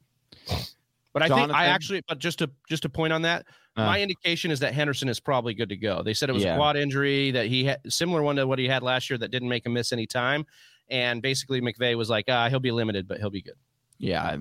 But 1.14 1.22
I 1.22 1.28
Jonathan? 1.28 1.50
think 1.50 1.58
I 1.58 1.66
actually, 1.66 2.02
but 2.08 2.18
just 2.18 2.40
to 2.40 2.50
just 2.68 2.82
to 2.82 2.88
point 2.88 3.12
on 3.12 3.22
that, 3.22 3.46
uh, 3.76 3.86
my 3.86 4.00
indication 4.00 4.50
is 4.50 4.58
that 4.60 4.74
Henderson 4.74 5.08
is 5.08 5.20
probably 5.20 5.54
good 5.54 5.68
to 5.68 5.76
go. 5.76 6.02
They 6.02 6.12
said 6.12 6.28
it 6.28 6.32
was 6.32 6.42
yeah. 6.42 6.54
a 6.54 6.56
quad 6.56 6.76
injury 6.76 7.30
that 7.30 7.46
he 7.46 7.64
had 7.64 7.80
similar 7.88 8.22
one 8.22 8.34
to 8.36 8.46
what 8.46 8.58
he 8.58 8.66
had 8.66 8.82
last 8.82 9.08
year 9.08 9.18
that 9.18 9.30
didn't 9.30 9.48
make 9.48 9.64
him 9.64 9.72
miss 9.72 9.92
any 9.92 10.06
time. 10.06 10.44
And 10.90 11.22
basically, 11.22 11.60
McVay 11.60 11.96
was 11.96 12.10
like, 12.10 12.26
ah, 12.28 12.48
he'll 12.48 12.60
be 12.60 12.70
limited, 12.70 13.08
but 13.08 13.18
he'll 13.18 13.30
be 13.30 13.42
good. 13.42 13.54
Yeah. 13.98 14.36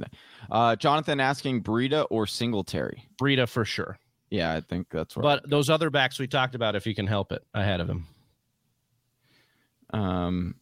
Uh, 0.51 0.75
Jonathan 0.75 1.19
asking 1.19 1.63
Breida 1.63 2.05
or 2.09 2.27
Singletary? 2.27 3.07
Breida 3.19 3.47
for 3.47 3.65
sure. 3.65 3.97
Yeah, 4.29 4.53
I 4.53 4.61
think 4.61 4.87
that's 4.89 5.15
right. 5.15 5.23
But 5.23 5.49
those 5.49 5.69
other 5.69 5.89
backs 5.89 6.19
we 6.19 6.27
talked 6.27 6.55
about, 6.55 6.75
if 6.75 6.87
you 6.87 6.95
can 6.95 7.07
help 7.07 7.31
it 7.31 7.45
ahead 7.53 7.79
of 7.79 7.89
him. 7.89 8.07
Um, 9.91 10.55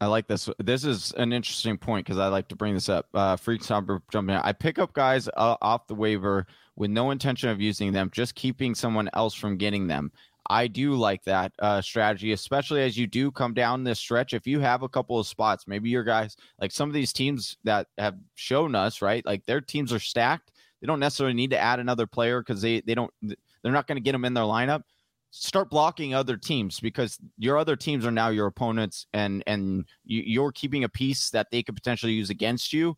I 0.00 0.06
like 0.06 0.28
this. 0.28 0.48
This 0.58 0.84
is 0.84 1.12
an 1.12 1.32
interesting 1.32 1.78
point 1.78 2.06
because 2.06 2.18
I 2.18 2.28
like 2.28 2.48
to 2.48 2.56
bring 2.56 2.74
this 2.74 2.88
up. 2.88 3.06
Uh, 3.14 3.36
Freaks 3.36 3.66
jumping 3.66 3.96
in. 4.14 4.30
I 4.30 4.52
pick 4.52 4.78
up 4.78 4.92
guys 4.92 5.28
uh, 5.36 5.56
off 5.60 5.86
the 5.86 5.94
waiver 5.94 6.46
with 6.76 6.90
no 6.90 7.10
intention 7.10 7.48
of 7.48 7.60
using 7.60 7.92
them, 7.92 8.10
just 8.12 8.34
keeping 8.34 8.74
someone 8.74 9.10
else 9.14 9.34
from 9.34 9.56
getting 9.56 9.88
them. 9.88 10.12
I 10.50 10.66
do 10.66 10.94
like 10.94 11.24
that 11.24 11.52
uh, 11.58 11.82
strategy, 11.82 12.32
especially 12.32 12.82
as 12.82 12.96
you 12.96 13.06
do 13.06 13.30
come 13.30 13.52
down 13.52 13.84
this 13.84 13.98
stretch. 13.98 14.32
If 14.32 14.46
you 14.46 14.60
have 14.60 14.82
a 14.82 14.88
couple 14.88 15.18
of 15.18 15.26
spots, 15.26 15.66
maybe 15.66 15.90
your 15.90 16.04
guys, 16.04 16.36
like 16.60 16.72
some 16.72 16.88
of 16.88 16.94
these 16.94 17.12
teams 17.12 17.58
that 17.64 17.88
have 17.98 18.16
shown 18.34 18.74
us, 18.74 19.02
right? 19.02 19.24
Like 19.26 19.44
their 19.44 19.60
teams 19.60 19.92
are 19.92 19.98
stacked. 19.98 20.52
They 20.80 20.86
don't 20.86 21.00
necessarily 21.00 21.34
need 21.34 21.50
to 21.50 21.58
add 21.58 21.80
another 21.80 22.06
player 22.06 22.40
because 22.40 22.62
they 22.62 22.80
they 22.80 22.94
don't 22.94 23.12
they're 23.22 23.72
not 23.72 23.86
going 23.86 23.96
to 23.96 24.02
get 24.02 24.12
them 24.12 24.24
in 24.24 24.34
their 24.34 24.44
lineup. 24.44 24.82
Start 25.30 25.68
blocking 25.68 26.14
other 26.14 26.38
teams 26.38 26.80
because 26.80 27.18
your 27.36 27.58
other 27.58 27.76
teams 27.76 28.06
are 28.06 28.10
now 28.10 28.28
your 28.30 28.46
opponents, 28.46 29.06
and 29.12 29.42
and 29.46 29.84
you, 30.04 30.22
you're 30.24 30.52
keeping 30.52 30.84
a 30.84 30.88
piece 30.88 31.28
that 31.30 31.48
they 31.50 31.62
could 31.62 31.74
potentially 31.74 32.12
use 32.12 32.30
against 32.30 32.72
you. 32.72 32.96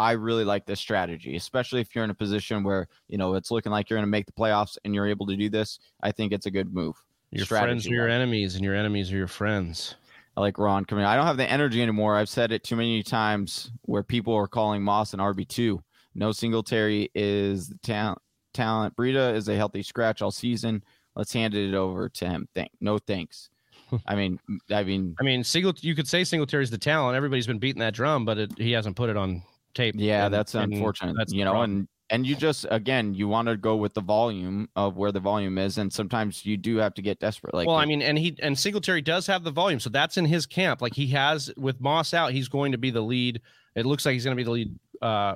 I 0.00 0.12
really 0.12 0.44
like 0.44 0.64
this 0.64 0.80
strategy, 0.80 1.36
especially 1.36 1.82
if 1.82 1.94
you're 1.94 2.04
in 2.04 2.10
a 2.10 2.14
position 2.14 2.64
where 2.64 2.88
you 3.08 3.18
know 3.18 3.34
it's 3.34 3.50
looking 3.50 3.70
like 3.70 3.90
you're 3.90 3.98
going 3.98 4.06
to 4.06 4.10
make 4.10 4.26
the 4.26 4.32
playoffs 4.32 4.78
and 4.84 4.94
you're 4.94 5.06
able 5.06 5.26
to 5.26 5.36
do 5.36 5.50
this. 5.50 5.78
I 6.02 6.10
think 6.10 6.32
it's 6.32 6.46
a 6.46 6.50
good 6.50 6.72
move. 6.72 6.96
Your 7.30 7.44
friends 7.44 7.86
are 7.86 7.90
your 7.90 8.08
enemies, 8.08 8.56
and 8.56 8.64
your 8.64 8.74
enemies 8.74 9.12
are 9.12 9.16
your 9.16 9.28
friends. 9.28 9.94
I 10.36 10.40
like 10.40 10.58
Ron 10.58 10.86
coming. 10.86 11.04
I 11.04 11.16
don't 11.16 11.26
have 11.26 11.36
the 11.36 11.48
energy 11.48 11.82
anymore. 11.82 12.16
I've 12.16 12.30
said 12.30 12.50
it 12.50 12.64
too 12.64 12.76
many 12.76 13.02
times 13.02 13.72
where 13.82 14.02
people 14.02 14.34
are 14.34 14.48
calling 14.48 14.82
Moss 14.82 15.12
an 15.12 15.20
RB 15.20 15.46
two. 15.46 15.82
No 16.14 16.32
Singletary 16.32 17.10
is 17.14 17.68
the 17.68 17.78
talent. 17.82 18.20
Talent. 18.54 18.96
Breida 18.96 19.34
is 19.34 19.48
a 19.48 19.54
healthy 19.54 19.82
scratch 19.82 20.22
all 20.22 20.30
season. 20.30 20.82
Let's 21.14 21.32
hand 21.32 21.54
it 21.54 21.74
over 21.74 22.08
to 22.08 22.26
him. 22.26 22.48
Thank. 22.54 22.70
No 22.80 22.98
thanks. 22.98 23.50
I 24.06 24.14
mean, 24.14 24.40
I 24.70 24.82
mean, 24.82 25.14
I 25.20 25.24
mean, 25.24 25.44
single. 25.44 25.74
You 25.80 25.94
could 25.94 26.08
say 26.08 26.24
Singletary's 26.24 26.70
the 26.70 26.78
talent. 26.78 27.16
Everybody's 27.16 27.46
been 27.46 27.58
beating 27.58 27.80
that 27.80 27.92
drum, 27.94 28.24
but 28.24 28.38
it, 28.38 28.52
he 28.56 28.72
hasn't 28.72 28.96
put 28.96 29.10
it 29.10 29.16
on 29.16 29.42
tape. 29.74 29.94
Yeah, 29.98 30.26
and, 30.26 30.34
that's 30.34 30.54
unfortunate. 30.54 31.16
That's 31.16 31.32
you 31.32 31.44
know, 31.44 31.52
problem. 31.52 31.70
and 31.70 31.88
and 32.10 32.26
you 32.26 32.34
just 32.34 32.66
again 32.70 33.14
you 33.14 33.28
want 33.28 33.48
to 33.48 33.56
go 33.56 33.76
with 33.76 33.94
the 33.94 34.00
volume 34.00 34.68
of 34.76 34.96
where 34.96 35.12
the 35.12 35.20
volume 35.20 35.56
is, 35.58 35.78
and 35.78 35.92
sometimes 35.92 36.44
you 36.44 36.56
do 36.56 36.76
have 36.76 36.92
to 36.94 37.02
get 37.02 37.20
desperate. 37.20 37.54
Like, 37.54 37.66
well, 37.66 37.76
I 37.76 37.86
mean, 37.86 38.02
and 38.02 38.18
he 38.18 38.36
and 38.42 38.58
Singletary 38.58 39.00
does 39.00 39.26
have 39.28 39.44
the 39.44 39.50
volume, 39.50 39.80
so 39.80 39.88
that's 39.88 40.16
in 40.16 40.24
his 40.24 40.44
camp. 40.44 40.82
Like 40.82 40.94
he 40.94 41.06
has 41.08 41.52
with 41.56 41.80
Moss 41.80 42.12
out, 42.12 42.32
he's 42.32 42.48
going 42.48 42.72
to 42.72 42.78
be 42.78 42.90
the 42.90 43.00
lead. 43.00 43.40
It 43.74 43.86
looks 43.86 44.04
like 44.04 44.14
he's 44.14 44.24
going 44.24 44.36
to 44.36 44.40
be 44.40 44.44
the 44.44 44.50
lead 44.50 44.78
uh, 45.00 45.34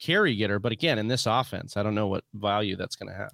carry 0.00 0.34
getter, 0.34 0.58
but 0.58 0.72
again, 0.72 0.98
in 0.98 1.06
this 1.06 1.26
offense, 1.26 1.76
I 1.76 1.82
don't 1.82 1.94
know 1.94 2.08
what 2.08 2.24
value 2.34 2.76
that's 2.76 2.96
going 2.96 3.10
to 3.10 3.16
have. 3.16 3.32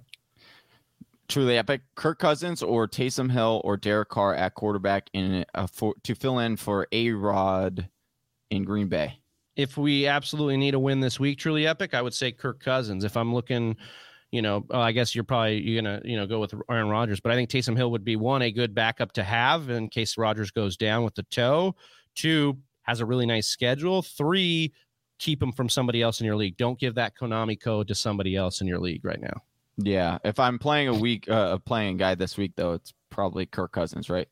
Truly 1.29 1.57
epic. 1.57 1.81
Kirk 1.95 2.19
Cousins 2.19 2.63
or 2.63 2.87
Taysom 2.87 3.29
Hill 3.29 3.61
or 3.65 3.75
Derek 3.75 4.07
Carr 4.07 4.33
at 4.33 4.53
quarterback 4.53 5.09
in 5.13 5.45
a, 5.53 5.67
for, 5.67 5.93
to 6.03 6.15
fill 6.15 6.39
in 6.39 6.55
for 6.55 6.87
A 6.93 7.11
Rod 7.11 7.89
in 8.49 8.63
Green 8.63 8.87
Bay 8.87 9.19
if 9.57 9.75
we 9.75 10.05
absolutely 10.05 10.55
need 10.55 10.75
a 10.75 10.79
win 10.79 10.99
this 10.99 11.19
week, 11.19 11.39
truly 11.39 11.67
epic, 11.67 11.93
I 11.93 12.01
would 12.01 12.13
say 12.13 12.31
Kirk 12.31 12.63
Cousins. 12.63 13.03
If 13.03 13.17
I'm 13.17 13.33
looking, 13.33 13.75
you 14.31 14.43
know, 14.43 14.63
oh, 14.69 14.79
I 14.79 14.91
guess 14.91 15.15
you're 15.15 15.23
probably 15.23 15.59
you're 15.59 15.81
gonna 15.81 15.99
you 16.05 16.15
know 16.15 16.27
go 16.27 16.39
with 16.39 16.53
Aaron 16.69 16.87
Rodgers, 16.87 17.19
but 17.19 17.31
I 17.31 17.35
think 17.35 17.49
Taysom 17.49 17.75
Hill 17.75 17.91
would 17.91 18.05
be 18.05 18.15
one 18.15 18.43
a 18.43 18.51
good 18.51 18.75
backup 18.75 19.11
to 19.13 19.23
have 19.23 19.69
in 19.69 19.89
case 19.89 20.17
Rodgers 20.17 20.51
goes 20.51 20.77
down 20.77 21.03
with 21.03 21.15
the 21.15 21.23
toe. 21.23 21.75
Two 22.15 22.57
has 22.83 22.99
a 22.99 23.05
really 23.05 23.25
nice 23.25 23.47
schedule. 23.47 24.03
Three 24.03 24.71
keep 25.19 25.41
him 25.41 25.51
from 25.51 25.67
somebody 25.67 26.03
else 26.03 26.21
in 26.21 26.27
your 26.27 26.35
league. 26.35 26.55
Don't 26.57 26.79
give 26.79 26.93
that 26.95 27.17
Konami 27.17 27.59
code 27.59 27.87
to 27.87 27.95
somebody 27.95 28.35
else 28.35 28.61
in 28.61 28.67
your 28.67 28.79
league 28.79 29.03
right 29.03 29.19
now. 29.19 29.41
Yeah, 29.77 30.19
if 30.23 30.39
I'm 30.39 30.59
playing 30.59 30.87
a 30.87 30.93
week, 30.93 31.29
uh, 31.29 31.49
a 31.53 31.59
playing 31.59 31.97
guy 31.97 32.13
this 32.13 32.37
week 32.37 32.53
though, 32.55 32.73
it's 32.73 32.93
probably 33.09 33.47
Kirk 33.47 33.71
Cousins, 33.71 34.09
right? 34.09 34.27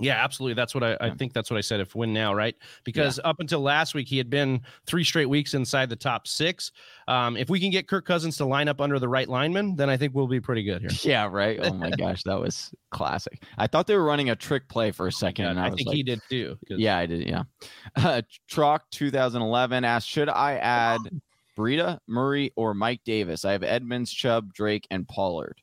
Yeah, 0.00 0.22
absolutely. 0.22 0.54
That's 0.54 0.74
what 0.74 0.82
I, 0.82 0.96
I 1.00 1.10
think. 1.10 1.32
That's 1.32 1.50
what 1.50 1.56
I 1.56 1.60
said. 1.60 1.78
If 1.78 1.94
win 1.94 2.12
now, 2.12 2.34
right? 2.34 2.56
Because 2.82 3.18
yeah. 3.22 3.30
up 3.30 3.38
until 3.38 3.60
last 3.60 3.94
week, 3.94 4.08
he 4.08 4.18
had 4.18 4.28
been 4.28 4.60
three 4.86 5.04
straight 5.04 5.28
weeks 5.28 5.54
inside 5.54 5.88
the 5.88 5.96
top 5.96 6.26
six. 6.26 6.72
Um, 7.06 7.36
if 7.36 7.48
we 7.48 7.60
can 7.60 7.70
get 7.70 7.86
Kirk 7.86 8.04
Cousins 8.04 8.36
to 8.38 8.44
line 8.44 8.66
up 8.66 8.80
under 8.80 8.98
the 8.98 9.08
right 9.08 9.28
lineman, 9.28 9.76
then 9.76 9.88
I 9.88 9.96
think 9.96 10.12
we'll 10.12 10.26
be 10.26 10.40
pretty 10.40 10.64
good 10.64 10.80
here. 10.80 10.90
Yeah, 11.04 11.28
right. 11.30 11.60
Oh 11.62 11.74
my 11.74 11.90
gosh, 11.90 12.22
that 12.24 12.40
was 12.40 12.74
classic. 12.90 13.42
I 13.58 13.66
thought 13.66 13.86
they 13.86 13.94
were 13.94 14.04
running 14.04 14.30
a 14.30 14.36
trick 14.36 14.68
play 14.68 14.90
for 14.90 15.06
a 15.06 15.12
second. 15.12 15.56
Yeah, 15.56 15.62
I, 15.62 15.66
I 15.66 15.70
think 15.70 15.86
like, 15.88 15.96
he 15.96 16.02
did 16.02 16.20
too. 16.30 16.56
Yeah, 16.68 16.96
I 16.96 17.06
did. 17.06 17.28
Yeah. 17.28 17.42
Uh, 17.96 18.22
Trock 18.50 18.80
2011 18.90 19.84
asked, 19.84 20.08
should 20.08 20.28
I 20.28 20.56
add 20.56 21.00
Breida, 21.56 21.98
Murray, 22.08 22.52
or 22.56 22.74
Mike 22.74 23.02
Davis? 23.04 23.44
I 23.44 23.52
have 23.52 23.62
Edmonds, 23.62 24.12
Chubb, 24.12 24.52
Drake, 24.52 24.86
and 24.90 25.06
Pollard. 25.06 25.60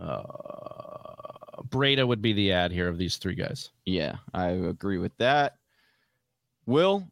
Uh 0.00 0.22
Breida 1.70 2.06
would 2.06 2.20
be 2.20 2.32
the 2.32 2.52
add 2.52 2.72
here 2.72 2.88
of 2.88 2.98
these 2.98 3.16
three 3.16 3.34
guys. 3.34 3.70
Yeah, 3.86 4.16
I 4.34 4.48
agree 4.48 4.98
with 4.98 5.16
that. 5.18 5.56
Will, 6.66 7.06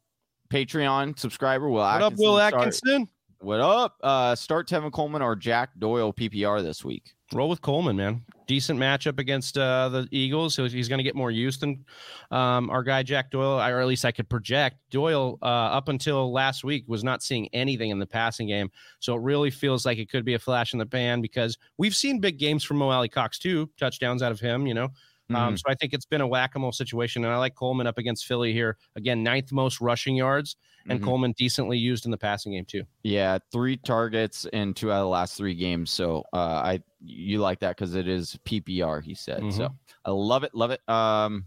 Patreon 0.51 1.19
subscriber, 1.19 1.69
Will 1.69 1.77
what 1.77 2.03
Atkinson. 2.03 2.19
What 2.19 2.37
up, 2.37 2.53
Will 2.53 2.59
Atkinson? 2.61 2.81
Start, 2.81 3.09
what 3.41 3.61
up? 3.61 3.97
Uh, 4.03 4.35
start 4.35 4.69
Tevin 4.69 4.93
Coleman 4.93 5.23
or 5.23 5.37
Jack 5.37 5.71
Doyle 5.79 6.13
PPR 6.13 6.63
this 6.63 6.85
week. 6.85 7.15
Roll 7.35 7.49
with 7.49 7.61
Coleman, 7.61 7.97
man. 7.97 8.25
Decent 8.47 8.81
matchup 8.81 9.19
against 9.19 9.59
uh, 9.59 9.91
the 9.91 10.09
Eagles. 10.11 10.55
So 10.55 10.67
he's 10.67 10.89
going 10.89 10.99
to 10.99 11.05
get 11.05 11.15
more 11.15 11.31
use 11.31 11.59
than 11.59 11.85
um, 12.31 12.71
our 12.71 12.83
guy 12.83 13.03
Jack 13.03 13.31
Doyle, 13.31 13.61
or 13.61 13.81
at 13.81 13.87
least 13.87 14.07
I 14.07 14.13
could 14.13 14.31
project. 14.31 14.79
Doyle, 14.91 15.39
uh, 15.43 15.45
up 15.45 15.89
until 15.89 16.33
last 16.33 16.65
week, 16.65 16.85
was 16.87 17.05
not 17.05 17.23
seeing 17.23 17.49
anything 17.53 17.91
in 17.91 17.99
the 17.99 18.07
passing 18.07 18.49
game. 18.49 18.71
So 19.01 19.15
it 19.15 19.21
really 19.21 19.51
feels 19.51 19.85
like 19.85 19.99
it 19.99 20.11
could 20.11 20.25
be 20.25 20.35
a 20.35 20.39
flash 20.39 20.73
in 20.73 20.79
the 20.79 20.87
pan 20.87 21.21
because 21.21 21.59
we've 21.77 21.95
seen 21.95 22.21
big 22.21 22.39
games 22.39 22.65
from 22.65 22.79
Mo 22.79 22.89
Alie-Cox 22.89 23.39
too, 23.39 23.69
touchdowns 23.79 24.23
out 24.23 24.33
of 24.33 24.41
him. 24.41 24.67
You 24.67 24.73
know, 24.73 24.89
um, 25.31 25.37
mm-hmm. 25.37 25.49
Um, 25.49 25.57
so 25.59 25.65
I 25.69 25.75
think 25.75 25.93
it's 25.93 26.07
been 26.07 26.23
a 26.23 26.27
whack 26.27 26.55
a 26.55 26.59
mole 26.59 26.73
situation. 26.73 27.25
And 27.25 27.33
I 27.33 27.37
like 27.37 27.55
Coleman 27.55 27.87
up 27.87 27.99
against 27.99 28.27
Philly 28.27 28.53
here. 28.53 28.79
Again, 28.97 29.23
ninth 29.23 29.53
most 29.53 29.81
rushing 29.81 30.17
yards, 30.17 30.57
and 30.89 30.99
mm-hmm. 30.99 31.07
Coleman 31.07 31.35
decently 31.37 31.77
used 31.77 32.07
in 32.07 32.11
the 32.11 32.17
passing 32.17 32.53
game, 32.53 32.65
too. 32.65 32.85
Yeah, 33.03 33.39
three 33.53 33.77
targets 33.77 34.47
in 34.55 34.73
two 34.73 34.91
out 34.91 35.01
of 35.01 35.05
the 35.05 35.09
last 35.09 35.37
three 35.37 35.55
games. 35.55 35.91
So 35.91 36.25
uh, 36.33 36.63
I 36.65 36.81
you 37.01 37.39
like 37.39 37.61
that 37.61 37.77
because 37.77 37.95
it 37.95 38.09
is 38.09 38.39
PPR, 38.45 39.03
he 39.03 39.15
said. 39.15 39.41
Mm-hmm. 39.41 39.57
So 39.57 39.75
I 40.05 40.11
love 40.11 40.45
it. 40.45 40.55
Love 40.55 40.71
it. 40.71 40.81
Um, 40.89 41.47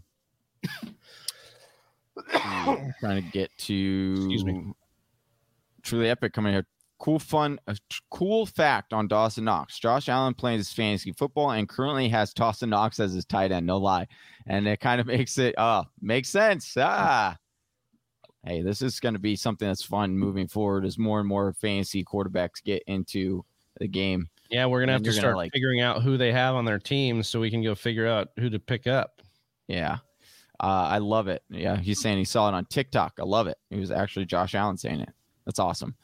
trying 3.00 3.22
to 3.22 3.28
get 3.32 3.50
to. 3.58 4.14
Excuse 4.16 4.44
me. 4.44 4.72
Truly 5.82 6.08
epic 6.08 6.32
coming 6.32 6.52
here 6.52 6.66
cool 7.02 7.18
fun 7.18 7.58
a 7.66 7.76
cool 8.10 8.46
fact 8.46 8.92
on 8.92 9.08
Dawson 9.08 9.44
Knox. 9.44 9.76
Josh 9.80 10.08
Allen 10.08 10.34
plays 10.34 10.72
fantasy 10.72 11.10
football 11.10 11.50
and 11.50 11.68
currently 11.68 12.08
has 12.08 12.32
Dawson 12.32 12.70
Knox 12.70 13.00
as 13.00 13.12
his 13.12 13.24
tight 13.24 13.50
end, 13.50 13.66
no 13.66 13.78
lie. 13.78 14.06
And 14.46 14.68
it 14.68 14.78
kind 14.78 15.00
of 15.00 15.08
makes 15.08 15.36
it 15.36 15.58
uh 15.58 15.82
makes 16.00 16.28
sense. 16.28 16.74
Ah. 16.78 17.36
Hey, 18.46 18.62
this 18.62 18.82
is 18.82 19.00
going 19.00 19.14
to 19.14 19.20
be 19.20 19.34
something 19.34 19.66
that's 19.66 19.82
fun 19.82 20.16
moving 20.16 20.46
forward 20.46 20.84
as 20.84 20.96
more 20.96 21.18
and 21.18 21.28
more 21.28 21.52
fantasy 21.54 22.04
quarterbacks 22.04 22.62
get 22.64 22.84
into 22.86 23.44
the 23.78 23.88
game. 23.88 24.28
Yeah, 24.52 24.66
we're 24.66 24.80
gonna 24.80 24.92
have 24.92 25.02
to 25.02 25.12
start 25.12 25.36
like, 25.36 25.52
figuring 25.52 25.80
out 25.80 26.02
who 26.02 26.16
they 26.18 26.30
have 26.30 26.54
on 26.54 26.66
their 26.66 26.78
team 26.78 27.22
so 27.22 27.40
we 27.40 27.50
can 27.50 27.62
go 27.62 27.74
figure 27.74 28.06
out 28.06 28.28
who 28.38 28.50
to 28.50 28.58
pick 28.58 28.86
up. 28.86 29.22
Yeah. 29.66 29.98
Uh, 30.60 30.86
I 30.90 30.98
love 30.98 31.26
it. 31.26 31.42
Yeah, 31.48 31.76
he's 31.76 32.00
saying 32.00 32.18
he 32.18 32.24
saw 32.24 32.48
it 32.48 32.54
on 32.54 32.66
TikTok. 32.66 33.14
I 33.18 33.24
love 33.24 33.46
it. 33.46 33.56
It 33.70 33.78
was 33.78 33.90
actually 33.90 34.26
Josh 34.26 34.54
Allen 34.54 34.76
saying 34.76 35.00
it. 35.00 35.08
That's 35.46 35.58
awesome. 35.58 35.96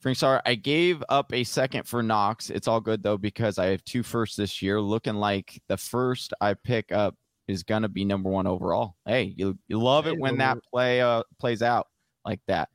Frank 0.00 0.16
Star, 0.16 0.40
I 0.46 0.54
gave 0.54 1.02
up 1.08 1.32
a 1.32 1.42
second 1.42 1.88
for 1.88 2.02
Knox. 2.02 2.48
It's 2.50 2.68
all 2.68 2.80
good 2.80 3.02
though 3.02 3.18
because 3.18 3.58
I 3.58 3.66
have 3.66 3.84
two 3.84 4.04
firsts 4.04 4.36
this 4.36 4.62
year. 4.62 4.80
Looking 4.80 5.16
like 5.16 5.60
the 5.66 5.76
first 5.76 6.32
I 6.40 6.54
pick 6.54 6.92
up 6.92 7.16
is 7.48 7.64
gonna 7.64 7.88
be 7.88 8.04
number 8.04 8.30
one 8.30 8.46
overall. 8.46 8.94
Hey, 9.04 9.34
you 9.36 9.58
you 9.66 9.80
love 9.80 10.06
it 10.06 10.16
when 10.16 10.38
that 10.38 10.58
play 10.72 11.00
uh, 11.00 11.24
plays 11.40 11.62
out 11.62 11.88
like 12.24 12.40
that. 12.46 12.68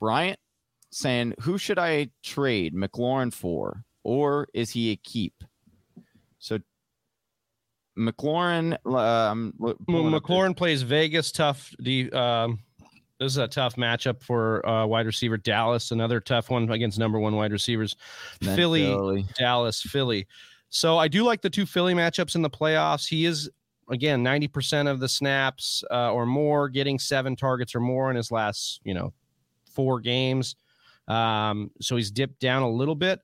Bryant 0.00 0.38
saying, 0.90 1.34
"Who 1.42 1.58
should 1.58 1.78
I 1.78 2.10
trade 2.22 2.74
McLaurin 2.74 3.32
for, 3.32 3.84
or 4.04 4.48
is 4.54 4.70
he 4.70 4.90
a 4.90 4.96
keep?" 4.96 5.44
So 6.38 6.58
McLaurin. 7.98 8.74
Um, 8.86 9.54
well, 9.58 9.74
McLaurin 9.86 10.56
plays 10.56 10.82
Vegas 10.82 11.32
tough. 11.32 11.74
The 11.78 12.10
um, 12.12 12.60
this 13.18 13.32
is 13.32 13.38
a 13.38 13.48
tough 13.48 13.76
matchup 13.76 14.22
for 14.22 14.66
uh, 14.66 14.86
wide 14.86 15.06
receiver 15.06 15.36
Dallas. 15.36 15.90
Another 15.90 16.20
tough 16.20 16.50
one 16.50 16.70
against 16.70 16.98
number 16.98 17.18
one 17.18 17.36
wide 17.36 17.52
receivers. 17.52 17.96
Philly, 18.42 18.86
Philly, 18.86 19.26
Dallas, 19.38 19.82
Philly. 19.82 20.26
So 20.70 20.98
I 20.98 21.08
do 21.08 21.22
like 21.22 21.42
the 21.42 21.50
two 21.50 21.66
Philly 21.66 21.94
matchups 21.94 22.34
in 22.34 22.42
the 22.42 22.50
playoffs. 22.50 23.06
He 23.06 23.26
is 23.26 23.50
again 23.90 24.24
90% 24.24 24.90
of 24.90 25.00
the 25.00 25.08
snaps 25.08 25.84
uh, 25.90 26.12
or 26.12 26.24
more, 26.24 26.68
getting 26.68 26.98
seven 26.98 27.36
targets 27.36 27.74
or 27.74 27.80
more 27.80 28.10
in 28.10 28.16
his 28.16 28.30
last 28.30 28.80
you 28.84 28.94
know 28.94 29.12
four 29.70 30.00
games. 30.00 30.56
Um, 31.08 31.70
so 31.80 31.96
he's 31.96 32.10
dipped 32.10 32.40
down 32.40 32.62
a 32.62 32.70
little 32.70 32.94
bit. 32.94 33.20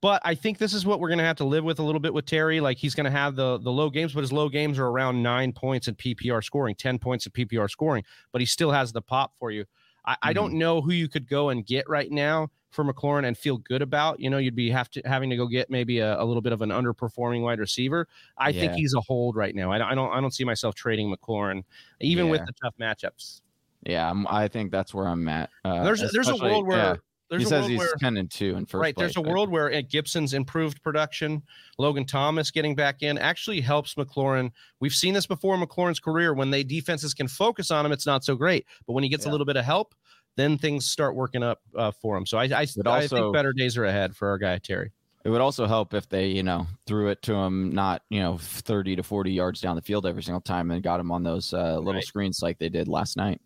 But 0.00 0.22
I 0.24 0.34
think 0.34 0.58
this 0.58 0.74
is 0.74 0.86
what 0.86 1.00
we're 1.00 1.08
going 1.08 1.18
to 1.18 1.24
have 1.24 1.36
to 1.36 1.44
live 1.44 1.64
with 1.64 1.80
a 1.80 1.82
little 1.82 2.00
bit 2.00 2.14
with 2.14 2.24
Terry. 2.24 2.60
Like 2.60 2.78
he's 2.78 2.94
going 2.94 3.04
to 3.04 3.10
have 3.10 3.34
the 3.34 3.58
the 3.58 3.72
low 3.72 3.90
games, 3.90 4.12
but 4.12 4.20
his 4.20 4.32
low 4.32 4.48
games 4.48 4.78
are 4.78 4.86
around 4.86 5.22
nine 5.22 5.52
points 5.52 5.88
in 5.88 5.96
PPR 5.96 6.42
scoring, 6.42 6.74
ten 6.74 6.98
points 6.98 7.26
in 7.26 7.32
PPR 7.32 7.68
scoring. 7.68 8.04
But 8.30 8.40
he 8.40 8.46
still 8.46 8.70
has 8.70 8.92
the 8.92 9.02
pop 9.02 9.32
for 9.36 9.50
you. 9.50 9.64
I, 10.04 10.12
mm-hmm. 10.12 10.28
I 10.28 10.32
don't 10.32 10.50
mm-hmm. 10.50 10.58
know 10.58 10.80
who 10.80 10.92
you 10.92 11.08
could 11.08 11.28
go 11.28 11.48
and 11.48 11.66
get 11.66 11.88
right 11.88 12.10
now 12.10 12.48
for 12.70 12.84
McLaurin 12.84 13.26
and 13.26 13.36
feel 13.36 13.58
good 13.58 13.82
about. 13.82 14.20
You 14.20 14.30
know, 14.30 14.38
you'd 14.38 14.54
be 14.54 14.70
have 14.70 14.90
to 14.90 15.02
having 15.04 15.30
to 15.30 15.36
go 15.36 15.46
get 15.46 15.70
maybe 15.70 15.98
a, 15.98 16.20
a 16.20 16.24
little 16.24 16.42
bit 16.42 16.52
of 16.52 16.62
an 16.62 16.70
underperforming 16.70 17.42
wide 17.42 17.58
receiver. 17.58 18.06
I 18.36 18.50
yeah. 18.50 18.60
think 18.60 18.72
he's 18.74 18.94
a 18.94 19.00
hold 19.00 19.36
right 19.36 19.54
now. 19.54 19.72
I, 19.72 19.90
I, 19.90 19.94
don't 19.94 20.12
I 20.12 20.20
don't 20.20 20.32
see 20.32 20.44
myself 20.44 20.74
trading 20.74 21.14
McLaurin 21.14 21.64
even 22.00 22.26
yeah. 22.26 22.32
with 22.32 22.46
the 22.46 22.52
tough 22.62 22.74
matchups. 22.80 23.40
Yeah, 23.84 24.10
I'm, 24.10 24.26
i 24.26 24.48
think 24.48 24.72
that's 24.72 24.92
where 24.92 25.06
I'm 25.06 25.28
at. 25.28 25.50
Uh, 25.64 25.84
there's 25.84 26.02
there's 26.12 26.28
a 26.28 26.36
world 26.36 26.66
where 26.66 26.78
yeah. 26.78 26.96
There's 27.30 27.42
he 27.42 27.48
says 27.48 27.66
he's 27.66 27.78
where, 27.78 27.94
ten 27.98 28.16
and 28.16 28.30
two 28.30 28.56
in 28.56 28.64
first. 28.64 28.80
Right. 28.80 28.94
Place, 28.94 29.14
there's 29.14 29.16
a 29.16 29.28
world 29.28 29.50
where 29.50 29.82
Gibson's 29.82 30.32
improved 30.32 30.82
production, 30.82 31.42
Logan 31.78 32.06
Thomas 32.06 32.50
getting 32.50 32.74
back 32.74 33.02
in 33.02 33.18
actually 33.18 33.60
helps 33.60 33.94
McLaurin. 33.94 34.50
We've 34.80 34.94
seen 34.94 35.12
this 35.12 35.26
before 35.26 35.54
in 35.54 35.60
McLaurin's 35.60 36.00
career. 36.00 36.32
When 36.32 36.50
they 36.50 36.62
defenses 36.62 37.12
can 37.12 37.28
focus 37.28 37.70
on 37.70 37.84
him, 37.84 37.92
it's 37.92 38.06
not 38.06 38.24
so 38.24 38.34
great. 38.34 38.66
But 38.86 38.94
when 38.94 39.04
he 39.04 39.10
gets 39.10 39.26
yeah. 39.26 39.30
a 39.30 39.32
little 39.32 39.46
bit 39.46 39.56
of 39.56 39.64
help, 39.64 39.94
then 40.36 40.56
things 40.56 40.86
start 40.86 41.14
working 41.14 41.42
up 41.42 41.60
uh, 41.76 41.90
for 41.90 42.16
him. 42.16 42.24
So 42.24 42.38
I, 42.38 42.44
I, 42.44 42.60
also, 42.60 42.82
I 42.86 43.06
think 43.06 43.34
better 43.34 43.52
days 43.52 43.76
are 43.76 43.84
ahead 43.84 44.16
for 44.16 44.28
our 44.28 44.38
guy 44.38 44.58
Terry. 44.58 44.92
It 45.24 45.30
would 45.30 45.40
also 45.40 45.66
help 45.66 45.94
if 45.94 46.08
they, 46.08 46.28
you 46.28 46.42
know, 46.42 46.66
threw 46.86 47.08
it 47.08 47.20
to 47.22 47.34
him 47.34 47.70
not, 47.70 48.02
you 48.08 48.20
know, 48.20 48.38
30 48.38 48.96
to 48.96 49.02
40 49.02 49.32
yards 49.32 49.60
down 49.60 49.76
the 49.76 49.82
field 49.82 50.06
every 50.06 50.22
single 50.22 50.40
time 50.40 50.70
and 50.70 50.82
got 50.82 51.00
him 51.00 51.10
on 51.10 51.22
those 51.22 51.52
uh, 51.52 51.76
little 51.76 51.94
right. 51.94 52.04
screens 52.04 52.40
like 52.40 52.58
they 52.58 52.68
did 52.68 52.88
last 52.88 53.16
night. 53.16 53.40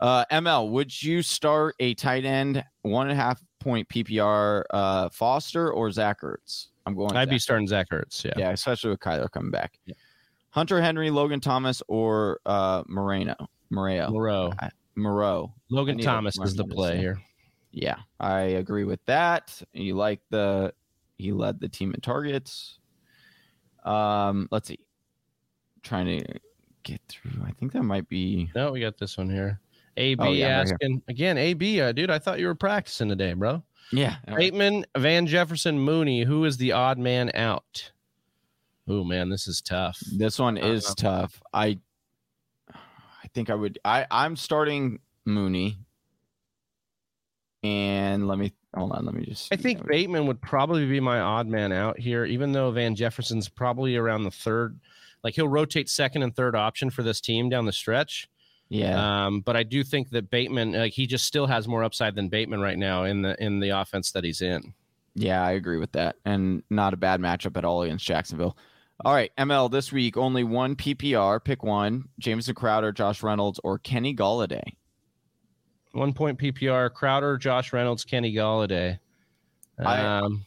Uh, 0.00 0.24
ML, 0.32 0.70
would 0.70 1.02
you 1.02 1.22
start 1.22 1.74
a 1.78 1.94
tight 1.94 2.24
end 2.24 2.64
one 2.82 3.10
and 3.10 3.18
a 3.18 3.22
half 3.22 3.42
point 3.60 3.88
PPR 3.88 4.64
uh, 4.70 5.08
Foster 5.10 5.72
or 5.72 5.90
Zach 5.90 6.22
Ertz? 6.22 6.68
I'm 6.86 6.94
going. 6.94 7.16
I'd 7.16 7.26
Zach 7.26 7.30
be 7.30 7.38
starting 7.38 7.66
Zach 7.66 7.88
Ertz. 7.90 8.24
Yeah, 8.24 8.32
yeah, 8.36 8.50
especially 8.50 8.90
with 8.90 9.00
Kyler 9.00 9.30
coming 9.30 9.50
back. 9.50 9.78
Yeah. 9.84 9.94
Hunter 10.50 10.80
Henry, 10.80 11.10
Logan 11.10 11.40
Thomas, 11.40 11.82
or 11.86 12.40
uh, 12.46 12.82
Moreno, 12.88 13.36
Moreo, 13.72 14.10
Moreau, 14.10 14.52
Moreau. 14.96 15.52
Logan 15.70 15.98
Thomas 15.98 16.38
is 16.40 16.56
the 16.56 16.64
play 16.64 16.96
here. 16.96 17.20
Yeah, 17.70 17.96
I 18.18 18.40
agree 18.40 18.84
with 18.84 19.04
that. 19.04 19.62
You 19.72 19.94
like 19.94 20.20
the 20.30 20.72
he 21.18 21.32
led 21.32 21.60
the 21.60 21.68
team 21.68 21.92
in 21.94 22.00
targets. 22.00 22.78
Um, 23.84 24.48
let's 24.50 24.68
see. 24.68 24.80
Trying 25.82 26.06
to 26.18 26.40
get 26.82 27.00
through. 27.08 27.42
I 27.44 27.52
think 27.52 27.72
that 27.72 27.82
might 27.82 28.08
be. 28.08 28.50
No, 28.54 28.72
we 28.72 28.80
got 28.80 28.98
this 28.98 29.18
one 29.18 29.30
here. 29.30 29.60
AB 30.00 30.22
oh, 30.22 30.32
yeah, 30.32 30.60
asking 30.60 30.94
right 30.94 31.02
again. 31.08 31.36
AB, 31.38 31.80
uh, 31.80 31.92
dude, 31.92 32.10
I 32.10 32.18
thought 32.18 32.40
you 32.40 32.46
were 32.46 32.54
practicing 32.54 33.08
today, 33.08 33.34
bro. 33.34 33.62
Yeah. 33.92 34.16
Bateman, 34.34 34.86
Van 34.96 35.26
Jefferson, 35.26 35.78
Mooney. 35.78 36.24
Who 36.24 36.44
is 36.44 36.56
the 36.56 36.72
odd 36.72 36.98
man 36.98 37.30
out? 37.34 37.92
Oh 38.88 39.04
man, 39.04 39.28
this 39.28 39.46
is 39.46 39.60
tough. 39.60 40.00
This 40.16 40.38
one 40.38 40.56
is 40.56 40.94
tough. 40.94 41.40
I, 41.52 41.78
I 42.72 43.28
think 43.34 43.50
I 43.50 43.54
would. 43.54 43.78
I 43.84 44.06
I'm 44.10 44.36
starting 44.36 45.00
Mooney. 45.24 45.78
And 47.62 48.26
let 48.26 48.38
me 48.38 48.54
hold 48.74 48.92
on. 48.92 49.04
Let 49.04 49.14
me 49.14 49.26
just. 49.26 49.52
I 49.52 49.56
think 49.56 49.86
Bateman 49.86 50.26
would 50.26 50.40
probably 50.40 50.86
be 50.86 50.98
my 50.98 51.20
odd 51.20 51.46
man 51.46 51.72
out 51.72 51.98
here, 51.98 52.24
even 52.24 52.52
though 52.52 52.70
Van 52.70 52.94
Jefferson's 52.94 53.48
probably 53.48 53.96
around 53.96 54.24
the 54.24 54.30
third. 54.30 54.80
Like 55.22 55.34
he'll 55.34 55.46
rotate 55.46 55.90
second 55.90 56.22
and 56.22 56.34
third 56.34 56.56
option 56.56 56.88
for 56.88 57.02
this 57.02 57.20
team 57.20 57.50
down 57.50 57.66
the 57.66 57.72
stretch. 57.72 58.30
Yeah. 58.70 59.26
Um, 59.26 59.40
but 59.40 59.56
I 59.56 59.64
do 59.64 59.82
think 59.82 60.10
that 60.10 60.30
Bateman, 60.30 60.72
like 60.72 60.92
he 60.92 61.06
just 61.06 61.26
still 61.26 61.46
has 61.46 61.66
more 61.66 61.82
upside 61.82 62.14
than 62.14 62.28
Bateman 62.28 62.60
right 62.60 62.78
now 62.78 63.04
in 63.04 63.20
the 63.20 63.36
in 63.42 63.58
the 63.58 63.70
offense 63.70 64.12
that 64.12 64.24
he's 64.24 64.40
in. 64.40 64.72
Yeah, 65.16 65.44
I 65.44 65.52
agree 65.52 65.78
with 65.78 65.90
that, 65.92 66.16
and 66.24 66.62
not 66.70 66.94
a 66.94 66.96
bad 66.96 67.20
matchup 67.20 67.56
at 67.56 67.64
all 67.64 67.82
against 67.82 68.06
Jacksonville. 68.06 68.56
All 69.04 69.12
right, 69.12 69.32
ML 69.36 69.70
this 69.70 69.92
week 69.92 70.16
only 70.16 70.44
one 70.44 70.76
PPR. 70.76 71.42
Pick 71.42 71.64
one: 71.64 72.08
Jamison 72.20 72.54
Crowder, 72.54 72.92
Josh 72.92 73.24
Reynolds, 73.24 73.58
or 73.64 73.78
Kenny 73.78 74.14
Golladay. 74.14 74.62
One 75.92 76.12
point 76.12 76.38
PPR: 76.38 76.92
Crowder, 76.92 77.38
Josh 77.38 77.72
Reynolds, 77.72 78.04
Kenny 78.04 78.32
Golladay. 78.32 79.00
Um, 79.78 80.44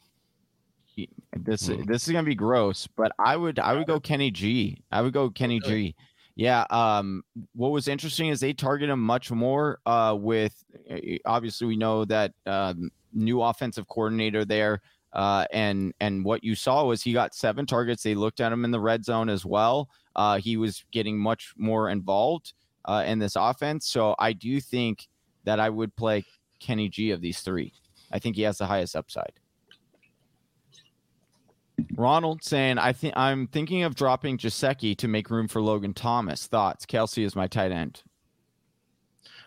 I, 0.97 1.07
this 1.35 1.67
hmm. 1.67 1.83
this 1.83 2.07
is 2.07 2.13
gonna 2.13 2.23
be 2.23 2.35
gross, 2.35 2.87
but 2.87 3.11
I 3.19 3.35
would 3.35 3.59
I 3.59 3.73
would 3.73 3.87
go 3.87 3.99
Kenny 3.99 4.31
G. 4.31 4.81
I 4.93 5.01
would 5.01 5.11
go 5.11 5.29
Kenny 5.29 5.59
G. 5.59 5.93
Yeah. 6.35 6.65
Um, 6.69 7.23
what 7.53 7.71
was 7.71 7.87
interesting 7.87 8.29
is 8.29 8.39
they 8.39 8.53
target 8.53 8.89
him 8.89 8.99
much 8.99 9.31
more 9.31 9.79
uh, 9.85 10.15
with 10.19 10.63
eh, 10.89 11.17
obviously 11.25 11.67
we 11.67 11.77
know 11.77 12.05
that 12.05 12.33
um, 12.45 12.91
new 13.13 13.41
offensive 13.41 13.87
coordinator 13.87 14.43
there. 14.45 14.81
Uh, 15.13 15.45
and 15.53 15.93
and 15.99 16.25
what 16.25 16.43
you 16.43 16.55
saw 16.55 16.83
was 16.85 17.03
he 17.03 17.13
got 17.13 17.35
seven 17.35 17.67
targets. 17.67 18.01
They 18.01 18.15
looked 18.15 18.41
at 18.41 18.51
him 18.51 18.65
in 18.65 18.71
the 18.71 18.79
red 18.79 19.05
zone 19.05 19.29
as 19.29 19.45
well. 19.45 19.89
Uh, 20.15 20.39
he 20.39 20.57
was 20.57 20.83
getting 20.91 21.19
much 21.19 21.53
more 21.55 21.89
involved 21.89 22.53
uh, 22.85 23.03
in 23.05 23.19
this 23.19 23.35
offense. 23.35 23.87
So 23.87 24.15
I 24.17 24.33
do 24.33 24.59
think 24.59 25.07
that 25.43 25.59
I 25.59 25.69
would 25.69 25.95
play 25.95 26.25
Kenny 26.59 26.89
G 26.89 27.11
of 27.11 27.21
these 27.21 27.41
three. 27.41 27.73
I 28.11 28.17
think 28.17 28.35
he 28.35 28.41
has 28.41 28.57
the 28.57 28.65
highest 28.65 28.95
upside. 28.95 29.33
Ronald 31.95 32.43
saying, 32.43 32.77
I 32.77 32.93
think 32.93 33.13
I'm 33.17 33.47
thinking 33.47 33.83
of 33.83 33.95
dropping 33.95 34.37
Gesicki 34.37 34.97
to 34.97 35.07
make 35.07 35.29
room 35.29 35.47
for 35.47 35.61
Logan 35.61 35.93
Thomas. 35.93 36.47
Thoughts? 36.47 36.85
Kelce 36.85 37.23
is 37.23 37.35
my 37.35 37.47
tight 37.47 37.71
end. 37.71 38.03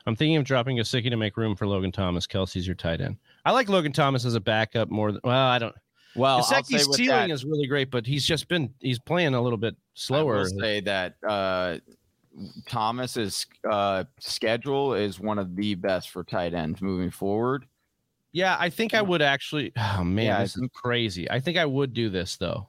I'm 0.06 0.14
thinking 0.14 0.36
of 0.36 0.44
dropping 0.44 0.76
Gesicki 0.76 1.10
to 1.10 1.16
make 1.16 1.36
room 1.36 1.56
for 1.56 1.66
Logan 1.66 1.92
Thomas. 1.92 2.26
Kelce's 2.26 2.66
your 2.66 2.76
tight 2.76 3.00
end. 3.00 3.16
I 3.44 3.50
like 3.50 3.68
Logan 3.68 3.92
Thomas 3.92 4.24
as 4.24 4.34
a 4.34 4.40
backup 4.40 4.88
more 4.88 5.12
than 5.12 5.20
well, 5.24 5.48
I 5.48 5.58
don't 5.58 5.74
well 6.14 6.42
Gesicki's 6.42 6.94
ceiling 6.94 7.28
that, 7.28 7.30
is 7.30 7.44
really 7.44 7.66
great, 7.66 7.90
but 7.90 8.06
he's 8.06 8.24
just 8.24 8.48
been 8.48 8.72
he's 8.80 8.98
playing 8.98 9.34
a 9.34 9.40
little 9.40 9.58
bit 9.58 9.76
slower. 9.94 10.36
I 10.36 10.38
will 10.38 10.60
say 10.60 10.80
that 10.80 11.16
uh 11.26 11.78
Thomas's 12.68 13.46
uh 13.68 14.04
schedule 14.20 14.94
is 14.94 15.18
one 15.18 15.38
of 15.38 15.56
the 15.56 15.74
best 15.74 16.10
for 16.10 16.22
tight 16.22 16.54
ends 16.54 16.80
moving 16.80 17.10
forward. 17.10 17.66
Yeah, 18.36 18.54
I 18.60 18.68
think 18.68 18.92
I 18.92 19.00
mm. 19.00 19.06
would 19.06 19.22
actually. 19.22 19.72
Oh 19.78 20.04
man, 20.04 20.26
yeah, 20.26 20.40
this 20.42 20.58
is 20.58 20.68
crazy. 20.74 21.30
I 21.30 21.40
think 21.40 21.56
I 21.56 21.64
would 21.64 21.94
do 21.94 22.10
this 22.10 22.36
though. 22.36 22.68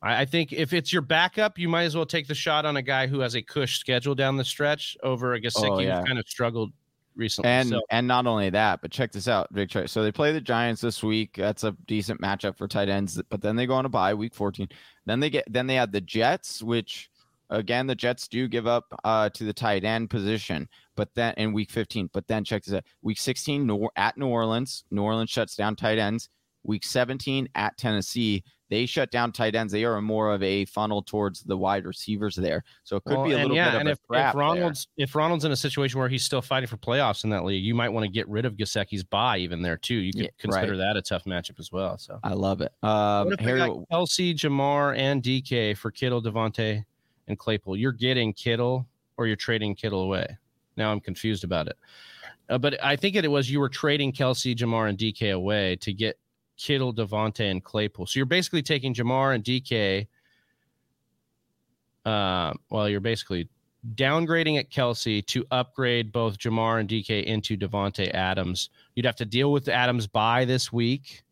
I, 0.00 0.20
I, 0.20 0.24
think 0.26 0.52
if 0.52 0.72
it's 0.72 0.92
your 0.92 1.02
backup, 1.02 1.58
you 1.58 1.68
might 1.68 1.82
as 1.82 1.96
well 1.96 2.06
take 2.06 2.28
the 2.28 2.36
shot 2.36 2.64
on 2.64 2.76
a 2.76 2.82
guy 2.82 3.08
who 3.08 3.18
has 3.18 3.34
a 3.34 3.42
cush 3.42 3.80
schedule 3.80 4.14
down 4.14 4.36
the 4.36 4.44
stretch 4.44 4.96
over 5.02 5.34
a 5.34 5.38
oh, 5.38 5.40
Gesicki 5.40 5.70
oh, 5.70 5.78
yeah. 5.80 5.98
who 5.98 6.06
kind 6.06 6.20
of 6.20 6.28
struggled 6.28 6.72
recently. 7.16 7.50
And 7.50 7.70
so. 7.70 7.80
and 7.90 8.06
not 8.06 8.28
only 8.28 8.48
that, 8.50 8.80
but 8.80 8.92
check 8.92 9.10
this 9.10 9.26
out, 9.26 9.52
Big 9.52 9.72
So 9.88 10.04
they 10.04 10.12
play 10.12 10.30
the 10.30 10.40
Giants 10.40 10.80
this 10.80 11.02
week. 11.02 11.34
That's 11.36 11.64
a 11.64 11.72
decent 11.88 12.20
matchup 12.20 12.56
for 12.56 12.68
tight 12.68 12.88
ends. 12.88 13.20
But 13.28 13.42
then 13.42 13.56
they 13.56 13.66
go 13.66 13.74
on 13.74 13.86
a 13.86 13.88
bye 13.88 14.14
week 14.14 14.34
14. 14.36 14.68
Then 15.04 15.18
they 15.18 15.30
get 15.30 15.52
then 15.52 15.66
they 15.66 15.74
have 15.74 15.90
the 15.90 16.00
Jets, 16.00 16.62
which 16.62 17.10
again 17.54 17.86
the 17.86 17.94
Jets 17.94 18.28
do 18.28 18.48
give 18.48 18.66
up 18.66 18.84
uh, 19.04 19.30
to 19.30 19.44
the 19.44 19.52
tight 19.52 19.84
end 19.84 20.10
position 20.10 20.68
but 20.96 21.14
then 21.14 21.34
in 21.36 21.52
week 21.52 21.70
15. 21.70 22.10
But 22.12 22.26
then 22.26 22.44
check 22.44 22.64
this 22.64 22.74
out: 22.74 22.84
week 23.02 23.18
16 23.18 23.88
at 23.96 24.16
New 24.16 24.26
Orleans, 24.26 24.84
New 24.90 25.02
Orleans 25.02 25.30
shuts 25.30 25.56
down 25.56 25.76
tight 25.76 25.98
ends. 25.98 26.28
Week 26.66 26.82
17 26.82 27.46
at 27.56 27.76
Tennessee, 27.76 28.42
they 28.70 28.86
shut 28.86 29.10
down 29.10 29.32
tight 29.32 29.54
ends. 29.54 29.70
They 29.70 29.84
are 29.84 30.00
more 30.00 30.32
of 30.32 30.42
a 30.42 30.64
funnel 30.64 31.02
towards 31.02 31.42
the 31.42 31.58
wide 31.58 31.84
receivers 31.84 32.36
there. 32.36 32.64
So 32.84 32.96
it 32.96 33.04
could 33.04 33.18
well, 33.18 33.26
be 33.26 33.32
a 33.32 33.36
little 33.36 33.54
yeah, 33.54 33.72
bit 33.72 33.80
and 33.80 33.88
of 33.90 33.98
if, 34.10 34.18
if 34.18 34.34
Ronald's 34.34 34.88
there. 34.96 35.04
if 35.04 35.14
Ronald's 35.14 35.44
in 35.44 35.52
a 35.52 35.56
situation 35.56 36.00
where 36.00 36.08
he's 36.08 36.24
still 36.24 36.40
fighting 36.40 36.66
for 36.66 36.78
playoffs 36.78 37.24
in 37.24 37.28
that 37.30 37.44
league, 37.44 37.62
you 37.62 37.74
might 37.74 37.90
want 37.90 38.04
to 38.04 38.10
get 38.10 38.26
rid 38.30 38.46
of 38.46 38.54
Gesicki's 38.54 39.04
bye 39.04 39.36
even 39.36 39.60
there 39.60 39.76
too. 39.76 39.96
You 39.96 40.12
could 40.14 40.22
yeah, 40.22 40.28
consider 40.38 40.72
right. 40.72 40.78
that 40.78 40.96
a 40.96 41.02
tough 41.02 41.24
matchup 41.24 41.60
as 41.60 41.70
well. 41.70 41.98
So 41.98 42.18
I 42.24 42.32
love 42.32 42.62
it. 42.62 42.72
Um, 42.82 43.32
Harry, 43.40 43.60
Kelce, 43.60 44.34
Ja'Marr, 44.34 44.96
and 44.96 45.22
DK 45.22 45.76
for 45.76 45.90
Kittle, 45.90 46.22
Davante, 46.22 46.82
and 47.28 47.38
Claypool? 47.38 47.76
You're 47.76 47.92
getting 47.92 48.32
Kittle 48.32 48.86
or 49.16 49.26
you're 49.26 49.36
trading 49.36 49.74
Kittle 49.74 50.02
away. 50.02 50.38
Now 50.76 50.90
I'm 50.90 51.00
confused 51.00 51.44
about 51.44 51.68
it. 51.68 51.76
Uh, 52.48 52.58
but 52.58 52.82
I 52.82 52.96
think 52.96 53.16
it 53.16 53.26
was 53.28 53.50
you 53.50 53.60
were 53.60 53.68
trading 53.68 54.12
Kelce, 54.12 54.54
Ja'Marr, 54.54 54.88
and 54.88 54.98
DK 54.98 55.34
away 55.34 55.76
to 55.76 55.92
get 55.92 56.18
Kittle, 56.56 56.92
Davante, 56.92 57.50
and 57.50 57.62
Claypool. 57.62 58.06
So 58.06 58.18
you're 58.18 58.26
basically 58.26 58.62
taking 58.62 58.94
Ja'Marr 58.94 59.34
and 59.34 59.44
DK. 59.44 60.06
Uh, 62.04 62.52
well, 62.70 62.88
you're 62.88 63.00
basically 63.00 63.48
downgrading 63.94 64.58
at 64.58 64.70
Kelce 64.70 65.24
to 65.26 65.44
upgrade 65.50 66.12
both 66.12 66.38
Ja'Marr 66.38 66.80
and 66.80 66.88
DK 66.88 67.24
into 67.24 67.56
Davante 67.56 68.12
Adams. 68.12 68.70
You'd 68.94 69.06
have 69.06 69.16
to 69.16 69.24
deal 69.24 69.52
with 69.52 69.68
Adams 69.68 70.06
bye 70.06 70.44
this 70.44 70.72
week. 70.72 71.23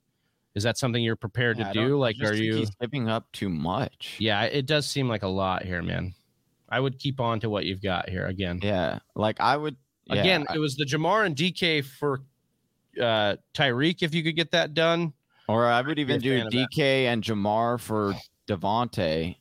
Is 0.55 0.63
that 0.65 0.77
something 0.79 1.03
you're 1.03 1.17
prepared 1.17 1.59
Yeah, 1.59 1.73
to 1.73 1.73
do? 1.73 1.99
Like, 1.99 2.17
are 2.23 2.35
you? 2.35 2.57
He's 2.57 2.71
giving 2.81 3.09
up 3.09 3.31
too 3.33 3.49
much. 3.49 4.17
Yeah, 4.19 4.43
it 4.45 4.67
does 4.67 4.87
seem 4.87 5.09
like 5.09 5.23
a 5.23 5.29
lot 5.29 5.65
here, 5.65 5.83
man. 5.83 6.13
I 6.69 6.81
would 6.81 6.99
keep 6.99 7.21
on 7.21 7.41
to 7.41 7.51
what 7.51 7.65
you've 7.67 7.83
got 7.83 8.09
here 8.09 8.27
again. 8.27 8.61
Yeah, 8.63 8.99
like 9.15 9.41
I 9.41 9.57
would. 9.57 9.77
yeah, 10.07 10.21
again, 10.21 10.47
I- 10.49 10.55
it 10.55 10.59
was 10.59 10.77
the 10.77 10.85
Ja'Marr 10.85 11.27
and 11.27 11.35
DK 11.37 11.83
for 11.85 12.21
uh 13.01 13.37
Tyreek. 13.55 14.03
If 14.03 14.15
you 14.15 14.23
could 14.23 14.37
get 14.37 14.51
that 14.53 14.75
done, 14.75 15.13
or 15.49 15.67
I 15.67 15.81
would 15.81 15.99
even 15.99 16.21
do 16.21 16.37
fan 16.39 16.47
of 16.47 16.53
that. 16.53 16.69
DK 16.77 17.05
and 17.07 17.23
Ja'Marr 17.23 17.81
for 17.81 18.15
Davante. 18.47 19.37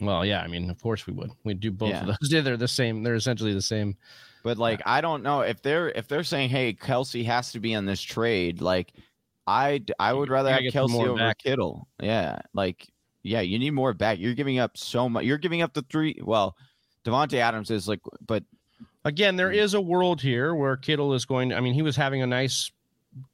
well, 0.00 0.24
yeah. 0.24 0.40
I 0.42 0.46
mean, 0.48 0.70
of 0.70 0.80
course 0.80 1.06
we 1.06 1.12
would. 1.14 1.30
We'd 1.44 1.60
do 1.60 1.70
both 1.72 1.90
Yeah. 1.90 2.00
of 2.02 2.06
those. 2.06 2.16
Yeah, 2.32 2.40
they're 2.42 2.56
the 2.56 2.68
same. 2.68 3.02
They're 3.02 3.14
essentially 3.14 3.54
the 3.54 3.62
same. 3.62 3.96
But 4.44 4.58
like, 4.58 4.82
I 4.84 5.00
don't 5.00 5.22
know 5.22 5.40
if 5.40 5.62
they're 5.62 5.88
if 5.90 6.06
they're 6.06 6.22
saying, 6.24 6.50
"Hey, 6.50 6.74
Kelce 6.74 7.24
has 7.24 7.50
to 7.52 7.60
be 7.60 7.72
in 7.72 7.86
this 7.86 8.00
trade." 8.02 8.60
Like, 8.60 8.92
I 9.46 9.82
I 9.98 10.12
would 10.12 10.30
rather 10.30 10.50
have 10.50 10.62
Kelce 10.62 11.06
over 11.06 11.18
back. 11.18 11.38
Kittle. 11.38 11.86
Yeah, 12.00 12.38
like, 12.54 12.86
yeah, 13.22 13.40
you 13.40 13.58
need 13.58 13.72
more 13.72 13.92
back. 13.92 14.18
You're 14.18 14.34
giving 14.34 14.58
up 14.58 14.76
so 14.76 15.08
much. 15.08 15.24
You're 15.24 15.38
giving 15.38 15.62
up 15.62 15.74
the 15.74 15.82
three. 15.82 16.18
Well, 16.22 16.56
Davante 17.04 17.34
Adams 17.38 17.70
is 17.70 17.86
like, 17.88 18.00
but 18.26 18.42
Again, 19.06 19.36
there 19.36 19.50
Mm. 19.50 19.74
a 19.74 19.80
world 19.82 20.22
here 20.22 20.54
where 20.54 20.78
Kittle 20.78 21.12
is 21.12 21.26
going. 21.26 21.52
I 21.52 21.60
mean, 21.60 21.74
he 21.74 21.82
was 21.82 21.94
having 21.94 22.22
a 22.22 22.26
nice 22.26 22.72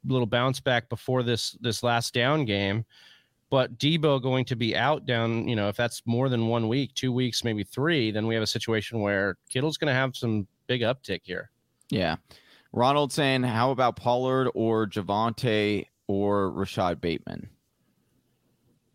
little 0.04 0.26
bounce 0.26 0.58
back 0.58 0.88
before 0.88 1.22
this 1.22 1.52
this 1.60 1.84
last 1.84 2.12
down 2.12 2.44
game, 2.44 2.84
but 3.50 3.78
Deebo 3.78 4.20
going 4.20 4.44
to 4.46 4.56
be 4.56 4.74
out 4.76 5.06
down. 5.06 5.46
You 5.46 5.54
know, 5.54 5.68
if 5.68 5.76
that's 5.76 6.02
more 6.06 6.28
than 6.28 6.48
one 6.48 6.66
week, 6.66 6.92
two 6.94 7.12
weeks, 7.12 7.44
maybe 7.44 7.62
three, 7.62 8.10
then 8.10 8.26
we 8.26 8.34
have 8.34 8.42
a 8.42 8.48
situation 8.48 8.98
where 9.00 9.36
Kittle's 9.48 9.76
going 9.76 9.86
to 9.86 9.94
have 9.94 10.16
some 10.16 10.48
big 10.66 10.80
uptick 10.80 11.20
here. 11.22 11.50
yeah. 11.88 12.16
Ronald 12.72 13.12
saying, 13.12 13.42
"How 13.44 13.70
about 13.70 13.94
Pollard 13.96 14.50
or 14.54 14.86
Javonte 14.88 15.86
or 16.10 16.50
Rashod 16.50 17.00
Bateman?" 17.00 17.48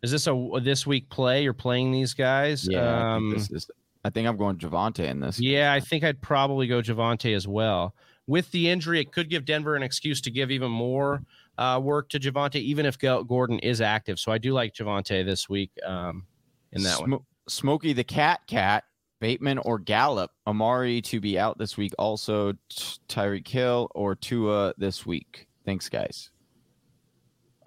Is 0.02 0.10
this 0.10 0.26
a 0.26 0.50
this 0.62 0.86
week 0.86 1.08
play? 1.08 1.42
You're 1.42 1.52
playing 1.52 1.90
these 1.90 2.14
guys? 2.14 2.68
Yeah, 2.70 2.78
I 2.78 3.14
think, 3.14 3.24
Um, 3.24 3.30
this 3.30 3.50
is, 3.50 3.70
I 4.04 4.10
think 4.10 4.28
I'm 4.28 4.36
going 4.36 4.56
Javonte 4.56 5.00
in 5.00 5.20
this. 5.20 5.40
Yeah, 5.40 5.72
I 5.72 5.80
think 5.80 6.04
I'd 6.04 6.20
probably 6.20 6.66
go 6.66 6.80
Javonte 6.80 7.34
as 7.34 7.48
well. 7.48 7.94
With 8.28 8.50
the 8.50 8.68
injury, 8.68 9.00
it 9.00 9.12
could 9.12 9.30
give 9.30 9.44
Denver 9.44 9.74
an 9.76 9.82
excuse 9.82 10.20
to 10.22 10.30
give 10.30 10.50
even 10.50 10.70
more 10.70 11.22
uh, 11.58 11.80
work 11.82 12.08
to 12.10 12.20
Javonte, 12.20 12.56
even 12.56 12.84
if 12.84 12.98
Go- 12.98 13.24
Gordon 13.24 13.58
is 13.60 13.80
active. 13.80 14.18
So 14.18 14.30
I 14.32 14.38
do 14.38 14.52
like 14.52 14.74
Javonte 14.74 15.24
this 15.24 15.48
week 15.48 15.70
um, 15.84 16.26
in 16.72 16.82
that 16.82 17.00
one. 17.00 17.10
Smo- 17.10 17.24
Smokey 17.48 17.92
the 17.92 18.04
Cat 18.04 18.40
Cat, 18.46 18.84
Bateman 19.20 19.58
or 19.58 19.78
Gallup. 19.78 20.30
Amari 20.46 21.00
to 21.02 21.20
be 21.20 21.38
out 21.38 21.56
this 21.56 21.76
week. 21.76 21.92
Also, 21.98 22.52
T- 22.52 22.98
Tyreek 23.08 23.46
Hill 23.48 23.88
or 23.94 24.14
Tua 24.14 24.74
this 24.76 25.06
week. 25.06 25.46
Thanks, 25.64 25.88
guys. 25.88 26.30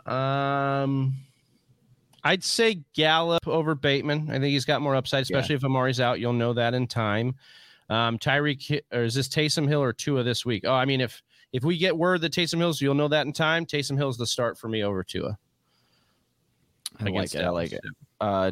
Um, 0.09 1.13
I'd 2.23 2.43
say 2.43 2.83
Gallup 2.93 3.47
over 3.47 3.75
Bateman. 3.75 4.29
I 4.29 4.33
think 4.33 4.45
he's 4.45 4.65
got 4.65 4.81
more 4.81 4.95
upside, 4.95 5.23
especially 5.23 5.55
if 5.55 5.63
Amari's 5.63 5.99
out. 5.99 6.19
You'll 6.19 6.33
know 6.33 6.53
that 6.53 6.73
in 6.73 6.87
time. 6.87 7.35
Um, 7.89 8.19
Tyreek 8.19 8.81
or 8.91 9.03
is 9.03 9.15
this 9.15 9.27
Taysom 9.27 9.67
Hill 9.67 9.81
or 9.81 9.93
Tua 9.93 10.23
this 10.23 10.45
week? 10.45 10.63
Oh, 10.65 10.73
I 10.73 10.85
mean, 10.85 11.01
if 11.01 11.21
if 11.53 11.63
we 11.63 11.77
get 11.77 11.97
word 11.97 12.21
that 12.21 12.33
Taysom 12.33 12.57
Hill's, 12.57 12.81
you'll 12.81 12.93
know 12.93 13.07
that 13.07 13.25
in 13.25 13.33
time. 13.33 13.65
Taysom 13.65 13.97
Hill's 13.97 14.17
the 14.17 14.27
start 14.27 14.57
for 14.57 14.67
me 14.67 14.83
over 14.83 15.03
Tua. 15.03 15.37
I 16.99 17.05
like 17.05 17.33
it. 17.33 17.41
I 17.41 17.49
like 17.49 17.71
it. 17.71 17.81
Uh, 18.19 18.51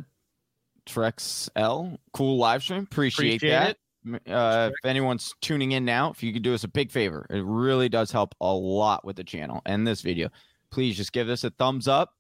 Trex 0.88 1.50
L, 1.56 2.00
cool 2.14 2.38
live 2.38 2.64
stream. 2.64 2.84
Appreciate, 2.84 3.38
Appreciate 3.38 3.50
that. 3.50 3.70
it. 3.72 4.32
Uh, 4.32 4.72
if 4.74 4.90
anyone's 4.90 5.34
tuning 5.42 5.74
in 5.74 5.84
now, 5.84 6.10
if 6.12 6.24
you 6.24 6.32
could 6.32 6.42
do 6.42 6.54
us 6.54 6.64
a 6.64 6.68
big 6.68 6.92
favor, 6.92 7.28
it 7.30 7.44
really 7.44 7.90
does 7.90 8.10
help 8.10 8.34
a 8.40 8.54
lot 8.54 9.04
with 9.04 9.18
the 9.18 9.24
channel 9.24 9.62
and 9.66 9.86
this 9.86 10.02
video. 10.02 10.30
Please 10.72 10.98
just 10.98 11.12
give 11.12 11.28
this 11.28 11.44
a 11.44 11.50
thumbs 11.50 11.88
up. 11.88 12.14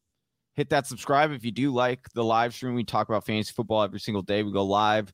Hit 0.53 0.69
that 0.72 0.88
subscribe 0.88 1.32
if 1.32 1.45
you 1.45 1.52
do 1.52 1.72
like 1.72 2.10
the 2.14 2.24
live 2.24 2.53
stream. 2.53 2.74
We 2.74 2.84
talk 2.84 3.10
about 3.10 3.26
fantasy 3.26 3.53
football 3.53 3.84
every 3.84 3.99
single 3.99 4.24
day. 4.24 4.41
We 4.44 4.52
go 4.52 4.65
live 4.65 5.14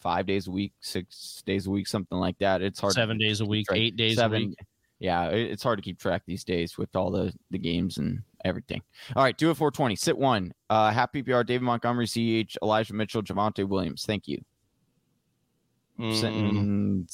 five 0.00 0.26
days 0.26 0.46
a 0.46 0.50
week, 0.50 0.72
six 0.80 1.42
days 1.44 1.66
a 1.66 1.70
week, 1.70 1.86
something 1.86 2.18
like 2.18 2.38
that. 2.38 2.62
It's 2.62 2.80
hard. 2.80 2.92
to 2.94 3.00
Seven 3.00 3.18
days 3.18 3.40
a 3.40 3.44
week, 3.44 3.66
eight 3.72 3.96
days 3.96 4.16
seven. 4.16 4.42
a 4.42 4.46
week. 4.46 4.58
Yeah, 5.00 5.26
it's 5.28 5.62
hard 5.62 5.78
to 5.78 5.82
keep 5.82 5.98
track 5.98 6.22
these 6.26 6.44
days 6.44 6.78
with 6.78 6.94
all 6.96 7.10
the 7.10 7.32
the 7.50 7.58
games 7.58 7.98
and 7.98 8.22
everything. 8.44 8.80
All 9.16 9.22
right, 9.22 9.36
do 9.36 9.50
it 9.50 9.54
420. 9.54 9.96
Sit 9.96 10.16
one. 10.16 10.52
Uh, 10.70 10.90
happy 10.90 11.22
PPR. 11.22 11.44
David 11.44 11.64
Montgomery, 11.64 12.06
CH, 12.06 12.56
Elijah 12.62 12.94
Mitchell, 12.94 13.22
Javonte 13.22 13.68
Williams. 13.68 14.04
Thank 14.06 14.28
you. 14.28 14.40
Mm, 15.98 17.06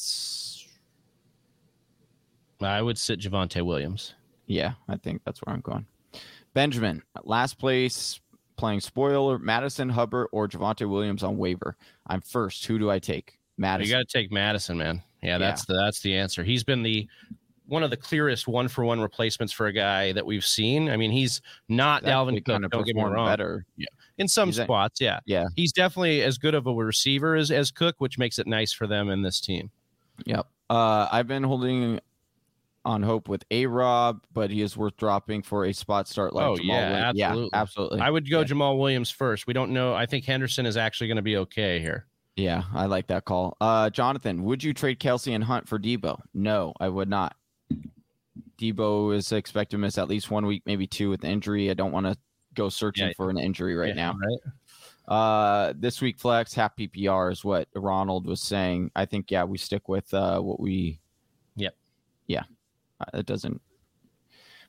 I 2.60 2.82
would 2.82 2.98
sit 2.98 3.20
Javonte 3.20 3.64
Williams. 3.64 4.14
Yeah, 4.50 4.72
I 4.88 4.96
think 4.96 5.22
that's 5.24 5.38
where 5.40 5.54
I'm 5.54 5.60
going. 5.60 5.86
Benjamin, 6.54 7.02
last 7.22 7.56
place, 7.58 8.18
playing 8.56 8.80
spoiler. 8.80 9.38
Mattison 9.38 9.88
Hubbard 9.88 10.26
or 10.32 10.48
Javonte 10.48 10.88
Williams 10.90 11.22
on 11.22 11.38
waiver. 11.38 11.76
I'm 12.08 12.20
first. 12.20 12.66
Who 12.66 12.76
do 12.78 12.90
I 12.90 12.98
take? 12.98 13.38
Mattison. 13.56 13.88
You 13.90 13.96
got 13.98 14.08
to 14.08 14.18
take 14.18 14.32
Mattison, 14.32 14.78
man. 14.78 15.02
Yeah, 15.22 15.30
Yeah. 15.32 15.38
that's 15.38 15.64
the 15.66 15.74
that's 15.74 16.00
the 16.00 16.16
answer. 16.16 16.42
He's 16.42 16.64
been 16.64 16.82
the 16.82 17.06
one 17.66 17.84
of 17.84 17.90
the 17.90 17.96
clearest 17.96 18.48
one 18.48 18.66
for 18.66 18.84
one 18.84 19.00
replacements 19.00 19.52
for 19.52 19.68
a 19.68 19.72
guy 19.72 20.10
that 20.12 20.26
we've 20.26 20.44
seen. 20.44 20.90
I 20.90 20.96
mean, 20.96 21.12
he's 21.12 21.40
not 21.68 22.02
Dalvin 22.02 22.34
Cook. 22.38 22.46
kind 22.46 22.64
of 22.64 22.72
don't 22.72 22.84
get 22.84 22.96
me 22.96 23.04
wrong. 23.04 23.28
better. 23.28 23.64
Yeah. 23.76 23.86
In 24.18 24.26
some 24.26 24.48
He's 24.48 24.60
spots, 24.60 25.00
yeah, 25.00 25.20
Yeah. 25.26 25.46
he's 25.54 25.70
definitely 25.72 26.22
as 26.22 26.36
good 26.38 26.56
of 26.56 26.66
a 26.66 26.72
receiver 26.74 27.36
as 27.36 27.52
as 27.52 27.70
Cook, 27.70 27.94
which 27.98 28.18
makes 28.18 28.40
it 28.40 28.48
nice 28.48 28.72
for 28.72 28.88
them 28.88 29.08
in 29.10 29.22
this 29.22 29.40
team. 29.40 29.70
Yep. 30.26 30.46
Uh, 30.68 31.06
I've 31.12 31.28
been 31.28 31.44
holding 31.44 32.00
on 32.84 33.02
hope 33.02 33.28
with 33.28 33.44
A 33.50 33.66
Rob, 33.66 34.24
but 34.32 34.50
he 34.50 34.62
is 34.62 34.76
worth 34.76 34.96
dropping 34.96 35.42
for 35.42 35.66
a 35.66 35.72
spot 35.72 36.08
start 36.08 36.32
like 36.34 36.46
Oh, 36.46 36.54
Jamaal 36.56 36.64
yeah, 36.64 36.90
Williams. 36.90 37.04
absolutely. 37.04 37.50
Yeah, 37.52 37.60
absolutely. 37.60 38.00
I 38.00 38.10
would 38.10 38.30
go 38.30 38.38
Yeah. 38.40 38.46
Jamaal 38.46 38.78
Williams 38.78 39.10
first. 39.10 39.46
We 39.46 39.52
don't 39.52 39.72
know. 39.72 39.94
I 39.94 40.06
think 40.06 40.24
Henderson 40.24 40.64
is 40.66 40.76
actually 40.76 41.08
going 41.08 41.16
to 41.16 41.22
be 41.22 41.36
okay 41.38 41.78
here. 41.80 42.06
Yeah, 42.36 42.62
I 42.72 42.86
like 42.86 43.06
that 43.08 43.24
call. 43.26 43.56
Uh, 43.60 43.90
Jonathan, 43.90 44.44
would 44.44 44.64
you 44.64 44.72
trade 44.72 44.98
Kelce 44.98 45.34
and 45.34 45.44
Hunt 45.44 45.68
for 45.68 45.78
Deebo? 45.78 46.20
No, 46.32 46.72
I 46.80 46.88
would 46.88 47.08
not. 47.08 47.36
Deebo 48.58 49.14
is 49.14 49.32
expected 49.32 49.76
to 49.76 49.78
miss 49.78 49.98
at 49.98 50.08
least 50.08 50.30
one 50.30 50.46
week, 50.46 50.62
maybe 50.66 50.86
two 50.86 51.10
with 51.10 51.24
injury. 51.24 51.70
I 51.70 51.74
don't 51.74 51.92
want 51.92 52.06
to 52.06 52.16
go 52.54 52.68
searching 52.68 53.08
Yeah. 53.08 53.12
for 53.16 53.30
an 53.30 53.38
injury 53.38 53.74
right 53.74 53.94
now. 53.96 54.14
right? 54.14 54.52
Uh, 55.08 55.72
this 55.76 56.00
week 56.00 56.18
flex 56.20 56.54
half 56.54 56.76
PPR 56.76 57.32
is 57.32 57.44
what 57.44 57.68
Ronald 57.74 58.26
was 58.26 58.40
saying. 58.40 58.90
I 58.94 59.06
think 59.06 59.30
yeah, 59.30 59.44
we 59.44 59.58
stick 59.58 59.88
with 59.88 60.12
uh 60.14 60.40
what 60.40 60.60
we. 60.60 61.00
Yep. 61.56 61.74
Yeah, 62.26 62.44
it 63.14 63.26
doesn't. 63.26 63.60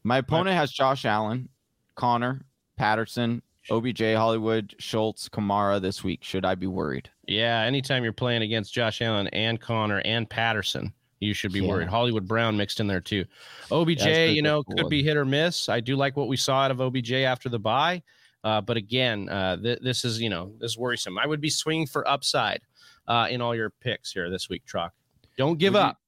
My 0.03 0.17
opponent 0.17 0.55
has 0.55 0.71
Josh 0.71 1.05
Allen, 1.05 1.49
Conner, 1.95 2.41
Patterson, 2.75 3.41
OBJ, 3.69 4.01
Hollywood, 4.15 4.73
Schultz, 4.79 5.29
Kamara 5.29 5.79
this 5.79 6.03
week. 6.03 6.23
Should 6.23 6.45
I 6.45 6.55
be 6.55 6.65
worried? 6.67 7.09
Yeah, 7.27 7.59
anytime 7.61 8.03
you're 8.03 8.11
playing 8.13 8.41
against 8.41 8.73
Josh 8.73 9.01
Allen 9.01 9.27
and 9.27 9.61
Conner 9.61 10.01
and 10.03 10.27
Patterson, 10.27 10.91
you 11.19 11.35
should 11.35 11.53
be 11.53 11.59
Yeah. 11.59 11.67
worried. 11.69 11.87
Hollywood 11.87 12.27
Brown 12.27 12.57
mixed 12.57 12.79
in 12.79 12.87
there 12.87 12.99
too. 13.01 13.25
OBJ, 13.71 14.05
Yeah, 14.05 14.25
you 14.25 14.41
know, 14.41 14.63
could 14.63 14.89
be 14.89 15.03
hit 15.03 15.15
or 15.15 15.25
miss. 15.25 15.69
I 15.69 15.79
do 15.79 15.95
like 15.95 16.17
what 16.17 16.27
we 16.27 16.37
saw 16.37 16.61
out 16.61 16.71
of 16.71 16.81
OBJ 16.81 17.23
after 17.23 17.49
the 17.49 17.59
bye, 17.59 18.01
Uh, 18.43 18.59
but 18.59 18.75
again, 18.75 19.29
uh, 19.29 19.55
th- 19.55 19.77
this 19.83 20.03
is, 20.03 20.19
you 20.19 20.27
know, 20.27 20.51
this 20.57 20.71
is 20.71 20.77
worrisome. 20.79 21.19
I 21.19 21.27
would 21.27 21.41
be 21.41 21.49
swinging 21.51 21.85
for 21.85 22.07
upside 22.07 22.61
uh, 23.07 23.27
in 23.29 23.39
all 23.39 23.53
your 23.55 23.69
picks 23.69 24.11
here 24.11 24.31
this 24.31 24.49
week, 24.49 24.65
Truck. 24.65 24.93
Don't 25.37 25.59
give 25.59 25.73
Would 25.73 25.81
up. 25.83 26.00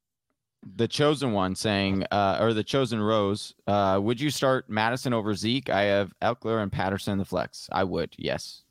The 0.75 0.87
chosen 0.87 1.33
one 1.33 1.55
saying, 1.55 2.05
uh, 2.11 2.37
or 2.39 2.53
the 2.53 2.63
chosen 2.63 3.01
rose, 3.01 3.53
uh, 3.67 3.99
would 4.01 4.19
you 4.19 4.29
start 4.29 4.69
Mattison 4.69 5.13
over 5.13 5.33
Zeke? 5.35 5.69
I 5.69 5.83
have 5.83 6.13
Ekeler 6.21 6.63
and 6.63 6.71
Patterson 6.71 7.13
in 7.13 7.19
the 7.19 7.25
flex. 7.25 7.69
I 7.71 7.83
would, 7.83 8.13
yes. 8.17 8.63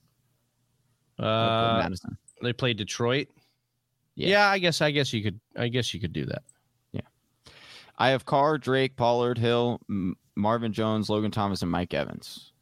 I 1.19 1.23
would 1.23 1.28
put 1.28 1.74
Uh, 1.74 1.78
Mattison. 1.82 2.19
they 2.43 2.52
played 2.52 2.77
Detroit. 2.78 3.28
Yeah. 4.14 4.28
Yeah. 4.28 4.48
I 4.48 4.59
guess 4.59 4.81
I 4.81 4.90
guess 4.90 5.12
you 5.12 5.23
could 5.23 5.40
I 5.56 5.69
guess 5.69 5.93
you 5.94 6.01
could 6.01 6.12
do 6.12 6.24
that. 6.27 6.43
Yeah, 6.93 7.01
I 7.98 8.09
have 8.10 8.24
Carr, 8.27 8.59
Drake, 8.59 8.97
Pollard, 8.97 9.39
Hill, 9.39 9.81
M- 9.89 10.16
Marvin 10.35 10.73
Jones, 10.73 11.09
Logan 11.09 11.31
Thomas, 11.31 11.62
and 11.62 11.70
Mike 11.70 11.94
Evans. 11.94 12.52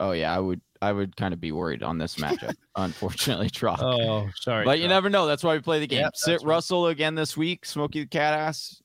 Oh 0.00 0.12
yeah, 0.12 0.34
I 0.34 0.38
would, 0.38 0.60
I 0.82 0.92
would 0.92 1.16
kind 1.16 1.32
of 1.32 1.40
be 1.40 1.52
worried 1.52 1.82
on 1.82 1.96
this 1.96 2.16
matchup. 2.16 2.54
unfortunately, 2.76 3.48
Trock. 3.48 3.78
Oh, 3.80 4.28
sorry. 4.36 4.64
but 4.64 4.80
you 4.80 4.88
never 4.88 5.08
know. 5.08 5.26
That's 5.26 5.44
why 5.44 5.54
we 5.54 5.60
play 5.60 5.78
the 5.80 5.86
game. 5.86 6.00
Yep, 6.00 6.16
Sit 6.16 6.30
that's 6.32 6.44
right. 6.44 6.50
Russell 6.50 6.86
again 6.88 7.14
this 7.14 7.36
week. 7.36 7.64
Smokey 7.64 8.00
the 8.00 8.06
cat 8.06 8.34
ass. 8.38 8.82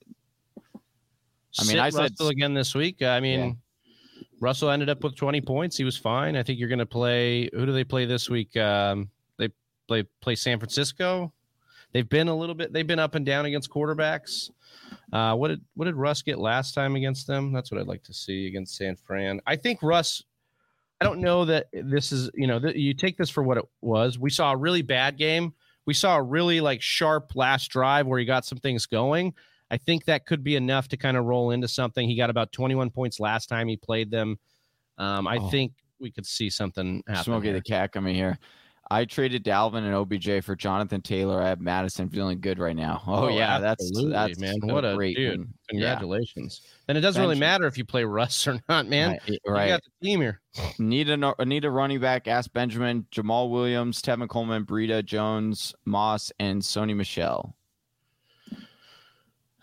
I 1.60 1.64
mean, 1.64 1.72
Sit 1.72 1.80
I 1.80 1.90
said- 1.90 2.00
Russell 2.02 2.30
again 2.30 2.54
this 2.54 2.76
week. 2.76 3.02
I 3.02 3.20
mean, 3.20 3.58
Russell 4.40 4.70
ended 4.70 4.90
up 4.90 5.04
with 5.04 5.16
20 5.16 5.42
points. 5.42 5.76
He 5.78 5.84
was 5.84 5.98
fine. 5.98 6.36
I 6.36 6.44
think 6.44 6.60
you're 6.60 6.70
going 6.70 6.80
to 6.80 6.86
play. 6.86 7.50
Who 7.54 7.66
do 7.66 7.72
they 7.72 7.84
play 7.84 8.06
this 8.06 8.30
week? 8.30 8.56
Um, 8.56 9.10
they 9.38 9.50
play 9.88 10.04
play 10.22 10.36
San 10.36 10.60
Francisco. 10.60 11.34
They've 11.94 12.08
been 12.08 12.28
a 12.28 12.36
little 12.36 12.54
bit. 12.54 12.74
They've 12.74 12.86
been 12.86 13.00
up 13.00 13.16
and 13.16 13.26
down 13.26 13.46
against 13.46 13.72
quarterbacks. 13.72 14.52
Uh, 15.12 15.36
what 15.36 15.48
did 15.48 15.62
what 15.74 15.86
did 15.86 15.96
Russ 15.96 16.22
get 16.22 16.38
last 16.38 16.74
time 16.76 16.96
against 16.96 17.26
them? 17.26 17.52
That's 17.52 17.72
what 17.72 17.82
I'd 17.82 17.88
like 17.88 18.04
to 18.04 18.14
see 18.14 18.46
against 18.48 18.76
San 18.76 18.96
Fran. 18.96 19.42
I 19.48 19.56
think 19.56 19.82
Russ. 19.82 20.24
I 21.00 21.06
don't 21.06 21.20
know 21.20 21.46
that 21.46 21.68
this 21.74 22.12
is 22.12 22.30
you 22.34 22.48
know 22.48 22.60
th- 22.60 22.76
you 22.76 22.94
take 22.94 23.18
this 23.18 23.30
for 23.30 23.44
what 23.44 23.58
it 23.58 23.66
was. 23.82 24.18
We 24.18 24.30
saw 24.30 24.52
a 24.52 24.58
really 24.58 24.82
bad 24.82 25.18
game. 25.18 25.54
We 25.86 25.94
saw 25.94 26.18
a 26.18 26.22
really 26.24 26.60
like 26.60 26.82
sharp 26.82 27.32
last 27.36 27.70
drive 27.70 28.08
where 28.08 28.20
he 28.20 28.26
got 28.26 28.46
some 28.46 28.58
things 28.58 28.86
going. 28.86 29.34
I 29.70 29.78
think 29.78 30.06
that 30.06 30.26
could 30.26 30.44
be 30.44 30.56
enough 30.56 30.88
to 30.90 30.98
kind 30.98 31.18
of 31.18 31.26
roll 31.26 31.52
into 31.52 31.68
something. 31.68 32.08
He 32.08 32.16
got 32.16 32.30
about 32.30 32.52
21 32.52 32.90
points 32.90 33.20
last 33.20 33.48
time 33.48 33.68
he 33.68 33.76
played 33.78 34.10
them. 34.10 34.38
Um, 34.98 35.28
I 35.28 35.38
Oh. 35.38 35.50
think 35.50 35.74
we 36.00 36.10
could 36.12 36.26
see 36.26 36.50
something 36.50 37.04
happen. 37.08 37.24
Smokey 37.26 37.52
the 37.52 37.62
cat 37.62 37.92
coming 37.92 38.16
here. 38.16 38.38
I 38.90 39.04
traded 39.06 39.44
Dalvin 39.44 39.84
and 39.84 39.94
OBJ 39.94 40.44
for 40.46 40.56
Jonathan 40.56 41.02
Taylor. 41.02 41.42
I 41.42 41.50
have 41.50 41.60
Mattison 41.60 42.10
feeling 42.10 42.40
good 42.40 42.58
right 42.58 42.76
now. 42.76 43.02
Oh, 43.06 43.26
Oh, 43.26 43.28
yeah, 43.28 43.60
that's 43.60 43.92
that's 44.10 44.40
man. 44.40 44.56
a 44.64 44.66
What 44.68 44.86
a 44.86 44.96
great 44.96 45.18
dude. 45.18 45.48
Congratulations. 45.70 46.62
And 46.88 46.98
it 46.98 47.02
doesn't 47.02 47.22
really 47.22 47.38
matter 47.38 47.68
if 47.68 47.78
you 47.78 47.84
play 47.84 48.04
Russ 48.06 48.48
or 48.48 48.62
not, 48.70 48.88
man. 48.88 49.12
Right, 49.12 49.30
You 49.30 49.40
got 49.74 49.82
the 49.84 50.06
team 50.08 50.22
here. 50.22 50.40
Need 50.80 51.10
a 51.10 51.46
need 51.46 51.66
a 51.66 51.70
running 51.72 52.00
back. 52.00 52.28
Ask 52.28 52.54
Benjamin, 52.54 53.06
Jamaal 53.12 53.50
Williams, 53.52 54.02
Tevin 54.02 54.30
Coleman, 54.30 54.66
Breida 54.66 55.04
Jones, 55.04 55.76
Moss, 55.86 56.32
and 56.40 56.62
Sony 56.62 56.96
Michel. 56.96 57.56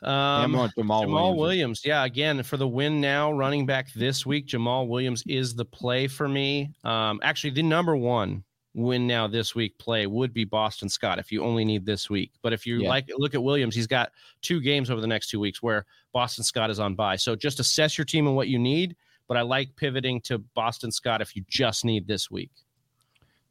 Um, 0.03 0.53
Jamaal, 0.53 0.71
Jamaal 0.77 1.09
Williams. 1.09 1.39
Williams. 1.39 1.83
Yeah, 1.85 2.05
again, 2.05 2.43
for 2.43 2.59
the 2.59 2.69
win 2.69 3.01
now, 3.01 3.33
running 3.33 3.65
back 3.65 3.91
this 3.95 4.27
week, 4.27 4.47
Jamaal 4.47 4.87
Williams 4.87 5.23
is 5.27 5.55
the 5.55 5.65
play 5.65 6.09
for 6.09 6.29
me. 6.29 6.71
Um, 6.85 7.21
actually, 7.23 7.51
the 7.51 7.63
number 7.63 7.97
one 7.97 8.45
win 8.75 9.07
now 9.07 9.27
this 9.27 9.55
week 9.55 9.79
play 9.79 10.07
would 10.07 10.35
be 10.35 10.45
Boston 10.45 10.89
Scott 10.89 11.19
if 11.19 11.31
you 11.31 11.43
only 11.43 11.65
need 11.65 11.87
this 11.87 12.11
week. 12.11 12.33
But 12.43 12.53
if 12.53 12.67
you 12.67 12.83
Yeah. 12.83 12.89
like, 12.89 13.09
look 13.17 13.35
at 13.35 13.43
Williams, 13.43 13.75
he's 13.75 13.87
got 13.87 14.13
two 14.43 14.61
games 14.61 14.91
over 14.91 15.01
the 15.01 15.07
next 15.07 15.29
two 15.31 15.39
weeks 15.41 15.63
where 15.63 15.87
Boston 16.13 16.45
Scott 16.45 16.71
is 16.71 16.81
on 16.81 16.95
bye. 16.95 17.17
So 17.17 17.37
just 17.37 17.61
assess 17.61 17.97
your 17.97 18.05
team 18.05 18.27
and 18.27 18.35
what 18.37 18.49
you 18.49 18.59
need. 18.59 18.97
But 19.27 19.37
I 19.37 19.43
like 19.43 19.75
pivoting 19.77 20.21
to 20.23 20.39
Boston 20.39 20.93
Scott 20.93 21.23
if 21.23 21.35
you 21.35 21.45
just 21.49 21.85
need 21.85 22.07
this 22.07 22.31
week. 22.31 22.51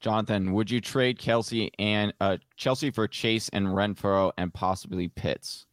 Jonathan, 0.01 0.51
would 0.53 0.69
you 0.69 0.81
trade 0.81 1.17
Kelce 1.17 1.69
and 1.79 2.13
uh, 2.19 2.37
Chelsea 2.57 2.91
for 2.91 3.07
Chase 3.07 3.49
and 3.53 3.67
Renfrow 3.67 4.33
and 4.37 4.53
possibly 4.53 5.07
Pitts? 5.07 5.65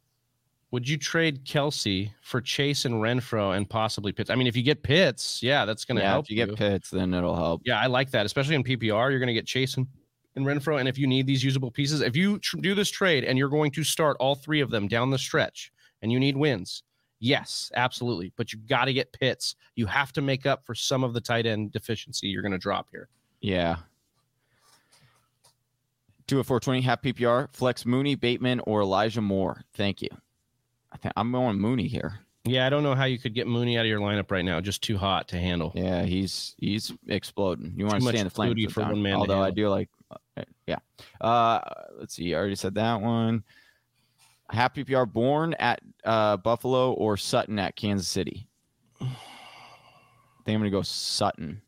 Would 0.71 0.87
you 0.87 0.97
trade 0.97 1.43
Kelce 1.43 2.11
for 2.21 2.39
Chase 2.39 2.85
and 2.85 2.95
Renfrow 2.95 3.57
and 3.57 3.69
possibly 3.69 4.13
Pitts? 4.13 4.29
I 4.29 4.35
mean, 4.35 4.47
if 4.47 4.55
you 4.55 4.63
get 4.63 4.83
Pitts, 4.83 5.43
yeah, 5.43 5.65
that's 5.65 5.83
going 5.83 5.97
to 5.97 6.01
yeah, 6.01 6.11
help 6.11 6.25
if 6.25 6.29
you 6.29 6.37
get 6.37 6.55
Pitts, 6.55 6.89
then 6.89 7.13
it'll 7.13 7.35
help. 7.35 7.61
Yeah, 7.65 7.79
I 7.79 7.87
like 7.87 8.09
that, 8.11 8.25
especially 8.25 8.55
in 8.55 8.63
PPR. 8.63 9.09
You're 9.11 9.19
going 9.19 9.27
to 9.27 9.33
get 9.33 9.45
Chase 9.45 9.75
and, 9.75 9.85
and 10.37 10.45
Renfrow, 10.45 10.79
and 10.79 10.87
if 10.87 10.97
you 10.97 11.07
need 11.07 11.27
these 11.27 11.43
usable 11.43 11.71
pieces, 11.71 11.99
if 11.99 12.15
you 12.15 12.39
tr- 12.39 12.57
do 12.57 12.73
this 12.73 12.89
trade 12.89 13.25
and 13.25 13.37
you're 13.37 13.49
going 13.49 13.71
to 13.71 13.83
start 13.83 14.15
all 14.21 14.33
three 14.33 14.61
of 14.61 14.69
them 14.69 14.87
down 14.87 15.09
the 15.09 15.17
stretch, 15.17 15.73
and 16.01 16.09
you 16.09 16.21
need 16.21 16.37
wins, 16.37 16.83
yes, 17.19 17.69
absolutely. 17.75 18.31
But 18.37 18.53
you 18.53 18.59
got 18.59 18.85
to 18.85 18.93
get 18.93 19.11
Pitts. 19.11 19.55
You 19.75 19.87
have 19.87 20.13
to 20.13 20.21
make 20.21 20.45
up 20.45 20.65
for 20.65 20.73
some 20.73 21.03
of 21.03 21.13
the 21.13 21.21
tight 21.21 21.45
end 21.45 21.73
deficiency 21.73 22.27
you're 22.27 22.41
going 22.41 22.53
to 22.53 22.57
drop 22.57 22.87
here. 22.91 23.09
Yeah. 23.41 23.75
Do 26.27 26.39
a 26.39 26.45
420 26.45 26.79
half 26.79 27.01
PPR, 27.01 27.53
flex 27.53 27.85
Mooney, 27.85 28.15
Bateman, 28.15 28.61
or 28.61 28.81
Elijah 28.81 29.19
Moore. 29.19 29.65
Thank 29.73 30.01
you. 30.01 30.07
I 30.91 30.97
think 30.97 31.13
I'm 31.15 31.31
going 31.31 31.59
Mooney 31.59 31.87
here. 31.87 32.19
Yeah, 32.43 32.65
I 32.65 32.69
don't 32.69 32.81
know 32.81 32.95
how 32.95 33.05
you 33.05 33.19
could 33.19 33.35
get 33.35 33.47
Mooney 33.47 33.77
out 33.77 33.81
of 33.81 33.87
your 33.87 33.99
lineup 33.99 34.31
right 34.31 34.43
now. 34.43 34.59
Just 34.61 34.81
too 34.81 34.97
hot 34.97 35.27
to 35.29 35.39
handle. 35.39 35.71
Yeah, 35.75 36.03
he's 36.03 36.55
he's 36.57 36.91
exploding. 37.07 37.73
You 37.75 37.85
want 37.85 38.01
to 38.01 38.09
stay 38.09 38.17
in 38.17 38.23
the 38.25 38.31
flame 38.31 38.69
for 38.69 38.81
one 38.81 39.01
man 39.01 39.15
Although 39.15 39.43
I 39.43 39.51
do 39.51 39.69
like, 39.69 39.89
uh, 40.09 40.43
yeah. 40.65 40.79
Uh, 41.19 41.59
let's 41.99 42.15
see. 42.15 42.33
I 42.33 42.39
already 42.39 42.55
said 42.55 42.75
that 42.75 42.99
one. 42.99 43.43
Half 44.49 44.73
PPR, 44.73 45.11
Bourne 45.11 45.53
at 45.59 45.81
uh, 46.03 46.37
Buffalo 46.37 46.93
or 46.93 47.15
Sutton 47.15 47.59
at 47.59 47.75
Kansas 47.75 48.07
City. 48.07 48.47
I 48.99 49.05
think 50.43 50.55
I'm 50.55 50.61
gonna 50.61 50.71
go 50.71 50.81
Sutton. 50.81 51.61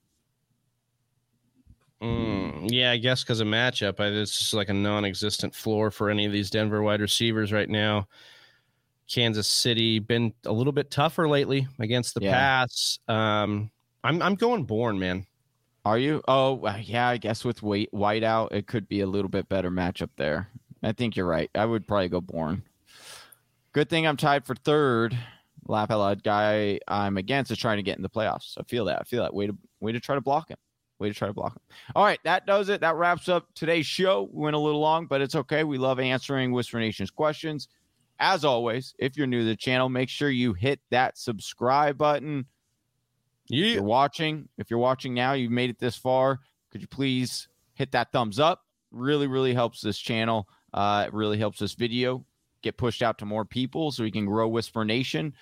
Mm, 2.01 2.69
yeah, 2.69 2.91
I 2.91 2.97
guess 2.97 3.23
because 3.23 3.39
of 3.39 3.47
matchup, 3.47 3.99
I, 3.99 4.07
it's 4.07 4.37
just 4.37 4.53
like 4.53 4.69
a 4.69 4.73
non-existent 4.73 5.55
floor 5.55 5.89
for 5.89 6.09
any 6.09 6.25
of 6.25 6.33
these 6.33 6.49
Denver 6.49 6.81
wide 6.81 6.99
receivers 6.99 7.53
right 7.53 7.69
now. 7.69 8.07
Kansas 9.13 9.47
City 9.47 9.99
been 9.99 10.33
a 10.45 10.51
little 10.51 10.73
bit 10.73 10.89
tougher 10.89 11.27
lately 11.29 11.67
against 11.79 12.15
the 12.15 12.21
Yeah. 12.21 12.33
pass. 12.33 12.97
Um, 13.07 13.69
I'm 14.03 14.21
I'm 14.21 14.35
going 14.35 14.63
Bourne, 14.65 14.97
man. 14.99 15.25
Are 15.85 15.97
you? 15.97 16.21
Oh, 16.27 16.67
yeah. 16.81 17.09
I 17.09 17.17
guess 17.17 17.43
with 17.45 17.61
White 17.61 17.93
White 17.93 18.23
out, 18.23 18.53
it 18.53 18.67
could 18.67 18.87
be 18.87 19.01
a 19.01 19.07
little 19.07 19.29
bit 19.29 19.47
better 19.49 19.69
matchup 19.69 20.09
there. 20.17 20.49
I 20.81 20.91
think 20.93 21.15
you're 21.15 21.27
right. 21.27 21.49
I 21.55 21.65
would 21.65 21.87
probably 21.87 22.09
go 22.09 22.21
Bourne. 22.21 22.63
Good 23.73 23.89
thing 23.89 24.05
I'm 24.07 24.17
tied 24.17 24.45
for 24.45 24.55
third. 24.55 25.17
Laugh 25.67 25.91
out 25.91 25.99
loud 25.99 26.23
guy 26.23 26.79
I'm 26.87 27.17
against 27.17 27.51
is 27.51 27.57
trying 27.57 27.77
to 27.77 27.83
get 27.83 27.95
in 27.97 28.03
the 28.03 28.09
playoffs. 28.09 28.57
I 28.57 28.63
feel 28.63 28.85
that. 28.85 28.99
I 29.01 29.03
feel 29.03 29.23
that. 29.23 29.33
Way 29.33 29.47
to 29.47 29.57
way 29.79 29.91
to 29.91 29.99
try 29.99 30.15
to 30.15 30.21
block 30.21 30.49
him. 30.49 30.57
Way 30.99 31.09
to 31.09 31.13
try 31.15 31.27
to 31.27 31.33
block 31.33 31.53
him. 31.55 31.61
All 31.95 32.03
right, 32.03 32.19
that 32.23 32.45
does 32.45 32.69
it. 32.69 32.81
That 32.81 32.95
wraps 32.95 33.29
up 33.29 33.47
today's 33.55 33.85
show. 33.85 34.29
We 34.31 34.43
went 34.43 34.55
a 34.55 34.59
little 34.59 34.81
long, 34.81 35.05
but 35.05 35.21
it's 35.21 35.35
okay. 35.35 35.63
We 35.63 35.77
love 35.77 35.99
answering 35.99 36.51
Whisper 36.51 36.79
Nation's 36.79 37.11
questions. 37.11 37.67
As 38.19 38.45
always, 38.45 38.93
if 38.99 39.17
you're 39.17 39.27
new 39.27 39.39
to 39.39 39.45
the 39.45 39.55
channel, 39.55 39.89
make 39.89 40.09
sure 40.09 40.29
you 40.29 40.53
hit 40.53 40.79
that 40.91 41.17
subscribe 41.17 41.97
button. 41.97 42.45
If 43.49 43.75
you're 43.75 43.83
watching, 43.83 44.47
if 44.57 44.69
you're 44.69 44.79
watching 44.79 45.13
now, 45.13 45.33
you've 45.33 45.51
made 45.51 45.69
it 45.69 45.79
this 45.79 45.97
far. 45.97 46.39
Could 46.71 46.81
you 46.81 46.87
please 46.87 47.47
hit 47.73 47.91
that 47.91 48.11
thumbs 48.11 48.39
up? 48.39 48.61
Really, 48.91 49.27
really 49.27 49.53
helps 49.53 49.81
this 49.81 49.97
channel. 49.97 50.47
Uh, 50.73 51.05
it 51.07 51.13
really 51.13 51.37
helps 51.37 51.59
this 51.59 51.73
video 51.73 52.25
get 52.61 52.77
pushed 52.77 53.03
out 53.03 53.17
to 53.19 53.25
more 53.25 53.45
people 53.45 53.91
so 53.91 54.03
we 54.03 54.11
can 54.11 54.25
grow 54.25 54.47
Whisper 54.47 54.85
Nation. 54.85 55.33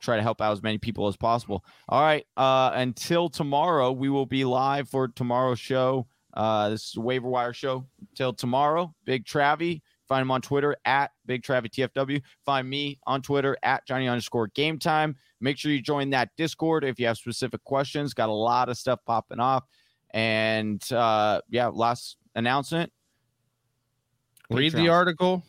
Try 0.00 0.16
to 0.16 0.22
help 0.22 0.42
out 0.42 0.52
as 0.52 0.62
many 0.62 0.78
people 0.78 1.06
as 1.06 1.16
possible. 1.16 1.64
All 1.88 2.02
right. 2.02 2.26
Uh, 2.36 2.72
until 2.74 3.28
tomorrow, 3.28 3.92
we 3.92 4.10
will 4.10 4.26
be 4.26 4.44
live 4.44 4.88
for 4.88 5.08
tomorrow's 5.08 5.60
show. 5.60 6.06
Uh, 6.34 6.68
this 6.70 6.88
is 6.88 6.96
a 6.96 7.00
waiver 7.00 7.28
wire 7.28 7.54
show. 7.54 7.86
Till 8.14 8.32
tomorrow, 8.32 8.94
Big 9.04 9.24
Travie. 9.24 9.80
Find 10.08 10.22
him 10.22 10.30
on 10.30 10.40
Twitter 10.40 10.76
at 10.84 11.12
Big 11.26 11.42
Travie 11.42 11.70
TFW. 11.70 12.22
Find 12.44 12.68
me 12.68 12.98
on 13.06 13.22
Twitter 13.22 13.56
at 13.62 13.86
Johnny 13.86 14.08
underscore 14.08 14.48
game 14.48 14.78
time. 14.78 15.16
Make 15.40 15.58
sure 15.58 15.72
you 15.72 15.82
join 15.82 16.10
that 16.10 16.30
Discord 16.36 16.84
if 16.84 16.98
you 16.98 17.06
have 17.06 17.18
specific 17.18 17.62
questions. 17.64 18.14
Got 18.14 18.28
a 18.28 18.32
lot 18.32 18.68
of 18.68 18.78
stuff 18.78 19.00
popping 19.04 19.40
off. 19.40 19.64
And 20.10 20.82
uh, 20.92 21.40
yeah, 21.50 21.68
last 21.68 22.16
announcement. 22.34 22.92
Read 24.50 24.72
the 24.72 24.88
article. 24.88 25.44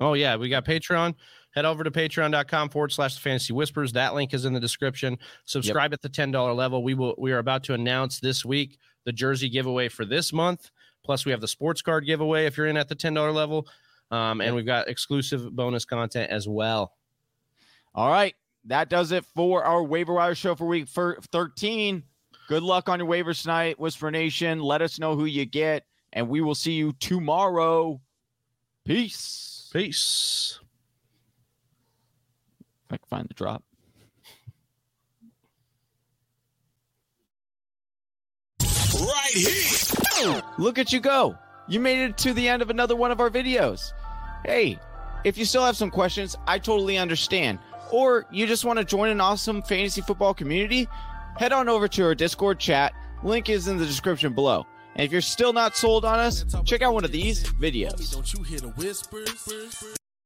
Oh, 0.00 0.14
yeah. 0.14 0.36
We 0.36 0.48
got 0.48 0.64
Patreon. 0.64 1.14
Head 1.56 1.64
over 1.64 1.82
to 1.84 1.90
patreon.com 1.90 2.68
forward 2.68 2.92
slash 2.92 3.14
the 3.14 3.20
fantasy 3.20 3.54
whispers. 3.54 3.92
That 3.92 4.14
link 4.14 4.34
is 4.34 4.44
in 4.44 4.52
the 4.52 4.60
description. 4.60 5.18
Subscribe 5.46 5.94
at 5.94 6.02
the 6.02 6.08
$10 6.08 6.54
level. 6.54 6.82
We 6.82 6.92
will 6.92 7.14
we 7.16 7.32
are 7.32 7.38
about 7.38 7.64
to 7.64 7.74
announce 7.74 8.20
this 8.20 8.44
week 8.44 8.78
the 9.06 9.12
jersey 9.12 9.48
giveaway 9.48 9.88
for 9.88 10.04
this 10.04 10.34
month. 10.34 10.70
Plus, 11.06 11.24
we 11.24 11.30
have 11.30 11.40
the 11.40 11.46
sports 11.46 11.82
card 11.82 12.04
giveaway 12.04 12.46
if 12.46 12.56
you're 12.56 12.66
in 12.66 12.76
at 12.76 12.88
the 12.88 12.96
$10 12.96 13.32
level. 13.32 13.68
Um, 14.10 14.40
and 14.40 14.56
we've 14.56 14.66
got 14.66 14.88
exclusive 14.88 15.54
bonus 15.54 15.84
content 15.84 16.32
as 16.32 16.48
well. 16.48 16.92
All 17.94 18.10
right. 18.10 18.34
That 18.64 18.90
does 18.90 19.12
it 19.12 19.24
for 19.24 19.62
our 19.62 19.84
waiver 19.84 20.14
wire 20.14 20.34
show 20.34 20.56
for 20.56 20.66
week 20.66 20.88
fir- 20.88 21.20
13. 21.32 22.02
Good 22.48 22.64
luck 22.64 22.88
on 22.88 22.98
your 22.98 23.08
waivers 23.08 23.42
tonight, 23.42 23.78
Whisper 23.78 24.10
Nation. 24.10 24.58
Let 24.60 24.82
us 24.82 24.98
know 24.98 25.14
who 25.14 25.26
you 25.26 25.44
get, 25.44 25.84
and 26.12 26.28
we 26.28 26.40
will 26.40 26.56
see 26.56 26.72
you 26.72 26.92
tomorrow. 26.94 28.00
Peace. 28.84 29.70
Peace. 29.72 30.58
If 32.86 32.92
I 32.92 32.96
can 32.96 33.06
find 33.08 33.28
the 33.28 33.34
drop. 33.34 33.62
Right 38.60 39.32
here. 39.32 40.05
Look 40.58 40.78
at 40.78 40.92
you 40.92 41.00
go. 41.00 41.36
You 41.68 41.80
made 41.80 41.98
it 41.98 42.16
to 42.18 42.32
the 42.32 42.48
end 42.48 42.62
of 42.62 42.70
another 42.70 42.96
one 42.96 43.10
of 43.10 43.20
our 43.20 43.30
videos. 43.30 43.92
Hey, 44.44 44.78
if 45.24 45.36
you 45.36 45.44
still 45.44 45.64
have 45.64 45.76
some 45.76 45.90
questions, 45.90 46.36
I 46.46 46.58
totally 46.58 46.98
understand. 46.98 47.58
Or 47.90 48.26
you 48.30 48.46
just 48.46 48.64
want 48.64 48.78
to 48.78 48.84
join 48.84 49.08
an 49.10 49.20
awesome 49.20 49.62
fantasy 49.62 50.00
football 50.00 50.34
community, 50.34 50.88
head 51.36 51.52
on 51.52 51.68
over 51.68 51.88
to 51.88 52.04
our 52.04 52.14
Discord 52.14 52.58
chat. 52.58 52.92
Link 53.22 53.48
is 53.48 53.68
in 53.68 53.76
the 53.76 53.86
description 53.86 54.32
below. 54.32 54.66
And 54.94 55.04
if 55.04 55.12
you're 55.12 55.20
still 55.20 55.52
not 55.52 55.76
sold 55.76 56.04
on 56.04 56.18
us, 56.18 56.44
check 56.64 56.82
out 56.82 56.94
one 56.94 57.04
of 57.04 57.12
these 57.12 57.44
videos. 57.44 57.96